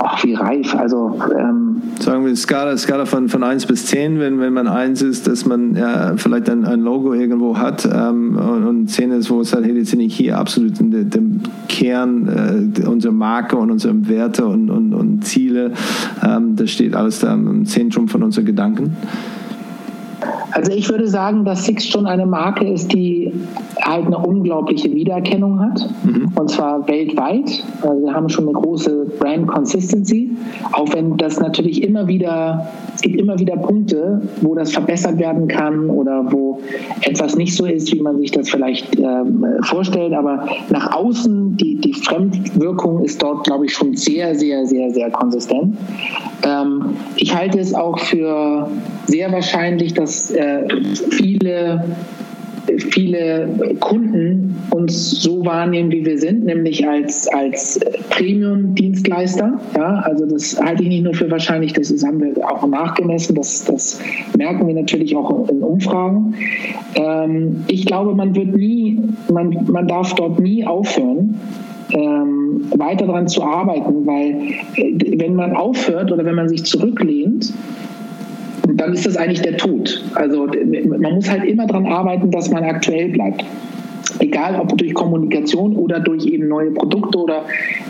Ach, 0.00 0.24
wie 0.24 0.34
reif. 0.34 0.74
Also 0.74 1.16
ähm, 1.38 1.80
sagen 2.00 2.26
wir, 2.26 2.34
Skala, 2.34 2.76
Skala 2.76 3.04
von, 3.04 3.28
von 3.28 3.44
1 3.44 3.66
bis 3.66 3.86
10, 3.86 4.18
wenn, 4.18 4.40
wenn 4.40 4.52
man 4.52 4.66
1 4.66 5.02
ist, 5.02 5.28
dass 5.28 5.46
man 5.46 5.76
ja, 5.76 6.14
vielleicht 6.16 6.50
ein, 6.50 6.64
ein 6.64 6.80
Logo 6.80 7.14
irgendwo 7.14 7.56
hat 7.56 7.88
ähm, 7.90 8.36
und, 8.36 8.66
und 8.66 8.88
10 8.88 9.12
ist, 9.12 9.30
wo 9.30 9.40
es 9.40 9.52
halt, 9.52 9.64
hey, 9.64 9.76
jetzt 9.76 9.90
sind 9.90 10.00
ich 10.00 10.16
hier 10.16 10.36
absolut 10.36 10.80
in 10.80 10.90
de, 10.90 11.04
dem 11.04 11.40
Kern 11.68 12.72
äh, 12.76 12.86
unserer 12.88 13.12
Marke 13.12 13.56
und 13.56 13.70
unserer 13.70 13.94
Werte 14.08 14.46
und, 14.46 14.68
und, 14.68 14.92
und 14.94 15.24
Ziele. 15.24 15.70
Ähm, 16.26 16.56
das 16.56 16.72
steht 16.72 16.96
alles 16.96 17.20
da 17.20 17.32
im 17.32 17.64
Zentrum 17.66 18.08
von 18.08 18.24
unseren 18.24 18.46
Gedanken. 18.46 18.96
Thank 20.22 20.36
you. 20.36 20.41
Also 20.52 20.72
ich 20.72 20.88
würde 20.88 21.08
sagen, 21.08 21.44
dass 21.44 21.64
Six 21.64 21.86
schon 21.86 22.06
eine 22.06 22.26
Marke 22.26 22.66
ist, 22.66 22.92
die 22.92 23.32
halt 23.80 24.06
eine 24.06 24.18
unglaubliche 24.18 24.92
Wiedererkennung 24.92 25.60
hat. 25.60 25.88
Mhm. 26.04 26.32
Und 26.34 26.50
zwar 26.50 26.86
weltweit. 26.88 27.64
Also 27.82 28.02
wir 28.02 28.12
haben 28.12 28.28
schon 28.28 28.44
eine 28.44 28.52
große 28.52 29.06
Brand 29.18 29.48
Consistency. 29.48 30.30
Auch 30.72 30.92
wenn 30.92 31.16
das 31.16 31.40
natürlich 31.40 31.82
immer 31.82 32.06
wieder, 32.06 32.68
es 32.94 33.00
gibt 33.00 33.18
immer 33.18 33.38
wieder 33.38 33.56
Punkte, 33.56 34.22
wo 34.40 34.54
das 34.54 34.72
verbessert 34.72 35.18
werden 35.18 35.48
kann 35.48 35.88
oder 35.88 36.24
wo 36.30 36.60
etwas 37.00 37.36
nicht 37.36 37.56
so 37.56 37.66
ist, 37.66 37.92
wie 37.92 38.00
man 38.00 38.18
sich 38.18 38.30
das 38.30 38.50
vielleicht 38.50 38.98
ähm, 38.98 39.44
vorstellt. 39.62 40.12
Aber 40.12 40.46
nach 40.70 40.94
außen, 40.94 41.56
die, 41.56 41.76
die 41.76 41.94
Fremdwirkung 41.94 43.02
ist 43.04 43.22
dort, 43.22 43.44
glaube 43.44 43.66
ich, 43.66 43.72
schon 43.72 43.96
sehr, 43.96 44.34
sehr, 44.34 44.66
sehr, 44.66 44.90
sehr 44.90 45.10
konsistent. 45.10 45.76
Ähm, 46.44 46.96
ich 47.16 47.34
halte 47.34 47.58
es 47.58 47.74
auch 47.74 47.98
für 47.98 48.68
sehr 49.06 49.32
wahrscheinlich, 49.32 49.94
dass 49.94 50.30
äh, 50.42 50.68
viele 51.10 51.84
viele 52.90 53.48
Kunden 53.80 54.56
uns 54.70 55.22
so 55.22 55.44
wahrnehmen, 55.44 55.90
wie 55.90 56.04
wir 56.04 56.18
sind, 56.18 56.44
nämlich 56.44 56.86
als, 56.86 57.28
als 57.28 57.80
Premium-Dienstleister. 58.10 59.60
Ja, 59.76 59.94
also 60.04 60.26
das 60.26 60.60
halte 60.60 60.82
ich 60.82 60.88
nicht 60.88 61.04
nur 61.04 61.14
für 61.14 61.30
wahrscheinlich, 61.30 61.72
das 61.72 61.92
haben 62.04 62.20
wir 62.20 62.36
auch 62.50 62.66
nachgemessen, 62.66 63.34
das, 63.34 63.64
das 63.64 64.00
merken 64.36 64.66
wir 64.66 64.74
natürlich 64.74 65.14
auch 65.16 65.48
in 65.48 65.62
Umfragen. 65.62 66.34
Ähm, 66.94 67.64
ich 67.68 67.86
glaube, 67.86 68.14
man 68.14 68.34
wird 68.34 68.54
nie, 68.56 68.98
man, 69.32 69.56
man 69.70 69.88
darf 69.88 70.14
dort 70.14 70.38
nie 70.40 70.64
aufhören, 70.64 71.40
ähm, 71.90 72.64
weiter 72.76 73.06
daran 73.06 73.28
zu 73.28 73.42
arbeiten, 73.42 74.06
weil 74.06 74.36
äh, 74.76 75.18
wenn 75.18 75.34
man 75.34 75.54
aufhört 75.54 76.12
oder 76.12 76.24
wenn 76.24 76.36
man 76.36 76.48
sich 76.48 76.64
zurücklehnt, 76.64 77.52
dann 78.68 78.92
ist 78.92 79.06
das 79.06 79.16
eigentlich 79.16 79.42
der 79.42 79.56
Tod. 79.56 80.02
Also 80.14 80.46
man 80.46 81.14
muss 81.14 81.30
halt 81.30 81.44
immer 81.44 81.66
daran 81.66 81.86
arbeiten, 81.86 82.30
dass 82.30 82.50
man 82.50 82.64
aktuell 82.64 83.08
bleibt. 83.10 83.44
Egal 84.18 84.60
ob 84.60 84.76
durch 84.76 84.94
Kommunikation 84.94 85.76
oder 85.76 85.98
durch 86.00 86.26
eben 86.26 86.48
neue 86.48 86.70
Produkte 86.70 87.18
oder 87.18 87.44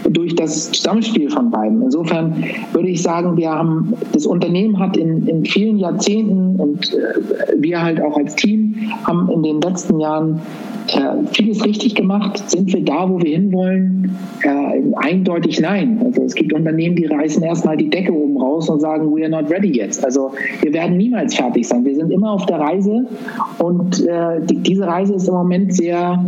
durch 0.08 0.34
das 0.36 0.70
Zusammenspiel 0.70 1.30
von 1.30 1.50
beiden. 1.50 1.82
Insofern 1.82 2.44
würde 2.72 2.88
ich 2.88 3.02
sagen, 3.02 3.36
wir 3.36 3.50
haben, 3.50 3.94
das 4.12 4.26
Unternehmen 4.26 4.78
hat 4.78 4.96
in, 4.96 5.26
in 5.26 5.44
vielen 5.44 5.78
Jahrzehnten 5.78 6.56
und 6.60 6.94
äh, 6.94 7.54
wir 7.56 7.82
halt 7.82 8.00
auch 8.00 8.16
als 8.16 8.36
Team 8.36 8.61
haben 9.04 9.28
in 9.30 9.42
den 9.42 9.60
letzten 9.60 10.00
Jahren 10.00 10.40
äh, 10.88 11.26
vieles 11.32 11.64
richtig 11.64 11.94
gemacht. 11.94 12.42
Sind 12.50 12.72
wir 12.72 12.84
da, 12.84 13.08
wo 13.08 13.20
wir 13.20 13.30
hinwollen? 13.30 14.16
Äh, 14.42 14.82
eindeutig 14.96 15.60
nein. 15.60 16.00
Also 16.04 16.22
es 16.22 16.34
gibt 16.34 16.52
Unternehmen, 16.52 16.96
die 16.96 17.06
reißen 17.06 17.42
erstmal 17.42 17.76
die 17.76 17.88
Decke 17.88 18.12
oben 18.12 18.40
raus 18.40 18.68
und 18.68 18.80
sagen, 18.80 19.14
we 19.14 19.22
are 19.22 19.30
not 19.30 19.50
ready 19.50 19.78
yet. 19.78 20.02
Also 20.04 20.32
wir 20.60 20.72
werden 20.72 20.96
niemals 20.96 21.34
fertig 21.34 21.66
sein. 21.66 21.84
Wir 21.84 21.94
sind 21.94 22.10
immer 22.10 22.32
auf 22.32 22.46
der 22.46 22.58
Reise 22.58 23.06
und 23.58 24.04
äh, 24.06 24.40
die, 24.44 24.56
diese 24.56 24.86
Reise 24.86 25.14
ist 25.14 25.28
im 25.28 25.34
Moment 25.34 25.74
sehr 25.74 26.18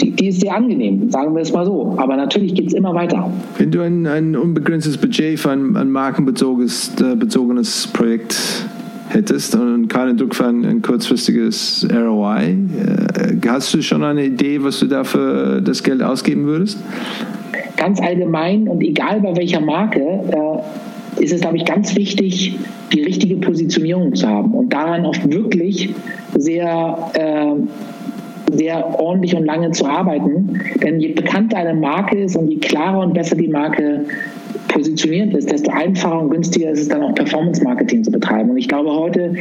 die, 0.00 0.28
ist 0.28 0.40
sehr 0.40 0.54
angenehm, 0.54 1.10
sagen 1.10 1.34
wir 1.34 1.42
es 1.42 1.52
mal 1.52 1.66
so. 1.66 1.94
Aber 1.96 2.16
natürlich 2.16 2.54
geht 2.54 2.68
es 2.68 2.74
immer 2.74 2.94
weiter. 2.94 3.30
Wenn 3.58 3.70
du 3.70 3.80
ein, 3.82 4.06
ein 4.06 4.36
unbegrenztes 4.36 4.96
Budget 4.96 5.38
für 5.38 5.50
ein, 5.50 5.76
ein 5.76 5.90
markenbezogenes 5.90 6.92
äh, 7.00 7.92
Projekt 7.92 8.66
hättest 9.12 9.54
und 9.54 9.88
Druck 9.88 10.34
für 10.34 10.46
ein, 10.46 10.64
ein 10.64 10.82
kurzfristiges 10.82 11.86
ROI. 11.92 12.42
Äh, 12.42 13.48
hast 13.48 13.74
du 13.74 13.82
schon 13.82 14.02
eine 14.04 14.24
Idee, 14.24 14.62
was 14.62 14.80
du 14.80 14.86
dafür 14.86 15.60
das 15.60 15.82
Geld 15.82 16.02
ausgeben 16.02 16.44
würdest? 16.44 16.78
Ganz 17.76 18.00
allgemein 18.00 18.68
und 18.68 18.82
egal 18.82 19.20
bei 19.20 19.36
welcher 19.36 19.60
Marke, 19.60 20.00
äh, 20.00 21.22
ist 21.22 21.32
es, 21.32 21.40
glaube 21.40 21.56
ich, 21.56 21.64
ganz 21.64 21.94
wichtig, 21.94 22.56
die 22.92 23.02
richtige 23.02 23.36
Positionierung 23.36 24.14
zu 24.14 24.26
haben 24.26 24.52
und 24.52 24.72
daran 24.72 25.04
auch 25.04 25.16
wirklich 25.24 25.94
sehr 26.36 27.10
äh, 27.14 27.62
sehr 28.52 29.00
ordentlich 29.00 29.34
und 29.34 29.44
lange 29.44 29.70
zu 29.70 29.86
arbeiten. 29.86 30.60
Denn 30.82 31.00
je 31.00 31.08
bekannter 31.08 31.58
eine 31.58 31.74
Marke 31.74 32.18
ist 32.18 32.36
und 32.36 32.48
je 32.48 32.58
klarer 32.58 33.00
und 33.00 33.14
besser 33.14 33.36
die 33.36 33.48
Marke 33.48 34.04
positioniert 34.72 35.34
ist, 35.34 35.50
desto 35.50 35.70
einfacher 35.70 36.20
und 36.20 36.30
günstiger 36.30 36.70
ist 36.70 36.80
es 36.80 36.88
dann 36.88 37.02
auch 37.02 37.14
Performance-Marketing 37.14 38.04
zu 38.04 38.10
betreiben. 38.10 38.50
Und 38.50 38.58
ich 38.58 38.68
glaube, 38.68 38.90
heute 38.92 39.34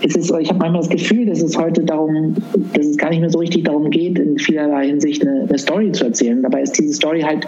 ist 0.00 0.16
es, 0.16 0.30
ich 0.30 0.48
habe 0.48 0.58
manchmal 0.58 0.82
das 0.82 0.88
Gefühl, 0.88 1.26
dass 1.26 1.42
es 1.42 1.56
heute 1.56 1.82
darum, 1.82 2.34
dass 2.74 2.86
es 2.86 2.96
gar 2.96 3.10
nicht 3.10 3.20
mehr 3.20 3.30
so 3.30 3.38
richtig 3.38 3.64
darum 3.64 3.90
geht, 3.90 4.18
in 4.18 4.38
vielerlei 4.38 4.86
Hinsicht 4.86 5.26
eine, 5.26 5.46
eine 5.48 5.58
Story 5.58 5.92
zu 5.92 6.04
erzählen. 6.04 6.42
Dabei 6.42 6.62
ist 6.62 6.78
diese 6.78 6.94
Story 6.94 7.20
halt 7.22 7.46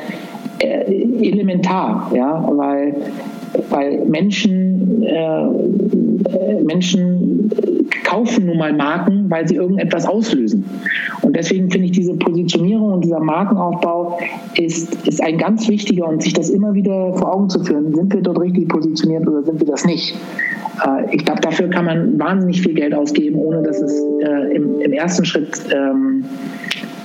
äh, 0.59 0.85
elementar, 1.23 2.13
ja, 2.15 2.49
weil 2.53 2.95
weil 3.69 4.05
Menschen, 4.07 5.03
äh, 5.03 6.63
Menschen 6.63 7.51
kaufen 8.11 8.47
nun 8.47 8.59
mal 8.59 8.73
Marken, 8.73 9.31
weil 9.31 9.47
sie 9.47 9.55
irgendetwas 9.55 10.07
auslösen. 10.07 10.65
Und 11.23 11.37
deswegen 11.37 11.71
finde 11.71 11.87
ich 11.87 11.93
diese 11.93 12.15
Positionierung 12.15 12.95
und 12.95 13.05
dieser 13.05 13.21
Markenaufbau 13.21 14.19
ist, 14.57 15.07
ist 15.07 15.23
ein 15.23 15.39
ganz 15.39 15.69
wichtiger 15.69 16.09
und 16.09 16.23
sich 16.23 16.33
das 16.33 16.51
immer 16.51 16.75
wieder 16.75 17.15
vor 17.15 17.35
Augen 17.35 17.49
zu 17.49 17.63
führen. 17.63 17.95
Sind 17.95 18.13
wir 18.13 18.21
dort 18.21 18.41
richtig 18.41 18.69
positioniert 18.69 19.27
oder 19.29 19.43
sind 19.43 19.61
wir 19.61 19.67
das 19.67 19.85
nicht? 19.85 20.15
Äh, 20.85 21.15
ich 21.15 21.25
glaube, 21.25 21.41
dafür 21.41 21.69
kann 21.69 21.85
man 21.85 22.19
wahnsinnig 22.19 22.63
viel 22.63 22.75
Geld 22.75 22.95
ausgeben, 22.95 23.37
ohne 23.37 23.63
dass 23.63 23.81
es 23.81 23.93
äh, 24.21 24.57
im, 24.57 24.81
im, 24.81 24.93
ersten 24.93 25.25
Schritt 25.25 25.61
ähm, 25.73 26.25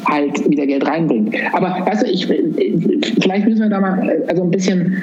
halt 0.07 0.49
wieder 0.49 0.65
Geld 0.65 0.87
reinbringt. 0.87 1.35
Aber 1.53 1.77
weißt 1.85 2.03
du, 2.03 2.11
ich, 2.11 2.27
vielleicht 2.27 3.47
müssen 3.47 3.61
wir 3.61 3.69
da 3.69 3.79
mal 3.79 4.23
also 4.27 4.43
ein 4.43 4.51
bisschen, 4.51 4.97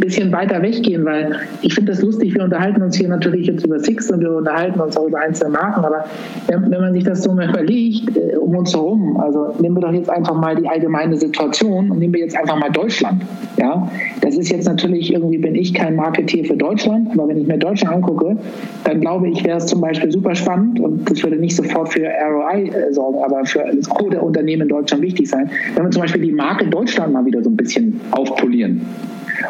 bisschen 0.00 0.32
weiter 0.32 0.62
weggehen, 0.62 1.04
weil 1.04 1.36
ich 1.62 1.74
finde 1.74 1.92
das 1.92 2.02
lustig, 2.02 2.34
wir 2.34 2.44
unterhalten 2.44 2.82
uns 2.82 2.96
hier 2.96 3.08
natürlich 3.08 3.46
jetzt 3.46 3.64
über 3.64 3.78
Six 3.78 4.10
und 4.10 4.20
wir 4.20 4.32
unterhalten 4.32 4.80
uns 4.80 4.96
auch 4.96 5.06
über 5.06 5.20
einzelne 5.20 5.50
Marken, 5.50 5.84
aber 5.84 6.04
wenn, 6.46 6.70
man 6.70 6.92
sich 6.92 7.04
das 7.04 7.22
so 7.22 7.32
mal 7.32 7.48
überlegt, 7.48 8.16
äh, 8.16 8.36
um 8.36 8.56
uns 8.56 8.74
herum, 8.74 9.16
also 9.18 9.54
nehmen 9.60 9.76
wir 9.76 9.82
doch 9.82 9.92
jetzt 9.92 10.10
einfach 10.10 10.34
mal 10.34 10.56
die 10.56 10.68
allgemeine 10.68 11.16
Situation 11.16 11.90
und 11.90 11.98
nehmen 11.98 12.14
wir 12.14 12.20
jetzt 12.20 12.36
einfach 12.36 12.58
mal 12.58 12.70
Deutschland. 12.70 13.22
Ja, 13.58 13.90
das 14.20 14.36
ist 14.36 14.50
jetzt 14.50 14.66
natürlich 14.66 15.12
irgendwie, 15.12 15.38
bin 15.38 15.54
ich 15.54 15.74
kein 15.74 15.96
Marketeer 15.96 16.44
für 16.44 16.56
Deutschland, 16.56 17.10
aber 17.12 17.28
wenn 17.28 17.38
ich 17.38 17.46
mir 17.46 17.58
Deutschland 17.58 17.96
angucke, 17.96 18.36
dann 18.84 19.00
glaube 19.00 19.28
ich, 19.28 19.44
wäre 19.44 19.58
es 19.58 19.66
zum 19.66 19.80
Beispiel 19.80 20.12
super 20.12 20.34
spannend 20.34 20.80
und 20.80 21.10
das 21.10 21.22
würde 21.22 21.36
nicht 21.36 21.56
sofort 21.56 21.92
für 21.92 22.06
ROI 22.06 22.68
äh, 22.68 22.92
sorgen, 22.92 23.18
aber 23.24 23.44
für 23.44 23.64
das 23.74 23.88
der 24.10 24.22
Unternehmen 24.28 24.62
in 24.62 24.68
Deutschland 24.68 25.02
wichtig 25.02 25.28
sein, 25.28 25.50
wenn 25.74 25.84
wir 25.84 25.90
zum 25.90 26.02
Beispiel 26.02 26.22
die 26.22 26.32
Marke 26.32 26.66
Deutschland 26.66 27.12
mal 27.12 27.24
wieder 27.24 27.42
so 27.42 27.50
ein 27.50 27.56
bisschen 27.56 28.00
aufpolieren. 28.12 28.80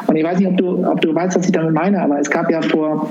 Und 0.06 0.16
ich 0.16 0.24
weiß 0.24 0.38
nicht, 0.38 0.48
ob 0.48 0.56
du, 0.56 0.86
ob 0.86 1.00
du 1.00 1.14
weißt, 1.14 1.36
was 1.36 1.46
ich 1.46 1.52
damit 1.52 1.72
meine, 1.72 2.00
aber 2.02 2.18
es 2.18 2.30
gab 2.30 2.50
ja 2.50 2.60
vor 2.62 3.08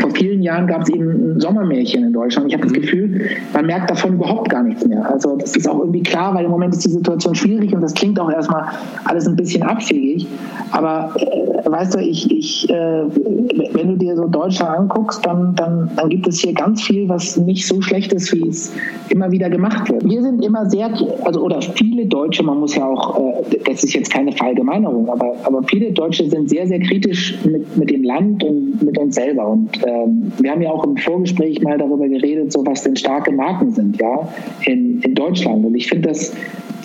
vor 0.00 0.10
vielen 0.10 0.42
Jahren 0.42 0.66
gab 0.66 0.82
es 0.82 0.90
eben 0.90 1.36
ein 1.36 1.40
Sommermärchen 1.40 2.04
in 2.04 2.12
Deutschland. 2.12 2.48
Ich 2.48 2.54
habe 2.54 2.64
das 2.64 2.72
mhm. 2.72 2.80
Gefühl, 2.80 3.30
man 3.52 3.66
merkt 3.66 3.90
davon 3.90 4.14
überhaupt 4.14 4.48
gar 4.48 4.62
nichts 4.62 4.86
mehr. 4.86 5.08
Also 5.10 5.36
das 5.36 5.56
ist 5.56 5.68
auch 5.68 5.78
irgendwie 5.80 6.02
klar, 6.02 6.34
weil 6.34 6.44
im 6.44 6.50
Moment 6.50 6.74
ist 6.74 6.84
die 6.84 6.90
Situation 6.90 7.34
schwierig 7.34 7.74
und 7.74 7.80
das 7.80 7.94
klingt 7.94 8.18
auch 8.20 8.30
erstmal 8.30 8.64
alles 9.04 9.26
ein 9.26 9.36
bisschen 9.36 9.62
abwegig. 9.62 10.26
Aber 10.70 11.14
äh, 11.16 11.57
weißt 11.70 11.94
du, 11.94 11.98
ich, 11.98 12.30
ich, 12.30 12.70
äh, 12.70 13.02
wenn 13.72 13.88
du 13.88 13.96
dir 13.96 14.16
so 14.16 14.26
Deutschland 14.26 14.78
anguckst, 14.78 15.24
dann, 15.24 15.54
dann, 15.54 15.90
dann 15.96 16.08
gibt 16.08 16.26
es 16.28 16.40
hier 16.40 16.52
ganz 16.52 16.82
viel, 16.82 17.08
was 17.08 17.36
nicht 17.36 17.66
so 17.66 17.80
schlecht 17.80 18.12
ist, 18.12 18.32
wie 18.32 18.48
es 18.48 18.72
immer 19.08 19.30
wieder 19.30 19.50
gemacht 19.50 19.90
wird. 19.90 20.04
Wir 20.04 20.22
sind 20.22 20.44
immer 20.44 20.68
sehr, 20.68 20.90
also 21.24 21.40
oder 21.40 21.60
viele 21.60 22.06
Deutsche, 22.06 22.42
man 22.42 22.60
muss 22.60 22.74
ja 22.74 22.86
auch, 22.86 23.18
äh, 23.18 23.58
das 23.66 23.84
ist 23.84 23.94
jetzt 23.94 24.12
keine 24.12 24.32
Verallgemeinerung, 24.32 25.08
aber, 25.08 25.34
aber 25.44 25.62
viele 25.64 25.92
Deutsche 25.92 26.28
sind 26.28 26.48
sehr, 26.48 26.66
sehr 26.66 26.80
kritisch 26.80 27.38
mit, 27.44 27.76
mit 27.76 27.90
dem 27.90 28.04
Land 28.04 28.44
und 28.44 28.82
mit 28.82 28.98
uns 28.98 29.14
selber. 29.14 29.48
Und 29.48 29.70
ähm, 29.86 30.32
wir 30.38 30.50
haben 30.50 30.62
ja 30.62 30.70
auch 30.70 30.84
im 30.84 30.96
Vorgespräch 30.96 31.60
mal 31.62 31.78
darüber 31.78 32.08
geredet, 32.08 32.52
so 32.52 32.64
was 32.66 32.82
denn 32.82 32.96
starke 32.96 33.32
Marken 33.32 33.70
sind, 33.70 34.00
ja, 34.00 34.28
in, 34.64 35.00
in 35.02 35.14
Deutschland. 35.14 35.64
Und 35.64 35.74
ich 35.74 35.88
finde 35.88 36.08
das, 36.08 36.32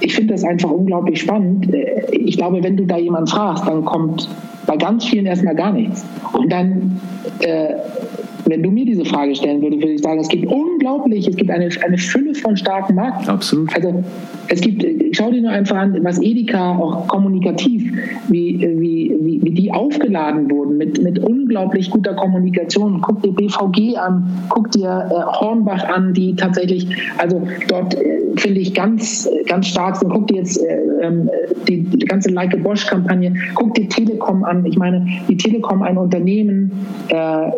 ich 0.02 0.14
finde 0.16 0.34
das 0.34 0.44
einfach 0.44 0.70
unglaublich 0.70 1.22
spannend. 1.22 1.74
Äh, 1.74 2.06
ich 2.12 2.38
glaube, 2.38 2.64
wenn 2.64 2.78
du 2.78 2.86
da 2.86 2.98
jemanden 2.98 3.28
fragst, 3.28 3.68
dann 3.68 3.86
kommt 3.86 4.30
bei 4.66 4.78
ganz 4.78 5.06
vielen 5.06 5.26
erstmal 5.26 5.56
gar 5.56 5.72
nichts. 5.72 6.06
Und 6.34 6.50
dann 6.50 7.00
äh, 7.40 7.76
wenn 8.46 8.64
du 8.64 8.72
mir 8.72 8.86
diese 8.86 9.06
Frage 9.06 9.36
stellen 9.36 9.62
würdest, 9.62 9.82
würde 9.82 9.94
ich 9.94 10.02
sagen, 10.02 10.20
es 10.20 10.28
gibt 10.28 10.46
unglaublich, 10.46 11.28
es 11.28 11.36
gibt 11.36 11.50
eine, 11.50 11.70
eine 11.84 11.98
Fülle 11.98 12.36
von 12.36 12.58
starken 12.58 12.96
Marken. 12.96 13.30
Absolut. 13.30 13.74
Also 13.76 14.04
es 14.50 14.62
gibt, 14.62 14.86
schau 15.16 15.32
dir 15.32 15.42
nur 15.42 15.52
einfach 15.52 15.78
an, 15.78 15.98
was 16.04 16.22
Edeka 16.22 16.78
auch 16.78 17.08
kommunikativ, 17.08 17.92
wie, 18.30 18.60
wie, 18.60 19.16
wie, 19.22 19.42
wie 19.42 19.52
die 19.52 19.72
aufgeladen 19.72 20.50
wurden 20.52 20.78
mit, 20.78 21.02
mit 21.02 21.20
unglaublich 21.20 21.90
guter 21.90 22.14
Kommunikation. 22.14 23.02
Guck 23.02 23.22
dir 23.22 23.32
BVG 23.34 23.98
an, 23.98 24.26
guck 24.50 24.72
dir 24.72 25.10
äh, 25.10 25.40
Hornbach 25.40 25.84
an, 25.88 26.14
die 26.14 26.36
tatsächlich, 26.36 26.88
also 27.18 27.42
dort 27.68 27.96
äh, 27.96 28.20
finde 28.36 28.60
ich 28.60 28.74
ganz, 28.74 29.30
ganz 29.48 29.68
stark 29.68 29.98
sind. 29.98 30.10
Guck 30.10 30.28
dir 30.28 30.38
jetzt 30.38 30.58
äh, 30.58 30.78
ähm, 31.02 31.30
die, 31.68 31.84
die, 31.84 32.06
ganze 32.06 32.30
Like 32.32 32.54
a 32.54 32.58
Bosch-Kampagne, 32.58 33.34
guck 33.56 33.74
dir 33.76 33.88
Telekom 33.88 34.44
an. 34.44 34.66
Ich 34.66 34.78
meine, 34.78 35.06
die 35.28 35.38
Telekom, 35.38 35.82
ein 35.82 35.98
Unternehmen 35.98 36.72
äh, 37.10 37.52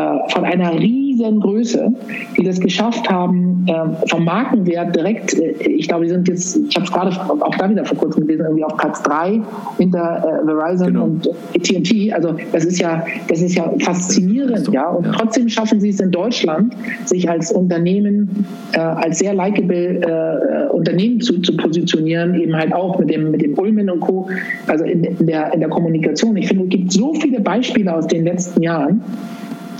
äh, 0.00 0.30
von 0.30 0.44
einer 0.44 0.72
riesen 0.78 1.40
Größe, 1.40 1.92
die 2.36 2.44
das 2.44 2.60
geschafft 2.60 3.10
haben, 3.10 3.66
äh, 3.66 4.08
vom 4.08 4.24
Markenwert 4.24 4.94
direkt, 4.94 5.34
äh, 5.34 5.50
ich 5.62 5.88
glaube, 5.88 6.04
die 6.04 6.10
sind 6.10 6.28
jetzt, 6.28 6.56
ich 6.56 6.76
habe 6.76 6.86
es 6.86 6.92
gerade 6.92 7.10
auch 7.10 7.54
da 7.56 7.68
wieder 7.68 7.84
vor 7.84 7.98
kurzem 7.98 8.26
gelesen, 8.26 8.44
irgendwie 8.44 8.64
auf 8.64 8.76
Platz 8.76 9.02
3 9.02 9.40
hinter 9.78 10.40
äh, 10.42 10.46
Verizon 10.46 10.86
genau. 10.88 11.04
und 11.04 11.28
AT&T. 11.54 12.12
Also 12.12 12.34
das 12.52 12.64
ist 12.64 12.80
ja, 12.80 13.04
das 13.28 13.42
ist 13.42 13.54
ja 13.54 13.72
faszinierend, 13.80 14.68
ja. 14.72 14.88
Und 14.88 15.06
ja. 15.06 15.12
trotzdem 15.12 15.48
schaffen 15.48 15.80
sie 15.80 15.90
es 15.90 16.00
in 16.00 16.10
Deutschland, 16.10 16.74
sich 17.04 17.28
als 17.28 17.52
Unternehmen, 17.52 18.46
äh, 18.72 18.78
als 18.78 19.18
sehr 19.18 19.34
likable 19.34 20.68
Unternehmen 20.72 21.20
zu, 21.20 21.40
zu 21.40 21.56
positionieren, 21.56 22.34
eben 22.34 22.56
halt 22.56 22.72
auch 22.72 22.98
mit 22.98 23.10
dem, 23.10 23.30
mit 23.30 23.42
dem 23.42 23.58
Ulmen 23.58 23.90
und 23.90 24.00
Co., 24.00 24.28
also 24.66 24.84
in, 24.84 25.04
in, 25.04 25.26
der, 25.26 25.52
in 25.52 25.60
der 25.60 25.68
Kommunikation. 25.68 26.36
Ich 26.36 26.48
finde, 26.48 26.64
es 26.64 26.70
gibt 26.70 26.92
so 26.92 27.14
viele 27.14 27.40
Beispiele 27.40 27.94
aus 27.94 28.06
den 28.06 28.24
letzten 28.24 28.62
Jahren, 28.62 29.02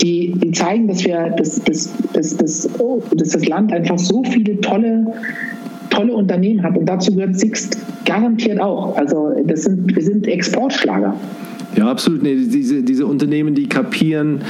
die, 0.01 0.33
zeigen, 0.51 0.87
dass 0.87 1.03
wir, 1.05 1.29
dass, 1.37 1.61
dass, 1.63 1.91
dass, 2.13 2.37
dass, 2.37 2.69
dass 3.15 3.29
das 3.29 3.47
Land 3.47 3.71
einfach 3.71 3.99
so 3.99 4.23
viele 4.23 4.59
tolle 4.61 5.13
tolle 5.91 6.13
Unternehmen 6.13 6.63
hat. 6.63 6.77
Und 6.77 6.87
dazu 6.87 7.13
gehört 7.13 7.37
Sixt 7.37 7.77
garantiert 8.05 8.59
auch. 8.59 8.97
Also 8.97 9.33
das 9.45 9.63
sind, 9.63 9.95
wir 9.95 10.01
sind 10.01 10.25
Exportschlager. 10.25 11.13
Ja, 11.75 11.89
absolut. 11.89 12.21
Nee, 12.21 12.35
diese, 12.35 12.83
diese 12.83 13.05
Unternehmen, 13.05 13.55
die 13.55 13.67
kapieren, 13.67 14.41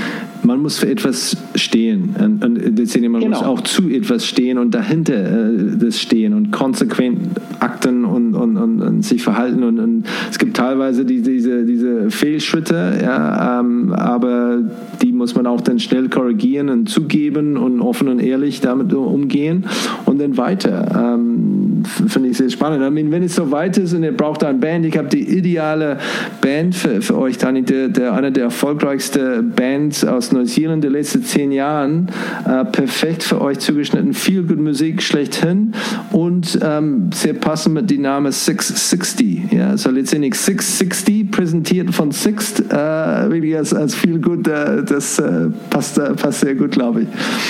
man 0.44 0.60
muss 0.60 0.80
für 0.80 0.90
etwas 0.90 1.38
stehen. 1.56 2.16
Und, 2.20 2.44
und 2.44 3.12
man 3.12 3.22
genau. 3.22 3.28
muss 3.28 3.44
auch 3.44 3.62
zu 3.62 3.90
etwas 3.90 4.26
stehen 4.26 4.58
und 4.58 4.74
dahinter 4.74 5.14
äh, 5.14 5.78
das 5.78 6.00
stehen 6.00 6.34
und 6.34 6.52
konsequent 6.52 7.20
akten 7.60 8.06
und, 8.06 8.34
und, 8.34 8.58
und, 8.58 8.82
und 8.82 9.06
sich 9.06 9.22
verhalten. 9.22 9.64
Und, 9.64 9.80
und, 9.80 10.06
es 10.30 10.40
gibt 10.40 10.58
teilweise 10.58 11.06
die, 11.06 11.22
diese, 11.22 11.64
diese 11.64 12.10
Fehlschritte, 12.10 13.00
ja, 13.04 13.60
ähm, 13.60 13.94
aber 13.94 14.60
die 15.02 15.12
muss 15.12 15.36
man 15.36 15.46
auch 15.46 15.62
dann 15.62 15.80
schnell 15.80 16.10
korrigieren 16.10 16.70
und 16.70 16.90
zugeben 16.90 17.58
und 17.58 17.82
offen 17.82 18.08
und 18.08 18.20
ehrlich 18.20 18.62
damit 18.62 18.94
umgehen 18.94 19.66
und 20.06 20.11
dann 20.22 20.38
weiter. 20.38 20.86
Ähm, 20.96 21.84
Finde 22.08 22.30
ich 22.30 22.38
sehr 22.38 22.50
spannend. 22.50 22.84
I 22.84 22.92
mean, 22.92 23.12
wenn 23.12 23.24
es 23.24 23.36
so 23.36 23.52
weit 23.52 23.78
ist 23.78 23.94
und 23.94 24.04
ihr 24.04 24.16
braucht 24.16 24.44
eine 24.44 24.58
Band, 24.58 24.86
ich 24.86 24.98
habe 24.98 25.08
die 25.08 25.38
ideale 25.38 25.98
Band 26.42 26.76
für, 26.76 27.02
für 27.02 27.18
euch, 27.18 27.38
Dani, 27.38 27.64
der, 27.64 27.90
der, 27.90 28.14
eine 28.14 28.32
der 28.32 28.46
erfolgreichsten 28.46 29.52
Bands 29.52 30.06
aus 30.06 30.32
Neuseeland 30.32 30.84
der 30.84 30.92
letzten 30.92 31.24
zehn 31.24 31.52
Jahren. 31.52 32.10
Äh, 32.46 32.66
perfekt 32.66 33.24
für 33.24 33.42
euch 33.42 33.60
zugeschnitten, 33.60 34.14
viel 34.14 34.44
gute 34.44 34.62
Musik 34.62 35.02
schlechthin 35.02 35.74
und 36.12 36.60
ähm, 36.64 37.10
sehr 37.14 37.34
passend 37.34 37.76
mit 37.76 37.90
dem 37.90 38.02
Namen 38.02 38.32
660. 38.32 39.52
Ja, 39.52 39.78
so 39.78 39.90
letztendlich 39.90 40.36
660 40.36 41.32
präsentiert 41.32 41.94
von 41.94 42.12
Sixt, 42.12 42.60
äh, 42.60 42.74
wirklich 42.74 43.56
als, 43.58 43.74
als 43.74 43.96
viel 43.96 44.20
gut, 44.20 44.48
äh, 44.48 44.84
das 44.84 45.20
äh, 45.20 45.50
passt, 45.70 45.98
äh, 45.98 46.14
passt 46.14 46.42
sehr 46.42 46.56
gut, 46.56 46.72
glaube 46.72 47.04
ich. 47.04 47.08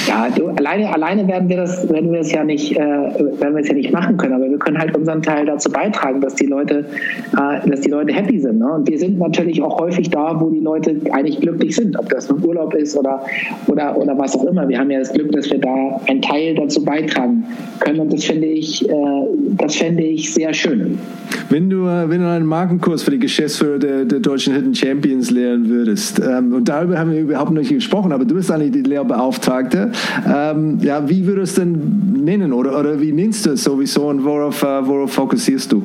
Ja, 0.07 0.29
du, 0.29 0.49
alleine, 0.49 0.93
alleine 0.93 1.27
werden 1.27 1.49
wir 1.49 1.57
das, 1.57 1.89
werden 1.89 2.11
wir 2.11 2.21
es 2.21 2.31
ja 2.31 2.43
nicht, 2.43 2.60
äh, 2.69 2.79
werden 2.79 3.55
wir 3.55 3.61
es 3.61 3.67
ja 3.67 3.73
nicht 3.73 3.91
machen 3.91 4.17
können, 4.17 4.33
aber 4.33 4.49
wir 4.49 4.57
können 4.57 4.77
halt 4.77 4.95
unseren 4.95 5.21
Teil 5.21 5.45
dazu 5.45 5.71
beitragen, 5.71 6.21
dass 6.21 6.35
die 6.35 6.45
Leute, 6.45 6.85
dass 7.65 7.81
die 7.81 7.89
Leute 7.89 8.13
happy 8.13 8.39
sind. 8.39 8.59
Ne? 8.59 8.71
Und 8.71 8.89
wir 8.89 8.99
sind 8.99 9.19
natürlich 9.19 9.61
auch 9.61 9.79
häufig 9.79 10.09
da, 10.09 10.39
wo 10.39 10.49
die 10.49 10.59
Leute 10.59 10.95
eigentlich 11.11 11.39
glücklich 11.39 11.75
sind, 11.75 11.97
ob 11.97 12.09
das 12.09 12.29
nun 12.29 12.43
Urlaub 12.43 12.73
ist 12.73 12.97
oder, 12.97 13.23
oder, 13.67 13.97
oder 13.97 14.17
was 14.17 14.35
auch 14.35 14.45
immer. 14.45 14.67
Wir 14.67 14.79
haben 14.79 14.91
ja 14.91 14.99
das 14.99 15.13
Glück, 15.13 15.31
dass 15.31 15.49
wir 15.49 15.59
da 15.59 15.99
einen 16.07 16.21
Teil 16.21 16.55
dazu 16.55 16.83
beitragen 16.83 17.43
können 17.79 17.99
und 17.99 18.13
das 18.13 18.23
finde 18.23 18.47
ich, 18.47 18.87
äh, 18.87 18.93
das 19.57 19.75
fände 19.75 20.03
ich 20.03 20.33
sehr 20.33 20.53
schön. 20.53 20.99
Wenn 21.49 21.69
du, 21.69 21.85
äh, 21.87 22.09
wenn 22.09 22.21
du 22.21 22.29
einen 22.29 22.45
Markenkurs 22.45 23.03
für 23.03 23.11
die 23.11 23.19
Geschäftsführer 23.19 23.79
der, 23.79 24.05
der 24.05 24.19
deutschen 24.19 24.53
Hidden 24.53 24.75
Champions 24.75 25.31
lehren 25.31 25.67
würdest, 25.69 26.19
ähm, 26.19 26.53
und 26.53 26.69
darüber 26.69 26.97
haben 26.97 27.11
wir 27.11 27.21
überhaupt 27.21 27.51
nicht 27.51 27.69
gesprochen, 27.69 28.11
aber 28.11 28.25
du 28.25 28.35
bist 28.35 28.51
eigentlich 28.51 28.71
die 28.71 28.81
Lehrbeauftragte, 28.81 29.91
ähm, 30.27 30.79
ja, 30.81 31.07
wie 31.09 31.25
würdest 31.25 31.57
du 31.57 31.61
denn 31.61 32.23
nennen 32.41 32.53
oder, 32.53 32.77
oder 32.79 32.99
wie 32.99 33.11
nennst 33.11 33.45
du 33.45 33.51
es 33.51 33.63
sowieso 33.63 34.09
und 34.09 34.23
worauf, 34.23 34.63
äh, 34.63 34.85
worauf 34.85 35.13
fokussierst 35.13 35.71
du? 35.71 35.83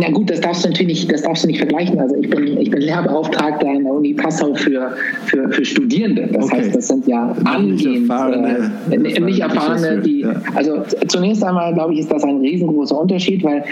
Na 0.00 0.10
gut, 0.10 0.30
das 0.30 0.40
darfst 0.40 0.64
du 0.64 0.68
natürlich 0.68 1.00
nicht, 1.00 1.12
das 1.12 1.22
darfst 1.22 1.44
du 1.44 1.48
nicht 1.48 1.58
vergleichen. 1.58 2.00
Also 2.00 2.16
ich 2.16 2.30
bin, 2.30 2.58
ich 2.58 2.70
bin 2.70 2.80
Lehrbeauftragter 2.80 3.68
an 3.68 3.84
der 3.84 3.92
Uni 3.92 4.14
Passau 4.14 4.54
für, 4.54 4.96
für, 5.26 5.48
für 5.50 5.64
Studierende. 5.64 6.28
Das 6.32 6.46
okay. 6.46 6.56
heißt, 6.56 6.74
das 6.74 6.88
sind 6.88 7.06
ja 7.06 7.36
angehend, 7.44 8.08
erfahrene, 8.08 8.72
äh, 8.90 8.96
nicht 8.96 9.40
erfahrene, 9.40 10.00
die, 10.00 10.20
ja. 10.20 10.34
also 10.54 10.82
zunächst 11.08 11.44
einmal 11.44 11.74
glaube 11.74 11.92
ich, 11.92 12.00
ist 12.00 12.10
das 12.10 12.24
ein 12.24 12.38
riesengroßer 12.38 12.98
Unterschied, 12.98 13.44
weil 13.44 13.62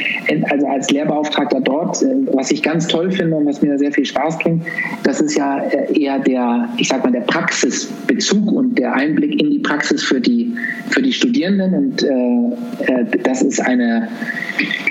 also 0.50 0.66
als 0.66 0.90
Lehrbeauftragter 0.90 1.60
dort, 1.60 2.02
äh, 2.02 2.14
was 2.32 2.50
ich 2.50 2.62
ganz 2.62 2.86
toll 2.86 3.10
finde 3.10 3.36
und 3.36 3.46
was 3.46 3.62
mir 3.62 3.78
sehr 3.78 3.92
viel 3.92 4.04
Spaß 4.04 4.38
bringt, 4.38 4.62
das 5.04 5.20
ist 5.20 5.36
ja 5.36 5.60
äh, 5.60 5.98
eher 5.98 6.18
der, 6.18 6.68
ich 6.76 6.88
sag 6.88 7.04
mal, 7.04 7.12
der 7.12 7.20
Praxisbezug 7.20 8.52
und 8.52 8.78
der 8.78 8.92
Einblick 8.92 9.40
in 9.40 9.50
die 9.50 9.58
Praxis 9.60 10.02
für 10.02 10.20
die, 10.20 10.52
für 10.90 11.00
die 11.00 11.12
Studierenden 11.12 11.74
und 11.74 12.02
äh, 12.02 12.92
äh 12.92 13.04
das 13.22 13.42
ist 13.42 13.60
eine, 13.60 14.08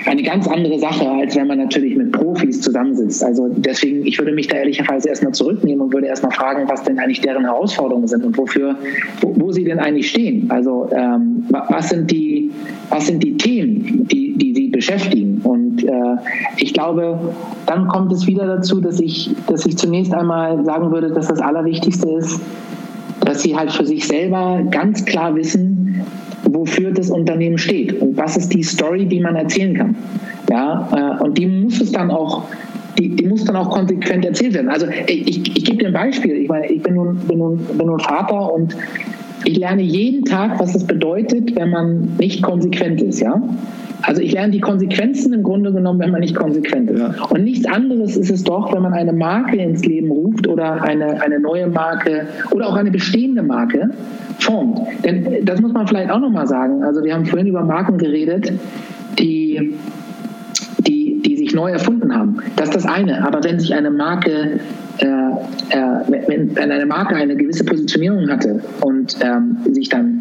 eine 0.06 0.22
ganz 0.22 0.46
andere 0.48 0.78
Sache 0.78 1.08
als 1.08 1.27
als 1.28 1.36
wenn 1.36 1.46
man 1.46 1.58
natürlich 1.58 1.94
mit 1.94 2.10
Profis 2.12 2.62
zusammensitzt. 2.62 3.22
Also 3.22 3.50
deswegen, 3.54 4.06
ich 4.06 4.18
würde 4.18 4.32
mich 4.32 4.46
da 4.48 4.56
ehrlicherweise 4.56 5.10
erstmal 5.10 5.34
zurücknehmen 5.34 5.82
und 5.82 5.92
würde 5.92 6.06
erstmal 6.06 6.32
fragen, 6.32 6.66
was 6.70 6.82
denn 6.84 6.98
eigentlich 6.98 7.20
deren 7.20 7.44
Herausforderungen 7.44 8.08
sind 8.08 8.24
und 8.24 8.38
wofür, 8.38 8.74
wo, 9.20 9.34
wo 9.36 9.52
sie 9.52 9.64
denn 9.64 9.78
eigentlich 9.78 10.08
stehen. 10.08 10.50
Also 10.50 10.88
ähm, 10.90 11.44
was 11.50 11.90
sind 11.90 12.10
die, 12.10 12.50
was 12.88 13.08
sind 13.08 13.22
die 13.22 13.36
Themen, 13.36 14.08
die, 14.10 14.38
die 14.38 14.54
sie 14.54 14.68
beschäftigen? 14.68 15.42
Und 15.44 15.84
äh, 15.84 16.16
ich 16.56 16.72
glaube, 16.72 17.18
dann 17.66 17.88
kommt 17.88 18.10
es 18.10 18.26
wieder 18.26 18.46
dazu, 18.46 18.80
dass 18.80 18.98
ich, 18.98 19.30
dass 19.48 19.66
ich 19.66 19.76
zunächst 19.76 20.14
einmal 20.14 20.64
sagen 20.64 20.90
würde, 20.90 21.10
dass 21.10 21.28
das 21.28 21.42
Allerwichtigste 21.42 22.08
ist, 22.08 22.40
dass 23.20 23.42
sie 23.42 23.54
halt 23.54 23.70
für 23.70 23.84
sich 23.84 24.06
selber 24.06 24.62
ganz 24.70 25.04
klar 25.04 25.36
wissen, 25.36 26.06
wofür 26.44 26.90
das 26.90 27.10
Unternehmen 27.10 27.58
steht 27.58 28.00
und 28.00 28.16
was 28.16 28.38
ist 28.38 28.54
die 28.54 28.62
Story, 28.62 29.04
die 29.04 29.20
man 29.20 29.36
erzählen 29.36 29.76
kann. 29.76 29.96
Ja, 30.50 30.88
äh, 31.20 31.22
und 31.22 31.36
die 31.36 31.46
muss 31.46 31.80
es 31.80 31.92
dann 31.92 32.10
auch 32.10 32.44
die, 32.98 33.14
die, 33.14 33.26
muss 33.26 33.44
dann 33.44 33.56
auch 33.56 33.70
konsequent 33.70 34.24
erzählt 34.24 34.54
werden. 34.54 34.68
Also 34.68 34.86
ich, 35.06 35.28
ich, 35.28 35.56
ich 35.56 35.64
gebe 35.64 35.78
dir 35.78 35.86
ein 35.88 35.92
Beispiel. 35.92 36.34
Ich 36.36 36.48
meine, 36.48 36.66
ich 36.66 36.82
bin 36.82 36.94
nun, 36.94 37.16
bin, 37.28 37.38
nun, 37.38 37.58
bin 37.58 37.86
nun 37.86 38.00
Vater 38.00 38.52
und 38.52 38.76
ich 39.44 39.56
lerne 39.56 39.82
jeden 39.82 40.24
Tag, 40.24 40.58
was 40.58 40.74
es 40.74 40.84
bedeutet, 40.84 41.54
wenn 41.54 41.70
man 41.70 42.16
nicht 42.18 42.42
konsequent 42.42 43.00
ist, 43.00 43.20
ja. 43.20 43.40
Also 44.02 44.22
ich 44.22 44.32
lerne 44.32 44.52
die 44.52 44.60
Konsequenzen 44.60 45.32
im 45.32 45.42
Grunde 45.42 45.72
genommen, 45.72 45.98
wenn 45.98 46.12
man 46.12 46.20
nicht 46.20 46.36
konsequent 46.36 46.90
ist. 46.90 47.00
Ja. 47.00 47.14
Und 47.30 47.42
nichts 47.42 47.66
anderes 47.66 48.16
ist 48.16 48.30
es 48.30 48.44
doch, 48.44 48.72
wenn 48.72 48.82
man 48.82 48.92
eine 48.92 49.12
Marke 49.12 49.56
ins 49.56 49.84
Leben 49.84 50.10
ruft 50.10 50.46
oder 50.46 50.82
eine, 50.82 51.20
eine 51.20 51.40
neue 51.40 51.66
Marke 51.66 52.26
oder 52.52 52.68
auch 52.68 52.76
eine 52.76 52.92
bestehende 52.92 53.42
Marke 53.42 53.90
formt. 54.38 54.80
Denn 55.04 55.44
das 55.44 55.60
muss 55.60 55.72
man 55.72 55.86
vielleicht 55.88 56.10
auch 56.10 56.20
nochmal 56.20 56.46
sagen. 56.46 56.84
Also 56.84 57.02
wir 57.02 57.12
haben 57.12 57.26
vorhin 57.26 57.48
über 57.48 57.64
Marken 57.64 57.98
geredet, 57.98 58.52
die 59.18 59.74
sich 61.48 61.54
neu 61.54 61.70
erfunden 61.70 62.14
haben. 62.14 62.38
Das 62.56 62.68
ist 62.68 62.76
das 62.76 62.86
eine. 62.86 63.26
Aber 63.26 63.42
wenn 63.42 63.58
sich 63.58 63.74
eine 63.74 63.90
Marke, 63.90 64.60
äh, 64.98 65.06
äh, 65.06 66.20
wenn, 66.26 66.54
wenn 66.54 66.70
eine 66.70 66.86
Marke 66.86 67.14
eine 67.14 67.34
gewisse 67.36 67.64
Positionierung 67.64 68.28
hatte 68.28 68.60
und 68.80 69.16
ähm, 69.20 69.56
sich 69.72 69.88
dann 69.88 70.20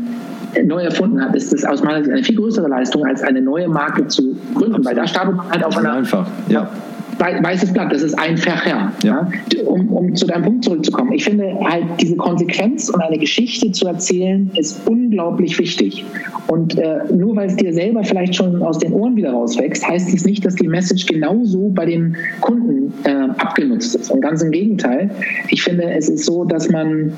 neu 0.63 0.83
erfunden 0.83 1.21
hat, 1.21 1.35
ist 1.35 1.51
das 1.53 1.65
aus 1.65 1.83
meiner 1.83 1.99
Sicht 1.99 2.11
eine 2.11 2.23
viel 2.23 2.37
größere 2.37 2.67
Leistung, 2.67 3.05
als 3.05 3.21
eine 3.21 3.41
neue 3.41 3.67
Marke 3.67 4.07
zu 4.07 4.35
gründen, 4.55 4.83
weil 4.85 4.95
da 4.95 5.05
startet 5.05 5.35
man 5.35 5.49
halt 5.49 5.63
auf 5.63 5.77
einer, 5.77 5.93
einfach, 5.93 6.27
ja 6.47 6.69
weißes 7.19 7.73
Blatt, 7.73 7.91
das 7.91 8.01
ist 8.01 8.17
ein 8.17 8.37
Verher. 8.37 8.91
Ja. 9.03 9.29
Um, 9.65 9.89
um 9.89 10.15
zu 10.15 10.25
deinem 10.27 10.43
Punkt 10.43 10.63
zurückzukommen. 10.65 11.11
Ich 11.13 11.23
finde 11.23 11.57
halt 11.63 11.85
diese 11.99 12.15
Konsequenz 12.15 12.89
und 12.89 13.01
eine 13.01 13.17
Geschichte 13.17 13.71
zu 13.71 13.87
erzählen, 13.87 14.49
ist 14.55 14.87
unglaublich 14.87 15.57
wichtig. 15.59 16.05
Und 16.47 16.77
äh, 16.77 16.99
nur 17.11 17.35
weil 17.35 17.47
es 17.47 17.55
dir 17.55 17.73
selber 17.73 18.03
vielleicht 18.03 18.35
schon 18.35 18.61
aus 18.61 18.79
den 18.79 18.93
Ohren 18.93 19.15
wieder 19.15 19.31
rauswächst, 19.31 19.87
heißt 19.87 20.13
es 20.13 20.25
nicht, 20.25 20.45
dass 20.45 20.55
die 20.55 20.67
Message 20.67 21.05
genauso 21.05 21.69
bei 21.69 21.85
den 21.85 22.15
Kunden 22.41 22.93
äh, 23.03 23.11
abgenutzt 23.37 23.95
ist. 23.95 24.11
Und 24.11 24.21
ganz 24.21 24.41
im 24.41 24.51
Gegenteil. 24.51 25.09
Ich 25.49 25.63
finde, 25.63 25.83
es 25.91 26.09
ist 26.09 26.25
so, 26.25 26.45
dass 26.45 26.69
man 26.69 27.11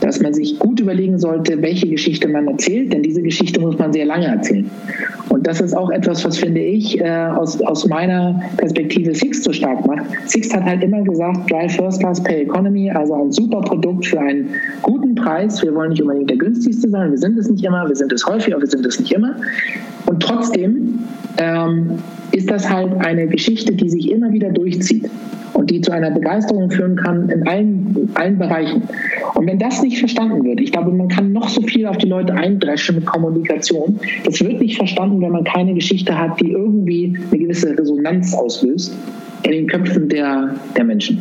dass 0.00 0.20
man 0.20 0.34
sich 0.34 0.58
gut 0.58 0.80
überlegen 0.80 1.18
sollte, 1.18 1.60
welche 1.62 1.88
Geschichte 1.88 2.28
man 2.28 2.46
erzählt, 2.48 2.92
denn 2.92 3.02
diese 3.02 3.22
Geschichte 3.22 3.60
muss 3.60 3.78
man 3.78 3.92
sehr 3.92 4.04
lange 4.04 4.26
erzählen. 4.26 4.70
Und 5.28 5.46
das 5.46 5.60
ist 5.60 5.76
auch 5.76 5.90
etwas, 5.90 6.24
was 6.24 6.38
finde 6.38 6.60
ich 6.60 7.00
äh, 7.00 7.08
aus, 7.08 7.60
aus 7.62 7.86
meiner 7.86 8.40
Perspektive 8.56 9.14
Sixt 9.14 9.44
so 9.44 9.52
stark 9.52 9.86
macht. 9.86 10.04
Sixt 10.26 10.54
hat 10.54 10.64
halt 10.64 10.82
immer 10.82 11.02
gesagt, 11.02 11.50
Drive 11.50 11.76
First 11.76 12.00
Class 12.00 12.22
Pay 12.22 12.42
Economy, 12.42 12.90
also 12.90 13.14
ein 13.14 13.32
super 13.32 13.60
Produkt 13.60 14.06
für 14.06 14.20
einen 14.20 14.48
guten 14.82 15.14
Preis. 15.14 15.62
Wir 15.62 15.74
wollen 15.74 15.90
nicht 15.90 16.02
unbedingt 16.02 16.30
der 16.30 16.38
günstigste 16.38 16.88
sein, 16.88 17.10
wir 17.10 17.18
sind 17.18 17.38
es 17.38 17.48
nicht 17.48 17.64
immer, 17.64 17.86
wir 17.88 17.96
sind 17.96 18.12
es 18.12 18.26
häufig, 18.26 18.54
aber 18.54 18.62
wir 18.62 18.70
sind 18.70 18.86
es 18.86 19.00
nicht 19.00 19.12
immer. 19.12 19.36
Und 20.06 20.22
trotzdem 20.22 21.00
ähm, 21.38 21.98
ist 22.32 22.50
das 22.50 22.68
halt 22.68 22.92
eine 22.98 23.26
Geschichte, 23.26 23.74
die 23.74 23.88
sich 23.88 24.10
immer 24.10 24.32
wieder 24.32 24.50
durchzieht. 24.50 25.08
und 25.56 25.70
die 25.70 25.80
zu 25.80 25.90
einer 25.90 26.10
Begeisterung 26.10 26.70
führen 26.70 26.96
kann 26.96 27.30
in 27.30 27.48
allen, 27.48 28.10
allen 28.12 28.38
Bereichen. 28.38 28.82
Und 29.34 29.46
wenn 29.46 29.58
das 29.58 29.82
nicht 29.82 29.98
verstanden 29.98 30.44
wird, 30.44 30.60
ich 30.60 30.70
glaube, 30.70 30.92
man 30.92 31.08
kann 31.08 31.32
noch 31.32 31.48
so 31.48 31.62
viel 31.62 31.86
auf 31.86 31.96
die 31.96 32.08
Leute 32.08 32.34
eindreschen 32.34 32.96
mit 32.96 33.06
Kommunikation, 33.06 33.98
das 34.24 34.40
wird 34.44 34.60
nicht 34.60 34.76
verstanden, 34.76 35.22
wenn 35.22 35.32
man 35.32 35.44
keine 35.44 35.72
Geschichte 35.72 36.18
hat, 36.18 36.38
die 36.40 36.50
irgendwie 36.52 37.16
eine 37.30 37.38
gewisse 37.38 37.76
Resonanz 37.76 38.34
auslöst 38.34 38.94
in 39.44 39.52
den 39.52 39.66
Köpfen 39.66 40.10
der, 40.10 40.54
der 40.76 40.84
Menschen. 40.84 41.20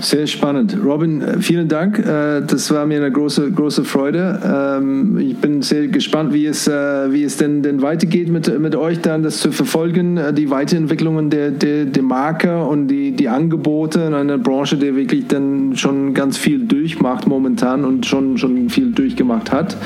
Sehr 0.00 0.26
spannend. 0.26 0.76
Robin, 0.84 1.22
äh, 1.22 1.40
vielen 1.40 1.68
Dank. 1.68 1.98
Äh, 1.98 2.42
das 2.46 2.70
war 2.70 2.86
mir 2.86 2.98
eine 2.98 3.10
große, 3.10 3.50
große 3.50 3.84
Freude. 3.84 4.40
Ähm, 4.44 5.18
ich 5.18 5.36
bin 5.36 5.62
sehr 5.62 5.88
gespannt, 5.88 6.34
wie 6.34 6.46
es, 6.46 6.68
äh, 6.68 7.12
wie 7.12 7.24
es 7.24 7.38
denn, 7.38 7.62
denn 7.62 7.80
weitergeht 7.82 8.28
mit, 8.28 8.58
mit 8.60 8.76
euch 8.76 9.00
dann, 9.00 9.22
das 9.22 9.40
zu 9.40 9.52
verfolgen, 9.52 10.20
die 10.34 10.50
Weiterentwicklungen 10.50 11.30
der, 11.30 11.50
der, 11.50 11.86
der 11.86 12.02
Marke 12.02 12.64
und 12.64 12.88
die, 12.88 13.12
die 13.12 13.28
Angebote 13.28 14.00
in 14.00 14.14
einer 14.14 14.38
Branche, 14.38 14.76
die 14.76 14.94
wirklich 14.94 15.26
dann 15.28 15.76
schon 15.76 16.12
ganz 16.12 16.36
viel 16.36 16.66
durchmacht 16.66 17.26
momentan 17.26 17.84
und 17.84 18.04
schon, 18.06 18.36
schon 18.38 18.68
viel 18.68 18.92
durchgemacht 18.92 19.52
hat. 19.52 19.76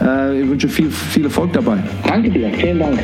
Ich 0.00 0.48
wünsche 0.48 0.68
viel, 0.68 0.90
viel 0.90 1.24
Erfolg 1.24 1.52
dabei. 1.52 1.82
Danke 2.06 2.30
dir. 2.30 2.50
Vielen 2.50 2.78
Dank. 2.78 2.98